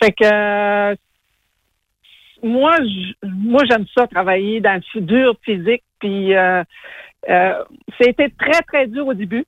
Fait 0.02 0.12
que 0.12 0.24
euh, 0.24 0.94
moi, 2.42 2.76
moi 3.24 3.62
j'aime 3.68 3.86
ça 3.96 4.06
travailler 4.06 4.60
dans 4.60 4.80
le 4.94 5.00
dur 5.00 5.34
physique. 5.42 5.82
Puis 5.98 6.34
euh, 6.34 6.62
euh, 7.28 7.64
c'était 8.00 8.28
très 8.38 8.60
très 8.62 8.86
dur 8.86 9.06
au 9.06 9.14
début. 9.14 9.44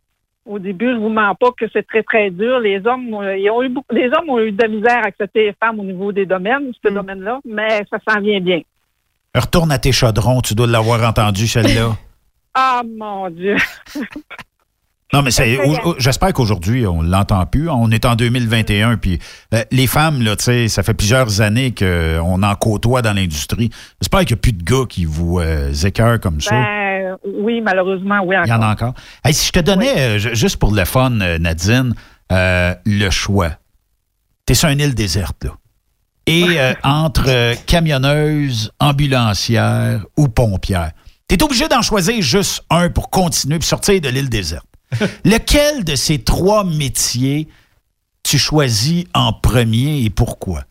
Au 0.49 0.59
début, 0.59 0.93
je 0.95 0.99
vous 0.99 1.11
mens 1.11 1.35
pas 1.35 1.51
que 1.59 1.67
c'est 1.73 1.87
très 1.87 2.03
très 2.03 2.31
dur. 2.31 2.59
Les 2.61 2.79
hommes, 2.87 3.13
euh, 3.15 3.37
ils 3.37 3.51
ont 3.51 3.63
eu 3.63 3.69
beaucoup- 3.69 3.95
les 3.95 4.07
hommes 4.07 4.31
ont 4.31 4.41
eu 4.41 4.51
de 4.51 4.63
la 4.63 4.69
misère 4.69 4.99
à 5.05 5.09
accepter 5.09 5.45
les 5.45 5.55
femmes 5.63 5.79
au 5.79 5.85
niveau 5.85 6.11
des 6.11 6.25
domaines, 6.25 6.73
ce 6.83 6.89
domaine-là, 6.91 7.39
mais 7.45 7.85
ça 7.91 7.99
s'en 8.09 8.21
vient 8.21 8.41
bien. 8.41 8.63
Retourne 9.35 9.71
à 9.71 9.79
tes 9.79 9.93
chaudrons, 9.93 10.41
tu 10.41 10.55
dois 10.55 10.67
l'avoir 10.67 11.07
entendu, 11.07 11.47
celle-là. 11.47 11.91
Ah 12.61 12.83
mon 12.85 13.29
Dieu. 13.31 13.57
Non, 15.15 15.23
mais 15.23 15.31
c'est, 15.31 15.59
j'espère 15.99 16.35
qu'aujourd'hui, 16.35 16.87
on 16.87 17.01
l'entend 17.01 17.47
plus. 17.47 17.71
On 17.71 17.91
est 17.91 18.05
en 18.05 18.15
2021, 18.15 18.99
puis 18.99 19.19
euh, 19.55 19.63
les 19.71 19.87
femmes, 19.87 20.21
là, 20.23 20.37
tu 20.37 20.45
sais, 20.45 20.69
ça 20.69 20.83
fait 20.83 20.93
plusieurs 20.93 21.41
années 21.41 21.75
qu'on 21.75 22.43
en 22.43 22.55
côtoie 22.57 23.01
dans 23.01 23.15
l'industrie. 23.15 23.71
J'espère 24.03 24.21
qu'il 24.27 24.35
n'y 24.35 24.41
a 24.41 24.43
plus 24.43 24.53
de 24.53 24.63
gars 24.63 24.85
qui 24.87 25.07
vous 25.07 25.39
euh, 25.41 25.73
écœurent 25.73 26.21
comme 26.21 26.43
ça. 26.43 26.51
Ben, 26.51 27.17
oui, 27.25 27.63
malheureusement, 27.63 28.21
oui, 28.23 28.37
Il 28.45 28.49
y 28.51 28.53
en 28.53 28.57
encore. 28.57 28.65
a 28.69 28.73
encore. 28.73 28.95
Hey, 29.25 29.33
si 29.33 29.47
je 29.47 29.53
te 29.53 29.61
donnais, 29.61 29.99
euh, 29.99 30.19
ju- 30.19 30.35
juste 30.37 30.59
pour 30.59 30.75
le 30.75 30.85
fun, 30.85 31.19
euh, 31.23 31.39
Nadine, 31.39 31.95
le 32.31 33.09
choix. 33.09 33.53
T'es 34.45 34.53
sur 34.55 34.69
une 34.69 34.81
île 34.81 34.95
déserte, 34.95 35.43
là. 35.45 35.53
Et 36.27 36.59
entre 36.85 37.55
camionneuse, 37.65 38.71
ambulancière 38.81 40.05
ou 40.19 40.29
pompière, 40.29 40.93
t'es 41.27 41.43
obligé 41.43 41.67
d'en 41.69 41.81
choisir 41.81 42.21
juste 42.21 42.63
un 42.69 42.91
pour 42.91 43.09
continuer 43.09 43.59
puis 43.59 43.67
sortir 43.67 43.99
de 44.03 44.11
l'île 44.11 44.29
déserte. 44.29 44.67
Lequel 45.25 45.85
de 45.85 45.95
ces 45.95 46.23
trois 46.23 46.65
métiers 46.65 47.49
tu 48.23 48.39
choisis 48.39 49.05
en 49.15 49.33
premier 49.33 50.03
et 50.05 50.11
pourquoi? 50.11 50.65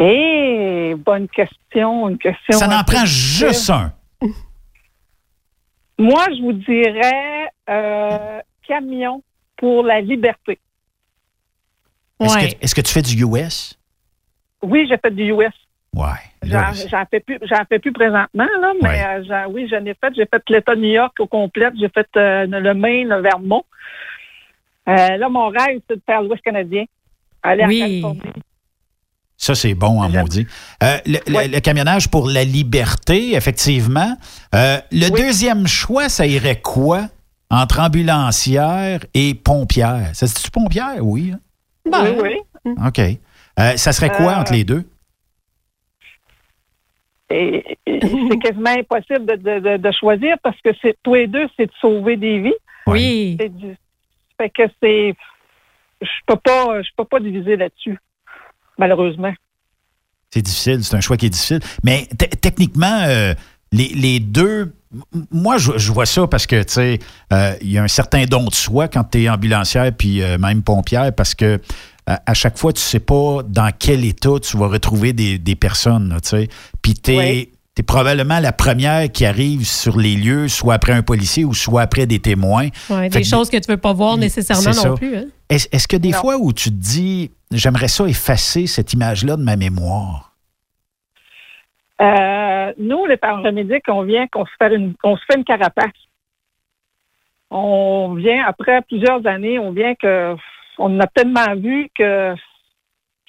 Eh, 0.00 0.94
bonne 0.96 1.28
question, 1.28 2.08
une 2.08 2.18
question. 2.18 2.58
Ça 2.58 2.68
n'en 2.68 2.84
prend 2.84 3.04
juste 3.04 3.70
un. 3.70 3.92
Moi, 5.98 6.24
je 6.36 6.42
vous 6.42 6.52
dirais 6.52 7.48
euh, 7.68 8.40
camion 8.66 9.22
pour 9.56 9.82
la 9.82 10.00
liberté. 10.00 10.58
Est-ce 12.20 12.34
Ouais. 12.34 12.48
que, 12.52 12.64
est-ce 12.64 12.74
que 12.74 12.80
tu 12.80 12.92
fais 12.92 13.02
du 13.02 13.24
US? 13.24 13.76
Oui, 14.62 14.86
j'ai 14.88 14.96
fait 14.98 15.10
du 15.10 15.32
US. 15.32 15.52
Ouais. 15.94 16.06
J'en 16.44 17.04
fais 17.10 17.20
plus, 17.20 17.38
j'en 17.42 17.64
fais 17.68 17.78
plus 17.78 17.92
présentement 17.92 18.46
là, 18.60 18.72
mais 18.80 19.04
euh, 19.30 19.46
oui, 19.50 19.66
j'en 19.70 19.84
ai 19.84 19.94
fait. 19.94 20.12
J'ai 20.14 20.26
fait 20.26 20.42
l'État 20.48 20.74
de 20.74 20.80
New 20.80 20.92
York 20.92 21.14
au 21.18 21.26
complet. 21.26 21.68
J'ai 21.80 21.88
fait 21.88 22.06
euh, 22.16 22.46
le 22.46 22.74
Maine, 22.74 23.08
le 23.08 23.20
Vermont. 23.20 23.64
Euh, 24.88 25.16
là, 25.16 25.28
mon 25.28 25.48
rêve, 25.48 25.80
c'est 25.88 25.96
de 25.96 26.02
faire 26.06 26.22
l'Ouest 26.22 26.42
canadien, 26.42 26.84
aller 27.42 27.64
Oui. 27.66 27.82
en 27.82 27.86
Californie. 28.14 28.42
Ça, 29.36 29.54
c'est 29.54 29.74
bon 29.74 30.02
en 30.02 30.08
maudit. 30.08 30.46
Euh, 30.82 30.98
le, 31.06 31.18
le- 31.26 31.52
le 31.52 31.60
camionnage 31.60 32.10
pour 32.10 32.28
la 32.28 32.42
liberté, 32.44 33.34
effectivement. 33.34 34.16
Euh, 34.54 34.78
le 34.90 35.10
deuxième 35.10 35.66
choix, 35.66 36.08
ça 36.08 36.26
irait 36.26 36.60
quoi? 36.60 37.02
Entre 37.50 37.80
ambulancière 37.80 39.00
et 39.14 39.34
pompière? 39.34 40.10
Ça 40.14 40.26
se 40.26 40.34
dit 40.34 40.50
pompière? 40.50 40.96
Oui. 41.00 41.32
hein? 41.34 41.40
oui, 42.22 42.40
oui. 42.64 42.74
OK. 42.86 42.98
Euh, 42.98 43.76
ça 43.76 43.92
serait 43.92 44.10
quoi 44.10 44.32
Euh, 44.32 44.40
entre 44.40 44.52
les 44.52 44.64
deux? 44.64 44.84
Et, 47.30 47.78
et 47.86 48.00
c'est 48.30 48.38
quasiment 48.38 48.70
impossible 48.70 49.26
de, 49.26 49.34
de- 49.36 49.60
de- 49.60 49.76
de 49.76 49.90
choisir 49.92 50.36
parce 50.42 50.60
que 50.62 50.70
c'est 50.80 50.96
tous 51.02 51.14
les 51.14 51.26
deux, 51.26 51.46
c'est 51.56 51.66
de 51.66 51.72
sauver 51.80 52.16
des 52.16 52.40
vies. 52.40 52.54
Oui. 52.86 53.36
Du- 53.36 53.76
fait 54.40 54.50
que 54.50 54.62
c'est, 54.82 55.14
je 56.00 56.08
peux 56.26 56.36
pas, 56.36 56.80
je 56.82 56.88
peux 56.96 57.04
pas 57.04 57.20
diviser 57.20 57.56
là-dessus, 57.56 57.98
malheureusement. 58.78 59.32
C'est 60.30 60.42
difficile, 60.42 60.84
c'est 60.84 60.96
un 60.96 61.00
choix 61.00 61.16
qui 61.16 61.26
est 61.26 61.30
difficile. 61.30 61.60
Mais 61.82 62.06
te- 62.06 62.34
techniquement, 62.36 63.02
euh, 63.06 63.34
les, 63.72 63.88
les 63.88 64.20
deux, 64.20 64.72
moi, 65.30 65.58
je, 65.58 65.72
je 65.76 65.92
vois 65.92 66.06
ça 66.06 66.26
parce 66.26 66.46
que, 66.46 66.62
tu 66.62 66.72
sais, 66.72 66.98
euh, 67.32 67.52
il 67.60 67.70
y 67.72 67.78
a 67.78 67.82
un 67.82 67.88
certain 67.88 68.24
don 68.24 68.44
de 68.46 68.54
soi 68.54 68.88
quand 68.88 69.04
tu 69.04 69.22
es 69.22 69.28
ambulancière 69.28 69.90
puis 69.96 70.22
euh, 70.22 70.38
même 70.38 70.62
pompière 70.62 71.12
parce 71.14 71.34
que 71.34 71.44
euh, 71.44 71.58
à 72.26 72.34
chaque 72.34 72.56
fois, 72.58 72.72
tu 72.72 72.80
sais 72.80 73.00
pas 73.00 73.42
dans 73.46 73.70
quel 73.78 74.04
état 74.04 74.38
tu 74.42 74.56
vas 74.56 74.68
retrouver 74.68 75.12
des, 75.12 75.38
des 75.38 75.54
personnes, 75.56 76.18
tu 76.22 76.28
sais. 76.30 76.48
Puis 76.82 76.94
tu 76.94 77.12
es, 77.12 77.16
Oui. 77.16 77.52
probablement 77.86 78.40
la 78.40 78.52
première 78.52 79.10
qui 79.12 79.24
arrive 79.26 79.64
sur 79.66 79.98
les 79.98 80.16
lieux, 80.16 80.48
soit 80.48 80.74
après 80.74 80.92
un 80.92 81.02
policier 81.02 81.44
ou 81.44 81.54
soit 81.54 81.82
après 81.82 82.06
des 82.06 82.18
témoins. 82.18 82.68
Ouais, 82.90 83.08
des 83.08 83.20
que- 83.20 83.26
choses 83.26 83.50
que 83.50 83.56
tu 83.58 83.70
veux 83.70 83.76
pas 83.76 83.92
voir 83.92 84.16
nécessairement 84.16 84.64
non 84.70 84.72
ça. 84.72 84.94
plus. 84.94 85.16
hein. 85.16 85.24
Est-ce 85.48 85.68
est-ce 85.70 85.86
que 85.88 85.96
des 85.96 86.12
fois 86.12 86.36
où 86.38 86.52
tu 86.52 86.70
te 86.70 86.74
dis, 86.74 87.30
j'aimerais 87.52 87.88
ça 87.88 88.06
effacer 88.06 88.66
cette 88.66 88.92
image-là 88.94 89.36
de 89.36 89.42
ma 89.42 89.56
mémoire? 89.56 90.32
Euh, 92.00 92.72
nous, 92.78 93.06
les 93.06 93.16
paramédics, 93.16 93.84
on 93.88 94.02
vient 94.02 94.26
qu'on 94.28 94.44
se 94.46 94.50
fait 94.58 94.74
une, 94.74 94.94
on 95.04 95.16
se 95.16 95.22
fait 95.30 95.36
une 95.38 95.44
carapace. 95.44 95.90
On 97.50 98.14
vient 98.14 98.44
après 98.46 98.82
plusieurs 98.82 99.26
années, 99.26 99.58
on 99.58 99.72
vient 99.72 99.94
que 99.94 100.36
on 100.78 101.00
a 101.00 101.06
tellement 101.06 101.54
vu 101.56 101.88
que 101.94 102.34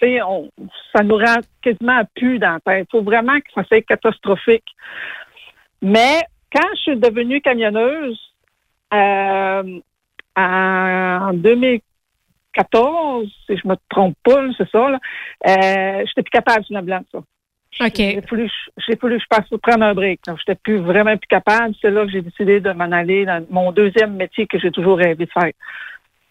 on, 0.01 0.49
ça 0.95 1.03
nous 1.03 1.17
rend 1.17 1.39
quasiment 1.61 2.01
plus 2.15 2.39
dans 2.39 2.53
la 2.53 2.59
tête. 2.59 2.87
Il 2.87 2.91
faut 2.91 3.03
vraiment 3.03 3.37
que 3.39 3.51
ça 3.53 3.63
soit 3.65 3.81
catastrophique. 3.81 4.63
Mais 5.81 6.21
quand 6.53 6.67
je 6.75 6.79
suis 6.79 6.95
devenue 6.97 7.41
camionneuse 7.41 8.19
euh, 8.93 9.79
en 10.35 11.31
2014, 11.33 13.27
si 13.45 13.57
je 13.57 13.67
me 13.67 13.75
trompe 13.89 14.15
pas, 14.23 14.41
c'est 14.57 14.69
ça, 14.69 14.87
euh, 14.87 14.97
j'étais 16.05 16.23
plus 16.23 16.31
capable 16.31 16.65
la 16.69 16.81
blanche, 16.81 17.05
ça. 17.11 17.19
J'ai 17.71 18.19
voulu, 18.29 18.49
j'ai 18.87 18.95
voulu 18.95 19.19
je 19.19 19.25
passe 19.29 19.47
prendre 19.61 19.85
un 19.85 19.93
break. 19.93 20.21
Je 20.25 20.31
n'étais 20.31 20.55
plus 20.55 20.77
vraiment 20.77 21.15
plus 21.15 21.27
capable. 21.27 21.75
C'est 21.79 21.91
là 21.91 22.03
que 22.03 22.11
j'ai 22.11 22.21
décidé 22.21 22.59
de 22.59 22.71
m'en 22.71 22.91
aller 22.91 23.25
dans 23.25 23.45
mon 23.49 23.71
deuxième 23.71 24.15
métier 24.15 24.47
que 24.47 24.59
j'ai 24.59 24.71
toujours 24.71 24.97
rêvé 24.97 25.25
de 25.25 25.31
faire. 25.31 25.51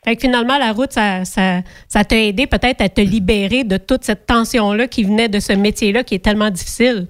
Fait 0.08 0.16
que 0.16 0.22
finalement, 0.22 0.56
la 0.56 0.72
route, 0.72 0.90
ça, 0.90 1.26
ça, 1.26 1.60
ça 1.86 2.02
t'a 2.02 2.16
aidé 2.16 2.46
peut-être 2.46 2.80
à 2.80 2.88
te 2.88 3.02
libérer 3.02 3.62
de 3.62 3.76
toute 3.76 4.04
cette 4.04 4.24
tension-là 4.24 4.88
qui 4.88 5.04
venait 5.04 5.28
de 5.28 5.38
ce 5.38 5.52
métier-là 5.52 6.02
qui 6.02 6.14
est 6.14 6.24
tellement 6.24 6.48
difficile. 6.48 7.08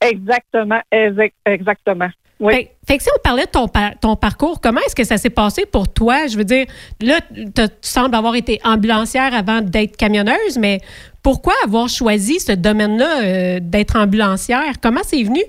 Exactement, 0.00 0.80
exact- 0.90 1.36
exactement. 1.46 2.08
Oui. 2.40 2.54
Fait, 2.54 2.70
fait 2.88 2.96
que 2.96 3.02
si 3.04 3.08
on 3.16 3.20
parlait 3.22 3.44
de 3.44 3.50
ton, 3.50 3.68
par- 3.68 3.96
ton 4.00 4.16
parcours, 4.16 4.60
comment 4.60 4.80
est-ce 4.80 4.96
que 4.96 5.04
ça 5.04 5.16
s'est 5.16 5.30
passé 5.30 5.64
pour 5.64 5.86
toi? 5.86 6.26
Je 6.26 6.36
veux 6.36 6.42
dire, 6.42 6.66
là, 7.00 7.20
tu 7.30 7.62
sembles 7.82 8.16
avoir 8.16 8.34
été 8.34 8.60
ambulancière 8.64 9.32
avant 9.32 9.60
d'être 9.60 9.96
camionneuse, 9.96 10.58
mais 10.58 10.80
pourquoi 11.22 11.54
avoir 11.64 11.88
choisi 11.88 12.40
ce 12.40 12.50
domaine-là 12.50 13.22
euh, 13.22 13.58
d'être 13.62 13.94
ambulancière? 13.94 14.72
Comment 14.82 15.02
c'est 15.04 15.22
venu 15.22 15.42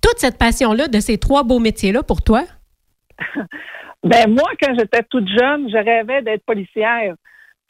toute 0.00 0.16
cette 0.16 0.38
passion-là 0.38 0.88
de 0.88 1.00
ces 1.00 1.18
trois 1.18 1.42
beaux 1.42 1.58
métiers-là 1.58 2.02
pour 2.02 2.22
toi? 2.22 2.44
Ben 4.02 4.30
moi, 4.30 4.50
quand 4.60 4.74
j'étais 4.78 5.02
toute 5.04 5.28
jeune, 5.28 5.68
je 5.68 5.76
rêvais 5.76 6.22
d'être 6.22 6.44
policière. 6.44 7.14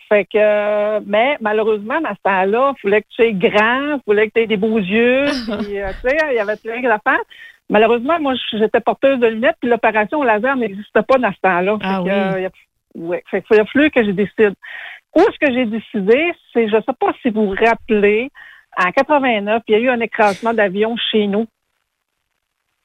Fait 0.09 0.25
que, 0.25 1.01
mais 1.01 1.37
malheureusement, 1.41 2.01
à 2.05 2.15
ce 2.15 2.21
temps-là, 2.25 2.73
il 2.77 2.81
fallait 2.81 3.03
que 3.03 3.07
tu 3.11 3.15
sois 3.23 3.33
grand, 3.33 3.95
il 3.97 4.01
fallait 4.07 4.29
que 4.29 4.33
tu 4.35 4.41
aies 4.41 4.47
des 4.47 4.57
beaux 4.57 4.79
yeux, 4.79 5.25
puis, 5.61 5.81
euh, 5.81 5.91
tu 6.03 6.09
sais, 6.09 6.17
il 6.31 6.35
y 6.37 6.39
avait 6.41 6.57
plein 6.57 6.81
d'affaires. 6.83 7.23
Malheureusement, 7.69 8.19
moi, 8.19 8.35
j'étais 8.53 8.81
porteuse 8.81 9.21
de 9.21 9.29
lunettes, 9.29 9.57
puis 9.61 9.71
l'opération 9.71 10.19
au 10.19 10.25
laser 10.25 10.57
n'existait 10.57 11.03
pas 11.03 11.19
dans 11.19 11.33
ce 11.33 11.39
temps-là. 11.43 11.79
Ah 11.83 11.97
Fait 11.99 12.03
oui. 12.03 12.09
que, 12.09 12.15
euh, 12.15 12.41
il 12.41 12.47
a- 12.47 13.07
ouais. 13.07 13.23
Fait 13.31 13.43
qu'il 13.43 13.61
a 13.61 13.65
fallu 13.67 13.91
que 13.91 14.05
je 14.05 14.11
décide. 14.11 14.55
Où 15.15 15.21
est-ce 15.21 15.39
que 15.39 15.53
j'ai 15.53 15.67
décidé? 15.67 16.33
C'est, 16.53 16.69
je 16.69 16.77
sais 16.77 16.95
pas 16.99 17.13
si 17.23 17.31
vous 17.31 17.47
vous 17.47 17.55
rappelez, 17.65 18.31
en 18.77 18.91
89, 18.91 19.63
il 19.69 19.73
y 19.73 19.75
a 19.77 19.79
eu 19.81 19.89
un 19.91 20.01
écrasement 20.01 20.55
d'avion 20.55 20.97
chez 20.97 21.27
nous. 21.29 21.47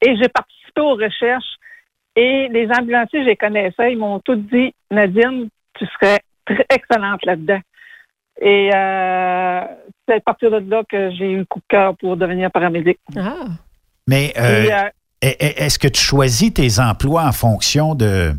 Et 0.02 0.14
j'ai 0.16 0.28
participé 0.28 0.80
aux 0.80 0.94
recherches. 0.94 1.56
Et 2.16 2.48
les 2.50 2.68
ambulanciers, 2.70 3.20
je 3.22 3.26
les 3.28 3.36
connaissais, 3.36 3.92
ils 3.92 3.98
m'ont 3.98 4.18
tous 4.20 4.36
dit, 4.36 4.72
Nadine, 4.90 5.48
tu 5.78 5.84
serais 5.86 6.20
très 6.46 6.64
excellente 6.74 7.24
là-dedans. 7.26 7.60
Et 8.40 8.70
euh, 8.74 9.60
c'est 10.08 10.14
à 10.16 10.20
partir 10.20 10.50
de 10.50 10.70
là 10.70 10.82
que 10.88 11.10
j'ai 11.10 11.30
eu 11.32 11.38
le 11.38 11.44
coup 11.44 11.58
de 11.60 11.64
cœur 11.68 11.96
pour 11.96 12.16
devenir 12.16 12.50
paramédic. 12.50 12.98
Mais 14.06 14.32
euh, 14.38 14.66
euh, 14.70 14.88
est- 15.22 15.42
est- 15.42 15.60
est-ce 15.60 15.78
que 15.78 15.88
tu 15.88 16.00
choisis 16.00 16.52
tes 16.54 16.80
emplois 16.80 17.24
en 17.24 17.32
fonction 17.32 17.94
de, 17.94 18.32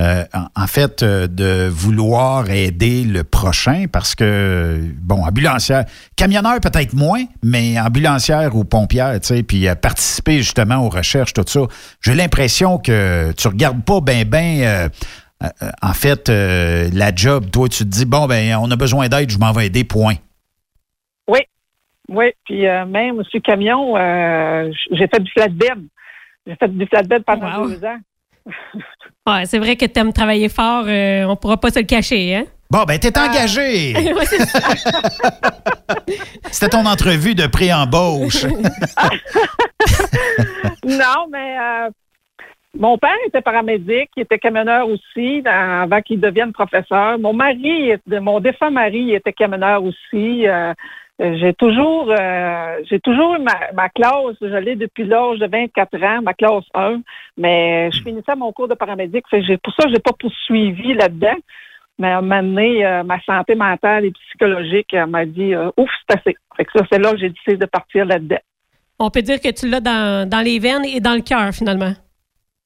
euh, 0.00 0.24
en, 0.32 0.46
en 0.62 0.66
fait, 0.66 1.02
euh, 1.02 1.26
de 1.26 1.68
vouloir 1.68 2.48
aider 2.50 3.04
le 3.04 3.24
prochain? 3.24 3.86
Parce 3.90 4.14
que, 4.14 4.80
bon, 5.00 5.24
ambulancière, 5.24 5.84
camionneur 6.16 6.60
peut-être 6.60 6.92
moins, 6.94 7.24
mais 7.42 7.78
ambulancière 7.80 8.54
ou 8.56 8.64
pompière, 8.64 9.18
tu 9.20 9.26
sais, 9.26 9.42
puis 9.42 9.68
euh, 9.68 9.74
participer 9.74 10.38
justement 10.38 10.84
aux 10.84 10.88
recherches, 10.88 11.32
tout 11.32 11.44
ça. 11.46 11.60
J'ai 12.00 12.14
l'impression 12.14 12.78
que 12.78 13.32
tu 13.36 13.48
regardes 13.48 13.82
pas 13.84 14.00
ben 14.00 14.24
ben. 14.24 14.60
euh, 14.62 14.88
euh, 15.42 15.70
en 15.82 15.92
fait, 15.92 16.28
euh, 16.30 16.90
la 16.92 17.14
job, 17.14 17.50
toi, 17.52 17.68
tu 17.68 17.84
te 17.84 17.88
dis, 17.88 18.04
bon, 18.04 18.26
ben, 18.26 18.56
on 18.60 18.70
a 18.72 18.76
besoin 18.76 19.08
d'aide, 19.08 19.30
je 19.30 19.38
m'en 19.38 19.52
vais 19.52 19.66
aider, 19.66 19.84
point. 19.84 20.14
Oui, 21.28 21.40
oui. 22.08 22.32
Puis 22.44 22.66
euh, 22.66 22.84
même 22.86 23.22
sur 23.24 23.38
le 23.38 23.40
camion, 23.40 23.96
euh, 23.96 24.72
j'ai 24.90 25.06
fait 25.06 25.20
du 25.20 25.30
flatbed. 25.30 25.84
J'ai 26.46 26.56
fait 26.56 26.68
du 26.68 26.86
flatbed 26.86 27.22
pendant 27.24 27.60
Wow. 27.62 27.68
deux 27.68 27.84
ans. 27.84 27.98
Ouais, 29.26 29.44
c'est 29.46 29.58
vrai 29.58 29.76
que 29.76 29.84
tu 29.84 29.98
aimes 30.00 30.12
travailler 30.12 30.48
fort, 30.48 30.84
euh, 30.86 31.24
on 31.24 31.36
pourra 31.36 31.56
pas 31.58 31.70
se 31.70 31.80
le 31.80 31.84
cacher, 31.84 32.34
hein? 32.36 32.44
Bon, 32.70 32.84
ben, 32.84 32.98
t'es 32.98 33.16
engagé. 33.18 33.94
C'est 34.24 34.44
ça. 34.46 34.68
C'était 36.50 36.68
ton 36.68 36.84
entrevue 36.86 37.34
de 37.34 37.46
pré-embauche. 37.46 38.44
non, 40.84 41.26
mais 41.30 41.56
euh, 41.58 41.90
mon 42.78 42.98
père 42.98 43.16
était 43.26 43.40
paramédic, 43.40 44.10
il 44.16 44.22
était 44.22 44.38
camionneur 44.38 44.86
aussi 44.88 45.42
dans- 45.42 45.82
avant 45.82 46.00
qu'il 46.02 46.20
devienne 46.20 46.52
professeur. 46.52 47.18
Mon 47.18 47.32
mari, 47.32 47.92
mon 48.06 48.40
défunt 48.40 48.70
mari, 48.70 49.00
il 49.00 49.14
était 49.14 49.32
camionneur 49.32 49.82
aussi. 49.82 50.46
Euh, 50.46 50.72
J'ai 51.20 51.52
toujours, 51.54 52.12
euh, 52.16 52.80
j'ai 52.88 53.00
toujours 53.00 53.34
eu 53.34 53.40
ma, 53.40 53.72
ma 53.74 53.88
classe, 53.88 54.36
je 54.40 54.56
l'ai 54.56 54.76
depuis 54.76 55.04
l'âge 55.04 55.40
de 55.40 55.48
24 55.48 56.04
ans, 56.04 56.22
ma 56.22 56.32
classe 56.32 56.64
1, 56.74 57.00
mais 57.36 57.90
je 57.90 58.02
finissais 58.02 58.36
mon 58.36 58.52
cours 58.52 58.68
de 58.68 58.74
paramédic. 58.74 59.24
Pour 59.28 59.74
ça, 59.74 59.88
j'ai 59.92 59.98
pas 59.98 60.12
poursuivi 60.16 60.94
là-dedans. 60.94 61.36
Mais 61.98 62.12
à 62.12 62.18
un 62.18 62.20
moment 62.20 62.42
donné, 62.42 62.86
euh, 62.86 63.02
ma 63.02 63.20
santé 63.22 63.56
mentale 63.56 64.04
et 64.04 64.12
psychologique 64.12 64.94
m'a 65.08 65.26
dit 65.26 65.54
euh, 65.54 65.70
ouf, 65.76 65.90
c'est 66.08 66.18
assez. 66.18 66.36
Fait 66.56 66.64
que 66.64 66.70
ça, 66.76 66.84
c'est 66.90 67.00
là 67.00 67.10
que 67.10 67.18
j'ai 67.18 67.30
décidé 67.30 67.56
de 67.56 67.66
partir 67.66 68.04
là-dedans. 68.04 68.38
On 69.00 69.10
peut 69.10 69.22
dire 69.22 69.40
que 69.40 69.50
tu 69.50 69.68
l'as 69.68 69.80
dans, 69.80 70.28
dans 70.28 70.40
les 70.40 70.60
veines 70.60 70.84
et 70.84 71.00
dans 71.00 71.14
le 71.14 71.22
cœur, 71.22 71.52
finalement. 71.52 71.92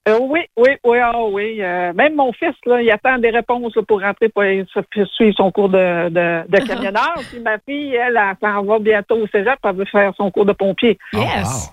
Euh, 0.09 0.19
oui, 0.21 0.41
oui, 0.57 0.71
oui, 0.85 0.99
ah 1.01 1.13
oui. 1.31 1.59
Euh, 1.61 1.93
même 1.93 2.17
mon 2.17 2.33
fils, 2.33 2.55
là, 2.67 2.83
il 2.83 2.91
attend 2.91 3.19
des 3.19 3.31
réponses 3.31 3.75
là, 3.77 3.83
pour 3.87 4.01
rentrer 4.01 4.29
pour 4.29 4.43
pour 4.75 5.07
suivre 5.15 5.35
son 5.37 5.53
cours 5.53 5.69
de, 5.69 6.09
de, 6.09 6.49
de 6.49 6.59
camionneur. 6.67 7.15
Puis 7.31 7.39
ma 7.41 7.59
fille, 7.61 7.95
elle, 7.95 8.17
elle 8.21 8.37
s'en 8.41 8.65
va 8.65 8.79
bientôt 8.81 9.17
au 9.17 9.27
cégep, 9.29 9.59
elle 9.63 9.77
veut 9.77 9.85
faire 9.85 10.13
son 10.17 10.31
cours 10.33 10.45
de 10.47 10.53
pompier. 10.53 10.99
Yes. 11.13 11.71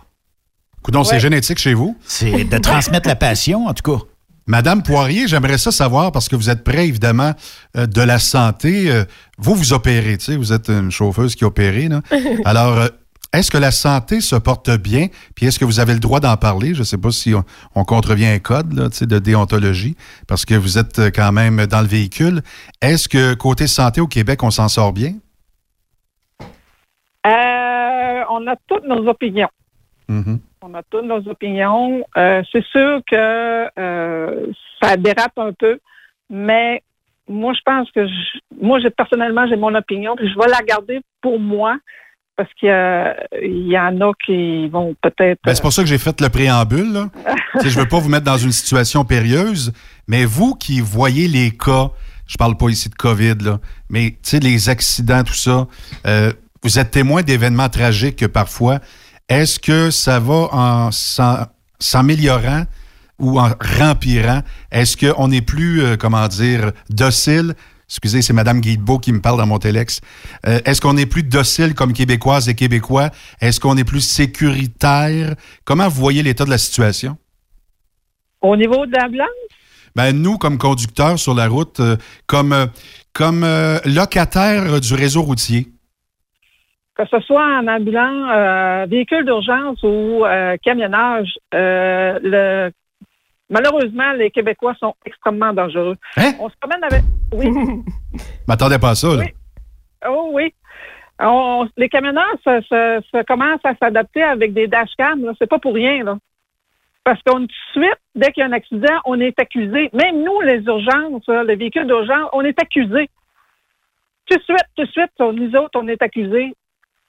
Coudon, 0.83 1.03
c'est 1.03 1.15
Ouais. 1.15 1.19
génétique 1.19 1.57
chez 1.57 1.73
vous? 1.73 1.97
C'est 2.01 2.43
de 2.43 2.57
transmettre 2.59 3.07
la 3.07 3.15
passion, 3.15 3.65
en 3.65 3.73
tout 3.73 3.91
cas. 3.97 4.03
Madame 4.45 4.81
Poirier, 4.81 5.27
j'aimerais 5.27 5.57
ça 5.59 5.71
savoir, 5.71 6.11
parce 6.11 6.27
que 6.29 6.35
vous 6.35 6.49
êtes 6.49 6.63
près, 6.63 6.87
évidemment, 6.87 7.33
euh, 7.77 7.85
de 7.85 8.01
la 8.01 8.17
santé. 8.17 8.89
Euh, 8.91 9.03
vous, 9.37 9.53
vous 9.53 9.73
opérez, 9.73 10.17
tu 10.17 10.25
sais, 10.25 10.37
vous 10.37 10.53
êtes 10.53 10.69
une 10.69 10.89
chauffeuse 10.89 11.35
qui 11.35 11.45
opère, 11.45 11.73
là. 11.89 12.01
Alors, 12.45 12.77
euh, 12.79 12.87
est-ce 13.33 13.51
que 13.51 13.57
la 13.57 13.71
santé 13.71 14.21
se 14.21 14.35
porte 14.35 14.69
bien? 14.77 15.07
Puis 15.35 15.45
est-ce 15.45 15.59
que 15.59 15.65
vous 15.65 15.79
avez 15.79 15.93
le 15.93 15.99
droit 15.99 16.19
d'en 16.19 16.35
parler? 16.37 16.73
Je 16.73 16.79
ne 16.79 16.83
sais 16.83 16.97
pas 16.97 17.11
si 17.11 17.33
on, 17.35 17.43
on 17.75 17.83
contrevient 17.85 18.25
un 18.27 18.39
code 18.39 18.73
là, 18.73 18.87
de 18.89 19.19
déontologie, 19.19 19.95
parce 20.27 20.45
que 20.45 20.55
vous 20.55 20.77
êtes 20.77 20.99
euh, 20.99 21.09
quand 21.13 21.31
même 21.31 21.65
dans 21.67 21.81
le 21.81 21.87
véhicule. 21.87 22.41
Est-ce 22.81 23.07
que 23.07 23.33
côté 23.35 23.67
santé 23.67 24.01
au 24.01 24.07
Québec, 24.07 24.41
on 24.43 24.51
s'en 24.51 24.67
sort 24.67 24.93
bien? 24.93 25.13
Euh, 27.25 28.23
on 28.29 28.47
a 28.47 28.55
toutes 28.67 28.85
nos 28.85 29.07
opinions. 29.07 29.49
Mhm. 30.07 30.39
On 30.61 30.73
a 30.73 30.83
toutes 30.83 31.05
nos 31.05 31.27
opinions. 31.27 32.03
Euh, 32.17 32.41
c'est 32.51 32.65
sûr 32.65 33.01
que 33.09 33.69
euh, 33.79 34.47
ça 34.81 34.97
dérape 34.97 35.37
un 35.37 35.53
peu, 35.53 35.79
mais 36.29 36.81
moi, 37.27 37.53
je 37.53 37.61
pense 37.63 37.91
que 37.91 38.07
je- 38.07 38.39
moi, 38.61 38.79
personnellement, 38.97 39.47
j'ai 39.47 39.55
mon 39.55 39.75
opinion, 39.75 40.15
puis 40.15 40.29
je 40.29 40.37
vais 40.39 40.47
la 40.49 40.61
garder 40.63 41.01
pour 41.21 41.39
moi 41.39 41.77
parce 42.39 42.53
qu'il 42.53 42.69
y, 43.67 43.77
en 43.77 43.99
a 43.99 44.13
qui 44.25 44.69
vont 44.69 44.95
peut-être. 45.01 45.39
Ben, 45.43 45.53
c'est 45.53 45.61
pour 45.61 45.73
ça 45.73 45.81
que 45.81 45.89
j'ai 45.89 45.97
fait 45.97 46.21
le 46.21 46.29
préambule. 46.29 46.93
là. 46.93 47.09
Je 47.65 47.77
veux 47.77 47.85
pas 47.85 47.99
vous 47.99 48.07
mettre 48.07 48.23
dans 48.23 48.37
une 48.37 48.53
situation 48.53 49.03
périlleuse, 49.03 49.73
mais 50.07 50.23
vous 50.23 50.55
qui 50.55 50.79
voyez 50.79 51.27
les 51.27 51.51
cas, 51.51 51.89
je 52.27 52.37
parle 52.37 52.55
pas 52.55 52.69
ici 52.69 52.87
de 52.87 52.95
COVID, 52.95 53.35
là, 53.41 53.59
mais 53.89 54.17
les 54.31 54.69
accidents, 54.69 55.23
tout 55.23 55.33
ça, 55.33 55.67
euh, 56.07 56.31
vous 56.63 56.79
êtes 56.79 56.91
témoin 56.91 57.23
d'événements 57.23 57.67
tragiques 57.67 58.25
parfois. 58.27 58.79
Est-ce 59.27 59.59
que 59.59 59.91
ça 59.91 60.21
va 60.21 60.47
en 60.53 60.91
s'améliorant 60.91 62.63
ou 63.19 63.37
en 63.37 63.49
rempirant? 63.79 64.43
Est-ce 64.71 64.95
qu'on 64.95 65.29
est 65.31 65.41
plus, 65.41 65.83
euh, 65.83 65.97
comment 65.97 66.29
dire, 66.29 66.71
docile? 66.89 67.53
Excusez, 67.89 68.21
c'est 68.21 68.33
Mme 68.33 68.61
Guilbeault 68.61 68.99
qui 68.99 69.11
me 69.11 69.19
parle 69.19 69.39
dans 69.39 69.47
mon 69.47 69.57
téléx. 69.57 69.99
Euh, 70.47 70.59
Est-ce 70.63 70.79
qu'on 70.79 70.95
est 70.95 71.07
plus 71.07 71.23
docile 71.23 71.73
comme 71.73 71.91
Québécoises 71.91 72.47
et 72.47 72.53
Québécois? 72.53 73.09
Est-ce 73.41 73.59
qu'on 73.59 73.75
est 73.77 73.83
plus 73.83 74.01
sécuritaire? 74.01 75.33
Comment 75.65 75.87
vous 75.87 75.99
voyez 75.99 76.21
l'état 76.21 76.45
de 76.45 76.51
la 76.51 76.59
situation? 76.59 77.17
Au 78.41 78.55
niveau 78.55 78.85
de 78.85 78.91
l'ambulance, 78.95 79.27
Ben, 79.95 80.13
nous, 80.13 80.37
comme 80.37 80.59
conducteurs 80.59 81.17
sur 81.17 81.33
la 81.33 81.47
route, 81.47 81.79
euh, 81.79 81.97
comme, 82.27 82.53
euh, 82.53 82.67
comme 83.11 83.43
locataires 83.85 84.79
du 84.79 84.93
réseau 84.93 85.23
routier, 85.23 85.67
que 86.95 87.05
ce 87.09 87.19
soit 87.21 87.59
en 87.59 87.67
ambulance, 87.67 88.87
véhicule 88.89 89.25
d'urgence 89.25 89.81
ou 89.83 90.25
camionnage, 90.63 91.29
le, 91.51 92.71
malheureusement, 93.49 94.11
les 94.13 94.31
Québécois 94.31 94.75
sont 94.79 94.95
extrêmement 95.05 95.53
dangereux. 95.53 95.95
Hein? 96.17 96.31
On 96.39 96.49
se 96.49 96.55
promène 96.59 96.83
avec. 96.83 97.01
Oui. 97.33 97.49
m'attendais 98.47 98.79
pas 98.79 98.91
à 98.91 98.95
ça. 98.95 99.15
Là. 99.15 99.23
Oh 100.07 100.29
oui. 100.33 100.53
On- 101.19 101.67
les 101.77 101.89
camionneurs 101.89 102.35
se, 102.45 102.61
se- 102.61 103.01
se 103.11 103.23
commencent 103.23 103.65
à 103.65 103.75
s'adapter 103.75 104.23
avec 104.23 104.53
des 104.53 104.67
dashcams. 104.67 105.33
C'est 105.37 105.49
pas 105.49 105.59
pour 105.59 105.73
rien. 105.73 106.03
Là. 106.03 106.17
Parce 107.03 107.21
qu'on 107.23 107.39
tout 107.41 107.47
de 107.47 107.51
suite, 107.71 107.99
dès 108.15 108.31
qu'il 108.31 108.41
y 108.41 108.43
a 108.43 108.47
un 108.49 108.53
accident, 108.53 108.99
on 109.05 109.19
est 109.19 109.37
accusé. 109.39 109.89
Même 109.93 110.23
nous, 110.23 110.39
les 110.41 110.61
urgences, 110.63 111.27
les 111.45 111.55
véhicules 111.55 111.87
d'urgence, 111.87 112.29
on 112.33 112.41
est 112.41 112.59
accusé. 112.61 113.09
Tout 114.27 114.37
de 114.37 114.43
suite, 114.43 114.65
tout 114.75 114.83
de 114.83 114.89
suite, 114.91 115.11
on- 115.19 115.33
nous 115.33 115.53
autres, 115.55 115.77
on 115.81 115.87
est 115.87 116.01
accusés. 116.01 116.53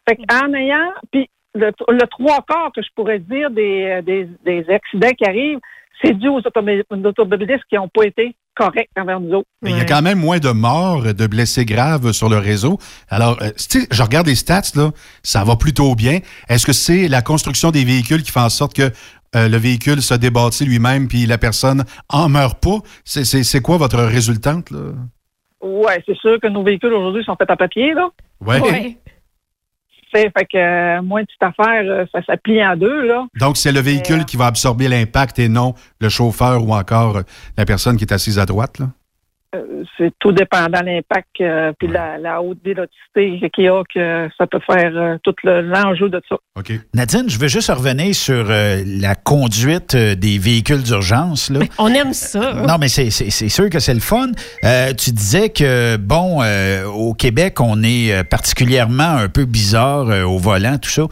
Fait 0.09 0.19
en 0.33 0.53
ayant, 0.55 0.93
puis 1.13 1.29
le, 1.55 1.71
le 1.89 2.07
trois 2.07 2.39
quarts 2.49 2.73
que 2.75 2.83
je 2.83 2.89
pourrais 2.97 3.19
dire 3.19 3.51
des, 3.51 4.01
des, 4.03 4.29
des 4.45 4.69
accidents 4.71 5.11
qui 5.11 5.25
arrivent, 5.29 5.59
c'est 6.03 6.15
dû 6.19 6.29
aux 6.29 6.41
automobilistes 6.41 7.65
qui 7.69 7.77
n'ont 7.77 7.89
pas 7.89 8.05
été 8.07 8.35
corrects 8.57 8.91
envers 8.99 9.21
nous 9.21 9.33
autres. 9.39 9.47
Mais 9.63 9.71
il 9.71 9.79
y 9.79 9.81
a 9.81 9.85
quand 9.85 10.03
même 10.03 10.19
moins 10.19 10.39
de 10.39 10.51
morts, 10.51 11.03
de 11.15 11.27
blessés 11.27 11.65
graves 11.65 12.13
sur 12.13 12.29
le 12.29 12.39
réseau. 12.39 12.79
Alors, 13.09 13.39
euh, 13.43 13.51
tu 13.57 13.81
sais, 13.81 13.87
je 13.91 14.03
regarde 14.03 14.27
les 14.27 14.35
stats, 14.35 14.73
là, 14.75 14.91
ça 15.23 15.45
va 15.45 15.57
plutôt 15.57 15.95
bien. 15.95 16.19
Est-ce 16.49 16.67
que 16.67 16.73
c'est 16.73 17.09
la 17.09 17.23
construction 17.23 17.71
des 17.71 17.85
véhicules 17.85 18.23
qui 18.23 18.31
fait 18.31 18.41
en 18.41 18.49
sorte 18.51 18.75
que 18.75 18.91
euh, 19.37 19.49
le 19.49 19.57
véhicule 19.57 20.03
se 20.03 20.15
débâtit 20.15 20.65
lui-même 20.65 21.07
puis 21.09 21.25
la 21.27 21.39
personne 21.39 21.85
en 22.09 22.29
meurt 22.29 22.61
pas? 22.63 22.79
C'est- 23.05 23.25
C'est 23.25 23.45
c'est 23.45 23.61
quoi 23.61 23.77
votre 23.79 23.99
résultante, 24.03 24.71
là? 24.71 24.93
Ouais, 25.63 26.03
c'est 26.07 26.17
sûr 26.17 26.39
que 26.41 26.49
nos 26.49 26.63
véhicules 26.63 26.93
aujourd'hui 26.93 27.23
sont 27.25 27.37
faits 27.37 27.51
à 27.51 27.57
papier, 27.57 27.93
là. 27.95 28.09
Ouais. 28.45 28.99
Fait 30.13 30.31
que 30.45 30.57
euh, 30.57 31.03
moins 31.03 31.23
de 31.23 31.27
petite 31.27 31.43
affaire, 31.43 31.83
euh, 31.85 32.05
ça, 32.13 32.21
ça 32.25 32.37
plie 32.37 32.65
en 32.65 32.77
deux, 32.77 33.07
là. 33.07 33.27
Donc, 33.39 33.57
c'est 33.57 33.73
le 33.73 33.81
véhicule 33.81 34.25
qui 34.25 34.37
va 34.37 34.47
absorber 34.47 34.89
l'impact 34.89 35.39
et 35.39 35.49
non 35.49 35.75
le 36.01 36.09
chauffeur 36.09 36.65
ou 36.65 36.75
encore 36.75 37.19
euh, 37.19 37.23
la 37.57 37.65
personne 37.65 37.97
qui 37.97 38.05
est 38.05 38.13
assise 38.13 38.39
à 38.39 38.47
droite, 38.47 38.79
là? 38.79 38.87
Euh, 39.57 39.83
c'est 39.99 40.13
tout 40.21 40.31
dépendant 40.31 40.79
de 40.81 40.87
l'impact 40.87 41.27
euh, 41.41 41.73
puis 41.77 41.89
la, 41.89 42.19
la 42.19 42.41
haute 42.41 42.59
vélocité 42.65 43.51
qu'il 43.53 43.65
y 43.65 43.69
a 43.69 43.83
que 43.93 44.29
ça 44.39 44.47
peut 44.47 44.61
faire 44.65 44.93
euh, 44.95 45.17
tout 45.25 45.35
le- 45.43 45.63
l'enjeu 45.63 46.09
de 46.09 46.23
ça. 46.29 46.37
Nadine, 46.95 47.25
je 47.29 47.37
veux 47.37 47.49
juste 47.49 47.69
revenir 47.69 48.15
sur 48.15 48.47
euh, 48.49 48.81
la 48.87 49.17
conduite 49.17 49.97
euh, 49.97 50.15
des 50.15 50.39
véhicules 50.39 50.85
d'urgence. 50.85 51.51
là. 51.51 51.61
On 51.79 51.89
aime 51.89 52.13
ça. 52.13 52.63
Non, 52.65 52.77
mais 52.79 52.87
c'est 52.87 53.11
sûr 53.11 53.69
que 53.71 53.81
c'est 53.81 53.95
le 53.95 53.99
fun. 53.99 54.29
Euh, 54.63 54.93
tu 54.95 55.11
disais 55.11 55.49
que, 55.49 55.97
bon, 55.97 56.43
euh, 56.45 56.85
au 56.85 57.15
Québec, 57.15 57.61
on 57.61 57.83
est 57.83 58.23
particulièrement 58.29 59.17
un 59.17 59.29
peu 59.29 59.47
bizarre 59.47 60.11
euh, 60.11 60.23
au 60.23 60.39
volant, 60.39 60.79
tout 60.79 60.91
ça. 60.91 61.03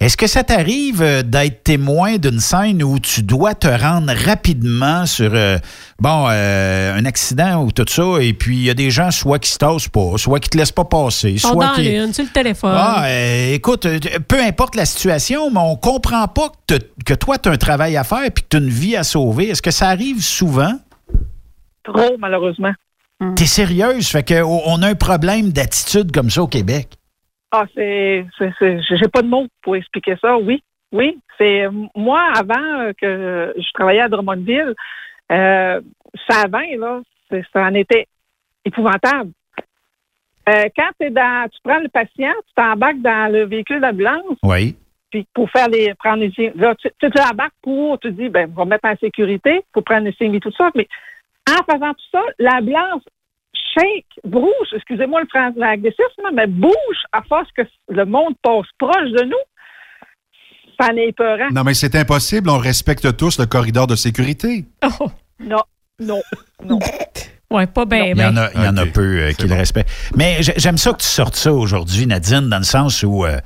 Est-ce 0.00 0.18
que 0.18 0.26
ça 0.26 0.44
t'arrive 0.44 1.02
d'être 1.24 1.62
témoin 1.64 2.18
d'une 2.18 2.40
scène 2.40 2.82
où 2.82 2.98
tu 2.98 3.22
dois 3.22 3.54
te 3.54 3.68
rendre 3.68 4.12
rapidement 4.12 5.06
sur, 5.06 5.30
euh, 5.32 5.56
bon, 5.98 6.26
euh, 6.28 6.94
un 6.94 7.04
accident 7.06 7.64
ou 7.64 7.72
tout 7.72 7.85
ça, 7.90 8.20
et 8.20 8.32
puis 8.32 8.56
il 8.56 8.62
y 8.64 8.70
a 8.70 8.74
des 8.74 8.90
gens 8.90 9.10
soit 9.10 9.38
qui 9.38 9.50
se 9.50 9.58
tassent 9.58 9.88
pas, 9.88 10.16
soit 10.16 10.40
qui 10.40 10.50
te 10.50 10.58
laissent 10.58 10.72
pas 10.72 10.84
passer, 10.84 11.38
sont 11.38 11.52
soit 11.52 11.66
dans 11.66 11.72
qui... 11.74 11.88
l'une, 11.88 12.12
sur 12.12 12.24
le 12.24 12.30
téléphone. 12.30 12.74
Ah, 12.74 13.04
euh, 13.06 13.54
écoute, 13.54 13.86
euh, 13.86 13.98
peu 14.28 14.40
importe 14.40 14.74
la 14.74 14.84
situation, 14.84 15.50
mais 15.50 15.60
on 15.60 15.76
comprend 15.76 16.26
pas 16.28 16.50
que, 16.68 17.14
toi, 17.14 17.38
tu 17.38 17.48
as 17.48 17.52
un 17.52 17.56
travail 17.56 17.96
à 17.96 18.04
faire 18.04 18.24
et 18.24 18.30
que 18.30 18.40
tu 18.48 18.56
as 18.56 18.60
une 18.60 18.68
vie 18.68 18.96
à 18.96 19.02
sauver. 19.02 19.48
Est-ce 19.48 19.62
que 19.62 19.70
ça 19.70 19.88
arrive 19.88 20.20
souvent? 20.22 20.72
Trop, 21.84 22.16
malheureusement. 22.18 22.72
T'es 23.34 23.46
sérieuse? 23.46 24.08
Fait 24.08 24.26
qu'on 24.26 24.82
a 24.82 24.88
un 24.88 24.94
problème 24.94 25.50
d'attitude 25.50 26.12
comme 26.12 26.30
ça 26.30 26.42
au 26.42 26.48
Québec. 26.48 26.88
Ah, 27.52 27.64
c'est, 27.74 28.26
j'ai 28.38 29.08
pas 29.08 29.22
de 29.22 29.28
mots 29.28 29.46
pour 29.62 29.76
expliquer 29.76 30.16
ça. 30.20 30.36
Oui, 30.36 30.62
oui. 30.92 31.16
C'est 31.38 31.64
moi 31.94 32.22
avant 32.34 32.80
euh, 32.80 32.92
que 33.00 33.54
je 33.56 33.72
travaillais 33.72 34.00
à 34.00 34.08
Drummondville, 34.08 34.74
euh, 35.30 35.80
ça 36.28 36.40
avant 36.44 36.60
là, 36.78 37.00
ça 37.30 37.62
en 37.62 37.74
était 37.74 38.06
épouvantable. 38.64 39.30
Euh, 40.48 40.64
quand 40.76 40.90
t'es 40.98 41.10
dans, 41.10 41.48
tu 41.50 41.58
prends 41.64 41.78
le 41.80 41.88
patient, 41.88 42.32
tu 42.46 42.54
t'embarques 42.54 43.00
dans 43.00 43.32
le 43.32 43.46
véhicule 43.46 43.80
d'ambulance, 43.80 44.38
Oui. 44.44 44.76
puis 45.10 45.26
pour 45.34 45.50
faire 45.50 45.68
les 45.68 45.92
prendre 45.94 46.18
les 46.22 46.30
signes. 46.30 46.52
Là, 46.54 46.74
tu, 46.76 46.88
tu 47.00 47.10
t'embarques 47.10 47.54
pour, 47.62 47.98
tu 47.98 48.12
dis, 48.12 48.28
ben, 48.28 48.48
on 48.56 48.60
va 48.60 48.64
mettre 48.64 48.88
en 48.88 48.96
sécurité 48.96 49.62
pour 49.72 49.82
prendre 49.82 50.04
les 50.04 50.12
signes 50.12 50.34
et 50.34 50.40
tout 50.40 50.52
ça. 50.56 50.70
Mais 50.76 50.86
en 51.50 51.64
faisant 51.72 51.92
tout 51.94 52.04
ça, 52.12 52.22
l'ambulance 52.38 53.02
shake, 53.74 54.06
bouge, 54.24 54.68
excusez-moi 54.74 55.20
le 55.22 55.26
français, 55.28 55.58
l'anglicisme, 55.58 56.30
mais 56.32 56.46
bouge 56.46 57.02
à 57.12 57.22
force 57.22 57.50
que 57.52 57.62
le 57.88 58.04
monde 58.04 58.34
passe 58.42 58.66
proche 58.78 59.10
de 59.10 59.24
nous. 59.24 59.36
Ça 60.78 60.92
en 60.92 60.96
est 60.96 61.08
épeurant. 61.08 61.48
Non, 61.50 61.64
mais 61.64 61.74
c'est 61.74 61.94
impossible. 61.96 62.50
On 62.50 62.58
respecte 62.58 63.16
tous 63.16 63.38
le 63.40 63.46
corridor 63.46 63.86
de 63.86 63.96
sécurité. 63.96 64.64
Non, 65.40 65.62
non, 66.00 66.22
non. 66.64 66.78
Ouais, 67.50 67.66
pas 67.66 67.84
bien. 67.84 68.06
Il 68.06 68.18
y 68.18 68.24
en 68.24 68.36
a, 68.36 68.50
il 68.54 68.60
y 68.64 68.68
en 68.68 68.76
a 68.76 68.86
peu 68.86 69.20
euh, 69.20 69.32
qui 69.32 69.46
le 69.46 69.54
respectent. 69.54 69.90
Mais 70.16 70.38
j'ai- 70.42 70.54
j'aime 70.56 70.78
ça 70.78 70.92
que 70.92 70.98
tu 70.98 71.06
sortes 71.06 71.36
ça 71.36 71.52
aujourd'hui, 71.52 72.06
Nadine, 72.06 72.48
dans 72.48 72.58
le 72.58 72.64
sens 72.64 73.04
où 73.04 73.24
euh, 73.24 73.38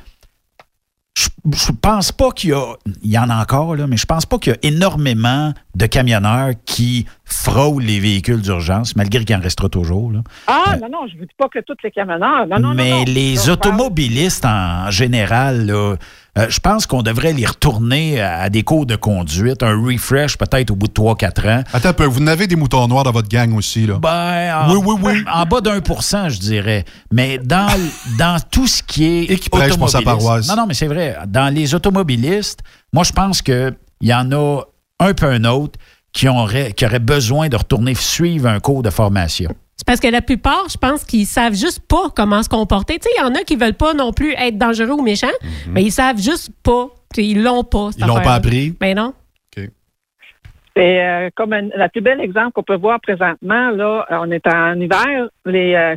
je, 1.14 1.28
je 1.52 1.72
pense 1.72 2.10
pas 2.12 2.30
qu'il 2.30 2.50
y 2.50 2.52
a, 2.54 2.64
il 3.02 3.10
y 3.10 3.18
en 3.18 3.28
a 3.28 3.36
encore, 3.42 3.76
là, 3.76 3.86
mais 3.86 3.98
je 3.98 4.06
pense 4.06 4.24
pas 4.24 4.38
qu'il 4.38 4.52
y 4.52 4.56
a 4.56 4.58
énormément 4.62 5.52
de 5.74 5.86
camionneurs 5.86 6.52
qui 6.64 7.04
frôlent 7.26 7.82
les 7.82 8.00
véhicules 8.00 8.40
d'urgence, 8.40 8.96
malgré 8.96 9.22
qu'il 9.24 9.36
en 9.36 9.40
restera 9.40 9.68
toujours. 9.68 10.10
là. 10.12 10.20
Ah, 10.46 10.76
non, 10.80 10.88
non, 10.90 11.06
je 11.08 11.14
ne 11.14 11.18
vous 11.20 11.26
dis 11.26 11.34
pas 11.36 11.48
que 11.48 11.58
tous 11.60 11.76
les 11.84 11.90
camionneurs. 11.90 12.46
Non, 12.46 12.58
non, 12.58 12.74
mais 12.74 12.90
non, 12.90 12.98
non. 13.00 13.04
les 13.06 13.50
automobilistes 13.50 14.46
en 14.46 14.90
général, 14.90 15.66
là, 15.66 15.96
euh, 16.38 16.46
je 16.48 16.60
pense 16.60 16.86
qu'on 16.86 17.02
devrait 17.02 17.32
les 17.32 17.46
retourner 17.46 18.20
à, 18.20 18.40
à 18.42 18.48
des 18.50 18.62
cours 18.62 18.86
de 18.86 18.96
conduite, 18.96 19.62
un 19.62 19.74
refresh 19.74 20.38
peut-être 20.38 20.70
au 20.70 20.76
bout 20.76 20.86
de 20.88 20.92
3-4 20.92 21.60
ans. 21.60 21.64
Attends 21.72 21.88
un 21.88 21.92
peu, 21.92 22.04
vous 22.04 22.20
n'avez 22.20 22.46
des 22.46 22.56
moutons 22.56 22.86
noirs 22.86 23.04
dans 23.04 23.12
votre 23.12 23.28
gang 23.28 23.54
aussi, 23.56 23.86
là? 23.86 23.98
Ben, 23.98 24.54
en, 24.56 24.72
oui, 24.74 24.82
oui, 24.84 24.96
oui. 25.02 25.24
En 25.32 25.44
bas 25.44 25.60
d'un 25.60 25.80
pour 25.80 26.02
cent, 26.02 26.28
je 26.28 26.38
dirais. 26.38 26.84
Mais 27.12 27.38
dans, 27.38 27.68
dans 28.18 28.38
tout 28.50 28.66
ce 28.66 28.82
qui 28.82 29.04
est. 29.04 29.24
Et 29.24 29.38
qui 29.38 29.50
prêche 29.50 29.76
pour 29.76 29.90
sa 29.90 30.02
paroisse. 30.02 30.48
Non, 30.48 30.56
non, 30.56 30.66
mais 30.66 30.74
c'est 30.74 30.86
vrai. 30.86 31.16
Dans 31.26 31.52
les 31.52 31.74
automobilistes, 31.74 32.60
moi, 32.92 33.04
je 33.04 33.12
pense 33.12 33.42
qu'il 33.42 33.74
y 34.02 34.14
en 34.14 34.30
a 34.32 34.62
un 35.00 35.14
peu 35.14 35.26
un 35.26 35.44
autre 35.44 35.78
qui, 36.12 36.28
aurait, 36.28 36.72
qui 36.72 36.84
aurait 36.84 36.98
besoin 36.98 37.48
de 37.48 37.56
retourner 37.56 37.94
suivre 37.94 38.48
un 38.48 38.60
cours 38.60 38.82
de 38.82 38.90
formation. 38.90 39.52
C'est 39.80 39.86
parce 39.86 40.00
que 40.00 40.08
la 40.08 40.20
plupart, 40.20 40.66
je 40.68 40.76
pense 40.76 41.04
qu'ils 41.04 41.24
savent 41.24 41.54
juste 41.54 41.80
pas 41.88 42.10
comment 42.14 42.42
se 42.42 42.50
comporter. 42.50 42.98
Tu 42.98 43.04
sais, 43.04 43.10
il 43.16 43.22
y 43.22 43.26
en 43.26 43.34
a 43.34 43.44
qui 43.44 43.56
veulent 43.56 43.72
pas 43.72 43.94
non 43.94 44.12
plus 44.12 44.34
être 44.34 44.58
dangereux 44.58 44.90
ou 44.90 45.00
méchants, 45.00 45.26
mais 45.70 45.82
ils 45.82 45.90
savent 45.90 46.18
juste 46.18 46.50
pas. 46.62 46.88
Tu 47.14 47.22
sais, 47.22 47.26
Ils 47.26 47.42
l'ont 47.42 47.64
pas. 47.64 47.90
cette 47.90 48.02
Ils 48.02 48.06
l'ont 48.06 48.20
pas 48.20 48.34
appris? 48.34 48.76
Ben 48.78 48.94
non. 48.94 49.14
C'est 50.76 51.02
euh, 51.02 51.30
comme 51.34 51.54
un, 51.54 51.68
la 51.74 51.88
plus 51.88 52.02
belle 52.02 52.20
exemple 52.20 52.52
qu'on 52.52 52.62
peut 52.62 52.76
voir 52.76 53.00
présentement, 53.00 53.70
là, 53.70 54.06
euh, 54.10 54.18
on 54.20 54.30
est 54.30 54.46
en 54.46 54.78
hiver, 54.78 55.28
les 55.46 55.74
euh, 55.74 55.96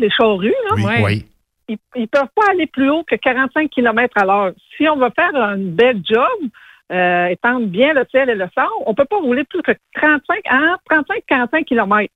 les 0.00 0.10
charrues, 0.10 0.54
là, 0.70 0.74
Oui, 0.76 0.92
oui. 1.04 1.26
ils 1.68 2.00
ne 2.00 2.06
peuvent 2.06 2.32
pas 2.34 2.50
aller 2.50 2.66
plus 2.66 2.90
haut 2.90 3.04
que 3.04 3.14
45 3.14 3.68
km 3.70 4.14
à 4.16 4.24
l'heure. 4.24 4.52
Si 4.76 4.88
on 4.88 4.96
veut 4.96 5.12
faire 5.14 5.36
un 5.36 5.58
bel 5.58 6.00
job, 6.02 6.50
euh, 6.90 7.26
étendre 7.26 7.66
bien 7.66 7.92
le 7.92 8.06
ciel 8.10 8.30
et 8.30 8.34
le 8.34 8.48
sol, 8.54 8.66
on 8.86 8.90
ne 8.90 8.96
peut 8.96 9.04
pas 9.04 9.18
rouler 9.18 9.44
plus 9.44 9.60
que 9.60 9.72
35 9.94 10.40
à 10.48 10.76
35-45 10.90 11.64
km. 11.64 12.10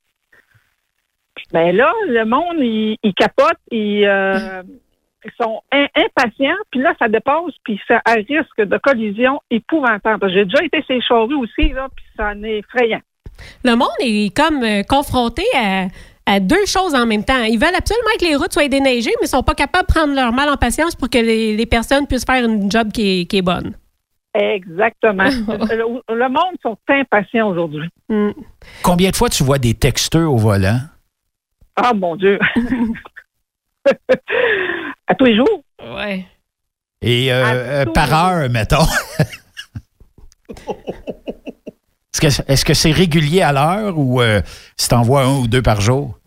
Mais 1.53 1.73
là, 1.73 1.93
le 2.09 2.25
monde, 2.25 2.57
il, 2.59 2.97
il 3.03 3.15
capote, 3.15 3.59
il, 3.71 4.05
euh, 4.07 4.63
ils 5.25 5.31
sont 5.41 5.61
in- 5.73 5.87
impatients, 5.97 6.57
puis 6.71 6.81
là, 6.81 6.95
ça 6.99 7.09
dépasse, 7.09 7.53
puis 7.65 7.81
ça 7.87 8.01
a 8.05 8.13
un 8.13 8.23
risque 8.27 8.59
de 8.59 8.79
collision 8.79 9.41
épouvantable. 9.51 10.31
J'ai 10.33 10.45
déjà 10.45 10.65
été 10.65 10.83
ces 10.89 11.01
charrues 11.01 11.35
aussi, 11.37 11.73
là, 11.73 11.89
puis 11.95 12.05
ça 12.17 12.29
en 12.35 12.43
est 12.43 12.59
effrayant. 12.59 13.01
Le 13.65 13.75
monde 13.77 13.89
est 14.01 14.35
comme 14.37 14.63
euh, 14.63 14.83
confronté 14.83 15.43
à, 15.57 15.87
à 16.27 16.41
deux 16.41 16.65
choses 16.67 16.95
en 16.95 17.07
même 17.07 17.25
temps. 17.25 17.43
Ils 17.43 17.59
veulent 17.59 17.75
absolument 17.77 18.11
que 18.19 18.25
les 18.25 18.37
routes 18.37 18.53
soient 18.53 18.69
déneigées, 18.69 19.13
mais 19.21 19.27
ils 19.27 19.29
sont 19.29 19.43
pas 19.43 19.55
capables 19.55 19.87
de 19.89 19.93
prendre 19.93 20.15
leur 20.15 20.33
mal 20.33 20.49
en 20.49 20.57
patience 20.57 20.95
pour 20.95 21.11
que 21.11 21.19
les, 21.19 21.57
les 21.57 21.67
personnes 21.67 22.07
puissent 22.07 22.25
faire 22.25 22.45
une 22.45 22.71
job 22.71 22.93
qui 22.93 23.21
est, 23.21 23.25
qui 23.27 23.39
est 23.39 23.43
bonne. 23.43 23.75
Exactement. 24.35 25.25
le, 25.49 26.15
le 26.15 26.29
monde 26.29 26.57
sont 26.63 26.79
impatients 26.89 27.51
aujourd'hui. 27.51 27.89
Combien 28.83 29.11
de 29.11 29.17
fois 29.17 29.29
tu 29.29 29.45
vois 29.45 29.59
des 29.59 29.75
texteurs 29.75 30.33
au 30.33 30.39
volant? 30.39 30.79
Ah, 31.77 31.95
mon 31.95 32.17
Dieu. 32.17 32.39
à 35.07 35.15
tous 35.15 35.25
les 35.25 35.37
jours? 35.37 35.63
Ouais. 35.83 36.27
Et 37.01 37.33
euh, 37.33 37.45
euh, 37.45 37.85
par 37.87 38.13
heure, 38.15 38.49
mettons. 38.51 38.87
Est-ce 42.15 42.21
que 42.21 42.53
est-ce 42.53 42.65
que 42.65 42.75
c'est 42.75 42.91
régulier 42.91 43.41
à 43.41 43.53
l'heure 43.53 43.99
ou 43.99 44.21
euh, 44.21 44.43
si 44.77 44.89
tu 44.89 44.95
vois 44.97 45.23
un 45.23 45.39
ou 45.39 45.47
deux 45.49 45.63
par 45.63 45.81
jour? 45.81 46.19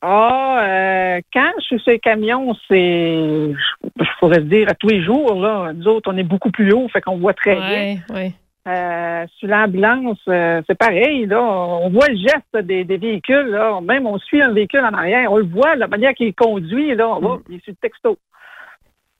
Ah, 0.00 0.60
euh, 0.60 1.20
quand 1.32 1.52
je 1.58 1.64
suis 1.64 1.78
sur 1.78 1.92
les 1.92 2.00
camions, 2.00 2.52
c'est, 2.66 3.52
je 3.94 4.18
pourrais 4.18 4.40
dire 4.40 4.68
à 4.68 4.74
tous 4.74 4.88
les 4.88 5.04
jours, 5.04 5.34
là. 5.40 5.72
Nous 5.72 5.86
autres, 5.86 6.12
on 6.12 6.16
est 6.16 6.24
beaucoup 6.24 6.50
plus 6.50 6.72
haut, 6.72 6.88
fait 6.88 7.00
qu'on 7.00 7.18
voit 7.18 7.34
très 7.34 7.54
bien. 7.54 7.98
Ouais. 8.10 8.32
Euh, 8.68 9.26
sur 9.38 9.48
l'ambulance, 9.48 10.18
euh, 10.28 10.62
c'est 10.68 10.78
pareil, 10.78 11.26
là. 11.26 11.42
On 11.42 11.90
voit 11.90 12.06
le 12.08 12.16
geste 12.16 12.64
des, 12.64 12.84
des 12.84 12.96
véhicules, 12.96 13.48
là. 13.50 13.80
Même 13.80 14.06
on 14.06 14.18
suit 14.18 14.40
un 14.40 14.52
véhicule 14.52 14.84
en 14.84 14.94
arrière, 14.94 15.32
on 15.32 15.38
le 15.38 15.46
voit, 15.46 15.74
la 15.74 15.88
manière 15.88 16.14
qu'il 16.14 16.32
conduit, 16.34 16.94
là. 16.94 17.08
On 17.08 17.20
Mm. 17.20 17.24
va, 17.24 17.38
il 17.48 17.56
est 17.56 17.64
sur 17.64 17.72
le 17.72 17.76
texto. 17.82 18.18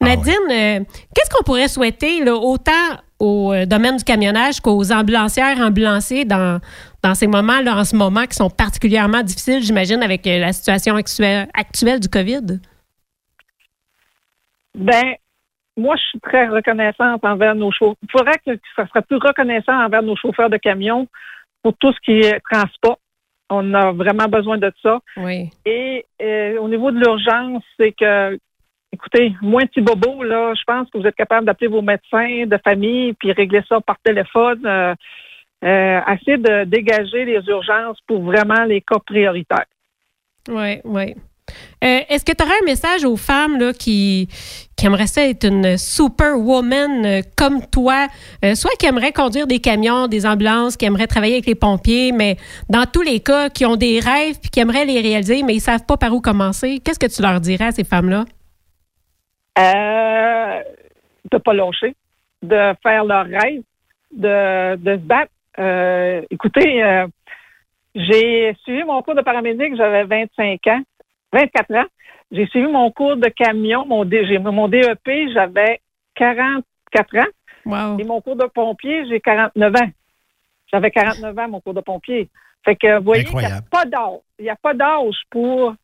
Nadine, 0.00 0.32
euh, 0.50 0.80
qu'est-ce 1.14 1.30
qu'on 1.34 1.42
pourrait 1.44 1.68
souhaiter 1.68 2.24
là, 2.24 2.34
autant 2.36 2.70
au 3.18 3.52
domaine 3.66 3.96
du 3.96 4.04
camionnage 4.04 4.60
qu'aux 4.60 4.90
ambulancières, 4.92 5.58
ambulanciers 5.60 6.24
dans, 6.24 6.60
dans 7.04 7.14
ces 7.14 7.26
moments-là, 7.28 7.76
en 7.76 7.84
ce 7.84 7.94
moment, 7.96 8.24
qui 8.26 8.34
sont 8.36 8.50
particulièrement 8.50 9.22
difficiles, 9.22 9.62
j'imagine, 9.62 10.02
avec 10.02 10.24
la 10.24 10.52
situation 10.52 10.96
actuelle, 10.96 11.48
actuelle 11.54 12.00
du 12.00 12.08
COVID? 12.08 12.60
Ben, 14.76 15.14
moi, 15.76 15.96
je 15.96 16.02
suis 16.02 16.20
très 16.20 16.48
reconnaissante 16.48 17.24
envers 17.24 17.54
nos 17.54 17.70
chauffeurs. 17.70 17.96
Il 18.02 18.10
faudrait 18.10 18.38
que 18.44 18.58
ça 18.76 18.86
serait 18.88 19.02
plus 19.02 19.16
reconnaissant 19.16 19.84
envers 19.84 20.02
nos 20.02 20.16
chauffeurs 20.16 20.50
de 20.50 20.58
camions 20.58 21.08
pour 21.62 21.74
tout 21.78 21.92
ce 21.92 22.00
qui 22.00 22.18
est 22.20 22.40
transport. 22.50 22.98
On 23.48 23.74
a 23.74 23.92
vraiment 23.92 24.28
besoin 24.28 24.58
de 24.58 24.72
ça. 24.82 25.00
Oui. 25.16 25.50
Et 25.64 26.06
euh, 26.20 26.58
au 26.58 26.68
niveau 26.68 26.90
de 26.90 26.98
l'urgence, 26.98 27.62
c'est 27.78 27.92
que, 27.92 28.38
écoutez, 28.92 29.34
moins 29.40 29.66
petit 29.66 29.80
bobo, 29.80 30.22
là, 30.22 30.54
je 30.54 30.62
pense 30.66 30.90
que 30.90 30.98
vous 30.98 31.06
êtes 31.06 31.16
capable 31.16 31.46
d'appeler 31.46 31.68
vos 31.68 31.82
médecins 31.82 32.46
de 32.46 32.58
famille 32.64 33.12
puis 33.14 33.32
régler 33.32 33.62
ça 33.68 33.80
par 33.80 33.98
téléphone. 34.00 34.64
Euh, 34.64 34.94
euh, 35.64 36.00
essayer 36.12 36.38
de 36.38 36.64
dégager 36.64 37.24
les 37.24 37.40
urgences 37.46 37.98
pour 38.06 38.22
vraiment 38.22 38.64
les 38.64 38.80
cas 38.80 38.98
prioritaires. 39.06 39.66
Oui, 40.48 40.80
oui. 40.84 41.14
Euh, 41.82 42.00
Est-ce 42.08 42.24
que 42.24 42.32
tu 42.32 42.44
aurais 42.44 42.54
un 42.62 42.64
message 42.64 43.04
aux 43.04 43.16
femmes 43.16 43.58
là, 43.58 43.72
qui, 43.72 44.28
qui 44.76 44.86
aimeraient 44.86 45.06
ça 45.06 45.26
être 45.26 45.44
une 45.44 45.76
superwoman 45.76 47.04
euh, 47.04 47.20
comme 47.36 47.66
toi, 47.66 48.06
euh, 48.44 48.54
soit 48.54 48.70
qui 48.78 48.86
aimeraient 48.86 49.12
conduire 49.12 49.46
des 49.46 49.58
camions, 49.58 50.06
des 50.06 50.24
ambulances, 50.26 50.76
qui 50.76 50.84
aimeraient 50.84 51.08
travailler 51.08 51.34
avec 51.34 51.46
les 51.46 51.54
pompiers, 51.54 52.12
mais 52.12 52.36
dans 52.68 52.84
tous 52.86 53.02
les 53.02 53.20
cas, 53.20 53.48
qui 53.48 53.66
ont 53.66 53.76
des 53.76 53.98
rêves 53.98 54.38
puis 54.40 54.50
qui 54.50 54.60
aimeraient 54.60 54.84
les 54.84 55.00
réaliser, 55.00 55.42
mais 55.42 55.54
ils 55.54 55.60
savent 55.60 55.84
pas 55.84 55.96
par 55.96 56.12
où 56.14 56.20
commencer? 56.20 56.78
Qu'est-ce 56.84 56.98
que 56.98 57.12
tu 57.12 57.20
leur 57.22 57.40
dirais 57.40 57.66
à 57.66 57.72
ces 57.72 57.84
femmes-là? 57.84 58.24
De 61.30 61.38
pas 61.38 61.54
lâcher, 61.54 61.94
de 62.42 62.74
faire 62.82 63.04
leurs 63.04 63.26
rêves, 63.26 63.62
de, 64.12 64.76
de 64.76 64.92
se 64.94 65.00
battre. 65.00 65.32
Écoutez, 66.30 66.82
j'ai 67.94 68.54
suivi 68.62 68.84
mon 68.84 69.02
cours 69.02 69.14
de 69.14 69.20
paramédic, 69.20 69.76
j'avais 69.76 70.04
25 70.04 70.66
ans, 70.68 70.82
24 71.32 71.74
ans. 71.74 71.86
J'ai 72.30 72.46
suivi 72.46 72.66
mon 72.66 72.90
cours 72.90 73.16
de 73.16 73.28
camion, 73.28 73.84
mon, 73.86 74.04
mon 74.52 74.68
DEP, 74.68 75.10
j'avais 75.34 75.80
44 76.14 77.18
ans. 77.18 77.26
Wow. 77.64 77.98
Et 77.98 78.04
mon 78.04 78.20
cours 78.20 78.36
de 78.36 78.46
pompier, 78.46 79.06
j'ai 79.08 79.20
49 79.20 79.76
ans. 79.76 79.90
J'avais 80.72 80.90
49 80.90 81.38
ans, 81.38 81.48
mon 81.48 81.60
cours 81.60 81.74
de 81.74 81.80
pompier. 81.80 82.28
Fait 82.64 82.76
que, 82.76 82.98
vous 82.98 83.04
voyez, 83.04 83.26
il 83.28 83.36
n'y 83.36 83.44
a 83.44 83.60
pas 83.70 83.84
d'âge. 83.84 84.20
Il 84.38 84.44
n'y 84.44 84.50
a 84.50 84.56
pas 84.56 84.74
d'âge 84.74 85.16
pour 85.30 85.74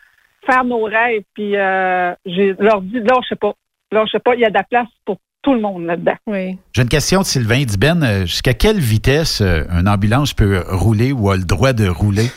faire 0.47 0.65
nos 0.65 0.85
rêves. 0.85 1.23
Puis, 1.35 1.57
euh, 1.57 2.15
j'ai 2.25 2.55
leur 2.59 2.81
dit, 2.81 3.01
là, 3.01 3.19
je 3.23 3.29
sais 3.29 3.37
pas. 3.37 3.53
Là, 3.91 4.05
je 4.07 4.13
sais 4.13 4.19
pas, 4.19 4.35
il 4.35 4.41
y 4.41 4.45
a 4.45 4.51
de 4.51 4.55
la 4.55 4.65
place 4.65 4.89
pour 5.05 5.19
tout 5.43 5.55
le 5.55 5.61
monde 5.61 5.85
là-dedans. 5.85 6.17
Oui. 6.27 6.59
J'ai 6.73 6.83
une 6.83 6.89
question 6.89 7.21
de 7.21 7.27
Sylvain 7.27 7.63
Diben. 7.65 8.03
Euh, 8.03 8.21
Jusqu'à 8.27 8.55
quelle 8.55 8.79
vitesse 8.79 9.41
euh, 9.41 9.65
une 9.71 9.89
ambulance 9.89 10.35
peut 10.35 10.63
rouler 10.69 11.13
ou 11.13 11.31
a 11.31 11.37
le 11.37 11.45
droit 11.45 11.73
de 11.73 11.89
rouler? 11.89 12.29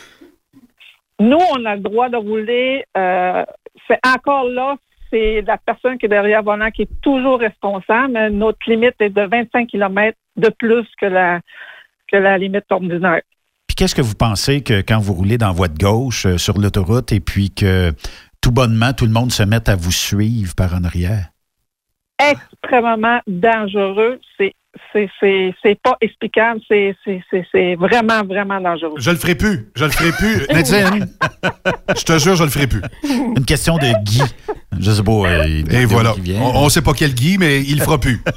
Nous, 1.20 1.38
on 1.54 1.64
a 1.64 1.76
le 1.76 1.82
droit 1.82 2.08
de 2.08 2.16
rouler. 2.16 2.84
euh, 2.96 3.44
c'est 3.88 3.98
encore 4.06 4.44
là, 4.44 4.76
c'est 5.10 5.42
la 5.42 5.58
personne 5.58 5.98
qui 5.98 6.06
est 6.06 6.08
derrière 6.08 6.42
volant 6.42 6.70
qui 6.70 6.82
est 6.82 7.00
toujours 7.00 7.38
responsable. 7.38 8.12
mais 8.12 8.30
Notre 8.30 8.68
limite 8.68 8.94
est 9.00 9.10
de 9.10 9.22
25 9.22 9.68
km 9.68 10.16
de 10.36 10.48
plus 10.58 10.86
que 11.00 11.06
la, 11.06 11.40
que 12.10 12.16
la 12.16 12.38
limite 12.38 12.64
ordinaire. 12.70 13.20
Puis 13.66 13.76
qu'est-ce 13.76 13.94
que 13.94 14.02
vous 14.02 14.14
pensez 14.14 14.62
que 14.62 14.80
quand 14.80 14.98
vous 14.98 15.14
roulez 15.14 15.38
dans 15.38 15.52
votre 15.52 15.74
gauche 15.74 16.26
euh, 16.26 16.38
sur 16.38 16.58
l'autoroute 16.58 17.12
et 17.12 17.20
puis 17.20 17.50
que 17.50 17.92
tout 18.40 18.52
bonnement, 18.52 18.92
tout 18.92 19.06
le 19.06 19.12
monde 19.12 19.30
se 19.32 19.42
mette 19.42 19.68
à 19.68 19.76
vous 19.76 19.92
suivre 19.92 20.54
par 20.54 20.74
en 20.74 20.84
arrière? 20.84 21.28
Extrêmement 22.18 23.20
dangereux. 23.26 24.20
C'est 24.36 24.54
c'est 24.92 25.08
c'est 25.20 25.54
c'est 25.62 25.80
pas 25.82 25.96
explicable. 26.00 26.60
C'est 26.68 26.96
c'est 27.04 27.22
c'est 27.30 27.46
c'est 27.52 27.74
vraiment 27.74 28.22
vraiment 28.24 28.60
dangereux. 28.60 28.94
Je 28.98 29.10
le 29.10 29.16
ferai 29.16 29.34
plus. 29.34 29.68
Je 29.76 29.84
le 29.84 29.90
ferai 29.90 30.12
plus. 30.12 30.46
Nadine, 30.52 31.06
je 31.96 32.04
te 32.04 32.18
jure, 32.18 32.34
je 32.36 32.44
le 32.44 32.50
ferai 32.50 32.66
plus. 32.66 32.82
Une 33.04 33.44
question 33.44 33.76
de 33.76 33.86
Guy. 34.04 34.22
Je 34.80 34.90
sais 34.90 35.02
pas. 35.02 35.12
euh, 35.12 35.62
Et 35.70 35.84
voilà. 35.84 36.14
On 36.54 36.64
ne 36.64 36.68
sait 36.70 36.82
pas 36.82 36.92
quel 36.94 37.12
Guy, 37.14 37.36
mais 37.38 37.60
il 37.62 37.78
le 37.78 37.84
fera 37.84 37.98
plus. 37.98 38.20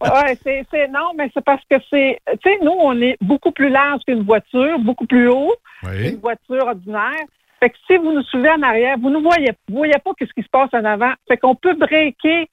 Ouais, 0.00 0.36
c'est, 0.44 0.64
c'est, 0.72 0.86
non, 0.88 1.10
mais 1.16 1.30
c'est 1.34 1.44
parce 1.44 1.62
que 1.68 1.76
c'est, 1.90 2.20
tu 2.42 2.48
sais, 2.50 2.58
nous, 2.62 2.70
on 2.78 3.00
est 3.00 3.16
beaucoup 3.20 3.50
plus 3.50 3.68
large 3.68 4.00
qu'une 4.06 4.22
voiture, 4.22 4.78
beaucoup 4.80 5.06
plus 5.06 5.28
haut 5.28 5.52
Oui. 5.84 6.10
qu'une 6.10 6.20
voiture 6.20 6.64
ordinaire. 6.66 7.24
Fait 7.60 7.70
que 7.70 7.76
si 7.88 7.96
vous 7.96 8.12
nous 8.12 8.22
suivez 8.24 8.50
en 8.50 8.62
arrière, 8.62 8.96
vous 9.00 9.10
ne 9.10 9.18
voyez, 9.18 9.50
vous 9.68 9.78
voyez 9.78 9.94
pas 10.04 10.12
ce 10.20 10.26
qui 10.32 10.42
se 10.42 10.48
passe 10.50 10.70
en 10.72 10.84
avant. 10.84 11.12
Fait 11.26 11.36
qu'on 11.38 11.56
peut 11.56 11.74
breaker 11.74 12.48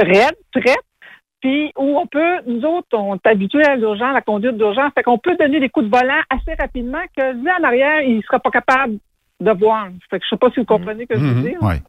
raide, 0.00 0.36
très, 0.52 0.76
puis 1.40 1.72
où 1.76 1.98
on 1.98 2.06
peut, 2.06 2.36
nous 2.46 2.62
autres, 2.64 2.88
on 2.92 3.14
est 3.16 3.26
habitués 3.26 3.64
à 3.64 3.76
l'urgence, 3.76 4.10
à 4.10 4.14
la 4.14 4.22
conduite 4.22 4.56
d'urgence, 4.56 4.92
fait 4.94 5.02
qu'on 5.02 5.18
peut 5.18 5.36
donner 5.36 5.60
des 5.60 5.68
coups 5.68 5.86
de 5.86 5.96
volant 5.96 6.20
assez 6.30 6.54
rapidement 6.58 7.02
que 7.16 7.32
lui 7.32 7.50
en 7.50 7.62
arrière, 7.62 8.02
il 8.02 8.16
ne 8.16 8.22
sera 8.22 8.40
pas 8.40 8.50
capable 8.50 8.98
de 9.40 9.50
voir. 9.52 9.88
Fait 10.10 10.18
que 10.18 10.24
je 10.24 10.30
sais 10.30 10.36
pas 10.38 10.50
si 10.50 10.60
vous 10.60 10.66
comprenez 10.66 11.04
ce 11.04 11.14
que 11.14 11.20
je 11.20 11.24
veux 11.24 11.42
dire. 11.42 11.62
Ouais. 11.62 11.80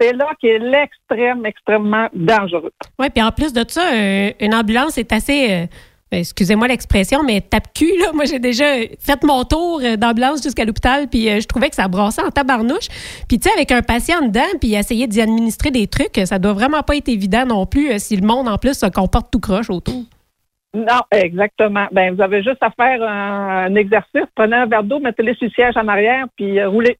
c'est 0.00 0.12
là 0.12 0.28
qui 0.38 0.46
est 0.46 0.58
l'extrême, 0.60 1.44
extrêmement 1.44 2.08
dangereux. 2.14 2.72
Oui, 2.98 3.10
puis 3.10 3.22
en 3.22 3.32
plus 3.32 3.52
de 3.52 3.64
ça, 3.66 3.92
euh, 3.92 4.30
une 4.40 4.54
ambulance 4.54 4.98
est 4.98 5.12
assez. 5.12 5.52
euh, 5.52 5.66
Excusez-moi 6.12 6.66
l'expression, 6.66 7.22
mais 7.22 7.40
tape-cul, 7.40 7.96
là. 7.98 8.12
Moi, 8.12 8.24
j'ai 8.24 8.40
déjà 8.40 8.64
fait 8.98 9.22
mon 9.22 9.44
tour 9.44 9.80
euh, 9.82 9.96
d'ambulance 9.96 10.42
jusqu'à 10.42 10.64
l'hôpital, 10.64 11.06
puis 11.08 11.30
euh, 11.30 11.38
je 11.40 11.46
trouvais 11.46 11.68
que 11.68 11.76
ça 11.76 11.86
brassait 11.86 12.22
en 12.22 12.30
tabarnouche. 12.30 12.88
Puis, 13.28 13.38
tu 13.38 13.48
sais, 13.48 13.54
avec 13.54 13.70
un 13.70 13.82
patient 13.82 14.20
dedans, 14.26 14.40
puis 14.60 14.74
essayer 14.74 15.06
d'y 15.06 15.20
administrer 15.20 15.70
des 15.70 15.86
trucs, 15.86 16.20
ça 16.24 16.40
doit 16.40 16.52
vraiment 16.52 16.82
pas 16.82 16.96
être 16.96 17.08
évident 17.08 17.46
non 17.46 17.64
plus 17.64 17.92
euh, 17.92 17.98
si 17.98 18.16
le 18.16 18.26
monde, 18.26 18.48
en 18.48 18.58
plus, 18.58 18.74
se 18.74 18.86
comporte 18.86 19.30
tout 19.30 19.38
croche 19.38 19.70
autour. 19.70 20.02
Non, 20.74 21.00
exactement. 21.12 21.86
Ben, 21.92 22.14
vous 22.14 22.22
avez 22.22 22.42
juste 22.42 22.62
à 22.62 22.70
faire 22.70 23.02
un, 23.02 23.72
exercice. 23.76 24.26
Prenez 24.34 24.56
un 24.56 24.66
verre 24.66 24.84
d'eau, 24.84 24.98
mettez-le 24.98 25.34
sur 25.34 25.46
le 25.46 25.50
siège 25.50 25.76
en 25.76 25.86
arrière, 25.86 26.26
puis 26.36 26.62
roulez. 26.64 26.96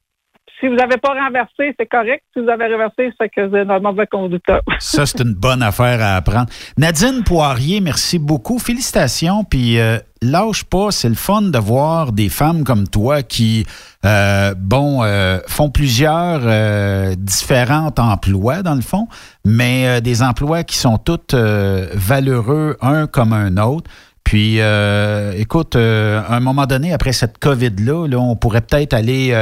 Si 0.61 0.69
vous 0.69 0.75
n'avez 0.75 0.99
pas 0.99 1.15
renversé, 1.15 1.75
c'est 1.79 1.87
correct. 1.87 2.23
Si 2.35 2.43
vous 2.43 2.49
avez 2.49 2.67
renversé, 2.67 3.11
c'est 3.19 3.31
que 3.31 3.49
vous 3.49 3.57
êtes 3.57 3.71
un 3.71 3.81
mauvais 3.81 4.07
conducteur. 4.07 4.61
Ça, 4.79 5.07
c'est 5.07 5.21
une 5.21 5.33
bonne 5.33 5.63
affaire 5.63 6.03
à 6.03 6.17
apprendre. 6.17 6.49
Nadine 6.77 7.25
Poirier, 7.25 7.81
merci 7.81 8.19
beaucoup. 8.19 8.59
Félicitations. 8.59 9.43
Puis 9.45 9.81
euh, 9.81 9.97
lâche 10.21 10.65
pas, 10.65 10.91
c'est 10.91 11.09
le 11.09 11.15
fun 11.15 11.41
de 11.43 11.59
voir 11.59 12.13
des 12.13 12.29
femmes 12.29 12.65
comme 12.65 12.87
toi 12.89 13.23
qui, 13.23 13.65
euh, 14.05 14.55
bon, 14.55 15.03
euh, 15.03 15.39
font 15.47 15.71
plusieurs 15.71 16.41
euh, 16.45 17.15
différents 17.17 17.93
emplois, 17.97 18.63
dans 18.63 18.75
le 18.75 18.83
fond, 18.83 19.09
mais 19.47 20.03
des 20.03 20.23
emplois 20.23 20.63
qui 20.63 20.77
sont 20.77 20.99
tous 20.99 21.35
euh, 21.35 21.87
valeureux, 21.95 22.77
un 22.83 23.07
comme 23.07 23.33
un 23.33 23.57
autre. 23.57 23.91
Puis, 24.25 24.61
euh, 24.61 25.33
écoute, 25.37 25.75
à 25.75 26.35
un 26.35 26.41
moment 26.41 26.67
donné, 26.67 26.93
après 26.93 27.13
cette 27.13 27.39
COVID-là, 27.39 28.07
là, 28.07 28.19
on 28.19 28.37
pourrait 28.37 28.61
peut-être 28.61 28.93
aller 28.93 29.33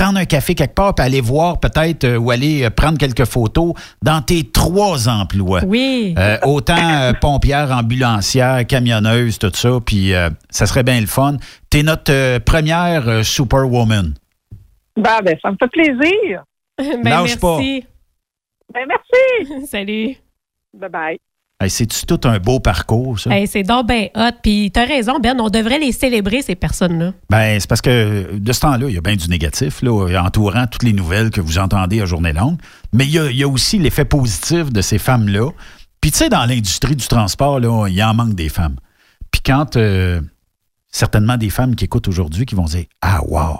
prendre 0.00 0.18
un 0.18 0.24
café 0.24 0.54
quelque 0.54 0.74
part, 0.74 0.94
puis 0.94 1.04
aller 1.04 1.20
voir 1.20 1.60
peut-être 1.60 2.04
euh, 2.04 2.16
ou 2.16 2.30
aller 2.30 2.64
euh, 2.64 2.70
prendre 2.70 2.96
quelques 2.96 3.26
photos 3.26 3.74
dans 4.02 4.22
tes 4.22 4.44
trois 4.44 5.10
emplois. 5.10 5.60
Oui. 5.66 6.14
Euh, 6.16 6.38
autant 6.44 6.74
euh, 6.78 7.12
pompière, 7.12 7.70
ambulancière, 7.70 8.66
camionneuse, 8.66 9.38
tout 9.38 9.50
ça, 9.52 9.78
puis 9.84 10.14
euh, 10.14 10.30
ça 10.48 10.64
serait 10.64 10.84
bien 10.84 11.00
le 11.00 11.06
fun. 11.06 11.36
T'es 11.68 11.82
notre 11.82 12.12
euh, 12.12 12.40
première 12.40 13.06
euh, 13.08 13.22
superwoman. 13.22 14.14
Ben, 14.96 15.20
ben, 15.22 15.36
ça 15.42 15.50
me 15.50 15.56
fait 15.58 15.68
plaisir. 15.68 16.44
Ben, 16.78 17.10
Lâche 17.10 17.36
pas. 17.38 17.58
merci. 17.58 17.84
Ben, 18.72 18.86
merci. 18.88 19.66
Salut. 19.70 20.16
Bye-bye. 20.74 21.18
Hey, 21.60 21.68
C'est-tu 21.68 22.06
tout 22.06 22.20
un 22.24 22.38
beau 22.38 22.58
parcours, 22.58 23.18
ça? 23.20 23.30
Hey, 23.30 23.46
c'est 23.46 23.62
donc 23.62 23.86
ben 23.86 24.08
hot. 24.14 24.30
Puis 24.42 24.70
t'as 24.72 24.86
raison, 24.86 25.18
Ben, 25.20 25.38
on 25.38 25.50
devrait 25.50 25.78
les 25.78 25.92
célébrer, 25.92 26.40
ces 26.40 26.54
personnes-là. 26.54 27.12
Ben, 27.28 27.60
c'est 27.60 27.68
parce 27.68 27.82
que 27.82 28.34
de 28.34 28.52
ce 28.52 28.60
temps-là, 28.60 28.88
il 28.88 28.94
y 28.94 28.98
a 28.98 29.02
bien 29.02 29.14
du 29.16 29.28
négatif, 29.28 29.82
là, 29.82 30.22
entourant 30.24 30.66
toutes 30.66 30.84
les 30.84 30.94
nouvelles 30.94 31.30
que 31.30 31.42
vous 31.42 31.58
entendez 31.58 32.00
à 32.00 32.06
journée 32.06 32.32
longue. 32.32 32.58
Mais 32.94 33.04
il 33.04 33.10
y 33.10 33.18
a, 33.18 33.30
il 33.30 33.36
y 33.36 33.42
a 33.42 33.48
aussi 33.48 33.78
l'effet 33.78 34.06
positif 34.06 34.72
de 34.72 34.80
ces 34.80 34.96
femmes-là. 34.98 35.50
Puis, 36.00 36.12
tu 36.12 36.18
sais, 36.18 36.28
dans 36.30 36.46
l'industrie 36.46 36.96
du 36.96 37.06
transport, 37.06 37.60
là, 37.60 37.88
il 37.88 38.02
en 38.02 38.14
manque 38.14 38.34
des 38.34 38.48
femmes. 38.48 38.76
Puis, 39.30 39.42
quand 39.44 39.76
euh, 39.76 40.20
certainement 40.90 41.36
des 41.36 41.50
femmes 41.50 41.76
qui 41.76 41.84
écoutent 41.84 42.08
aujourd'hui 42.08 42.46
qui 42.46 42.54
vont 42.54 42.64
dire 42.64 42.84
Ah, 43.02 43.20
wow, 43.28 43.58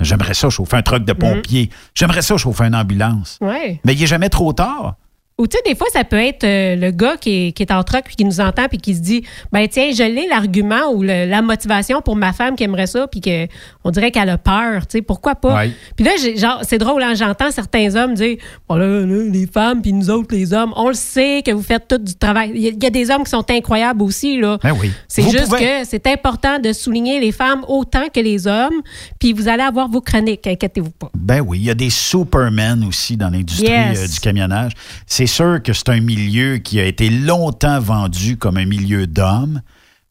j'aimerais 0.00 0.34
ça 0.34 0.50
chauffer 0.50 0.76
un 0.76 0.82
truck 0.82 1.04
de 1.06 1.14
pompier, 1.14 1.70
j'aimerais 1.94 2.20
ça 2.20 2.36
chauffer 2.36 2.64
une 2.64 2.74
ambulance. 2.76 3.38
Ouais. 3.40 3.80
Mais 3.86 3.94
il 3.94 4.00
n'est 4.00 4.06
jamais 4.06 4.28
trop 4.28 4.52
tard. 4.52 4.96
Ou 5.40 5.46
tu 5.46 5.56
sais, 5.56 5.62
des 5.68 5.74
fois, 5.76 5.86
ça 5.92 6.04
peut 6.04 6.18
être 6.20 6.44
euh, 6.44 6.76
le 6.76 6.90
gars 6.90 7.16
qui 7.16 7.46
est, 7.48 7.52
qui 7.52 7.62
est 7.62 7.72
en 7.72 7.82
truck 7.82 8.04
puis 8.04 8.14
qui 8.16 8.24
nous 8.24 8.40
entend 8.40 8.68
puis 8.68 8.78
qui 8.78 8.94
se 8.94 9.00
dit 9.00 9.24
ben 9.52 9.66
tiens, 9.68 9.90
je 9.92 10.02
l'ai 10.02 10.28
l'argument 10.28 10.90
ou 10.92 11.02
le- 11.02 11.26
la 11.28 11.40
motivation 11.42 12.02
pour 12.02 12.14
ma 12.14 12.32
femme 12.32 12.56
qui 12.56 12.64
aimerait 12.64 12.86
ça 12.86 13.06
puis 13.06 13.20
que 13.20 13.46
on 13.82 13.90
dirait 13.90 14.10
qu'elle 14.10 14.28
a 14.28 14.36
peur, 14.38 14.86
tu 14.86 14.98
sais, 14.98 15.02
pourquoi 15.02 15.34
pas? 15.34 15.54
Ouais. 15.54 15.70
Puis 15.96 16.04
là, 16.04 16.12
genre 16.36 16.60
c'est 16.62 16.78
drôle, 16.78 17.02
hein, 17.02 17.14
j'entends 17.14 17.50
certains 17.50 17.96
hommes 17.96 18.14
dire 18.14 18.36
bon 18.68 18.74
là, 18.76 18.86
là, 18.86 19.22
les 19.32 19.46
femmes 19.46 19.80
puis 19.82 19.92
nous 19.94 20.10
autres 20.10 20.34
les 20.34 20.52
hommes, 20.52 20.72
on 20.76 20.88
le 20.88 20.94
sait 20.94 21.42
que 21.44 21.50
vous 21.52 21.62
faites 21.62 21.88
tout 21.88 21.98
du 21.98 22.14
travail. 22.14 22.52
Il 22.54 22.60
y, 22.60 22.66
a- 22.68 22.70
il 22.72 22.82
y 22.82 22.86
a 22.86 22.90
des 22.90 23.10
hommes 23.10 23.24
qui 23.24 23.30
sont 23.30 23.50
incroyables 23.50 24.02
aussi 24.02 24.38
là. 24.38 24.58
Ben 24.62 24.74
oui. 24.80 24.90
C'est 25.08 25.22
juste 25.22 25.46
pouvez- 25.46 25.60
que 25.60 25.84
c'est 25.84 26.06
important 26.06 26.58
de 26.58 26.72
souligner 26.74 27.18
les 27.18 27.32
femmes 27.32 27.64
autant 27.66 28.08
que 28.12 28.20
les 28.20 28.46
hommes, 28.46 28.82
puis 29.18 29.32
vous 29.32 29.48
allez 29.48 29.62
avoir 29.62 29.88
vos 29.88 30.02
chroniques, 30.02 30.46
inquiétez-vous 30.46 30.90
pas. 30.90 31.10
Ben 31.16 31.40
oui, 31.40 31.58
il 31.60 31.64
y 31.64 31.70
a 31.70 31.74
des 31.74 31.88
supermen 31.90 32.84
aussi 32.86 33.16
dans 33.16 33.30
l'industrie 33.30 33.68
Yes. 33.70 33.98
euh, 34.02 34.06
du 34.06 34.20
camionnage. 34.20 34.72
C'est 35.06 35.26
sûr 35.30 35.62
que 35.62 35.72
c'est 35.72 35.88
un 35.88 36.00
milieu 36.00 36.58
qui 36.58 36.80
a 36.80 36.84
été 36.84 37.08
longtemps 37.08 37.80
vendu 37.80 38.36
comme 38.36 38.56
un 38.56 38.66
milieu 38.66 39.06
d'hommes, 39.06 39.62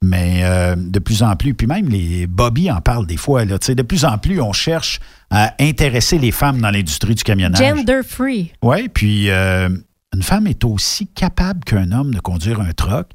mais 0.01 0.41
euh, 0.43 0.75
de 0.77 0.99
plus 0.99 1.23
en 1.23 1.35
plus, 1.35 1.53
puis 1.53 1.67
même 1.67 1.89
les 1.89 2.25
Bobby 2.25 2.71
en 2.71 2.79
parlent 2.79 3.05
des 3.05 3.17
fois, 3.17 3.43
là, 3.45 3.57
de 3.57 3.81
plus 3.81 4.05
en 4.05 4.17
plus, 4.17 4.41
on 4.41 4.53
cherche 4.53 4.99
à 5.29 5.53
intéresser 5.59 6.17
les 6.17 6.31
femmes 6.31 6.61
dans 6.61 6.71
l'industrie 6.71 7.15
du 7.15 7.23
camionnage. 7.23 7.59
Gender 7.59 8.01
free. 8.07 8.53
Oui, 8.63 8.87
puis 8.87 9.29
euh, 9.29 9.69
une 10.13 10.23
femme 10.23 10.47
est 10.47 10.63
aussi 10.63 11.07
capable 11.07 11.63
qu'un 11.65 11.91
homme 11.91 12.13
de 12.13 12.19
conduire 12.19 12.61
un 12.61 12.71
truck. 12.71 13.07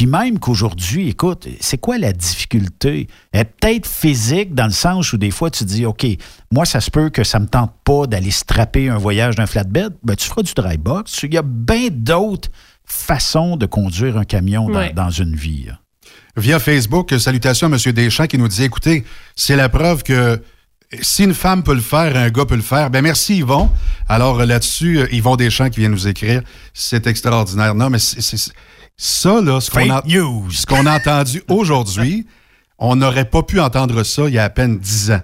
Puis 0.00 0.06
même 0.06 0.38
qu'aujourd'hui, 0.38 1.10
écoute, 1.10 1.46
c'est 1.60 1.76
quoi 1.76 1.98
la 1.98 2.14
difficulté? 2.14 3.06
Elle 3.32 3.42
est 3.42 3.44
peut-être 3.44 3.86
physique 3.86 4.54
dans 4.54 4.64
le 4.64 4.70
sens 4.72 5.12
où 5.12 5.18
des 5.18 5.30
fois 5.30 5.50
tu 5.50 5.62
dis, 5.64 5.84
OK, 5.84 6.06
moi, 6.50 6.64
ça 6.64 6.80
se 6.80 6.90
peut 6.90 7.10
que 7.10 7.22
ça 7.22 7.38
me 7.38 7.46
tente 7.46 7.74
pas 7.84 8.06
d'aller 8.06 8.30
strapper 8.30 8.88
un 8.88 8.96
voyage 8.96 9.36
d'un 9.36 9.44
flatbed. 9.44 9.92
Ben, 10.02 10.16
tu 10.16 10.26
feras 10.26 10.40
du 10.40 10.54
dry 10.54 10.78
box. 10.78 11.22
Il 11.24 11.34
y 11.34 11.36
a 11.36 11.42
bien 11.42 11.88
d'autres 11.92 12.48
façons 12.86 13.58
de 13.58 13.66
conduire 13.66 14.16
un 14.16 14.24
camion 14.24 14.70
dans, 14.70 14.78
Ouais. 14.78 14.94
dans 14.94 15.10
une 15.10 15.36
vie. 15.36 15.64
là. 15.66 15.78
Via 16.34 16.58
Facebook, 16.58 17.12
salutations 17.18 17.70
à 17.70 17.76
M. 17.76 17.92
Deschamps 17.92 18.26
qui 18.26 18.38
nous 18.38 18.48
dit 18.48 18.64
écoutez, 18.64 19.04
c'est 19.36 19.54
la 19.56 19.68
preuve 19.68 20.02
que 20.02 20.42
si 21.02 21.24
une 21.24 21.34
femme 21.34 21.62
peut 21.62 21.74
le 21.74 21.80
faire, 21.82 22.16
un 22.16 22.30
gars 22.30 22.46
peut 22.46 22.56
le 22.56 22.62
faire. 22.62 22.88
Ben 22.88 23.02
merci 23.02 23.36
Yvon. 23.36 23.68
Alors 24.08 24.40
euh, 24.40 24.46
là-dessus, 24.46 24.98
euh, 25.00 25.06
Yvon 25.12 25.36
Deschamps 25.36 25.68
qui 25.68 25.80
vient 25.80 25.90
nous 25.90 26.08
écrire, 26.08 26.40
c'est 26.72 27.06
extraordinaire. 27.06 27.74
Non, 27.74 27.90
mais 27.90 27.98
c'est 27.98 28.22
c'est- 28.22 28.50
ça 29.00 29.40
là, 29.40 29.60
ce 29.60 29.70
qu'on 29.70 29.88
a, 29.88 30.02
ce 30.04 30.66
qu'on 30.66 30.84
a 30.84 30.96
entendu 30.96 31.42
aujourd'hui, 31.48 32.26
on 32.78 32.96
n'aurait 32.96 33.24
pas 33.24 33.42
pu 33.42 33.58
entendre 33.58 34.02
ça 34.02 34.24
il 34.28 34.34
y 34.34 34.38
a 34.38 34.44
à 34.44 34.50
peine 34.50 34.78
dix 34.78 35.10
ans. 35.10 35.22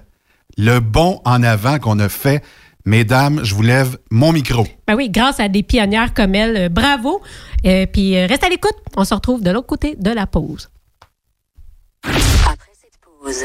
Le 0.56 0.78
bond 0.80 1.20
en 1.26 1.42
avant 1.42 1.78
qu'on 1.78 1.98
a 1.98 2.08
fait, 2.08 2.42
mesdames, 2.86 3.40
je 3.42 3.54
vous 3.54 3.60
lève 3.60 3.98
mon 4.10 4.32
micro. 4.32 4.66
Ben 4.86 4.94
oui, 4.94 5.10
grâce 5.10 5.40
à 5.40 5.48
des 5.48 5.62
pionnières 5.62 6.14
comme 6.14 6.34
elle. 6.34 6.56
Euh, 6.56 6.68
bravo. 6.70 7.20
Euh, 7.66 7.84
puis 7.84 8.16
euh, 8.16 8.26
reste 8.26 8.44
à 8.44 8.48
l'écoute. 8.48 8.76
On 8.96 9.04
se 9.04 9.12
retrouve 9.12 9.42
de 9.42 9.50
l'autre 9.50 9.66
côté 9.66 9.94
de 9.94 10.10
la 10.10 10.26
pause. 10.26 10.70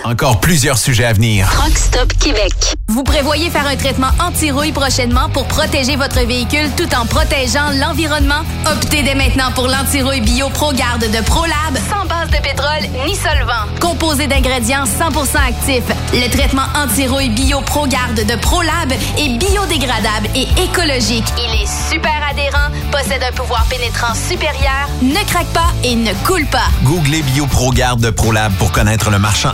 Encore 0.04 0.40
plusieurs 0.40 0.78
sujets 0.78 1.06
à 1.06 1.14
venir. 1.14 1.50
Truck 1.52 1.76
Stop 1.76 2.14
Québec. 2.20 2.54
Vous 2.88 3.04
prévoyez 3.04 3.50
faire 3.50 3.66
un 3.66 3.76
traitement 3.76 4.10
anti-rouille 4.20 4.74
prochainement 4.74 5.30
pour 5.30 5.48
protéger 5.48 5.96
votre 5.96 6.20
véhicule 6.26 6.70
tout 6.78 6.94
en 6.94 7.06
protégeant 7.06 7.72
l'environnement? 7.80 8.42
Optez 8.70 9.02
dès 9.02 9.16
maintenant 9.16 9.52
pour 9.56 9.68
l'anti-rouille 9.68 10.22
bio 10.22 10.50
ProGarde 10.50 11.10
de 11.10 11.22
ProLab 11.24 11.78
sans 11.90 12.06
base 12.06 12.30
de 12.30 12.38
pétrole 12.44 13.08
ni 13.08 13.16
solvant. 13.16 13.66
Composé 13.80 14.28
d'ingrédients 14.28 14.84
100% 14.84 15.38
actifs, 15.48 15.84
le 16.14 16.30
traitement 16.30 16.68
anti-rouille 16.76 17.30
bio 17.30 17.62
ProGarde 17.62 18.26
de 18.26 18.36
ProLab 18.36 18.92
est 18.92 19.38
biodégradable 19.38 20.28
et 20.36 20.48
écologique. 20.62 21.26
Il 21.38 21.62
est 21.62 21.90
super 21.90 22.22
adhérent, 22.30 22.70
possède 22.92 23.24
un 23.24 23.32
pouvoir 23.32 23.66
pénétrant 23.70 24.14
supérieur, 24.14 24.90
ne 25.02 25.26
craque 25.28 25.52
pas 25.54 25.72
et 25.84 25.96
ne 25.96 26.14
coule 26.26 26.46
pas. 26.48 26.68
Googlez 26.84 27.24
BioProGarde 27.24 28.02
de 28.02 28.10
ProLab 28.10 28.54
pour 28.56 28.72
connaître 28.72 29.10
le 29.10 29.18
marchand 29.18 29.54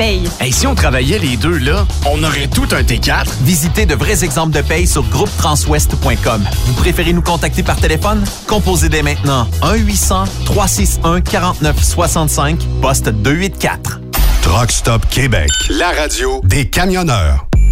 paye. 0.01 0.27
Hey, 0.39 0.51
si 0.51 0.65
on 0.65 0.73
travaillait 0.73 1.19
les 1.19 1.37
deux, 1.37 1.59
là, 1.59 1.85
on 2.07 2.23
aurait 2.23 2.47
tout 2.47 2.67
un 2.71 2.81
T4. 2.81 3.27
Visitez 3.41 3.85
de 3.85 3.93
vrais 3.93 4.23
exemples 4.23 4.55
de 4.55 4.61
paye 4.61 4.87
sur 4.87 5.03
groupetranswest.com. 5.03 6.43
Vous 6.65 6.73
préférez 6.73 7.13
nous 7.13 7.21
contacter 7.21 7.61
par 7.61 7.75
téléphone? 7.75 8.23
Composez 8.47 8.89
dès 8.89 9.03
maintenant 9.03 9.47
1-800-361-4965, 9.61 12.57
poste 12.81 13.09
284. 13.09 14.01
Truck 14.41 14.71
Stop 14.71 15.07
Québec, 15.09 15.51
la 15.69 15.91
radio 15.91 16.41
des 16.43 16.67
camionneurs. 16.67 17.50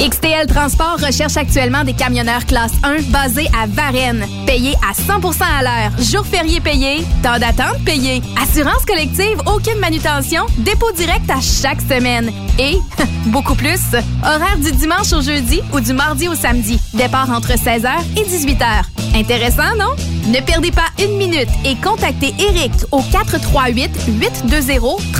XTL 0.00 0.46
Transport 0.46 0.98
recherche 0.98 1.36
actuellement 1.36 1.84
des 1.84 1.92
camionneurs 1.92 2.46
classe 2.46 2.72
1 2.82 3.02
basés 3.10 3.48
à 3.60 3.66
Varennes, 3.66 4.24
payés 4.46 4.74
à 4.76 4.94
100% 4.94 5.42
à 5.42 5.62
l'heure, 5.62 5.90
jours 6.02 6.24
fériés 6.24 6.60
payés, 6.60 7.04
temps 7.22 7.38
d'attente 7.38 7.84
payé, 7.84 8.22
assurance 8.40 8.86
collective, 8.86 9.38
aucune 9.44 9.78
manutention, 9.78 10.46
dépôt 10.56 10.90
direct 10.92 11.28
à 11.28 11.42
chaque 11.42 11.82
semaine. 11.82 12.32
Et 12.58 12.78
beaucoup 13.26 13.54
plus, 13.54 13.80
horaire 14.24 14.56
du 14.56 14.72
dimanche 14.72 15.12
au 15.12 15.20
jeudi 15.20 15.60
ou 15.70 15.80
du 15.80 15.92
mardi 15.92 16.28
au 16.28 16.34
samedi, 16.34 16.80
départ 16.94 17.28
entre 17.28 17.52
16h 17.52 17.90
et 18.16 18.22
18h. 18.22 18.84
Intéressant, 19.14 19.76
non? 19.78 19.94
Ne 20.28 20.40
perdez 20.40 20.70
pas 20.70 20.86
une 21.02 21.16
minute 21.18 21.48
et 21.66 21.74
contactez 21.76 22.32
Eric 22.38 22.72
au 22.90 23.02
438 23.02 23.90
820 24.08 25.10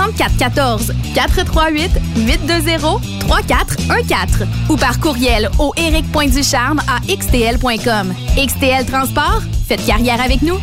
3414 4.71 4.71
438 4.71 4.71
820 4.71 4.71
3414 4.71 4.73
ou 4.73 4.77
par 4.77 5.01
courriel 5.01 5.51
au 5.59 5.73
eric.ducharme 5.77 6.81
à 6.89 7.01
xtl.com. 7.13 8.15
XTL 8.37 8.87
Transport, 8.87 9.43
faites 9.67 9.85
carrière 9.85 10.21
avec 10.21 10.43
nous. 10.43 10.61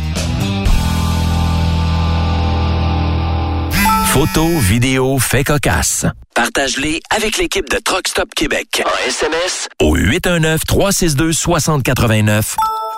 Photos, 4.06 4.62
vidéos, 4.62 5.18
faits 5.18 5.48
cocasse. 5.48 6.06
Partage-les 6.34 7.02
avec 7.14 7.36
l'équipe 7.36 7.68
de 7.70 7.76
Truck 7.78 8.08
Stop 8.08 8.30
Québec. 8.34 8.82
En 8.84 8.90
SMS 9.06 9.68
au 9.80 9.94
819-362-6089. 9.96 12.56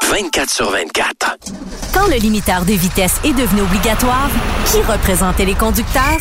24 0.08 0.50
sur 0.50 0.70
24. 0.70 1.36
Quand 1.92 2.06
le 2.06 2.16
limiteur 2.16 2.64
de 2.64 2.72
vitesse 2.72 3.20
est 3.24 3.32
devenu 3.32 3.62
obligatoire, 3.62 4.30
qui 4.66 4.80
représentait 4.82 5.44
les 5.44 5.54
conducteurs? 5.54 6.20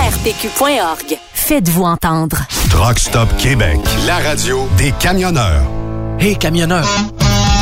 ARPQ.org. 0.00 1.18
Faites-vous 1.34 1.82
entendre. 1.82 2.38
Truck 2.70 2.98
Stop 2.98 3.28
Québec, 3.36 3.78
la 4.06 4.18
radio 4.18 4.66
des 4.78 4.92
camionneurs. 4.92 5.62
Hey 6.18 6.38
camionneur, 6.38 6.86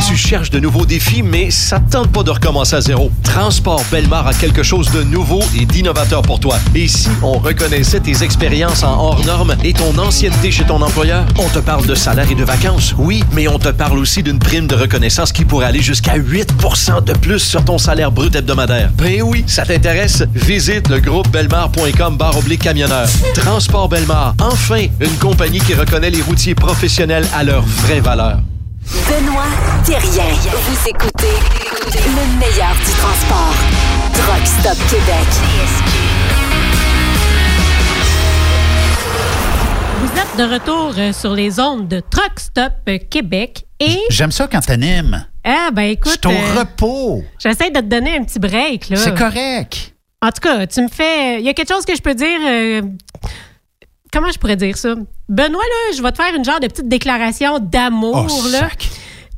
tu 0.08 0.16
cherches 0.16 0.48
de 0.48 0.58
nouveaux 0.58 0.86
défis, 0.86 1.22
mais 1.22 1.50
ça 1.50 1.80
te 1.80 1.92
tente 1.92 2.10
pas 2.10 2.22
de 2.22 2.30
recommencer 2.30 2.74
à 2.74 2.80
zéro. 2.80 3.12
Transport 3.22 3.84
Belmar 3.90 4.26
a 4.26 4.32
quelque 4.32 4.62
chose 4.62 4.90
de 4.90 5.02
nouveau 5.02 5.42
et 5.54 5.66
d'innovateur 5.66 6.22
pour 6.22 6.40
toi. 6.40 6.58
Et 6.74 6.88
si 6.88 7.10
on 7.22 7.32
reconnaissait 7.32 8.00
tes 8.00 8.22
expériences 8.22 8.82
en 8.82 8.98
hors 8.98 9.22
normes 9.26 9.54
et 9.62 9.74
ton 9.74 9.98
ancienneté 9.98 10.50
chez 10.50 10.64
ton 10.64 10.80
employeur? 10.80 11.26
On 11.38 11.48
te 11.50 11.58
parle 11.58 11.84
de 11.84 11.94
salaire 11.94 12.30
et 12.30 12.34
de 12.34 12.42
vacances, 12.42 12.94
oui, 12.96 13.22
mais 13.34 13.48
on 13.48 13.58
te 13.58 13.68
parle 13.68 13.98
aussi 13.98 14.22
d'une 14.22 14.38
prime 14.38 14.66
de 14.66 14.74
reconnaissance 14.74 15.30
qui 15.30 15.44
pourrait 15.44 15.66
aller 15.66 15.82
jusqu'à 15.82 16.16
8% 16.16 17.04
de 17.04 17.12
plus 17.12 17.40
sur 17.40 17.62
ton 17.62 17.76
salaire 17.76 18.10
brut 18.10 18.34
hebdomadaire. 18.34 18.90
Ben 18.96 19.20
oui, 19.20 19.44
ça 19.46 19.66
t'intéresse? 19.66 20.24
Visite 20.34 20.88
le 20.88 21.00
groupe 21.00 21.28
belmar.com 21.28 22.16
barre 22.16 22.38
oblique 22.38 22.62
camionneur. 22.62 23.08
Transport 23.34 23.90
Belmar, 23.90 24.34
enfin, 24.40 24.86
une 25.00 25.16
compagnie 25.18 25.60
qui 25.60 25.74
reconnaît 25.74 26.10
les 26.10 26.22
routiers 26.22 26.54
professionnels 26.54 27.26
à 27.34 27.44
leur 27.44 27.62
vraie 27.62 28.00
valeur. 28.00 28.38
Benoît 28.90 29.44
Thérien. 29.84 30.32
Vous 30.50 30.88
écoutez 30.88 31.36
le 31.92 32.38
meilleur 32.38 32.74
du 32.74 32.90
transport. 32.92 33.54
Truck 34.14 34.46
Stop 34.46 34.78
Québec. 34.88 35.26
Vous 40.00 40.18
êtes 40.18 40.36
de 40.38 40.54
retour 40.54 40.94
euh, 40.96 41.12
sur 41.12 41.34
les 41.34 41.60
ondes 41.60 41.86
de 41.86 42.00
Truck 42.00 42.38
Stop 42.38 42.72
euh, 42.88 42.96
Québec 43.10 43.66
et... 43.78 43.98
J'aime 44.08 44.32
ça 44.32 44.48
quand 44.50 44.60
t'animes. 44.60 45.26
Ah, 45.44 45.68
ben 45.70 45.82
écoute... 45.82 46.18
Je 46.22 46.28
suis 46.30 46.38
au 46.38 46.40
euh, 46.40 46.60
repos. 46.60 47.24
J'essaie 47.38 47.70
de 47.70 47.80
te 47.80 47.84
donner 47.84 48.16
un 48.16 48.24
petit 48.24 48.38
break, 48.38 48.88
là. 48.88 48.96
C'est 48.96 49.14
correct. 49.14 49.94
En 50.22 50.32
tout 50.32 50.40
cas, 50.40 50.66
tu 50.66 50.80
me 50.80 50.88
fais... 50.88 51.40
Il 51.40 51.44
y 51.44 51.50
a 51.50 51.52
quelque 51.52 51.72
chose 51.72 51.84
que 51.84 51.94
je 51.94 52.00
peux 52.00 52.14
dire... 52.14 52.40
euh, 52.48 52.82
Comment 54.12 54.30
je 54.32 54.38
pourrais 54.38 54.56
dire 54.56 54.76
ça? 54.76 54.94
Benoît, 55.28 55.60
là, 55.62 55.96
je 55.96 56.02
vais 56.02 56.12
te 56.12 56.16
faire 56.22 56.34
une 56.34 56.44
genre 56.44 56.60
de 56.60 56.66
petite 56.66 56.88
déclaration 56.88 57.58
d'amour, 57.58 58.26
Oh, 58.30 58.48
là. 58.50 58.68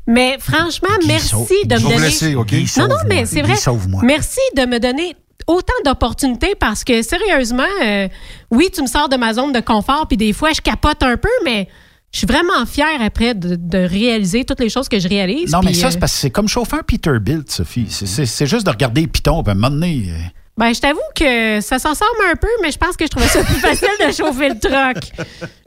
Mais 0.07 0.37
franchement, 0.41 0.89
merci 1.07 1.29
sauve- 1.29 1.49
de 1.67 1.75
me 1.77 1.81
donner... 1.83 1.99
laisser, 1.99 2.35
OK? 2.35 2.53
Non, 2.79 2.89
non, 2.89 2.97
mais 3.07 3.27
c'est 3.27 3.43
vrai. 3.43 3.55
Merci 4.03 4.41
de 4.57 4.67
me 4.67 4.79
donner 4.81 5.15
autant 5.47 5.73
d'opportunités 5.85 6.55
parce 6.59 6.85
que 6.85 7.03
sérieusement, 7.03 7.63
euh, 7.85 8.09
oui, 8.51 8.71
tu 8.73 8.83
me 8.83 8.87
sors 8.87 9.09
de 9.09 9.17
ma 9.17 9.35
zone 9.35 9.53
de 9.53 9.61
confort, 9.61 10.07
puis 10.09 10.17
des 10.17 10.33
fois, 10.33 10.53
je 10.53 10.61
capote 10.61 11.03
un 11.03 11.17
peu, 11.17 11.29
mais 11.45 11.69
je 12.13 12.19
suis 12.19 12.27
vraiment 12.27 12.67
fière 12.67 13.01
après 13.03 13.35
de, 13.35 13.55
de 13.57 13.79
réaliser 13.79 14.45
toutes 14.45 14.61
les 14.61 14.69
choses 14.69 14.89
que 14.89 14.99
je 14.99 15.09
réalise. 15.09 15.53
Non, 15.53 15.61
mais 15.65 15.75
ça, 15.75 15.89
euh, 15.89 15.91
c'est 15.91 15.99
parce 16.01 16.13
que 16.13 16.19
c'est 16.19 16.31
comme 16.31 16.49
chauffeur 16.49 16.83
Peterbilt, 16.85 17.51
Sophie. 17.51 17.87
C'est- 17.89 18.47
juste 18.47 18.67
de 18.67 18.71
regarder 18.71 19.03
les 19.03 19.07
pitons, 19.07 19.43
puis 19.43 19.51
à 19.51 19.53
un 19.53 19.55
moment 19.57 19.71
donné... 19.71 20.09
Ben, 20.61 20.75
je 20.75 20.81
t'avoue 20.81 21.01
que 21.15 21.63
ça 21.63 21.79
s'en 21.79 21.95
sort 21.95 22.15
un 22.31 22.37
peu, 22.37 22.51
mais 22.61 22.71
je 22.71 22.77
pense 22.77 22.95
que 22.95 23.07
je 23.07 23.09
trouvais 23.09 23.29
ça 23.29 23.43
plus 23.43 23.55
facile 23.55 23.89
de 23.99 24.13
chauffer 24.13 24.51
le 24.51 24.59
truck. 24.59 25.11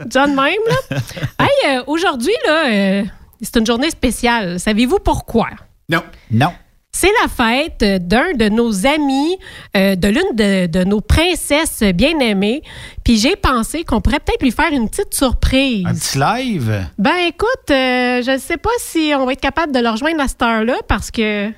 John 0.07 0.35
même, 0.35 0.53
là. 0.69 0.97
Hey, 1.39 1.77
euh, 1.77 1.83
aujourd'hui, 1.87 2.35
là, 2.45 2.67
euh, 2.67 3.03
c'est 3.41 3.57
une 3.57 3.65
journée 3.65 3.89
spéciale. 3.89 4.59
Savez-vous 4.59 4.99
pourquoi? 4.99 5.49
Non. 5.89 6.03
Non. 6.29 6.53
C'est 6.91 7.09
la 7.23 7.27
fête 7.27 7.83
d'un 8.07 8.33
de 8.33 8.49
nos 8.49 8.85
amis, 8.85 9.39
euh, 9.75 9.95
de 9.95 10.07
l'une 10.09 10.35
de, 10.35 10.67
de 10.67 10.83
nos 10.83 11.01
princesses 11.01 11.81
bien-aimées. 11.81 12.61
Puis 13.03 13.17
j'ai 13.17 13.35
pensé 13.35 13.83
qu'on 13.83 13.99
pourrait 13.99 14.19
peut-être 14.19 14.43
lui 14.43 14.51
faire 14.51 14.71
une 14.71 14.87
petite 14.87 15.15
surprise. 15.15 15.87
Un 15.87 15.95
petit 15.95 16.19
live? 16.19 16.85
Ben 16.99 17.15
écoute, 17.27 17.71
euh, 17.71 18.21
je 18.21 18.33
ne 18.33 18.37
sais 18.37 18.57
pas 18.57 18.69
si 18.77 19.11
on 19.17 19.25
va 19.25 19.33
être 19.33 19.41
capable 19.41 19.73
de 19.73 19.79
le 19.79 19.89
rejoindre 19.89 20.21
à 20.21 20.27
cette 20.27 20.43
heure-là 20.43 20.75
parce 20.87 21.09
que... 21.09 21.51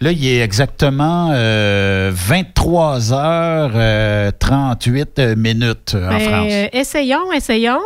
Là, 0.00 0.12
il 0.12 0.26
est 0.26 0.40
exactement 0.40 1.30
euh, 1.32 2.10
23 2.12 3.12
heures 3.14 3.70
euh, 3.74 4.30
38 4.38 5.20
minutes 5.36 5.94
euh, 5.94 6.06
en 6.06 6.10
Ben, 6.10 6.20
France. 6.20 6.52
euh, 6.52 6.68
essayons, 6.72 7.32
essayons. 7.32 7.80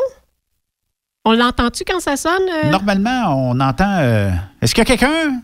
On 1.25 1.33
l'entend-tu 1.33 1.85
quand 1.87 2.01
ça 2.01 2.17
sonne? 2.17 2.43
euh? 2.65 2.71
Normalement, 2.71 3.51
on 3.51 3.61
entend... 3.61 3.99
euh, 4.01 4.31
Est-ce 4.61 4.75
qu'il 4.75 4.83
y 4.83 4.87
a 4.93 4.97
quelqu'un? 4.97 5.41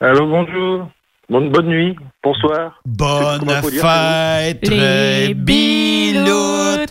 Allô, 0.00 0.26
bonjour. 0.26 0.88
Bonne, 1.30 1.50
bonne 1.50 1.68
nuit. 1.68 1.96
Bonsoir. 2.24 2.80
Bonne 2.84 3.48
fête, 3.62 4.68
Les 4.68 5.32
biloutes. 5.32 6.90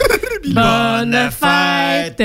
Bonne 0.53 1.29
fête, 1.29 2.23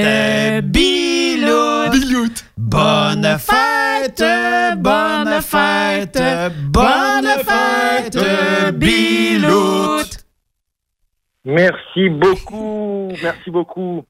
biloute. 0.64 2.44
Bonne 2.56 3.36
fête, 3.38 4.24
bonne 4.78 5.40
fête, 5.42 6.22
bonne 6.70 7.28
fête, 7.44 8.78
biloute. 8.78 10.18
Merci 11.44 12.08
beaucoup. 12.10 13.12
Merci 13.24 13.50
beaucoup. 13.50 14.04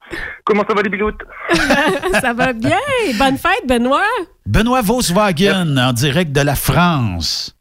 Comment 0.45 0.63
ça 0.69 0.75
va 0.75 0.83
les 0.83 0.89
biloutes? 0.89 1.21
Ça 2.21 2.33
va 2.33 2.53
bien. 2.53 2.77
Bonne 3.17 3.37
fête, 3.37 3.67
Benoît. 3.67 4.03
Benoît 4.45 4.81
Volkswagen, 4.81 5.75
en 5.77 5.91
direct 5.91 6.31
de 6.31 6.41
la 6.41 6.55
France. 6.55 7.54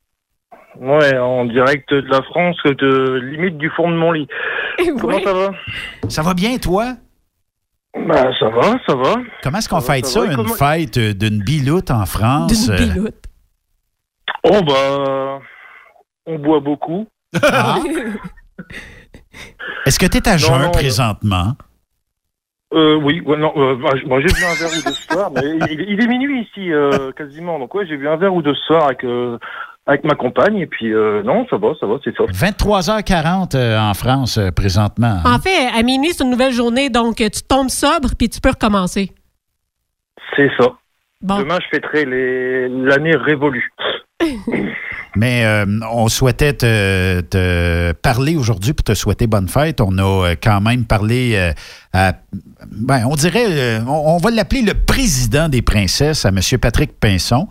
Ouais, 0.80 1.16
en 1.18 1.44
direct 1.44 1.88
de 1.92 2.00
la 2.10 2.22
France, 2.22 2.56
de 2.64 3.20
limite 3.32 3.58
du 3.58 3.70
fond 3.70 3.90
de 3.90 3.96
mon 3.96 4.12
lit. 4.12 4.26
Comment 5.00 5.20
ça 5.22 5.32
va? 5.32 5.50
Ça 6.08 6.22
va 6.22 6.34
bien, 6.34 6.56
toi? 6.58 6.94
Bah, 7.96 8.30
ça 8.40 8.48
va, 8.48 8.62
ça 8.86 8.94
va. 8.96 9.14
Comment 9.42 9.58
est-ce 9.58 9.68
qu'on 9.68 9.80
Ça 9.80 9.86
va, 9.88 9.94
fête 9.94 10.06
ça 10.06 10.20
va. 10.20 10.26
une 10.26 10.36
Comment- 10.36 10.54
fête 10.54 10.96
euh, 10.98 11.14
d'une 11.14 11.42
biloute 11.44 11.90
en 11.92 12.04
France? 12.06 12.66
D'une 12.68 12.74
euh, 12.74 12.76
biloute. 12.94 13.14
Oh, 14.42 14.60
bah. 14.66 15.38
On 16.26 16.38
boit 16.38 16.60
beaucoup. 16.60 17.06
Ah. 17.42 17.76
Est-ce 19.86 19.98
que 19.98 20.06
tu 20.06 20.18
es 20.18 20.28
à 20.28 20.36
jeun 20.36 20.60
non, 20.62 20.70
présentement? 20.70 21.52
Euh, 22.72 22.96
oui, 22.96 23.20
ouais, 23.20 23.36
non, 23.36 23.52
euh, 23.56 23.76
bah, 23.76 23.90
moi, 24.06 24.20
j'ai 24.20 24.26
bu 24.32 24.44
un 24.44 24.54
verre 24.54 24.70
ou 24.78 24.82
deux 24.82 24.92
ce 24.92 25.02
soir, 25.12 25.30
mais 25.32 25.42
il, 25.70 25.80
il 25.90 26.00
est 26.02 26.06
minuit 26.08 26.42
ici, 26.42 26.72
euh, 26.72 27.12
quasiment. 27.12 27.58
Donc, 27.58 27.74
ouais, 27.74 27.86
j'ai 27.86 27.96
bu 27.96 28.08
un 28.08 28.16
verre 28.16 28.34
ou 28.34 28.42
deux 28.42 28.54
ce 28.54 28.62
soir 28.66 28.84
avec, 28.86 29.04
euh, 29.04 29.38
avec 29.86 30.04
ma 30.04 30.14
compagne, 30.14 30.56
et 30.56 30.66
puis, 30.66 30.92
euh, 30.94 31.22
non, 31.22 31.46
ça 31.50 31.56
va, 31.58 31.72
ça 31.78 31.86
va, 31.86 31.96
c'est 32.02 32.14
ça. 32.16 32.24
23h40 32.24 33.54
euh, 33.54 33.78
en 33.78 33.92
France 33.94 34.38
euh, 34.38 34.50
présentement. 34.50 35.20
En 35.24 35.38
fait, 35.38 35.68
à 35.78 35.82
minuit, 35.82 36.10
c'est 36.12 36.24
une 36.24 36.30
nouvelle 36.30 36.52
journée, 36.54 36.88
donc 36.90 37.16
tu 37.16 37.42
tombes 37.46 37.68
sobre 37.68 38.14
puis 38.18 38.28
tu 38.30 38.40
peux 38.40 38.50
recommencer. 38.50 39.12
C'est 40.36 40.50
ça. 40.58 40.68
Bon. 41.20 41.38
Demain, 41.38 41.58
je 41.62 41.66
fêterai 41.76 42.04
les- 42.06 42.68
l'année 42.68 43.14
révolue. 43.16 43.70
Mais 45.16 45.44
euh, 45.44 45.64
on 45.92 46.08
souhaitait 46.08 46.54
te, 46.54 47.20
te 47.20 47.92
parler 47.92 48.36
aujourd'hui 48.36 48.72
pour 48.72 48.82
te 48.84 48.94
souhaiter 48.94 49.26
bonne 49.28 49.48
fête. 49.48 49.80
On 49.80 49.96
a 49.98 50.34
quand 50.34 50.60
même 50.60 50.86
parlé 50.86 51.34
euh, 51.36 51.52
à, 51.92 52.14
ben, 52.66 53.04
on 53.08 53.14
dirait, 53.14 53.46
euh, 53.48 53.80
on, 53.86 54.14
on 54.14 54.16
va 54.16 54.30
l'appeler 54.30 54.62
le 54.62 54.74
président 54.74 55.48
des 55.48 55.62
princesses, 55.62 56.24
à 56.24 56.30
M. 56.30 56.40
Patrick 56.60 56.98
Pinson. 56.98 57.46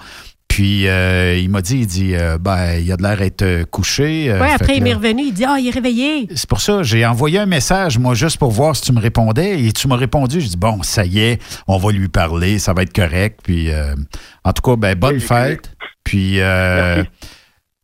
Puis 0.53 0.87
euh, 0.87 1.35
il 1.35 1.49
m'a 1.49 1.63
dit, 1.63 1.77
il 1.79 1.87
dit, 1.87 2.13
euh, 2.13 2.37
ben, 2.37 2.75
il 2.75 2.91
a 2.91 2.95
de 2.95 3.01
l'air 3.01 3.17
d'être 3.17 3.41
euh, 3.41 3.63
couché. 3.65 4.29
euh, 4.29 4.39
ouais, 4.39 4.49
fait 4.49 4.53
après, 4.53 4.73
que 4.73 4.77
il 4.77 4.83
m'est 4.83 4.93
revenu, 4.93 5.23
il 5.23 5.33
dit 5.33 5.45
Ah, 5.45 5.57
il 5.59 5.67
est 5.67 5.71
réveillé. 5.71 6.27
c'est 6.35 6.47
pour 6.47 6.61
ça, 6.61 6.83
j'ai 6.83 7.03
envoyé 7.07 7.39
un 7.39 7.47
message, 7.47 7.97
moi, 7.97 8.13
juste 8.13 8.37
pour 8.37 8.51
voir 8.51 8.75
si 8.75 8.83
tu 8.83 8.93
me 8.93 8.99
répondais. 8.99 9.63
Et 9.63 9.71
tu 9.71 9.87
m'as 9.87 9.95
répondu. 9.95 10.41
Je 10.41 10.49
dis, 10.49 10.55
bon, 10.57 10.83
ça 10.83 11.05
y 11.05 11.21
est, 11.21 11.41
on 11.67 11.79
va 11.79 11.91
lui 11.91 12.07
parler, 12.07 12.59
ça 12.59 12.71
va 12.73 12.83
être 12.83 12.93
correct. 12.93 13.39
Puis, 13.41 13.71
euh, 13.71 13.95
en 14.43 14.53
tout 14.53 14.61
cas, 14.61 14.75
ben, 14.75 14.93
bonne 14.93 15.19
fête. 15.19 15.71
Puis, 16.03 16.39
euh, 16.39 17.03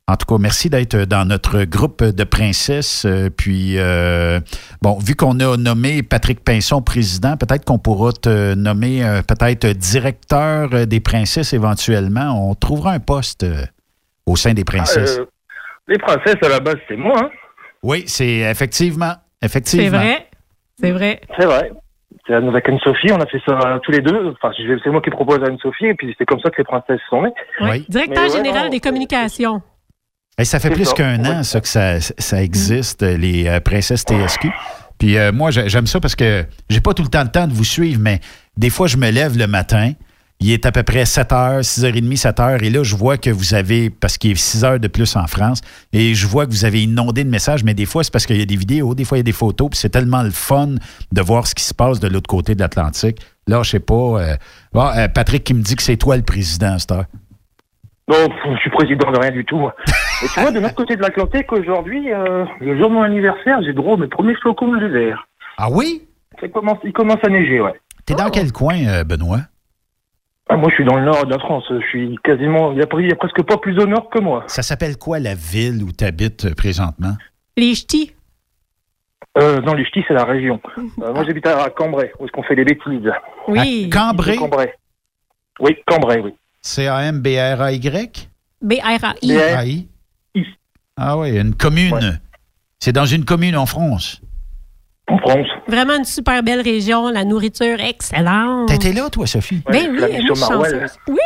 en 0.10 0.18
tout 0.18 0.26
cas, 0.26 0.40
merci 0.40 0.69
d'être 0.69 0.95
dans 1.06 1.27
notre 1.27 1.65
groupe 1.65 2.03
de 2.03 2.23
princesses. 2.23 3.06
Euh, 3.06 3.30
Puis, 3.30 3.77
euh, 3.77 4.40
bon, 4.81 4.98
vu 4.98 5.15
qu'on 5.15 5.40
a 5.40 5.56
nommé 5.56 6.02
Patrick 6.02 6.44
Pinson 6.44 6.81
président, 6.81 7.38
peut-être 7.38 7.64
qu'on 7.64 7.77
pourra 7.77 8.11
te 8.11 8.56
nommer 8.56 9.06
euh, 9.06 9.22
peut-être 9.22 9.68
directeur 9.68 10.88
des 10.88 10.99
princesses 10.99 11.53
éventuellement. 11.53 12.49
On 12.49 12.56
trouvera 12.56 12.91
un 12.91 12.99
poste 12.99 13.44
euh, 13.44 13.61
au 14.26 14.36
sein 14.36 14.53
des 14.53 14.64
princesses. 14.64 15.19
Euh, 15.19 15.26
les 15.88 15.99
princesses, 15.99 16.38
à 16.44 16.49
la 16.49 16.60
base, 16.60 16.77
c'est 16.88 16.98
moi, 16.98 17.15
hein. 17.22 17.30
Oui, 17.84 18.03
c'est 18.07 18.40
effectivement. 18.40 19.14
Effectivement. 19.41 19.86
C'est 19.86 19.90
vrai. 19.90 20.27
C'est 20.81 20.91
vrai. 20.91 21.22
C'est 21.38 21.45
vrai. 21.45 21.72
C'est 22.27 22.36
avec 22.36 22.69
Anne-Sophie, 22.69 23.11
on 23.11 23.19
a 23.19 23.26
fait 23.26 23.41
ça 23.44 23.53
euh, 23.53 23.80
tous 23.80 23.91
les 23.91 24.02
deux. 24.02 24.36
Enfin, 24.41 24.53
c'est 24.56 24.90
moi 24.90 25.02
qui 25.02 25.10
propose 25.10 25.41
à 25.44 25.48
Anne-Sophie, 25.48 25.88
et 25.88 25.94
puis 25.95 26.14
c'est 26.18 26.26
comme 26.26 26.40
ça 26.41 26.49
que 26.49 26.57
les 26.57 26.64
princesses 26.64 27.02
sont 27.10 27.23
nées. 27.23 27.34
Ouais. 27.61 27.84
Directeur 27.90 28.23
ouais, 28.23 28.30
général 28.30 28.65
non, 28.65 28.69
des 28.69 28.80
communications. 28.80 29.61
Et 30.39 30.45
ça 30.45 30.59
fait 30.59 30.69
plus 30.75 30.85
qu'un 30.93 31.19
an, 31.25 31.43
ça, 31.43 31.61
que 31.61 31.67
ça, 31.67 31.99
ça 31.99 32.41
existe, 32.41 33.01
les 33.03 33.47
euh, 33.47 33.59
princesses 33.59 34.03
TSQ. 34.03 34.49
Puis 34.97 35.17
euh, 35.17 35.31
moi, 35.31 35.51
j'ai- 35.51 35.69
j'aime 35.69 35.87
ça 35.87 35.99
parce 35.99 36.15
que 36.15 36.45
j'ai 36.69 36.81
pas 36.81 36.93
tout 36.93 37.03
le 37.03 37.09
temps 37.09 37.23
le 37.23 37.29
temps 37.29 37.47
de 37.47 37.53
vous 37.53 37.63
suivre, 37.65 37.99
mais 38.01 38.19
des 38.57 38.69
fois, 38.69 38.87
je 38.87 38.97
me 38.97 39.09
lève 39.09 39.37
le 39.37 39.47
matin. 39.47 39.93
Il 40.41 40.51
est 40.51 40.65
à 40.65 40.71
peu 40.71 40.83
près 40.83 41.05
7 41.05 41.31
h, 41.31 41.63
6h30, 41.63 42.15
7 42.15 42.37
h. 42.37 42.63
Et 42.63 42.69
là, 42.69 42.81
je 42.83 42.95
vois 42.95 43.17
que 43.17 43.29
vous 43.29 43.53
avez, 43.53 43.89
parce 43.89 44.17
qu'il 44.17 44.31
est 44.31 44.35
6 44.35 44.63
heures 44.63 44.79
de 44.79 44.87
plus 44.87 45.17
en 45.17 45.27
France, 45.27 45.59
et 45.91 46.15
je 46.15 46.25
vois 46.27 46.45
que 46.45 46.51
vous 46.51 46.63
avez 46.63 46.81
inondé 46.83 47.25
de 47.25 47.29
messages, 47.29 47.65
mais 47.65 47.73
des 47.73 47.85
fois, 47.85 48.05
c'est 48.05 48.11
parce 48.13 48.25
qu'il 48.25 48.37
y 48.37 48.41
a 48.41 48.45
des 48.45 48.55
vidéos, 48.55 48.95
des 48.95 49.03
fois, 49.03 49.17
il 49.17 49.19
y 49.19 49.21
a 49.21 49.23
des 49.23 49.33
photos, 49.33 49.69
puis 49.71 49.77
c'est 49.79 49.89
tellement 49.89 50.23
le 50.23 50.31
fun 50.31 50.75
de 51.11 51.21
voir 51.21 51.45
ce 51.45 51.53
qui 51.55 51.65
se 51.65 51.73
passe 51.73 51.99
de 51.99 52.07
l'autre 52.07 52.27
côté 52.29 52.55
de 52.55 52.61
l'Atlantique. 52.61 53.17
Là, 53.47 53.63
je 53.63 53.71
sais 53.71 53.79
pas. 53.81 53.93
euh, 53.95 54.37
bon, 54.71 54.87
euh, 54.95 55.09
Patrick 55.09 55.43
qui 55.43 55.53
me 55.53 55.61
dit 55.61 55.75
que 55.75 55.83
c'est 55.83 55.97
toi 55.97 56.15
le 56.15 56.23
président 56.23 56.75
à 56.75 56.79
cette 56.79 56.93
heure. 56.93 57.05
Non, 58.10 58.27
je 58.56 58.60
suis 58.60 58.72
président 58.72 59.11
de 59.11 59.19
rien 59.19 59.31
du 59.31 59.45
tout. 59.45 59.69
Et 60.23 60.27
tu 60.34 60.40
vois, 60.40 60.52
de 60.52 60.60
l'autre 60.60 60.76
côté 60.76 60.95
de 60.95 61.02
l'Atlantique, 61.02 61.52
aujourd'hui, 61.52 62.11
euh, 62.11 62.44
le 62.60 62.77
jour 62.77 62.90
de 62.90 62.95
mon 62.95 63.03
anniversaire, 63.03 63.61
j'ai 63.61 63.73
droit 63.73 63.94
à 63.94 63.98
mes 63.98 64.07
premiers 64.07 64.36
flocons 64.36 64.68
de 64.68 64.77
l'hiver. 64.84 65.27
Ah 65.57 65.69
oui? 65.72 66.07
Ça 66.41 66.48
commence, 66.48 66.80
il 66.84 66.91
commence 66.91 67.23
à 67.23 67.30
neiger, 67.30 67.61
ouais. 67.61 67.80
T'es 68.06 68.15
dans 68.15 68.30
quel 68.30 68.52
coin, 68.52 68.77
euh, 68.88 69.03
Benoît? 69.03 69.41
Ah, 70.49 70.57
moi, 70.57 70.69
je 70.72 70.76
suis 70.76 70.86
dans 70.86 70.98
le 70.98 71.06
nord 71.06 71.26
de 71.26 71.30
la 71.30 71.38
France. 71.38 71.65
Je 71.69 71.86
suis 71.88 72.18
quasiment. 72.23 72.72
Il 72.72 72.80
y 72.80 72.81
a, 72.81 73.15
presque 73.15 73.44
pas 73.44 73.57
plus 73.57 73.77
au 73.77 73.86
nord 73.86 74.10
que 74.10 74.19
moi. 74.19 74.44
Ça 74.48 74.64
s'appelle 74.64 74.98
quoi 74.98 75.19
la 75.19 75.36
ville 75.36 75.84
où 75.84 75.91
tu 75.91 76.03
habites 76.03 76.56
présentement? 76.56 77.15
Les 77.56 77.76
ch'tis. 77.76 78.14
Euh, 79.38 79.61
non, 79.61 79.76
les 79.76 79.86
ch'tis, 79.86 80.03
c'est 80.07 80.15
la 80.15 80.26
région. 80.26 80.60
Euh, 81.03 81.14
moi, 81.14 81.23
j'habite 81.23 81.45
à 81.45 81.69
Cambrai, 81.69 82.11
où 82.19 82.26
est-ce 82.26 82.31
qu'on 82.31 82.44
fait 82.44 82.56
des 82.56 82.65
bêtises. 82.65 83.11
Oui. 83.48 83.90
À 83.91 83.95
Cambrai? 83.95 84.36
Cambrai. 84.36 84.73
Oui, 85.60 85.77
Cambrai, 85.86 86.19
oui. 86.19 86.34
C-A-M-B-R-A-Y? 86.61 88.30
B-R-A-I. 88.61 89.27
B-R-A-I? 89.27 89.88
Ah 90.98 91.18
oui, 91.18 91.38
une 91.38 91.56
commune. 91.56 92.19
C'est 92.80 92.91
dans 92.91 93.06
une 93.06 93.26
commune 93.26 93.56
en 93.56 93.65
France. 93.65 94.22
En 95.07 95.18
France. 95.18 95.48
Vraiment 95.68 95.95
une 95.98 96.06
super 96.06 96.44
belle 96.44 96.61
région, 96.61 97.10
la 97.10 97.23
nourriture 97.23 97.80
excellente. 97.80 98.68
T'étais 98.68 98.94
là, 98.94 99.10
toi, 99.10 99.26
Sophie? 99.26 99.61
Ben 99.72 99.90
oui, 99.91 99.99
Marwell. 100.38 100.38
chanceuse. 100.38 100.98
Oui. 101.07 101.18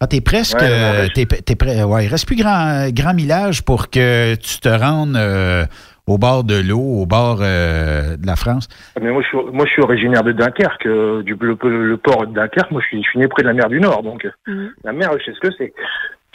Ah, 0.00 0.06
t'es 0.06 0.20
presque. 0.20 0.58
Ouais, 0.58 0.68
euh, 0.70 1.08
t'es, 1.14 1.26
t'es 1.26 1.82
ouais, 1.82 2.04
il 2.04 2.08
reste 2.08 2.26
plus 2.26 2.36
grand, 2.36 2.88
grand 2.90 3.14
millage 3.14 3.62
pour 3.62 3.90
que 3.90 4.34
tu 4.34 4.58
te 4.58 4.68
rendes 4.68 5.16
euh, 5.16 5.64
au 6.06 6.18
bord 6.18 6.44
de 6.44 6.56
l'eau, 6.60 6.80
au 7.02 7.06
bord 7.06 7.38
euh, 7.40 8.16
de 8.16 8.26
la 8.26 8.36
France. 8.36 8.68
Mais 9.00 9.10
moi, 9.10 9.22
je 9.22 9.28
suis, 9.28 9.38
moi, 9.52 9.64
je 9.66 9.70
suis 9.72 9.82
originaire 9.82 10.22
de 10.22 10.32
Dunkerque, 10.32 10.86
euh, 10.86 11.22
du 11.22 11.34
le, 11.40 11.56
le 11.62 11.96
port 11.96 12.26
de 12.26 12.32
Dunkerque. 12.34 12.70
Moi, 12.70 12.80
je 12.82 12.88
suis, 12.88 13.02
je 13.02 13.08
suis 13.10 13.18
né 13.18 13.28
près 13.28 13.42
de 13.42 13.48
la 13.48 13.54
mer 13.54 13.68
du 13.68 13.80
Nord, 13.80 14.02
donc 14.02 14.26
euh, 14.48 14.68
la 14.84 14.92
mer, 14.92 15.10
je 15.18 15.24
sais 15.24 15.32
ce 15.34 15.40
que 15.48 15.54
c'est. 15.56 15.72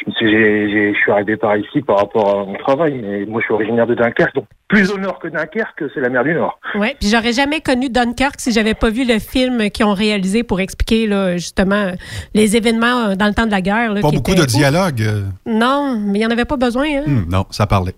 Je, 0.08 0.12
suis- 0.14 0.96
je 0.96 1.12
arrivé 1.12 1.36
par 1.36 1.58
ici 1.58 1.82
par 1.82 1.98
rapport 1.98 2.30
à 2.40 2.46
mon 2.46 2.54
travail, 2.56 2.94
mais 3.04 3.26
moi, 3.26 3.42
je 3.42 3.46
suis 3.46 3.54
originaire 3.54 3.86
de 3.86 3.96
Dunkerque, 3.96 4.34
donc 4.34 4.46
plus 4.70 4.90
au 4.92 4.98
nord 4.98 5.20
que 5.20 5.28
Dunkerque, 5.28 5.84
c'est 5.94 6.00
la 6.00 6.08
mer 6.10 6.24
du 6.24 6.34
Nord. 6.34 6.58
Oui, 6.76 6.88
puis 7.00 7.10
j'aurais 7.10 7.34
jamais 7.34 7.60
connu 7.60 7.90
Dunkirk 7.90 8.36
si 8.40 8.54
j'avais 8.54 8.76
pas 8.76 8.90
vu 8.90 9.06
le 9.06 9.20
film 9.20 9.70
qu'ils 9.70 9.86
ont 9.86 9.94
réalisé 9.94 10.44
pour 10.44 10.62
expliquer 10.62 11.06
là, 11.06 11.34
justement 11.36 11.92
les 12.34 12.56
événements 12.56 13.14
dans 13.16 13.28
le 13.28 13.34
temps 13.34 13.46
de 13.46 13.52
la 13.52 13.62
guerre. 13.62 13.94
là, 13.94 14.02
Pas 14.02 14.10
qui 14.10 14.16
beaucoup 14.16 14.36
de 14.36 14.46
dialogue. 14.46 15.04
Non, 15.46 15.98
mais 16.00 16.20
il 16.20 16.22
n'y 16.22 16.26
en 16.26 16.32
avait 16.32 16.46
pas 16.46 16.58
besoin. 16.58 16.86
Hein? 16.86 17.04
hmm, 17.06 17.26
non, 17.30 17.46
ça 17.50 17.68
parlait. 17.68 17.96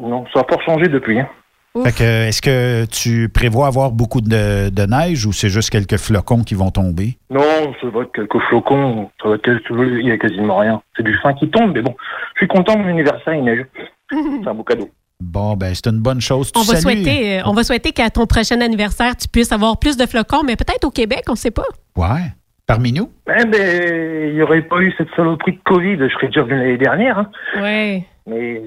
Non, 0.00 0.24
ça 0.32 0.40
n'a 0.40 0.44
pas 0.44 0.58
changé 0.64 0.88
depuis. 0.88 1.20
Hein. 1.20 1.28
Est-ce 1.76 2.42
que 2.42 2.84
tu 2.86 3.28
prévois 3.28 3.68
avoir 3.68 3.92
beaucoup 3.92 4.20
de, 4.20 4.70
de 4.70 4.82
neige 4.86 5.24
ou 5.26 5.32
c'est 5.32 5.48
juste 5.50 5.70
quelques 5.70 5.98
flocons 5.98 6.42
qui 6.42 6.54
vont 6.54 6.70
tomber? 6.70 7.16
Non, 7.30 7.72
ça 7.80 7.86
va 7.94 8.02
être 8.02 8.12
quelques 8.12 8.40
flocons, 8.48 9.08
ça 9.22 9.28
va 9.28 9.34
être 9.36 9.42
quelques... 9.42 9.70
il 9.70 10.06
y 10.08 10.10
a 10.10 10.18
quasiment 10.18 10.56
rien. 10.58 10.82
C'est 10.96 11.04
du 11.04 11.16
fin 11.22 11.32
qui 11.34 11.48
tombe, 11.48 11.72
mais 11.74 11.82
bon, 11.82 11.94
je 12.34 12.40
suis 12.40 12.48
content, 12.48 12.76
mon 12.76 12.88
anniversaire, 12.88 13.34
il 13.34 13.44
neige. 13.44 13.64
C'est 14.10 14.48
un 14.48 14.54
beau 14.54 14.64
cadeau. 14.64 14.88
Bon, 15.20 15.54
ben, 15.54 15.72
c'est 15.74 15.86
une 15.86 16.00
bonne 16.00 16.20
chose. 16.22 16.50
Tu 16.50 16.58
On 16.58 16.62
va, 16.62 16.76
salues- 16.76 17.04
souhaiter, 17.04 17.38
euh, 17.38 17.42
on 17.44 17.52
va 17.52 17.62
souhaiter 17.62 17.92
qu'à 17.92 18.08
ton 18.08 18.26
prochain 18.26 18.58
anniversaire, 18.62 19.14
tu 19.16 19.28
puisses 19.28 19.52
avoir 19.52 19.78
plus 19.78 19.98
de 19.98 20.06
flocons, 20.06 20.42
mais 20.46 20.56
peut-être 20.56 20.86
au 20.86 20.90
Québec, 20.90 21.24
on 21.28 21.32
ne 21.32 21.36
sait 21.36 21.50
pas. 21.50 21.66
Ouais. 21.94 22.32
Parmi 22.66 22.90
nous? 22.90 23.10
Eh 23.28 23.44
ben, 23.44 24.28
il 24.30 24.34
n'y 24.36 24.42
aurait 24.42 24.62
pas 24.62 24.78
eu 24.78 24.92
cette 24.96 25.08
saloperie 25.14 25.52
de 25.52 25.60
Covid, 25.64 25.96
je 25.98 26.08
serais 26.14 26.28
déjà 26.28 26.42
venu 26.42 26.56
l'année 26.58 26.78
dernière. 26.78 27.18
Hein. 27.18 27.30
Oui. 27.56 28.02
Mais 28.26 28.62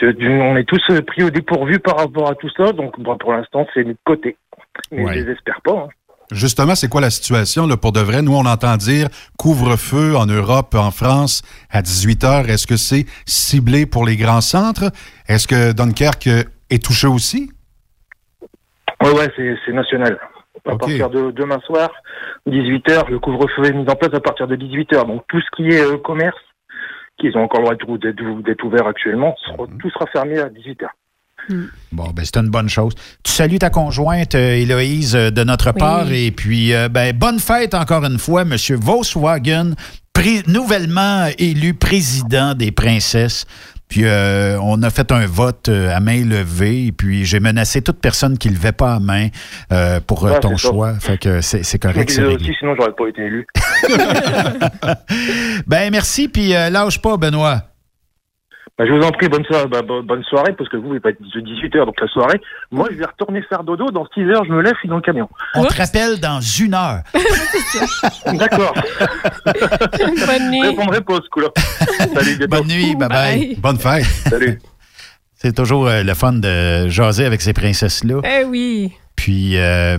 de- 0.00 0.12
de- 0.12 0.28
on 0.28 0.56
est 0.56 0.64
tous 0.64 0.82
euh, 0.90 1.02
pris 1.02 1.22
au 1.22 1.30
dépourvu 1.30 1.78
par 1.78 1.96
rapport 1.98 2.28
à 2.30 2.34
tout 2.34 2.50
ça, 2.56 2.72
donc 2.72 2.98
bon, 3.00 3.16
pour 3.18 3.32
l'instant, 3.32 3.66
c'est 3.74 3.84
de 3.84 3.96
côté. 4.04 4.36
Mais 4.92 5.04
Ouais. 5.04 5.14
je 5.14 5.24
les 5.24 5.32
espère 5.32 5.60
pas. 5.62 5.72
hein. 5.72 5.88
Justement, 6.30 6.74
c'est 6.74 6.88
quoi 6.88 7.00
la 7.00 7.08
situation 7.08 7.66
là, 7.66 7.78
pour 7.78 7.92
de 7.92 8.00
vrai? 8.00 8.20
Nous, 8.20 8.34
on 8.36 8.44
entend 8.44 8.76
dire 8.76 9.08
couvre-feu 9.38 10.14
en 10.14 10.26
Europe, 10.26 10.74
en 10.74 10.90
France, 10.90 11.40
à 11.70 11.80
18 11.80 12.22
heures. 12.24 12.50
Est-ce 12.50 12.66
que 12.66 12.76
c'est 12.76 13.06
ciblé 13.24 13.86
pour 13.86 14.04
les 14.04 14.16
grands 14.16 14.42
centres? 14.42 14.90
Est-ce 15.26 15.48
que 15.48 15.72
Dunkerque 15.72 16.26
euh, 16.26 16.42
est 16.68 16.84
touché 16.84 17.06
aussi? 17.06 17.50
Ouais, 19.02 19.10
ouais, 19.12 19.28
c'est 19.64 19.72
national. 19.72 20.18
À 20.66 20.76
partir 20.76 21.08
de 21.08 21.30
demain 21.30 21.60
soir, 21.64 21.88
18h, 22.46 23.08
le 23.10 23.18
couvre-feu 23.20 23.64
est 23.64 23.72
mis 23.72 23.88
en 23.88 23.94
place 23.94 24.12
à 24.12 24.20
partir 24.20 24.46
de 24.46 24.56
18h. 24.56 25.06
Donc 25.06 25.22
tout 25.28 25.40
ce 25.40 25.46
qui 25.56 25.68
est 25.68 25.80
euh, 25.80 25.96
commerce, 25.96 26.36
qui 27.18 27.28
ont 27.36 27.42
encore 27.44 27.60
le 27.70 27.76
droit 27.76 27.98
d'être 27.98 28.16
d'être- 28.16 28.42
d'être 28.44 28.64
ouvert 28.64 28.86
actuellement, 28.86 29.34
sera- 29.46 29.66
tout 29.78 29.90
sera 29.90 30.06
fermé 30.12 30.38
à 30.38 30.48
18h. 30.48 30.88
Bon, 31.92 32.10
ben, 32.10 32.24
c'est 32.24 32.36
une 32.36 32.50
bonne 32.50 32.68
chose. 32.68 32.92
Tu 33.22 33.32
salues 33.32 33.58
ta 33.58 33.70
conjointe, 33.70 34.34
euh, 34.34 34.54
Héloïse, 34.56 35.16
euh, 35.16 35.30
de 35.30 35.44
notre 35.44 35.68
Oui. 35.72 35.78
part. 35.78 36.12
Et 36.12 36.30
puis, 36.30 36.74
euh, 36.74 36.88
ben, 36.90 37.16
bonne 37.16 37.38
fête 37.38 37.74
encore 37.74 38.04
une 38.04 38.18
fois, 38.18 38.42
M. 38.42 38.54
Volkswagen, 38.78 39.70
pré- 40.12 40.42
nouvellement 40.46 41.26
élu 41.38 41.72
président 41.74 42.54
des 42.54 42.70
princesses. 42.70 43.46
Puis, 43.88 44.04
euh, 44.04 44.58
on 44.60 44.82
a 44.82 44.90
fait 44.90 45.10
un 45.12 45.24
vote 45.26 45.70
euh, 45.70 45.96
à 45.96 46.00
main 46.00 46.22
levée. 46.22 46.86
Et 46.88 46.92
puis, 46.92 47.24
j'ai 47.24 47.40
menacé 47.40 47.80
toute 47.80 48.00
personne 48.00 48.36
qui 48.36 48.50
ne 48.50 48.54
levait 48.54 48.72
pas 48.72 48.96
à 48.96 49.00
main 49.00 49.28
euh, 49.72 50.00
pour 50.06 50.24
Ouais, 50.24 50.38
ton 50.40 50.58
choix. 50.58 50.92
Fait 51.00 51.16
que 51.16 51.40
c'est 51.40 51.62
Je 51.64 51.78
correct, 51.78 52.10
réglé. 52.10 52.34
aussi, 52.34 52.52
sinon 52.58 52.74
j'aurais 52.78 52.92
pas 52.92 53.08
été 53.08 53.22
élu. 53.22 53.46
Ben, 55.66 55.90
merci. 55.90 56.28
Puis, 56.28 56.54
euh, 56.54 56.70
lâche 56.70 57.00
pas, 57.00 57.16
Benoît. 57.16 57.62
Bah, 58.78 58.84
je 58.86 58.92
vous 58.92 59.02
en 59.02 59.10
prie, 59.10 59.28
bonne 59.28 59.44
soirée, 59.44 59.66
bah, 59.66 59.82
bo- 59.82 60.02
bonne 60.04 60.22
soirée, 60.22 60.52
parce 60.56 60.70
que 60.70 60.76
vous, 60.76 60.90
vous 60.90 61.00
pas 61.00 61.10
de 61.10 61.16
18h, 61.18 61.84
donc 61.84 62.00
la 62.00 62.06
soirée. 62.06 62.40
Moi, 62.70 62.86
je 62.92 62.96
vais 62.96 63.06
retourner 63.06 63.42
faire 63.48 63.64
dodo. 63.64 63.90
Dans 63.90 64.06
6 64.14 64.20
heures, 64.30 64.44
je 64.44 64.52
me 64.52 64.62
lève, 64.62 64.74
je 64.74 64.78
suis 64.80 64.88
dans 64.88 64.96
le 64.96 65.02
camion. 65.02 65.28
On 65.56 65.64
te 65.64 65.74
rappelle 65.76 66.20
dans 66.20 66.40
une 66.40 66.74
heure. 66.74 67.00
D'accord. 68.34 68.74
Bonne 69.94 70.50
nuit. 70.50 70.60
Je 70.62 70.68
répondrai 70.68 71.00
pas 71.00 71.16
ce 71.16 71.28
coup-là. 71.28 71.48
Salut, 72.14 72.36
bientôt. 72.36 72.56
Bonne 72.56 72.68
nuit, 72.68 72.94
bye 72.94 73.08
bye. 73.08 73.38
Bye. 73.38 73.56
Bonne 73.56 73.78
fête. 73.78 74.04
Salut. 74.04 74.60
C'est 75.34 75.54
toujours 75.56 75.86
euh, 75.88 76.02
le 76.04 76.14
fun 76.14 76.32
de 76.34 76.88
jaser 76.88 77.24
avec 77.24 77.40
ces 77.40 77.52
princesses-là. 77.52 78.20
Eh 78.24 78.44
oui. 78.44 78.92
Puis, 79.16 79.56
euh, 79.58 79.98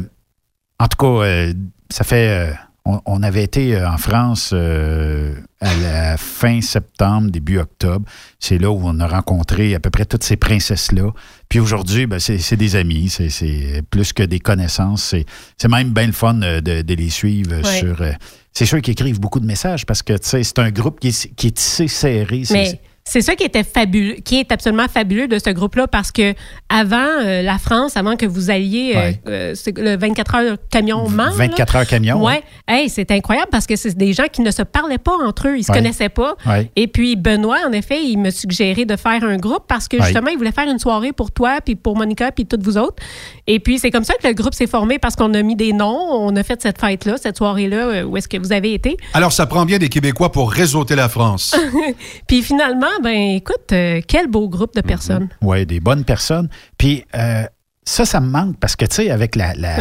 en 0.80 0.88
tout 0.88 0.98
cas, 0.98 1.26
euh, 1.26 1.54
ça 1.90 2.06
fait. 2.06 2.54
On, 2.94 3.02
on 3.06 3.24
avait 3.24 3.44
été 3.44 3.76
euh, 3.76 3.90
en 3.90 3.98
France 3.98 4.52
euh, 4.53 5.36
à 5.61 5.76
la 5.78 6.18
fin 6.18 6.61
septembre, 6.61 7.30
début 7.32 7.57
octobre. 7.60 8.06
C'est 8.40 8.57
là 8.57 8.72
où 8.72 8.80
on 8.84 8.99
a 8.99 9.07
rencontré 9.07 9.76
à 9.76 9.80
peu 9.80 9.90
près 9.90 10.06
toutes 10.06 10.24
ces 10.24 10.38
princesses-là. 10.38 11.11
Puis 11.49 11.60
aujourd'hui, 11.60 12.06
ben, 12.07 12.20
c'est 12.20 12.56
des 12.56 12.76
amis, 12.76 13.10
c'est- 13.10 13.82
plus 13.90 14.14
que 14.14 14.24
des 14.24 14.40
connaissances. 14.40 15.16
C'est 15.57 15.68
même 15.70 15.91
bien 15.91 16.07
le 16.07 16.14
fun 16.14 16.41
euh, 16.41 16.61
de, 16.61 16.82
de 16.82 16.94
les 16.94 17.10
suivre 17.10 17.56
Ouais. 17.56 17.80
sur. 17.80 18.02
euh, 18.02 18.11
c'est 18.53 18.66
sûr 18.66 18.82
qu'ils 18.82 18.94
écrivent 18.94 19.20
beaucoup 19.20 19.40
de 19.40 19.45
messages 19.45 19.86
parce 19.86 20.02
que 20.02 20.14
c'est 20.22 20.60
un 20.60 20.72
groupe 20.72 20.99
qui 20.99 21.10
est, 21.10 21.34
qui 21.36 21.48
est 21.48 21.52
tissé 21.52 21.88
serré. 21.88 22.44
Mais 22.52 22.82
c'est 23.10 23.22
ça 23.22 23.36
qui 23.36 23.44
était 23.44 23.64
fabuleux, 23.64 24.15
qui 24.23 24.40
est 24.40 24.52
absolument 24.52 24.88
fabuleux 24.88 25.27
de 25.27 25.40
ce 25.40 25.49
groupe-là 25.49 25.88
parce 25.88 26.11
que 26.11 26.34
avant 26.69 26.98
euh, 27.22 27.41
la 27.41 27.57
France, 27.57 27.98
avant 27.98 28.15
que 28.15 28.26
vous 28.26 28.49
alliez 28.49 28.94
euh, 28.95 28.99
Ouais. 28.99 29.22
euh, 29.27 29.56
le 29.77 29.98
24 29.98 30.36
heures 30.36 30.57
camion 30.69 31.10
Mans, 31.10 31.31
24 31.31 31.76
heures 31.76 31.88
camion. 31.88 32.23
Ouais, 32.23 32.44
hey, 32.68 32.90
c'est 32.90 33.10
incroyable 33.11 33.48
parce 33.52 33.65
que 33.65 33.76
c'est 33.76 33.98
des 33.98 34.14
gens 34.14 34.26
qui 34.31 34.41
ne 34.41 34.52
se 34.52 34.61
parlaient 34.61 34.98
pas 34.98 35.14
entre 35.26 35.48
eux, 35.48 35.57
ils 35.57 35.64
se 35.64 35.72
Ouais. 35.72 35.77
connaissaient 35.80 36.10
pas. 36.10 36.36
Ouais. 36.45 36.72
Et 36.76 36.88
puis 36.88 37.15
Benoît, 37.15 37.57
en 37.68 37.72
effet, 37.72 38.03
il 38.03 38.18
me 38.18 38.30
suggérait 38.30 38.86
de 38.86 38.95
faire 38.95 39.23
un 39.23 39.38
groupe 39.38 39.64
parce 39.68 39.88
que 39.88 39.98
justement, 40.02 40.30
il 40.30 40.38
voulait 40.38 40.52
faire 40.52 40.69
une 40.69 40.80
soirée 40.80 41.11
pour 41.14 41.31
toi, 41.31 41.60
puis 41.64 41.76
pour 41.76 41.95
Monica, 41.98 42.31
puis 42.31 42.45
toutes 42.45 42.64
vous 42.64 42.77
autres. 42.77 43.02
Et 43.48 43.60
puis 43.60 43.80
c'est 43.80 43.90
comme 43.91 44.03
ça 44.03 44.14
que 44.22 44.27
le 44.27 44.34
groupe 44.34 44.53
s'est 44.53 44.68
formé 44.68 44.99
parce 44.99 45.15
qu'on 45.15 45.34
a 45.34 45.41
mis 45.41 45.56
des 45.56 45.73
noms, 45.73 45.98
on 46.11 46.36
a 46.36 46.44
fait 46.44 46.61
cette 46.61 46.80
fête-là, 46.80 47.15
cette 47.18 47.38
soirée-là, 47.38 47.77
euh, 47.77 48.03
où 48.03 48.18
est-ce 48.18 48.27
que 48.27 48.38
vous 48.38 48.52
avez 48.53 48.73
été. 48.73 48.98
Alors, 49.14 49.31
ça 49.34 49.45
prend 49.48 49.65
bien 49.65 49.77
des 49.80 49.90
Québécois 49.90 50.31
pour 50.31 50.52
réseauter 50.52 50.95
la 50.95 51.10
France. 51.10 51.56
puis 52.27 52.41
finalement, 52.44 52.88
ben 53.04 53.36
écoute, 53.36 53.72
euh, 53.72 54.02
quel 54.08 54.28
beau 54.28 54.50
groupe 54.50 54.76
de 54.76 54.82
personnes. 54.82 55.30
Oui, 55.42 55.66
des 55.66 55.80
bonnes 55.80 56.04
personnes. 56.04 56.50
Puis 56.78 57.04
euh, 57.16 57.44
ça, 57.84 58.06
ça 58.06 58.20
me 58.20 58.30
manque 58.30 58.58
parce 58.60 58.76
que, 58.76 58.86
tu 58.86 58.96
sais, 58.96 59.10
avec 59.12 59.36
la, 59.36 59.54
la, 59.56 59.76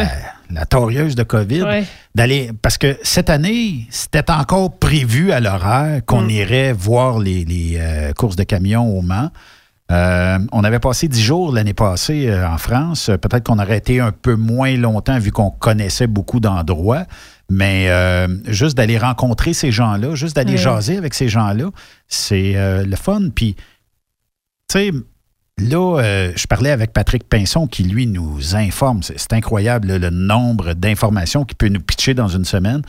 la 0.51 0.65
torieuse 0.67 1.15
de 1.15 1.23
COVID, 1.23 1.63
Ouais. 1.63 1.85
d'aller. 2.15 2.51
Parce 2.63 2.79
que 2.79 2.97
cette 3.03 3.29
année, 3.31 3.87
c'était 3.91 4.31
encore 4.31 4.79
prévu 4.79 5.33
à 5.33 5.41
l'horaire 5.41 6.01
qu'on 6.07 6.23
Mm. 6.23 6.31
irait 6.31 6.73
voir 6.73 7.19
les, 7.19 7.45
les, 7.45 7.77
euh, 7.79 8.13
courses 8.13 8.37
de 8.37 8.45
camions 8.45 8.87
au 8.97 9.03
Mans. 9.03 9.31
Euh, 9.91 10.39
on 10.53 10.65
avait 10.65 10.81
passé 10.81 11.09
dix 11.09 11.23
jours 11.23 11.51
l'année 11.53 11.73
passée 11.73 12.29
euh, 12.29 12.47
en 12.47 12.59
France. 12.59 13.07
Peut-être 13.23 13.45
qu'on 13.45 13.59
aurait 13.59 13.79
été 13.79 14.01
un 14.01 14.13
peu 14.13 14.35
moins 14.35 14.77
longtemps 14.77 15.19
vu 15.19 15.33
qu'on 15.33 15.51
connaissait 15.51 16.07
beaucoup 16.07 16.41
d'endroits. 16.41 17.05
Mais 17.51 17.89
euh, 17.89 18.29
juste 18.47 18.77
d'aller 18.77 18.99
rencontrer 18.99 19.55
ces 19.55 19.73
gens-là, 19.73 20.15
juste 20.15 20.37
d'aller 20.37 20.59
jaser 20.59 20.99
avec 20.99 21.15
ces 21.15 21.29
gens-là, 21.29 21.71
c'est 22.07 22.57
euh, 22.57 22.85
le 22.85 22.97
fun. 22.97 23.31
Puis, 23.35 23.55
tu 23.55 23.63
sais, 24.73 24.91
là, 25.57 25.99
euh, 25.99 26.33
je 26.37 26.47
parlais 26.47 26.71
avec 26.71 26.93
Patrick 26.93 27.27
Pinson 27.27 27.67
qui, 27.67 27.85
lui, 27.85 28.07
nous 28.07 28.55
informe. 28.55 29.03
C'est 29.03 29.33
incroyable 29.33 29.89
là, 29.89 29.99
le 29.99 30.11
nombre 30.11 30.75
d'informations 30.75 31.45
qu'il 31.45 31.57
peut 31.57 31.69
nous 31.69 31.81
pitcher 31.81 32.13
dans 32.13 32.29
une 32.29 32.45
semaine. 32.45 32.83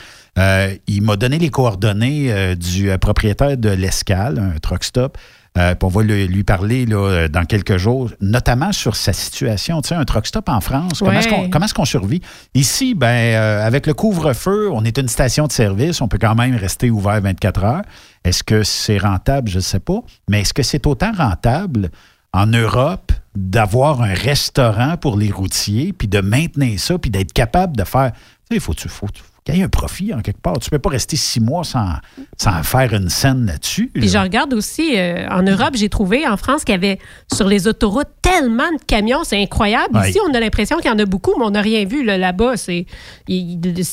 Il 0.87 1.03
m'a 1.03 1.15
donné 1.15 1.39
les 1.39 1.49
coordonnées 1.49 2.55
du 2.55 2.89
propriétaire 2.99 3.57
de 3.57 3.69
l'Escale, 3.69 4.39
un 4.39 4.59
truck 4.59 4.83
stop. 4.83 5.17
Euh, 5.59 5.75
on 5.81 5.87
va 5.87 6.03
lui 6.03 6.43
parler 6.43 6.85
là, 6.85 6.97
euh, 6.97 7.27
dans 7.27 7.43
quelques 7.43 7.77
jours, 7.77 8.09
notamment 8.21 8.71
sur 8.71 8.95
sa 8.95 9.11
situation. 9.11 9.81
Tu 9.81 9.89
sais, 9.89 9.95
un 9.95 10.05
truck 10.05 10.25
stop 10.25 10.47
en 10.47 10.61
France, 10.61 10.99
comment 10.99 11.11
est-ce 11.11 11.73
qu'on 11.73 11.81
qu'on 11.81 11.85
survit? 11.85 12.21
Ici, 12.53 12.95
ben, 12.95 13.07
euh, 13.07 13.65
avec 13.65 13.85
le 13.85 13.93
couvre-feu, 13.93 14.69
on 14.71 14.85
est 14.85 14.97
une 14.97 15.09
station 15.09 15.47
de 15.47 15.51
service, 15.51 16.01
on 16.01 16.07
peut 16.07 16.17
quand 16.17 16.35
même 16.35 16.55
rester 16.55 16.89
ouvert 16.89 17.19
24 17.21 17.63
heures. 17.65 17.81
Est-ce 18.23 18.43
que 18.43 18.63
c'est 18.63 18.97
rentable? 18.97 19.49
Je 19.49 19.57
ne 19.57 19.61
sais 19.61 19.79
pas. 19.79 19.99
Mais 20.29 20.41
est-ce 20.41 20.53
que 20.53 20.63
c'est 20.63 20.87
autant 20.87 21.11
rentable 21.11 21.89
en 22.31 22.45
Europe 22.45 23.11
d'avoir 23.35 24.01
un 24.01 24.13
restaurant 24.13 24.97
pour 24.97 25.17
les 25.17 25.31
routiers, 25.31 25.93
puis 25.93 26.07
de 26.07 26.21
maintenir 26.21 26.79
ça, 26.79 26.97
puis 26.97 27.11
d'être 27.11 27.33
capable 27.33 27.75
de 27.75 27.83
faire... 27.83 28.11
Tu 28.11 28.19
sais, 28.19 28.55
il 28.55 28.59
faut, 28.59 28.73
faut, 28.73 29.07
faut 29.07 29.38
qu'il 29.49 29.59
y 29.59 29.61
ait 29.61 29.65
un 29.65 29.69
profit 29.69 30.13
en 30.13 30.21
quelque 30.21 30.41
part. 30.41 30.59
Tu 30.59 30.67
ne 30.67 30.71
peux 30.71 30.79
pas 30.79 30.89
rester 30.89 31.15
six 31.15 31.39
mois 31.39 31.63
sans, 31.63 31.93
sans 32.37 32.63
faire 32.63 32.93
une 32.93 33.09
scène 33.09 33.45
là-dessus. 33.45 33.91
Puis 33.93 34.09
je 34.09 34.17
regarde 34.17 34.53
aussi, 34.53 34.97
euh, 34.97 35.27
en 35.29 35.43
Europe, 35.43 35.71
j'ai 35.75 35.89
trouvé 35.89 36.27
en 36.27 36.37
France 36.37 36.63
qu'il 36.63 36.73
y 36.73 36.77
avait 36.77 36.99
sur 37.33 37.47
les 37.47 37.67
autoroutes 37.67 38.07
tellement 38.21 38.71
de 38.71 38.83
camions, 38.85 39.23
c'est 39.23 39.41
incroyable. 39.41 39.97
Ouais. 39.97 40.09
Ici, 40.09 40.19
on 40.29 40.33
a 40.33 40.39
l'impression 40.39 40.77
qu'il 40.77 40.89
y 40.91 40.93
en 40.93 40.99
a 40.99 41.05
beaucoup, 41.05 41.33
mais 41.37 41.45
on 41.45 41.51
n'a 41.51 41.61
rien 41.61 41.85
vu 41.85 42.03
là, 42.03 42.17
là-bas. 42.17 42.57
C'est 42.57 42.85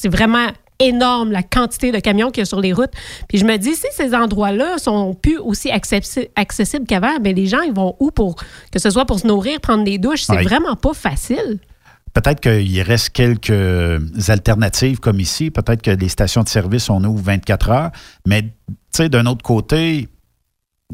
vraiment 0.05 0.47
énorme 0.79 1.33
la 1.33 1.43
quantité 1.43 1.91
de 1.91 1.99
camions 2.01 2.31
qu'il 2.31 2.41
y 2.41 2.43
a 2.43 2.45
sur 2.45 2.61
les 2.61 2.75
routes. 2.75 2.91
Puis 3.29 3.39
je 3.39 3.45
me 3.47 3.57
dis, 3.57 3.75
si 3.75 3.87
ces 3.93 4.15
endroits-là 4.15 4.77
sont 4.77 5.15
plus 5.15 5.39
aussi 5.39 5.71
accessi- 5.71 6.29
accessibles 6.37 6.85
qu'avant, 6.87 7.19
ben 7.19 7.35
les 7.35 7.47
gens, 7.47 7.63
ils 7.63 7.73
vont 7.73 7.97
où 7.99 8.11
pour 8.11 8.37
que 8.71 8.79
ce 8.79 8.91
soit 8.91 9.07
pour 9.07 9.19
se 9.19 9.27
nourrir, 9.27 9.59
prendre 9.61 9.85
des 9.85 9.97
douches? 9.97 10.25
C'est 10.25 10.43
vraiment 10.43 10.77
pas 10.77 10.93
facile. 10.93 11.59
Peut-être 12.17 12.41
qu'il 12.41 12.81
reste 12.81 13.11
quelques 13.11 14.31
alternatives 14.31 15.01
comme 15.01 15.21
ici. 15.21 15.51
Peut-être 15.51 15.83
que 15.83 15.91
les 15.91 16.09
stations 16.09 16.43
de 16.43 16.49
service, 16.49 16.89
on 16.89 17.05
ouvre 17.05 17.23
24 17.23 17.69
heures. 17.69 17.91
Mais, 18.27 18.41
tu 18.41 18.75
sais, 18.91 19.09
d'un 19.11 19.27
autre 19.27 19.43
côté, 19.43 20.09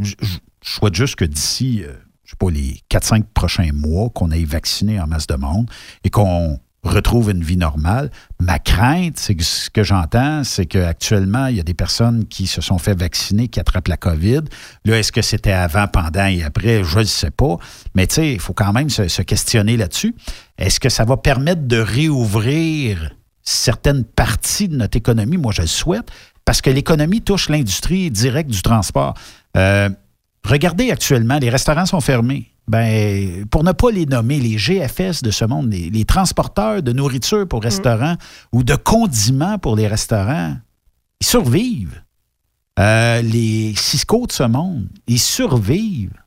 je 0.01 0.17
souhaite 0.65 0.97
juste 0.97 1.15
que 1.15 1.25
d'ici, 1.25 1.85
euh, 1.85 1.93
je 2.25 2.31
sais 2.31 2.37
pas, 2.37 2.51
les 2.51 2.81
4-5 2.91 3.23
prochains 3.35 3.71
mois, 3.73 4.11
qu'on 4.11 4.33
ait 4.33 4.43
vacciné 4.43 5.01
en 5.01 5.07
masse 5.07 5.29
de 5.29 5.37
monde 5.37 5.71
et 6.03 6.11
qu'on 6.11 6.59
retrouve 6.89 7.31
une 7.31 7.43
vie 7.43 7.57
normale. 7.57 8.11
Ma 8.41 8.59
crainte, 8.59 9.17
c'est 9.17 9.35
que 9.35 9.45
ce 9.45 9.71
que 9.71 9.85
j'entends, 9.85 10.43
c'est 10.45 10.67
qu'actuellement, 10.67 11.47
il 11.47 11.57
y 11.57 11.61
a 11.61 11.63
des 11.63 11.75
personnes 11.75 12.27
qui 12.27 12.47
se 12.47 12.61
sont 12.61 12.79
fait 12.79 12.99
vacciner, 12.99 13.49
qui 13.49 13.61
attrapent 13.61 13.89
la 13.89 13.97
COVID. 13.97 14.43
Là, 14.85 14.99
est-ce 14.99 15.13
que 15.13 15.23
c'était 15.23 15.53
avant, 15.53 15.87
pendant 15.87 16.27
et 16.27 16.43
après? 16.43 16.83
Je 16.83 16.99
ne 16.99 17.05
sais 17.05 17.31
pas. 17.31 17.57
Mais 17.95 18.07
tu 18.07 18.17
sais, 18.17 18.33
il 18.33 18.41
faut 18.41 18.53
quand 18.53 18.73
même 18.73 18.91
se, 18.91 19.23
questionner 19.23 19.77
là-dessus. 19.77 20.15
Est-ce 20.59 20.81
que 20.81 20.89
ça 20.89 21.05
va 21.05 21.17
permettre 21.17 21.63
de 21.63 21.79
réouvrir 21.79 23.15
certaines 23.43 24.05
parties 24.05 24.69
de 24.69 24.77
notre 24.77 24.97
économie? 24.97 25.37
Moi, 25.37 25.53
je 25.53 25.63
le 25.63 25.69
souhaite, 25.69 26.11
parce 26.45 26.61
que 26.61 26.71
l'économie 26.71 27.23
touche 27.23 27.49
l'industrie 27.49 28.11
directe 28.11 28.51
du 28.51 28.63
transport. 28.63 29.15
Euh, 29.57 29.89
regardez 30.45 30.91
actuellement, 30.91 31.39
les 31.39 31.51
restaurants 31.51 31.87
sont 31.87 32.01
fermés. 32.01 32.49
Ben, 32.69 33.45
pour 33.47 33.65
ne 33.65 33.73
pas 33.73 33.91
les 33.91 34.07
nommer, 34.07 34.39
les 34.39 34.57
GFS 34.57 35.23
de 35.23 35.31
ce 35.31 35.45
monde, 35.45 35.73
les, 35.73 35.91
les 35.91 36.05
transporteurs 36.05 36.83
de 36.83 36.93
nourriture 36.93 37.47
pour 37.47 37.63
restaurants 37.63 38.17
ou 38.53 38.63
de 38.63 38.77
condiments 38.77 39.59
pour 39.59 39.75
les 39.75 39.89
restaurants, 39.89 40.55
ils 41.21 41.27
survivent. 41.27 42.03
Euh, 42.79 43.21
les 43.21 43.75
Cisco 43.77 44.27
de 44.27 44.33
ce 44.33 44.45
monde, 44.45 44.89
ils 45.07 45.19
survivent. 45.19 46.23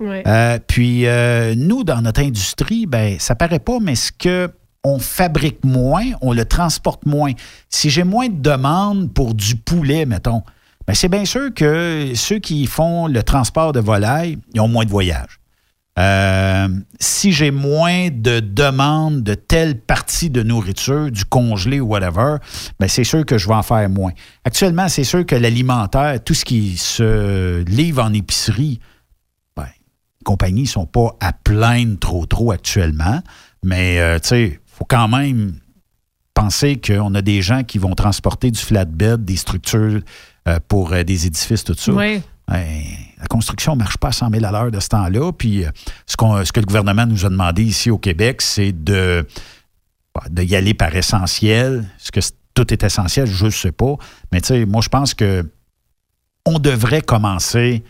Ouais. 0.00 0.22
Euh, 0.26 0.58
puis 0.64 1.06
euh, 1.06 1.54
nous, 1.56 1.82
dans 1.82 2.00
notre 2.02 2.20
industrie, 2.20 2.86
ben, 2.86 3.18
ça 3.18 3.34
paraît 3.34 3.58
pas, 3.58 3.78
mais 3.80 3.96
ce 3.96 4.12
que 4.12 4.50
on 4.84 5.00
fabrique 5.00 5.64
moins, 5.64 6.04
on 6.22 6.32
le 6.32 6.44
transporte 6.44 7.04
moins. 7.04 7.32
Si 7.68 7.90
j'ai 7.90 8.04
moins 8.04 8.28
de 8.28 8.40
demandes 8.40 9.12
pour 9.12 9.34
du 9.34 9.56
poulet, 9.56 10.06
mettons, 10.06 10.42
ben, 10.88 10.94
c'est 10.94 11.10
bien 11.10 11.26
sûr 11.26 11.52
que 11.52 12.12
ceux 12.14 12.38
qui 12.38 12.64
font 12.64 13.08
le 13.08 13.22
transport 13.22 13.72
de 13.72 13.78
volailles, 13.78 14.38
ils 14.54 14.60
ont 14.62 14.68
moins 14.68 14.86
de 14.86 14.90
voyages. 14.90 15.38
Euh, 15.98 16.68
si 16.98 17.32
j'ai 17.32 17.50
moins 17.50 18.08
de 18.10 18.40
demandes 18.40 19.22
de 19.22 19.34
telle 19.34 19.78
partie 19.78 20.30
de 20.30 20.42
nourriture, 20.42 21.10
du 21.10 21.26
congelé 21.26 21.78
ou 21.78 21.88
whatever, 21.88 22.36
ben 22.80 22.88
c'est 22.88 23.04
sûr 23.04 23.26
que 23.26 23.36
je 23.36 23.48
vais 23.48 23.54
en 23.54 23.62
faire 23.62 23.90
moins. 23.90 24.12
Actuellement, 24.44 24.88
c'est 24.88 25.04
sûr 25.04 25.26
que 25.26 25.34
l'alimentaire, 25.34 26.24
tout 26.24 26.32
ce 26.32 26.46
qui 26.46 26.78
se 26.78 27.62
livre 27.64 28.02
en 28.02 28.14
épicerie, 28.14 28.80
ben, 29.56 29.64
les 29.64 30.24
compagnies 30.24 30.62
ne 30.62 30.68
sont 30.68 30.86
pas 30.86 31.18
à 31.20 31.34
plaindre 31.34 31.98
trop 31.98 32.24
trop 32.24 32.50
actuellement, 32.50 33.20
mais 33.62 34.00
euh, 34.00 34.18
tu 34.20 34.28
sais, 34.28 34.46
il 34.46 34.58
faut 34.72 34.86
quand 34.88 35.08
même 35.08 35.52
penser 36.32 36.80
qu'on 36.80 37.14
a 37.14 37.20
des 37.20 37.42
gens 37.42 37.64
qui 37.64 37.78
vont 37.78 37.94
transporter 37.94 38.50
du 38.50 38.60
flatbed, 38.60 39.24
des 39.24 39.36
structures 39.36 40.00
pour 40.68 40.92
euh, 40.92 41.02
des 41.04 41.26
édifices, 41.26 41.64
tout 41.64 41.74
ça. 41.74 41.92
Oui. 41.92 42.20
Ben, 42.46 42.64
la 43.20 43.26
construction 43.26 43.74
ne 43.74 43.78
marche 43.80 43.98
pas 43.98 44.08
à 44.08 44.12
100 44.12 44.30
000 44.30 44.44
à 44.44 44.50
l'heure 44.50 44.70
de 44.70 44.80
ce 44.80 44.88
temps-là. 44.88 45.32
Puis 45.32 45.64
euh, 45.64 45.70
ce, 46.06 46.16
qu'on- 46.16 46.42
ce 46.44 46.50
que 46.52 46.60
le 46.60 46.66
gouvernement 46.66 47.04
nous 47.06 47.26
a 47.26 47.28
demandé 47.28 47.62
ici 47.62 47.90
au 47.90 47.98
Québec, 47.98 48.40
c'est 48.40 48.72
de, 48.72 49.26
bah, 50.14 50.22
de 50.30 50.42
y 50.42 50.56
aller 50.56 50.72
par 50.74 50.94
essentiel. 50.96 51.84
Est-ce 52.00 52.10
que 52.10 52.20
tout 52.54 52.72
est 52.72 52.82
essentiel? 52.82 53.26
Je 53.26 53.44
ne 53.46 53.50
sais 53.50 53.72
pas. 53.72 53.94
Mais 54.32 54.40
tu 54.40 54.48
sais, 54.48 54.64
moi, 54.64 54.80
je 54.82 54.88
pense 54.88 55.12
que 55.14 55.46
on 56.46 56.58
devrait 56.58 57.02
commencer 57.02 57.82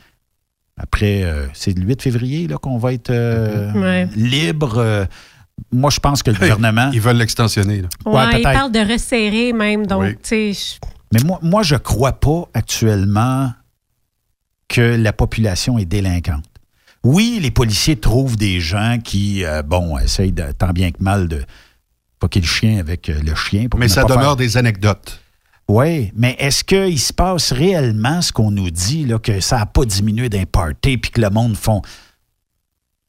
après, 0.76 1.22
euh, 1.24 1.46
c'est 1.54 1.76
le 1.76 1.84
8 1.84 2.02
février 2.02 2.46
là, 2.48 2.56
qu'on 2.56 2.78
va 2.78 2.92
être 2.92 3.10
euh, 3.10 3.72
Ouais. 3.74 4.08
libre. 4.16 4.78
euh, 4.78 5.04
moi, 5.72 5.90
je 5.90 5.98
pense 5.98 6.22
que 6.22 6.30
le 6.30 6.36
gouvernement. 6.38 6.90
Ils 6.92 7.00
veulent 7.00 7.16
l'extensionner. 7.16 7.82
là. 7.82 7.88
Ouais, 8.06 8.12
Ouais, 8.12 8.24
il 8.26 8.30
peut-être. 8.42 8.52
parle 8.52 8.72
de 8.72 8.92
resserrer 8.92 9.52
même. 9.52 9.86
Donc, 9.86 10.02
Oui. 10.02 10.12
tu 10.14 10.18
sais, 10.22 10.52
je- 10.52 10.88
Mais 11.12 11.20
moi, 11.24 11.38
moi 11.42 11.62
je 11.62 11.74
ne 11.74 11.78
crois 11.78 12.12
pas 12.20 12.48
actuellement 12.54 13.52
que 14.68 14.80
la 14.96 15.12
population 15.12 15.78
est 15.78 15.84
délinquante. 15.86 16.44
Oui, 17.04 17.38
les 17.40 17.50
policiers 17.50 17.96
trouvent 17.96 18.36
des 18.36 18.60
gens 18.60 18.98
qui, 19.02 19.44
euh, 19.44 19.62
bon, 19.62 19.96
essayent 19.98 20.32
de, 20.32 20.50
tant 20.52 20.70
bien 20.72 20.90
que 20.90 21.02
mal 21.02 21.28
de 21.28 21.44
poquer 22.18 22.40
le 22.40 22.46
chien 22.46 22.78
avec 22.78 23.08
euh, 23.08 23.20
le 23.22 23.34
chien. 23.34 23.68
Pour 23.68 23.78
Mais 23.80 23.88
ça 23.88 24.02
demeure 24.04 24.22
faire- 24.22 24.36
des 24.36 24.56
anecdotes. 24.56 25.20
Oui, 25.68 26.12
mais 26.16 26.34
est-ce 26.38 26.64
qu'il 26.64 26.98
se 26.98 27.12
passe 27.12 27.52
réellement 27.52 28.20
ce 28.22 28.32
qu'on 28.32 28.50
nous 28.50 28.70
dit, 28.70 29.04
là, 29.04 29.18
que 29.18 29.40
ça 29.40 29.58
n'a 29.58 29.66
pas 29.66 29.84
diminué 29.84 30.28
d'un 30.28 30.44
party 30.44 30.96
puis 30.98 31.10
que 31.10 31.20
le 31.20 31.30
monde 31.30 31.56
font? 31.56 31.82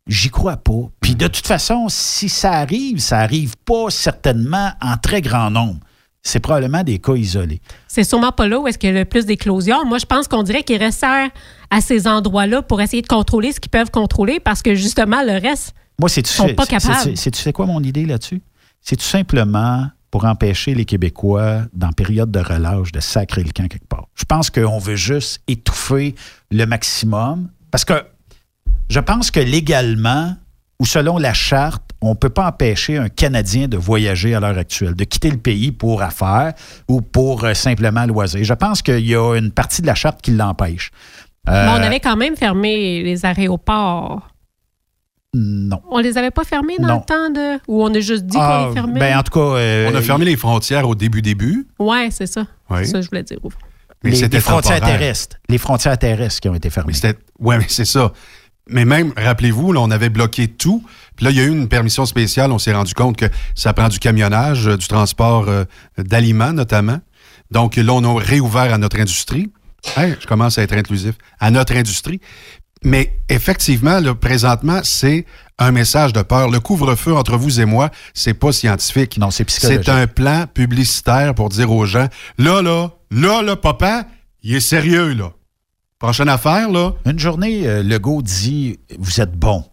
J'y 0.07 0.29
crois 0.29 0.57
pas. 0.57 0.89
Puis 0.99 1.15
de 1.15 1.27
toute 1.27 1.47
façon, 1.47 1.87
si 1.89 2.29
ça 2.29 2.53
arrive, 2.53 2.99
ça 2.99 3.19
arrive 3.19 3.55
pas 3.65 3.89
certainement 3.89 4.71
en 4.81 4.97
très 4.97 5.21
grand 5.21 5.49
nombre. 5.51 5.79
C'est 6.21 6.39
probablement 6.39 6.83
des 6.83 6.99
cas 6.99 7.15
isolés. 7.15 7.61
c'est 7.87 8.03
sûrement 8.03 8.31
pas 8.31 8.47
là 8.47 8.59
où 8.59 8.67
est-ce 8.67 8.77
qu'il 8.77 8.93
y 8.93 8.95
a 8.95 8.99
le 8.99 9.05
plus 9.05 9.25
d'éclosions. 9.25 9.85
Moi, 9.85 9.97
je 9.99 10.05
pense 10.05 10.27
qu'on 10.27 10.43
dirait 10.43 10.63
qu'ils 10.63 10.83
resserrent 10.83 11.29
à 11.69 11.81
ces 11.81 12.07
endroits-là 12.07 12.61
pour 12.61 12.81
essayer 12.81 13.01
de 13.01 13.07
contrôler 13.07 13.51
ce 13.53 13.59
qu'ils 13.59 13.69
peuvent 13.71 13.91
contrôler 13.91 14.39
parce 14.39 14.61
que 14.61 14.75
justement, 14.75 15.21
le 15.23 15.39
reste, 15.41 15.73
Moi, 15.99 16.09
c'est 16.09 16.25
sont 16.27 16.47
sais, 16.47 16.53
pas 16.53 16.65
capables. 16.65 16.95
c'est- 17.03 17.15
c'est- 17.15 17.31
tu 17.31 17.41
sais 17.41 17.53
quoi 17.53 17.65
mon 17.65 17.81
idée 17.81 18.05
là-dessus? 18.05 18.41
C'est 18.81 18.95
tout 18.97 19.05
simplement 19.05 19.87
pour 20.11 20.25
empêcher 20.25 20.73
les 20.73 20.85
Québécois, 20.85 21.61
dans 21.73 21.91
période 21.93 22.31
de 22.31 22.39
relâche, 22.39 22.91
de 22.91 22.99
sacrer 22.99 23.43
le 23.43 23.51
camp 23.51 23.67
quelque 23.69 23.87
part. 23.87 24.07
Je 24.15 24.25
pense 24.25 24.49
qu'on 24.49 24.79
veut 24.79 24.95
juste 24.95 25.41
étouffer 25.47 26.15
le 26.51 26.65
maximum. 26.65 27.49
Parce 27.71 27.85
que 27.85 27.93
je 28.89 28.99
pense 28.99 29.29
que 29.31 29.39
légalement, 29.39 30.35
ou 30.79 30.85
selon 30.85 31.17
la 31.17 31.33
charte, 31.33 31.88
on 32.01 32.11
ne 32.11 32.15
peut 32.15 32.29
pas 32.29 32.47
empêcher 32.47 32.97
un 32.97 33.09
Canadien 33.09 33.67
de 33.67 33.75
voyager 33.77 34.33
à 34.35 34.39
l'heure 34.39 34.57
actuelle, 34.57 34.95
de 34.95 35.03
quitter 35.03 35.29
le 35.31 35.37
pays 35.37 35.71
pour 35.71 36.01
affaires 36.01 36.53
ou 36.87 37.01
pour 37.01 37.43
euh, 37.43 37.53
simplement 37.53 38.05
loisir. 38.05 38.43
Je 38.43 38.53
pense 38.53 38.81
qu'il 38.81 39.05
y 39.05 39.15
a 39.15 39.35
une 39.35 39.51
partie 39.51 39.81
de 39.81 39.87
la 39.87 39.95
charte 39.95 40.21
qui 40.21 40.31
l'empêche. 40.31 40.91
Euh, 41.49 41.65
Mais 41.65 41.71
on 41.71 41.83
avait 41.83 41.99
quand 41.99 42.15
même 42.15 42.35
fermé 42.37 43.03
les 43.03 43.25
aéroports. 43.25 44.27
Non. 45.33 45.81
On 45.91 45.99
les 45.99 46.17
avait 46.17 46.31
pas 46.31 46.43
fermés 46.43 46.77
dans 46.79 46.87
Non. 46.87 46.95
le 46.95 47.05
temps 47.05 47.29
de. 47.29 47.59
Ou 47.67 47.83
on 47.83 47.93
a 47.93 47.99
juste 47.99 48.25
dit 48.25 48.37
Ah, 48.39 48.61
qu'on 48.63 48.67
les 48.69 48.73
fermait? 48.73 48.99
ben, 48.99 49.17
en 49.19 49.21
tout 49.23 49.31
cas. 49.31 49.57
euh, 49.57 49.89
On 49.91 49.95
a 49.95 50.01
fermé 50.01 50.25
les 50.25 50.35
frontières 50.35 50.87
au 50.89 50.95
début, 50.95 51.21
début. 51.21 51.67
Ouais, 51.77 52.09
c'est 52.11 52.25
ça. 52.25 52.47
Oui. 52.69 52.79
C'est 52.79 52.85
ça 52.87 52.97
que 52.99 53.03
je 53.03 53.09
voulais 53.09 53.23
dire. 53.23 53.37
Mais 54.03 54.11
les, 54.11 54.39
frontières 54.39 54.79
temporaire. 54.79 54.99
terrestres. 54.99 55.35
Les 55.49 55.57
frontières 55.57 55.97
terrestres 55.97 56.39
qui 56.39 56.49
ont 56.49 56.55
été 56.55 56.69
fermées. 56.69 56.93
Oui, 57.39 57.57
mais 57.59 57.65
c'est 57.67 57.85
ça. 57.85 58.11
Mais 58.69 58.85
même, 58.85 59.13
rappelez-vous, 59.17 59.73
là, 59.73 59.81
on 59.81 59.91
avait 59.91 60.09
bloqué 60.09 60.47
tout. 60.47 60.83
Puis 61.19 61.25
là, 61.25 61.31
il 61.31 61.37
y 61.37 61.41
a 61.41 61.43
eu 61.43 61.51
une 61.51 61.67
permission 61.67 62.05
spéciale. 62.05 62.49
On 62.53 62.59
s'est 62.59 62.71
rendu 62.71 62.93
compte 62.93 63.17
que 63.17 63.25
ça 63.53 63.73
prend 63.73 63.89
du 63.89 63.99
camionnage, 63.99 64.69
euh, 64.69 64.77
du 64.77 64.87
transport 64.87 65.49
euh, 65.49 65.65
d'aliments 65.97 66.53
notamment. 66.53 66.99
Donc 67.51 67.75
là, 67.75 67.91
on 67.91 68.05
a 68.05 68.21
réouvert 68.21 68.73
à 68.73 68.77
notre 68.77 68.97
industrie. 69.01 69.51
Hey, 69.97 70.15
je 70.17 70.25
commence 70.25 70.57
à 70.57 70.63
être 70.63 70.71
inclusif. 70.71 71.15
À 71.41 71.51
notre 71.51 71.75
industrie. 71.75 72.21
Mais 72.85 73.19
effectivement, 73.27 73.99
là, 73.99 74.15
présentement, 74.15 74.79
c'est 74.83 75.25
un 75.57 75.73
message 75.73 76.13
de 76.13 76.21
peur. 76.21 76.49
Le 76.49 76.61
couvre-feu 76.61 77.13
entre 77.13 77.35
vous 77.35 77.59
et 77.59 77.65
moi, 77.65 77.89
c'est 78.13 78.33
pas 78.33 78.53
scientifique. 78.53 79.17
Non, 79.17 79.29
c'est 79.29 79.43
psychologique. 79.43 79.81
C'est 79.83 79.91
un 79.91 80.07
plan 80.07 80.45
publicitaire 80.47 81.35
pour 81.35 81.49
dire 81.49 81.69
aux 81.69 81.83
gens, 81.85 82.07
là, 82.37 82.61
là, 82.61 82.91
là, 83.11 83.41
là, 83.41 83.57
papa, 83.57 84.05
il 84.41 84.55
est 84.55 84.61
sérieux, 84.61 85.11
là. 85.15 85.33
Prochaine 85.99 86.29
affaire, 86.29 86.69
là. 86.71 86.93
Une 87.05 87.19
journée, 87.19 87.67
euh, 87.67 87.83
Legault 87.83 88.21
dit 88.21 88.79
Vous 88.97 89.19
êtes 89.19 89.33
bon. 89.33 89.65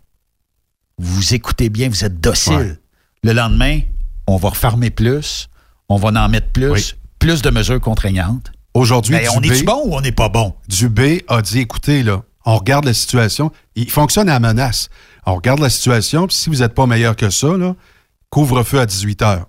Vous 0.99 1.35
écoutez 1.35 1.69
bien, 1.69 1.89
vous 1.89 2.05
êtes 2.05 2.21
docile. 2.21 2.55
Ouais. 2.55 2.79
Le 3.23 3.33
lendemain, 3.33 3.81
on 4.27 4.37
va 4.37 4.51
refermer 4.51 4.91
plus, 4.91 5.49
on 5.89 5.97
va 5.97 6.09
en 6.09 6.29
mettre 6.29 6.49
plus, 6.49 6.71
Oui. 6.71 6.93
plus 7.19 7.43
de 7.43 7.51
mesures 7.51 7.81
contraignantes. 7.81 8.51
Aujourd'hui, 8.73 9.15
Mais 9.15 9.29
on 9.35 9.41
est-tu 9.41 9.65
bon 9.65 9.83
ou 9.87 9.95
on 9.95 10.01
n'est 10.01 10.13
pas 10.13 10.29
bon? 10.29 10.55
Dubé 10.69 11.25
a 11.29 11.43
dit 11.43 11.61
écoutez, 11.61 12.03
là, 12.03 12.23
on 12.45 12.57
regarde 12.57 12.85
la 12.85 12.95
situation. 12.95 13.51
Il 13.75 13.91
fonctionne 13.91 14.29
à 14.29 14.35
la 14.35 14.41
menace. 14.41 14.89
On 15.27 15.35
regarde 15.35 15.61
la 15.61 15.71
situation, 15.71 16.27
puis 16.27 16.37
si 16.37 16.49
vous 16.51 16.57
n'êtes 16.57 16.75
pas 16.75 16.87
meilleur 16.87 17.17
que 17.17 17.29
ça, 17.31 17.57
là, 17.57 17.75
couvre-feu 18.31 18.81
à 18.81 18.87
18 18.87 19.23
heures. 19.23 19.47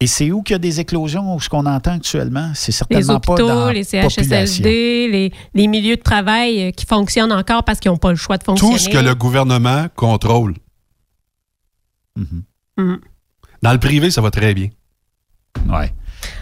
Et 0.00 0.06
c'est 0.06 0.30
où 0.30 0.42
qu'il 0.42 0.52
y 0.52 0.56
a 0.56 0.58
des 0.58 0.78
éclosions 0.78 1.34
ou 1.34 1.40
ce 1.40 1.48
qu'on 1.48 1.64
entend 1.64 1.92
actuellement? 1.96 2.52
C'est 2.54 2.68
Les 2.68 2.72
certainement 2.76 3.18
pas 3.20 3.34
dans 3.36 3.66
hôpitaux, 3.66 3.70
les. 3.70 3.84
CHSLD, 3.84 5.08
les, 5.10 5.32
les 5.54 5.66
milieux 5.66 5.96
de 5.96 6.02
travail 6.02 6.64
euh, 6.64 6.70
qui 6.70 6.84
fonctionnent 6.84 7.32
encore 7.32 7.64
parce 7.64 7.80
qu'ils 7.80 7.90
n'ont 7.90 7.96
pas 7.96 8.10
le 8.10 8.16
choix 8.16 8.36
de 8.36 8.44
fonctionner. 8.44 8.74
Tout 8.74 8.78
ce 8.78 8.88
que 8.90 8.98
le 8.98 9.14
gouvernement 9.14 9.86
contrôle. 9.96 10.54
Mhm. 12.16 12.98
Dans 13.62 13.72
le 13.72 13.78
privé, 13.78 14.10
ça 14.10 14.20
va 14.20 14.30
très 14.30 14.54
bien. 14.54 14.68
Ouais. 15.68 15.92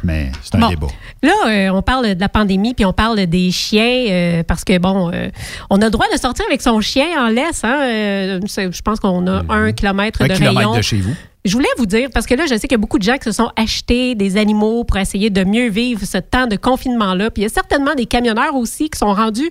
mais 0.02 0.30
c'est 0.42 0.54
un 0.56 0.60
Bon. 0.60 0.68
débat. 0.68 0.86
Là, 1.22 1.32
euh, 1.46 1.68
on 1.70 1.82
parle 1.82 2.14
de 2.14 2.20
la 2.20 2.28
pandémie, 2.28 2.74
puis 2.74 2.84
on 2.84 2.92
parle 2.92 3.26
des 3.26 3.50
chiens, 3.50 4.06
euh, 4.10 4.42
parce 4.42 4.64
que, 4.64 4.78
bon, 4.78 5.10
euh, 5.12 5.28
on 5.70 5.80
a 5.80 5.84
le 5.86 5.90
droit 5.90 6.06
de 6.12 6.18
sortir 6.18 6.44
avec 6.48 6.62
son 6.62 6.80
chien 6.80 7.06
en 7.24 7.28
laisse. 7.28 7.62
Hein? 7.64 7.80
euh, 7.82 8.40
je 8.46 8.82
pense 8.82 8.98
qu'on 9.00 9.26
a 9.26 9.42
un 9.48 9.72
kilomètre 9.72 10.22
Un 10.22 10.28
de 10.28 10.34
kilomètre 10.34 10.56
rayon. 10.58 10.76
de 10.76 10.82
chez 10.82 10.98
vous. 11.00 11.14
Je 11.44 11.52
voulais 11.52 11.68
vous 11.76 11.86
dire, 11.86 12.08
parce 12.12 12.26
que 12.26 12.34
là, 12.34 12.44
je 12.46 12.54
sais 12.54 12.60
qu'il 12.60 12.72
y 12.72 12.74
a 12.74 12.78
beaucoup 12.78 12.98
de 12.98 13.02
gens 13.04 13.16
qui 13.18 13.24
se 13.24 13.32
sont 13.32 13.50
achetés 13.56 14.14
des 14.14 14.36
animaux 14.38 14.84
pour 14.84 14.96
essayer 14.96 15.28
de 15.30 15.44
mieux 15.44 15.68
vivre 15.68 16.04
ce 16.04 16.18
temps 16.18 16.46
de 16.46 16.56
confinement-là. 16.56 17.30
Puis 17.30 17.42
il 17.42 17.44
y 17.44 17.46
a 17.46 17.50
certainement 17.52 17.94
des 17.94 18.06
camionneurs 18.06 18.54
aussi 18.56 18.88
qui 18.88 18.98
sont 18.98 19.12
rendus 19.12 19.50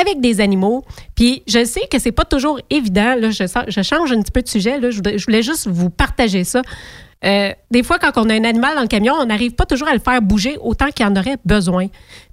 avec 0.00 0.20
des 0.20 0.40
animaux. 0.40 0.84
Puis 1.14 1.42
je 1.46 1.64
sais 1.64 1.86
que 1.90 1.98
c'est 1.98 2.12
pas 2.12 2.24
toujours 2.24 2.60
évident. 2.70 3.14
Là, 3.18 3.30
je, 3.30 3.82
change 3.82 4.12
un 4.12 4.20
petit 4.22 4.30
peu 4.32 4.42
de 4.42 4.48
sujet. 4.48 4.78
Là, 4.78 4.90
je, 4.90 4.98
voulais, 4.98 5.18
je 5.18 5.24
voulais 5.24 5.42
juste 5.42 5.66
vous 5.68 5.90
partager 5.90 6.44
ça. 6.44 6.62
Euh, 7.24 7.50
des 7.70 7.82
fois, 7.82 7.98
quand 7.98 8.12
on 8.16 8.28
a 8.28 8.34
un 8.34 8.44
animal 8.44 8.74
dans 8.76 8.82
le 8.82 8.88
camion, 8.88 9.14
on 9.14 9.24
n'arrive 9.26 9.52
pas 9.52 9.64
toujours 9.64 9.88
à 9.88 9.94
le 9.94 10.00
faire 10.00 10.20
bouger 10.20 10.58
autant 10.60 10.90
qu'il 10.90 11.06
en 11.06 11.16
aurait 11.16 11.38
besoin. 11.44 11.86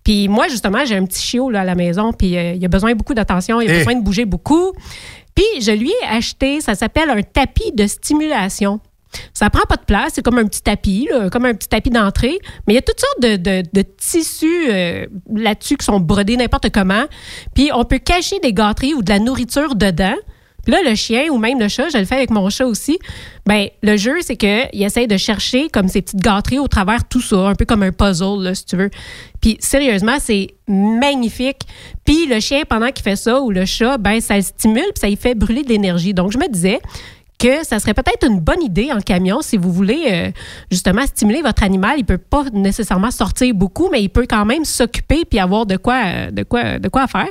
Puis 0.03 0.27
moi, 0.27 0.49
justement, 0.49 0.84
j'ai 0.85 0.98
un 0.98 1.06
petit 1.06 1.22
chiot 1.22 1.49
là, 1.49 1.61
à 1.61 1.64
la 1.64 1.76
maison, 1.76 2.11
puis 2.11 2.38
euh, 2.38 2.53
il 2.53 2.64
a 2.65 2.68
besoin 2.68 2.94
beaucoup 2.94 3.14
d'attention, 3.14 3.61
il 3.61 3.69
a 3.72 3.73
Eh. 3.73 3.77
besoin 3.80 3.95
de 3.95 4.03
bouger 4.03 4.26
beaucoup. 4.26 4.73
Puis 5.34 5.61
je 5.61 5.72
lui 5.72 5.90
ai 5.90 6.06
acheté, 6.10 6.60
ça 6.61 6.76
s'appelle 6.76 7.10
un 7.10 7.22
tapis 7.23 7.72
de 7.73 7.88
stimulation. 7.88 8.81
Ça 9.34 9.49
prend 9.49 9.64
pas 9.68 9.76
de 9.76 9.85
place, 9.85 10.14
c'est 10.15 10.22
comme 10.22 10.38
un 10.38 10.45
petit 10.45 10.61
tapis, 10.61 11.10
comme 11.31 11.45
un 11.45 11.53
petit 11.53 11.69
tapis 11.69 11.90
d'entrée, 11.90 12.40
mais 12.68 12.73
il 12.73 12.76
y 12.76 12.80
a 12.80 12.81
toutes 12.81 12.99
sortes 12.99 13.19
de, 13.22 13.81
tissus 13.98 14.69
euh, 14.69 15.06
là-dessus 15.34 15.77
qui 15.77 15.85
sont 15.85 15.99
brodés 15.99 16.38
n'importe 16.38 16.69
comment. 16.72 17.06
Puis 17.53 17.69
on 17.73 17.85
peut 17.85 17.99
cacher 17.99 18.40
des 18.40 18.53
gâteries 18.53 18.94
ou 18.94 19.02
de 19.02 19.10
la 19.10 19.19
nourriture 19.19 19.76
dedans. 19.76 20.15
Puis 20.64 20.72
là, 20.72 20.80
le 20.81 20.95
chien 20.95 21.26
ou 21.30 21.38
même 21.38 21.60
le 21.60 21.68
chat, 21.68 21.90
je 21.90 21.98
le 21.98 22.06
fais 22.06 22.15
avec 22.15 22.30
mon 22.30 22.49
chat 22.49 22.65
aussi. 22.65 22.98
Ben, 23.45 23.68
le 23.81 23.98
jeu, 23.98 24.15
c'est 24.22 24.38
qu'il 24.38 24.81
essaye 24.81 25.07
de 25.07 25.18
chercher 25.18 25.68
comme 25.68 25.90
ces 25.90 26.02
petites 26.02 26.22
gâteries 26.22 26.60
au 26.60 26.69
travers 26.69 27.06
tout 27.06 27.19
ça, 27.19 27.49
un 27.49 27.56
peu 27.56 27.65
comme 27.65 27.84
un 27.84 27.91
puzzle, 27.91 28.41
là, 28.41 28.56
si 28.56 28.64
tu 28.64 28.77
veux. 28.77 28.90
Puis 29.41 29.57
sérieusement, 29.60 30.18
c'est 30.19 30.56
magnifique. 30.69 31.64
Puis 32.06 32.27
le 32.27 32.40
chien, 32.40 32.61
pendant 32.68 32.91
qu'il 32.91 33.03
fait 33.03 33.18
ça, 33.18 33.41
ou 33.41 33.52
le 33.52 33.65
chat, 33.65 33.98
ben, 33.98 34.22
ça 34.22 34.38
le 34.38 34.41
stimule, 34.41 34.84
puis 34.95 35.02
ça 35.02 35.07
lui 35.10 35.18
fait 35.18 35.35
brûler 35.35 35.64
de 35.64 35.69
l'énergie. 35.69 36.14
Donc, 36.14 36.31
je 36.31 36.38
me 36.38 36.48
disais 36.48 36.80
que 37.44 37.65
ça 37.65 37.80
serait 37.80 37.94
peut-être 37.94 38.26
une 38.26 38.40
bonne 38.40 38.61
idée 38.61 38.90
en 38.91 38.99
camion 39.02 39.41
si 39.41 39.57
vous 39.57 39.72
voulez 39.72 40.03
euh, 40.11 40.32
justement 40.72 41.06
stimuler 41.06 41.41
votre 41.41 41.64
animal. 41.64 41.95
Il 41.98 42.06
peut 42.06 42.18
pas 42.18 42.45
nécessairement 42.53 43.11
sortir 43.11 43.53
beaucoup, 43.53 43.90
mais 43.91 44.02
il 44.02 44.10
peut 44.10 44.26
quand 44.30 44.45
même 44.45 44.64
s'occuper 44.65 45.24
puis 45.30 45.40
avoir 45.40 45.65
de 45.65 45.76
quoi, 45.78 46.02
euh, 46.06 46.32
de 46.32 46.44
quoi, 46.44 46.80
de 46.80 46.88
quoi 46.88 47.07
faire. 47.07 47.28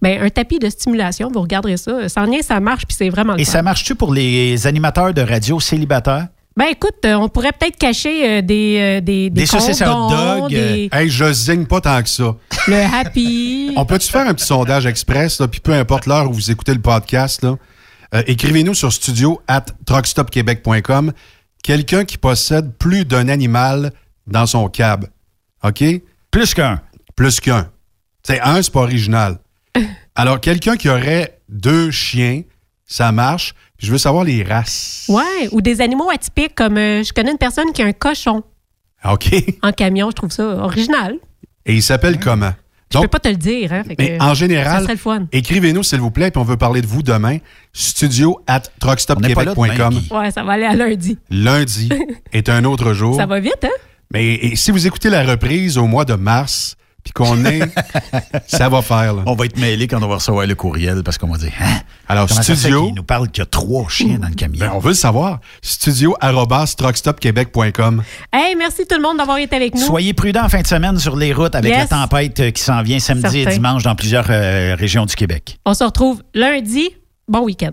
Ben, 0.00 0.22
un 0.22 0.28
tapis 0.30 0.58
de 0.58 0.68
stimulation, 0.70 1.30
vous 1.32 1.40
regarderez 1.40 1.76
ça. 1.76 2.08
Sans 2.08 2.24
rien, 2.26 2.42
ça 2.42 2.60
marche 2.60 2.86
puis 2.86 2.96
c'est 2.96 3.08
vraiment 3.08 3.34
le 3.34 3.40
Et 3.40 3.44
fun. 3.44 3.52
ça 3.52 3.62
marche-tu 3.62 3.94
pour 3.94 4.12
les 4.14 4.66
animateurs 4.66 5.12
de 5.12 5.22
radio 5.22 5.58
célibataires? 5.60 6.28
Ben 6.56 6.66
écoute, 6.70 6.94
euh, 7.04 7.14
on 7.16 7.28
pourrait 7.28 7.52
peut-être 7.52 7.76
cacher 7.76 8.38
euh, 8.38 8.40
des, 8.42 8.78
euh, 8.80 9.00
des, 9.02 9.28
Des 9.28 9.44
saucisses 9.44 9.82
hot 9.82 10.08
dog, 10.08 10.48
des- 10.50 10.88
Hey, 10.90 11.10
je 11.10 11.30
zigne 11.32 11.66
pas 11.66 11.82
tant 11.82 12.02
que 12.02 12.08
ça. 12.08 12.34
le 12.66 12.76
happy. 12.94 13.72
On 13.76 13.84
peut-tu 13.84 14.08
faire 14.10 14.26
un 14.26 14.32
petit 14.32 14.46
sondage 14.46 14.86
express, 14.86 15.38
là, 15.40 15.48
puis 15.48 15.60
peu 15.60 15.72
importe 15.72 16.06
l'heure 16.06 16.30
où 16.30 16.32
vous 16.32 16.50
écoutez 16.50 16.72
le 16.72 16.80
podcast, 16.80 17.42
là, 17.42 17.56
euh, 18.14 18.22
écrivez-nous 18.26 18.74
sur 18.74 18.92
studio 18.92 19.40
at 19.48 19.66
truckstopquebec.com 19.86 21.12
quelqu'un 21.62 22.04
qui 22.04 22.16
possède 22.16 22.74
plus 22.74 23.04
d'un 23.04 23.28
animal 23.28 23.92
dans 24.26 24.46
son 24.46 24.68
cab. 24.68 25.06
OK? 25.64 25.82
Plus 26.30 26.54
qu'un. 26.54 26.80
Plus 27.16 27.40
qu'un. 27.40 27.70
C'est 28.22 28.40
un, 28.40 28.62
c'est 28.62 28.72
pas 28.72 28.80
original. 28.80 29.38
Alors, 30.14 30.40
quelqu'un 30.40 30.76
qui 30.76 30.88
aurait 30.88 31.40
deux 31.48 31.90
chiens, 31.90 32.42
ça 32.86 33.10
marche. 33.12 33.54
Puis 33.76 33.88
je 33.88 33.92
veux 33.92 33.98
savoir 33.98 34.24
les 34.24 34.42
races. 34.42 35.06
Ouais, 35.08 35.48
ou 35.52 35.60
des 35.60 35.80
animaux 35.80 36.08
atypiques 36.08 36.54
comme 36.54 36.78
euh, 36.78 37.02
je 37.02 37.12
connais 37.12 37.32
une 37.32 37.38
personne 37.38 37.72
qui 37.72 37.82
a 37.82 37.86
un 37.86 37.92
cochon 37.92 38.42
OK? 39.04 39.32
Et 39.32 39.58
en 39.62 39.72
camion, 39.72 40.10
je 40.10 40.16
trouve 40.16 40.30
ça 40.30 40.44
original. 40.44 41.16
il 41.66 41.82
s'appelle 41.82 42.18
comment? 42.18 42.52
Je 42.92 42.98
peux 43.00 43.08
pas 43.08 43.18
te 43.18 43.28
le 43.28 43.36
dire, 43.36 43.72
hein. 43.72 43.82
fait 43.84 43.96
Mais 43.98 44.16
que 44.16 44.22
en 44.22 44.34
général, 44.34 44.86
écrivez-nous 45.32 45.82
s'il 45.82 46.00
vous 46.00 46.10
plaît, 46.10 46.30
puis 46.30 46.40
on 46.40 46.44
veut 46.44 46.56
parler 46.56 46.82
de 46.82 46.86
vous 46.86 47.02
demain. 47.02 47.38
Studio 47.72 48.40
at 48.46 48.62
truckstopquebec.com. 48.80 50.00
Ouais, 50.12 50.30
ça 50.30 50.44
va 50.44 50.52
aller 50.52 50.64
à 50.64 50.74
lundi. 50.74 51.18
Lundi 51.30 51.88
est 52.32 52.48
un 52.48 52.64
autre 52.64 52.92
jour. 52.92 53.16
Ça 53.16 53.26
va 53.26 53.40
vite, 53.40 53.64
hein? 53.64 53.76
Mais 54.12 54.34
et 54.34 54.56
si 54.56 54.70
vous 54.70 54.86
écoutez 54.86 55.10
la 55.10 55.24
reprise 55.24 55.78
au 55.78 55.86
mois 55.86 56.04
de 56.04 56.14
mars, 56.14 56.76
puis 57.06 57.12
qu'on 57.12 57.44
est, 57.44 57.60
ça 58.48 58.68
va 58.68 58.82
faire. 58.82 59.14
là. 59.14 59.22
On 59.26 59.36
va 59.36 59.44
être 59.44 59.56
mêlés 59.60 59.86
quand 59.86 60.02
on 60.02 60.08
va 60.08 60.16
recevoir 60.16 60.44
le 60.44 60.56
courriel 60.56 61.04
parce 61.04 61.18
qu'on 61.18 61.28
va 61.28 61.38
dire 61.38 61.52
Hein? 61.60 61.78
Alors, 62.08 62.26
Comment 62.28 62.42
studio, 62.42 62.86
qu'il 62.86 62.94
nous 62.96 63.04
parle 63.04 63.28
qu'il 63.30 63.42
y 63.42 63.44
a 63.44 63.46
trois 63.46 63.88
chiens 63.88 64.18
dans 64.18 64.26
le 64.26 64.34
camion? 64.34 64.58
ben, 64.58 64.72
on 64.74 64.80
veut 64.80 64.88
le 64.90 64.94
savoir. 64.94 65.38
Studio 65.62 66.16
arobase 66.20 66.74
truckstopquebec.com. 66.74 68.02
Hey, 68.32 68.56
merci 68.56 68.86
tout 68.88 68.96
le 68.96 69.02
monde 69.02 69.18
d'avoir 69.18 69.38
été 69.38 69.54
avec 69.54 69.74
nous. 69.76 69.80
Soyez 69.80 70.12
prudents 70.14 70.44
en 70.44 70.48
fin 70.48 70.62
de 70.62 70.66
semaine 70.66 70.98
sur 70.98 71.14
les 71.16 71.32
routes 71.32 71.54
avec 71.54 71.72
Yes. 71.72 71.88
la 71.90 71.98
tempête 71.98 72.40
euh, 72.40 72.50
qui 72.50 72.62
s'en 72.62 72.82
vient 72.82 72.98
samedi 72.98 73.38
et 73.40 73.46
dimanche 73.46 73.84
dans 73.84 73.94
plusieurs 73.94 74.26
euh, 74.30 74.74
régions 74.76 75.06
du 75.06 75.14
Québec. 75.14 75.58
On 75.64 75.74
se 75.74 75.84
retrouve 75.84 76.22
lundi. 76.34 76.90
Bon 77.28 77.40
week-end. 77.44 77.72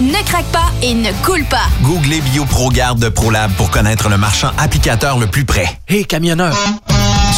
ne 0.00 0.24
craque 0.24 0.46
pas 0.46 0.70
et 0.82 0.94
ne 0.94 1.10
coule 1.24 1.44
pas. 1.44 1.66
Googlez 1.82 2.20
BioProGarde 2.20 2.98
de 2.98 3.08
ProLab 3.08 3.52
pour 3.52 3.70
connaître 3.70 4.08
le 4.08 4.16
marchand 4.16 4.50
applicateur 4.58 5.18
le 5.18 5.26
plus 5.26 5.44
près. 5.44 5.66
Hé, 5.88 6.04
camionneur! 6.04 6.56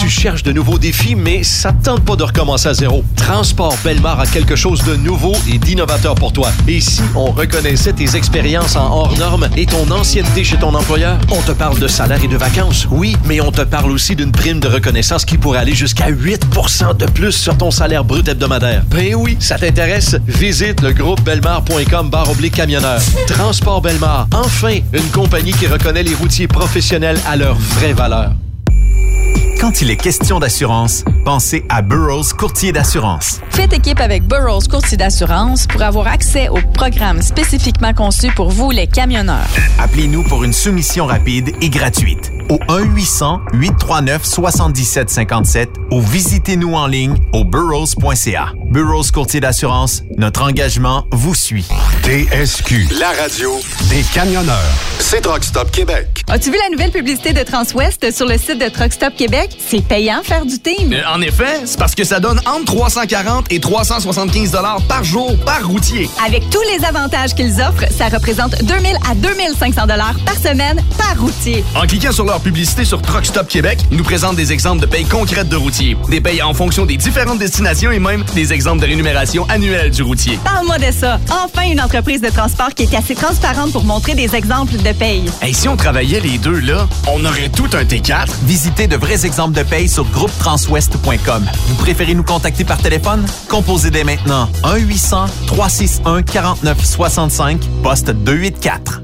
Tu 0.00 0.10
cherches 0.10 0.42
de 0.42 0.52
nouveaux 0.52 0.78
défis, 0.78 1.14
mais 1.14 1.42
ça 1.42 1.72
te 1.72 1.84
tente 1.84 2.04
pas 2.04 2.16
de 2.16 2.24
recommencer 2.24 2.68
à 2.68 2.74
zéro. 2.74 3.04
Transport 3.16 3.76
Belmar 3.84 4.20
a 4.20 4.26
quelque 4.26 4.56
chose 4.56 4.82
de 4.84 4.96
nouveau 4.96 5.34
et 5.50 5.56
d'innovateur 5.56 6.14
pour 6.14 6.32
toi. 6.32 6.50
Et 6.68 6.80
si 6.80 7.00
on 7.14 7.30
reconnaissait 7.30 7.92
tes 7.92 8.16
expériences 8.16 8.76
en 8.76 8.90
hors 8.90 9.16
normes 9.16 9.48
et 9.56 9.66
ton 9.66 9.90
ancienneté 9.90 10.44
chez 10.44 10.58
ton 10.58 10.74
employeur, 10.74 11.18
on 11.30 11.40
te 11.40 11.52
parle 11.52 11.78
de 11.78 11.86
salaire 11.86 12.22
et 12.22 12.28
de 12.28 12.36
vacances, 12.36 12.86
oui, 12.90 13.16
mais 13.24 13.40
on 13.40 13.52
te 13.52 13.62
parle 13.62 13.92
aussi 13.92 14.14
d'une 14.16 14.32
prime 14.32 14.60
de 14.60 14.68
reconnaissance 14.68 15.24
qui 15.24 15.38
pourrait 15.38 15.60
aller 15.60 15.74
jusqu'à 15.74 16.10
8% 16.10 16.96
de 16.96 17.06
plus 17.06 17.32
sur 17.32 17.56
ton 17.56 17.70
salaire 17.70 18.04
brut 18.04 18.28
hebdomadaire. 18.28 18.82
Ben 18.90 19.14
oui, 19.14 19.36
ça 19.40 19.58
t'intéresse? 19.58 20.16
Visite 20.26 20.82
le 20.82 20.92
groupe 20.92 21.22
belmar.com 21.22 22.10
barre 22.10 22.30
oblique 22.30 22.56
camionneur. 22.56 23.00
Transport 23.26 23.80
Belmar, 23.80 24.26
enfin, 24.34 24.78
une 24.92 25.10
compagnie 25.12 25.52
qui 25.52 25.66
reconnaît 25.66 26.02
les 26.02 26.14
routiers 26.14 26.48
professionnels 26.48 27.18
à 27.26 27.36
leur 27.36 27.54
vraie 27.54 27.94
valeur. 27.94 28.32
Quand 29.64 29.80
il 29.80 29.90
est 29.90 29.96
question 29.96 30.40
d'assurance, 30.40 31.06
pensez 31.24 31.64
à 31.70 31.80
Burroughs 31.80 32.34
Courtier 32.36 32.70
d'assurance. 32.70 33.40
Faites 33.48 33.72
équipe 33.72 33.98
avec 33.98 34.22
Burroughs 34.24 34.68
Courtier 34.70 34.98
d'assurance 34.98 35.66
pour 35.66 35.80
avoir 35.80 36.06
accès 36.06 36.50
aux 36.50 36.60
programmes 36.74 37.22
spécifiquement 37.22 37.94
conçus 37.94 38.30
pour 38.36 38.50
vous, 38.50 38.70
les 38.70 38.86
camionneurs. 38.86 39.48
Appelez-nous 39.78 40.24
pour 40.24 40.44
une 40.44 40.52
soumission 40.52 41.06
rapide 41.06 41.54
et 41.62 41.70
gratuite 41.70 42.33
au 42.48 42.58
1-800-839-7757 42.68 45.66
ou 45.90 46.00
visitez-nous 46.00 46.74
en 46.74 46.86
ligne 46.86 47.14
au 47.32 47.44
burrows.ca. 47.44 48.52
Burroughs 48.70 49.10
Courtier 49.12 49.40
d'assurance, 49.40 50.02
notre 50.16 50.42
engagement 50.42 51.06
vous 51.12 51.34
suit. 51.34 51.66
TSQ, 52.02 52.88
la 52.98 53.10
radio 53.20 53.52
des 53.88 54.02
camionneurs. 54.12 54.58
C'est 54.98 55.20
Truck 55.20 55.44
Stop 55.44 55.70
Québec. 55.70 56.22
As-tu 56.28 56.50
vu 56.50 56.56
la 56.62 56.70
nouvelle 56.70 56.90
publicité 56.90 57.32
de 57.32 57.42
Transwest 57.42 58.10
sur 58.12 58.26
le 58.26 58.36
site 58.38 58.58
de 58.58 58.68
Truck 58.68 58.92
Stop 58.92 59.14
Québec? 59.16 59.56
C'est 59.68 59.84
payant 59.86 60.22
faire 60.24 60.44
du 60.44 60.58
team. 60.58 60.92
Euh, 60.92 61.02
En 61.14 61.20
effet, 61.20 61.62
c'est 61.66 61.78
parce 61.78 61.94
que 61.94 62.02
ça 62.04 62.18
donne 62.20 62.40
entre 62.46 62.64
340 62.74 63.46
et 63.52 63.60
375 63.60 64.50
dollars 64.50 64.80
par 64.88 65.04
jour 65.04 65.32
par 65.44 65.64
routier. 65.66 66.08
Avec 66.26 66.48
tous 66.50 66.62
les 66.76 66.84
avantages 66.84 67.34
qu'ils 67.34 67.60
offrent, 67.60 67.84
ça 67.92 68.08
représente 68.08 68.62
2000 68.64 68.96
à 69.08 69.14
2500 69.14 69.86
dollars 69.86 70.16
par 70.24 70.34
semaine 70.36 70.82
par 70.98 71.20
routier. 71.20 71.64
En 71.76 71.86
cliquant 71.86 72.12
sur 72.12 72.24
leur 72.34 72.40
publicité 72.40 72.84
sur 72.84 73.00
Truck 73.00 73.24
Stop 73.26 73.46
Québec, 73.46 73.78
ils 73.92 73.96
nous 73.96 74.02
présentent 74.02 74.34
des 74.34 74.50
exemples 74.50 74.80
de 74.80 74.86
payes 74.86 75.04
concrètes 75.04 75.48
de 75.48 75.54
routiers, 75.54 75.96
des 76.08 76.20
payes 76.20 76.42
en 76.42 76.52
fonction 76.52 76.84
des 76.84 76.96
différentes 76.96 77.38
destinations 77.38 77.92
et 77.92 78.00
même 78.00 78.24
des 78.34 78.52
exemples 78.52 78.80
de 78.80 78.86
rémunération 78.86 79.48
annuelle 79.48 79.92
du 79.92 80.02
routier. 80.02 80.36
Parle-moi 80.42 80.78
de 80.78 80.90
ça. 80.90 81.20
Enfin, 81.30 81.70
une 81.70 81.80
entreprise 81.80 82.20
de 82.20 82.30
transport 82.30 82.74
qui 82.74 82.82
est 82.82 82.96
assez 82.96 83.14
transparente 83.14 83.70
pour 83.70 83.84
montrer 83.84 84.16
des 84.16 84.34
exemples 84.34 84.76
de 84.78 84.92
paye. 84.92 85.22
Hey, 85.42 85.54
si 85.54 85.68
on 85.68 85.76
travaillait 85.76 86.18
les 86.18 86.38
deux 86.38 86.58
là, 86.58 86.88
on 87.06 87.24
aurait 87.24 87.50
tout 87.50 87.70
un 87.72 87.84
T4. 87.84 88.26
Visitez 88.42 88.88
de 88.88 88.96
vrais 88.96 89.24
exemples 89.24 89.56
de 89.56 89.62
paye 89.62 89.88
sur 89.88 90.04
groupetranswest.com. 90.06 91.46
Vous 91.68 91.76
préférez 91.76 92.14
nous 92.14 92.24
contacter 92.24 92.64
par 92.64 92.78
téléphone? 92.78 93.24
Composez 93.48 93.92
dès 93.92 94.02
maintenant 94.02 94.50
1-800-361-4965, 94.64 97.58
poste 97.84 98.10
284. 98.10 99.03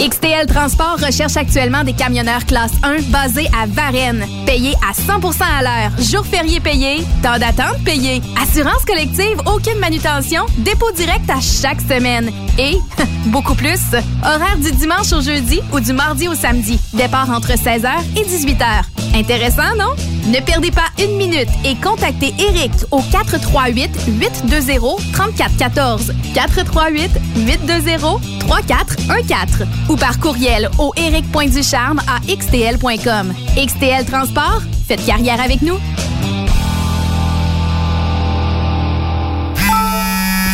XTL 0.00 0.46
Transport 0.46 0.98
recherche 0.98 1.36
actuellement 1.36 1.84
des 1.84 1.92
camionneurs 1.92 2.46
classe 2.46 2.72
1 2.82 3.02
basés 3.10 3.48
à 3.60 3.66
Varennes. 3.66 4.24
Payés 4.46 4.74
à 4.88 4.92
100% 4.92 5.42
à 5.42 5.62
l'heure. 5.62 5.90
Jour 5.98 6.24
férié 6.24 6.58
payé. 6.58 7.04
Temps 7.22 7.38
d'attente 7.38 7.82
payé. 7.84 8.22
Assurance 8.40 8.84
collective, 8.86 9.40
aucune 9.46 9.78
manutention. 9.78 10.46
Dépôt 10.58 10.90
direct 10.92 11.28
à 11.28 11.40
chaque 11.40 11.80
semaine. 11.82 12.30
Et, 12.58 12.78
beaucoup 13.26 13.54
plus, 13.54 13.80
horaire 14.24 14.56
du 14.58 14.72
dimanche 14.72 15.12
au 15.12 15.20
jeudi 15.20 15.60
ou 15.72 15.80
du 15.80 15.92
mardi 15.92 16.28
au 16.28 16.34
samedi. 16.34 16.80
Départ 16.94 17.28
entre 17.30 17.52
16h 17.52 17.90
et 18.16 18.22
18h. 18.22 18.84
Intéressant, 19.14 19.74
non? 19.76 19.94
Ne 20.28 20.40
perdez 20.40 20.70
pas 20.70 20.88
une 21.02 21.16
minute 21.16 21.48
et 21.64 21.74
contactez 21.74 22.32
Eric 22.38 22.72
au 22.90 23.00
438 23.00 23.90
820 24.08 24.78
3414 25.12 26.12
438 26.34 27.10
820 27.36 28.20
3414 28.40 29.59
ou 29.88 29.96
par 29.96 30.18
courriel 30.18 30.68
au 30.78 30.92
eric.ducharme 30.96 32.00
à 32.08 32.18
xtl.com. 32.26 33.32
XTL 33.56 34.04
Transport, 34.04 34.62
faites 34.86 35.04
carrière 35.04 35.40
avec 35.40 35.62
nous. 35.62 35.78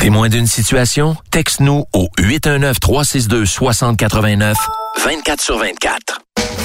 Témoin 0.00 0.28
d'une 0.28 0.46
situation? 0.46 1.16
Texte-nous 1.30 1.84
au 1.92 2.08
819-362-6089, 2.18 4.54
24 5.04 5.40
sur 5.40 5.58
24. 5.58 6.25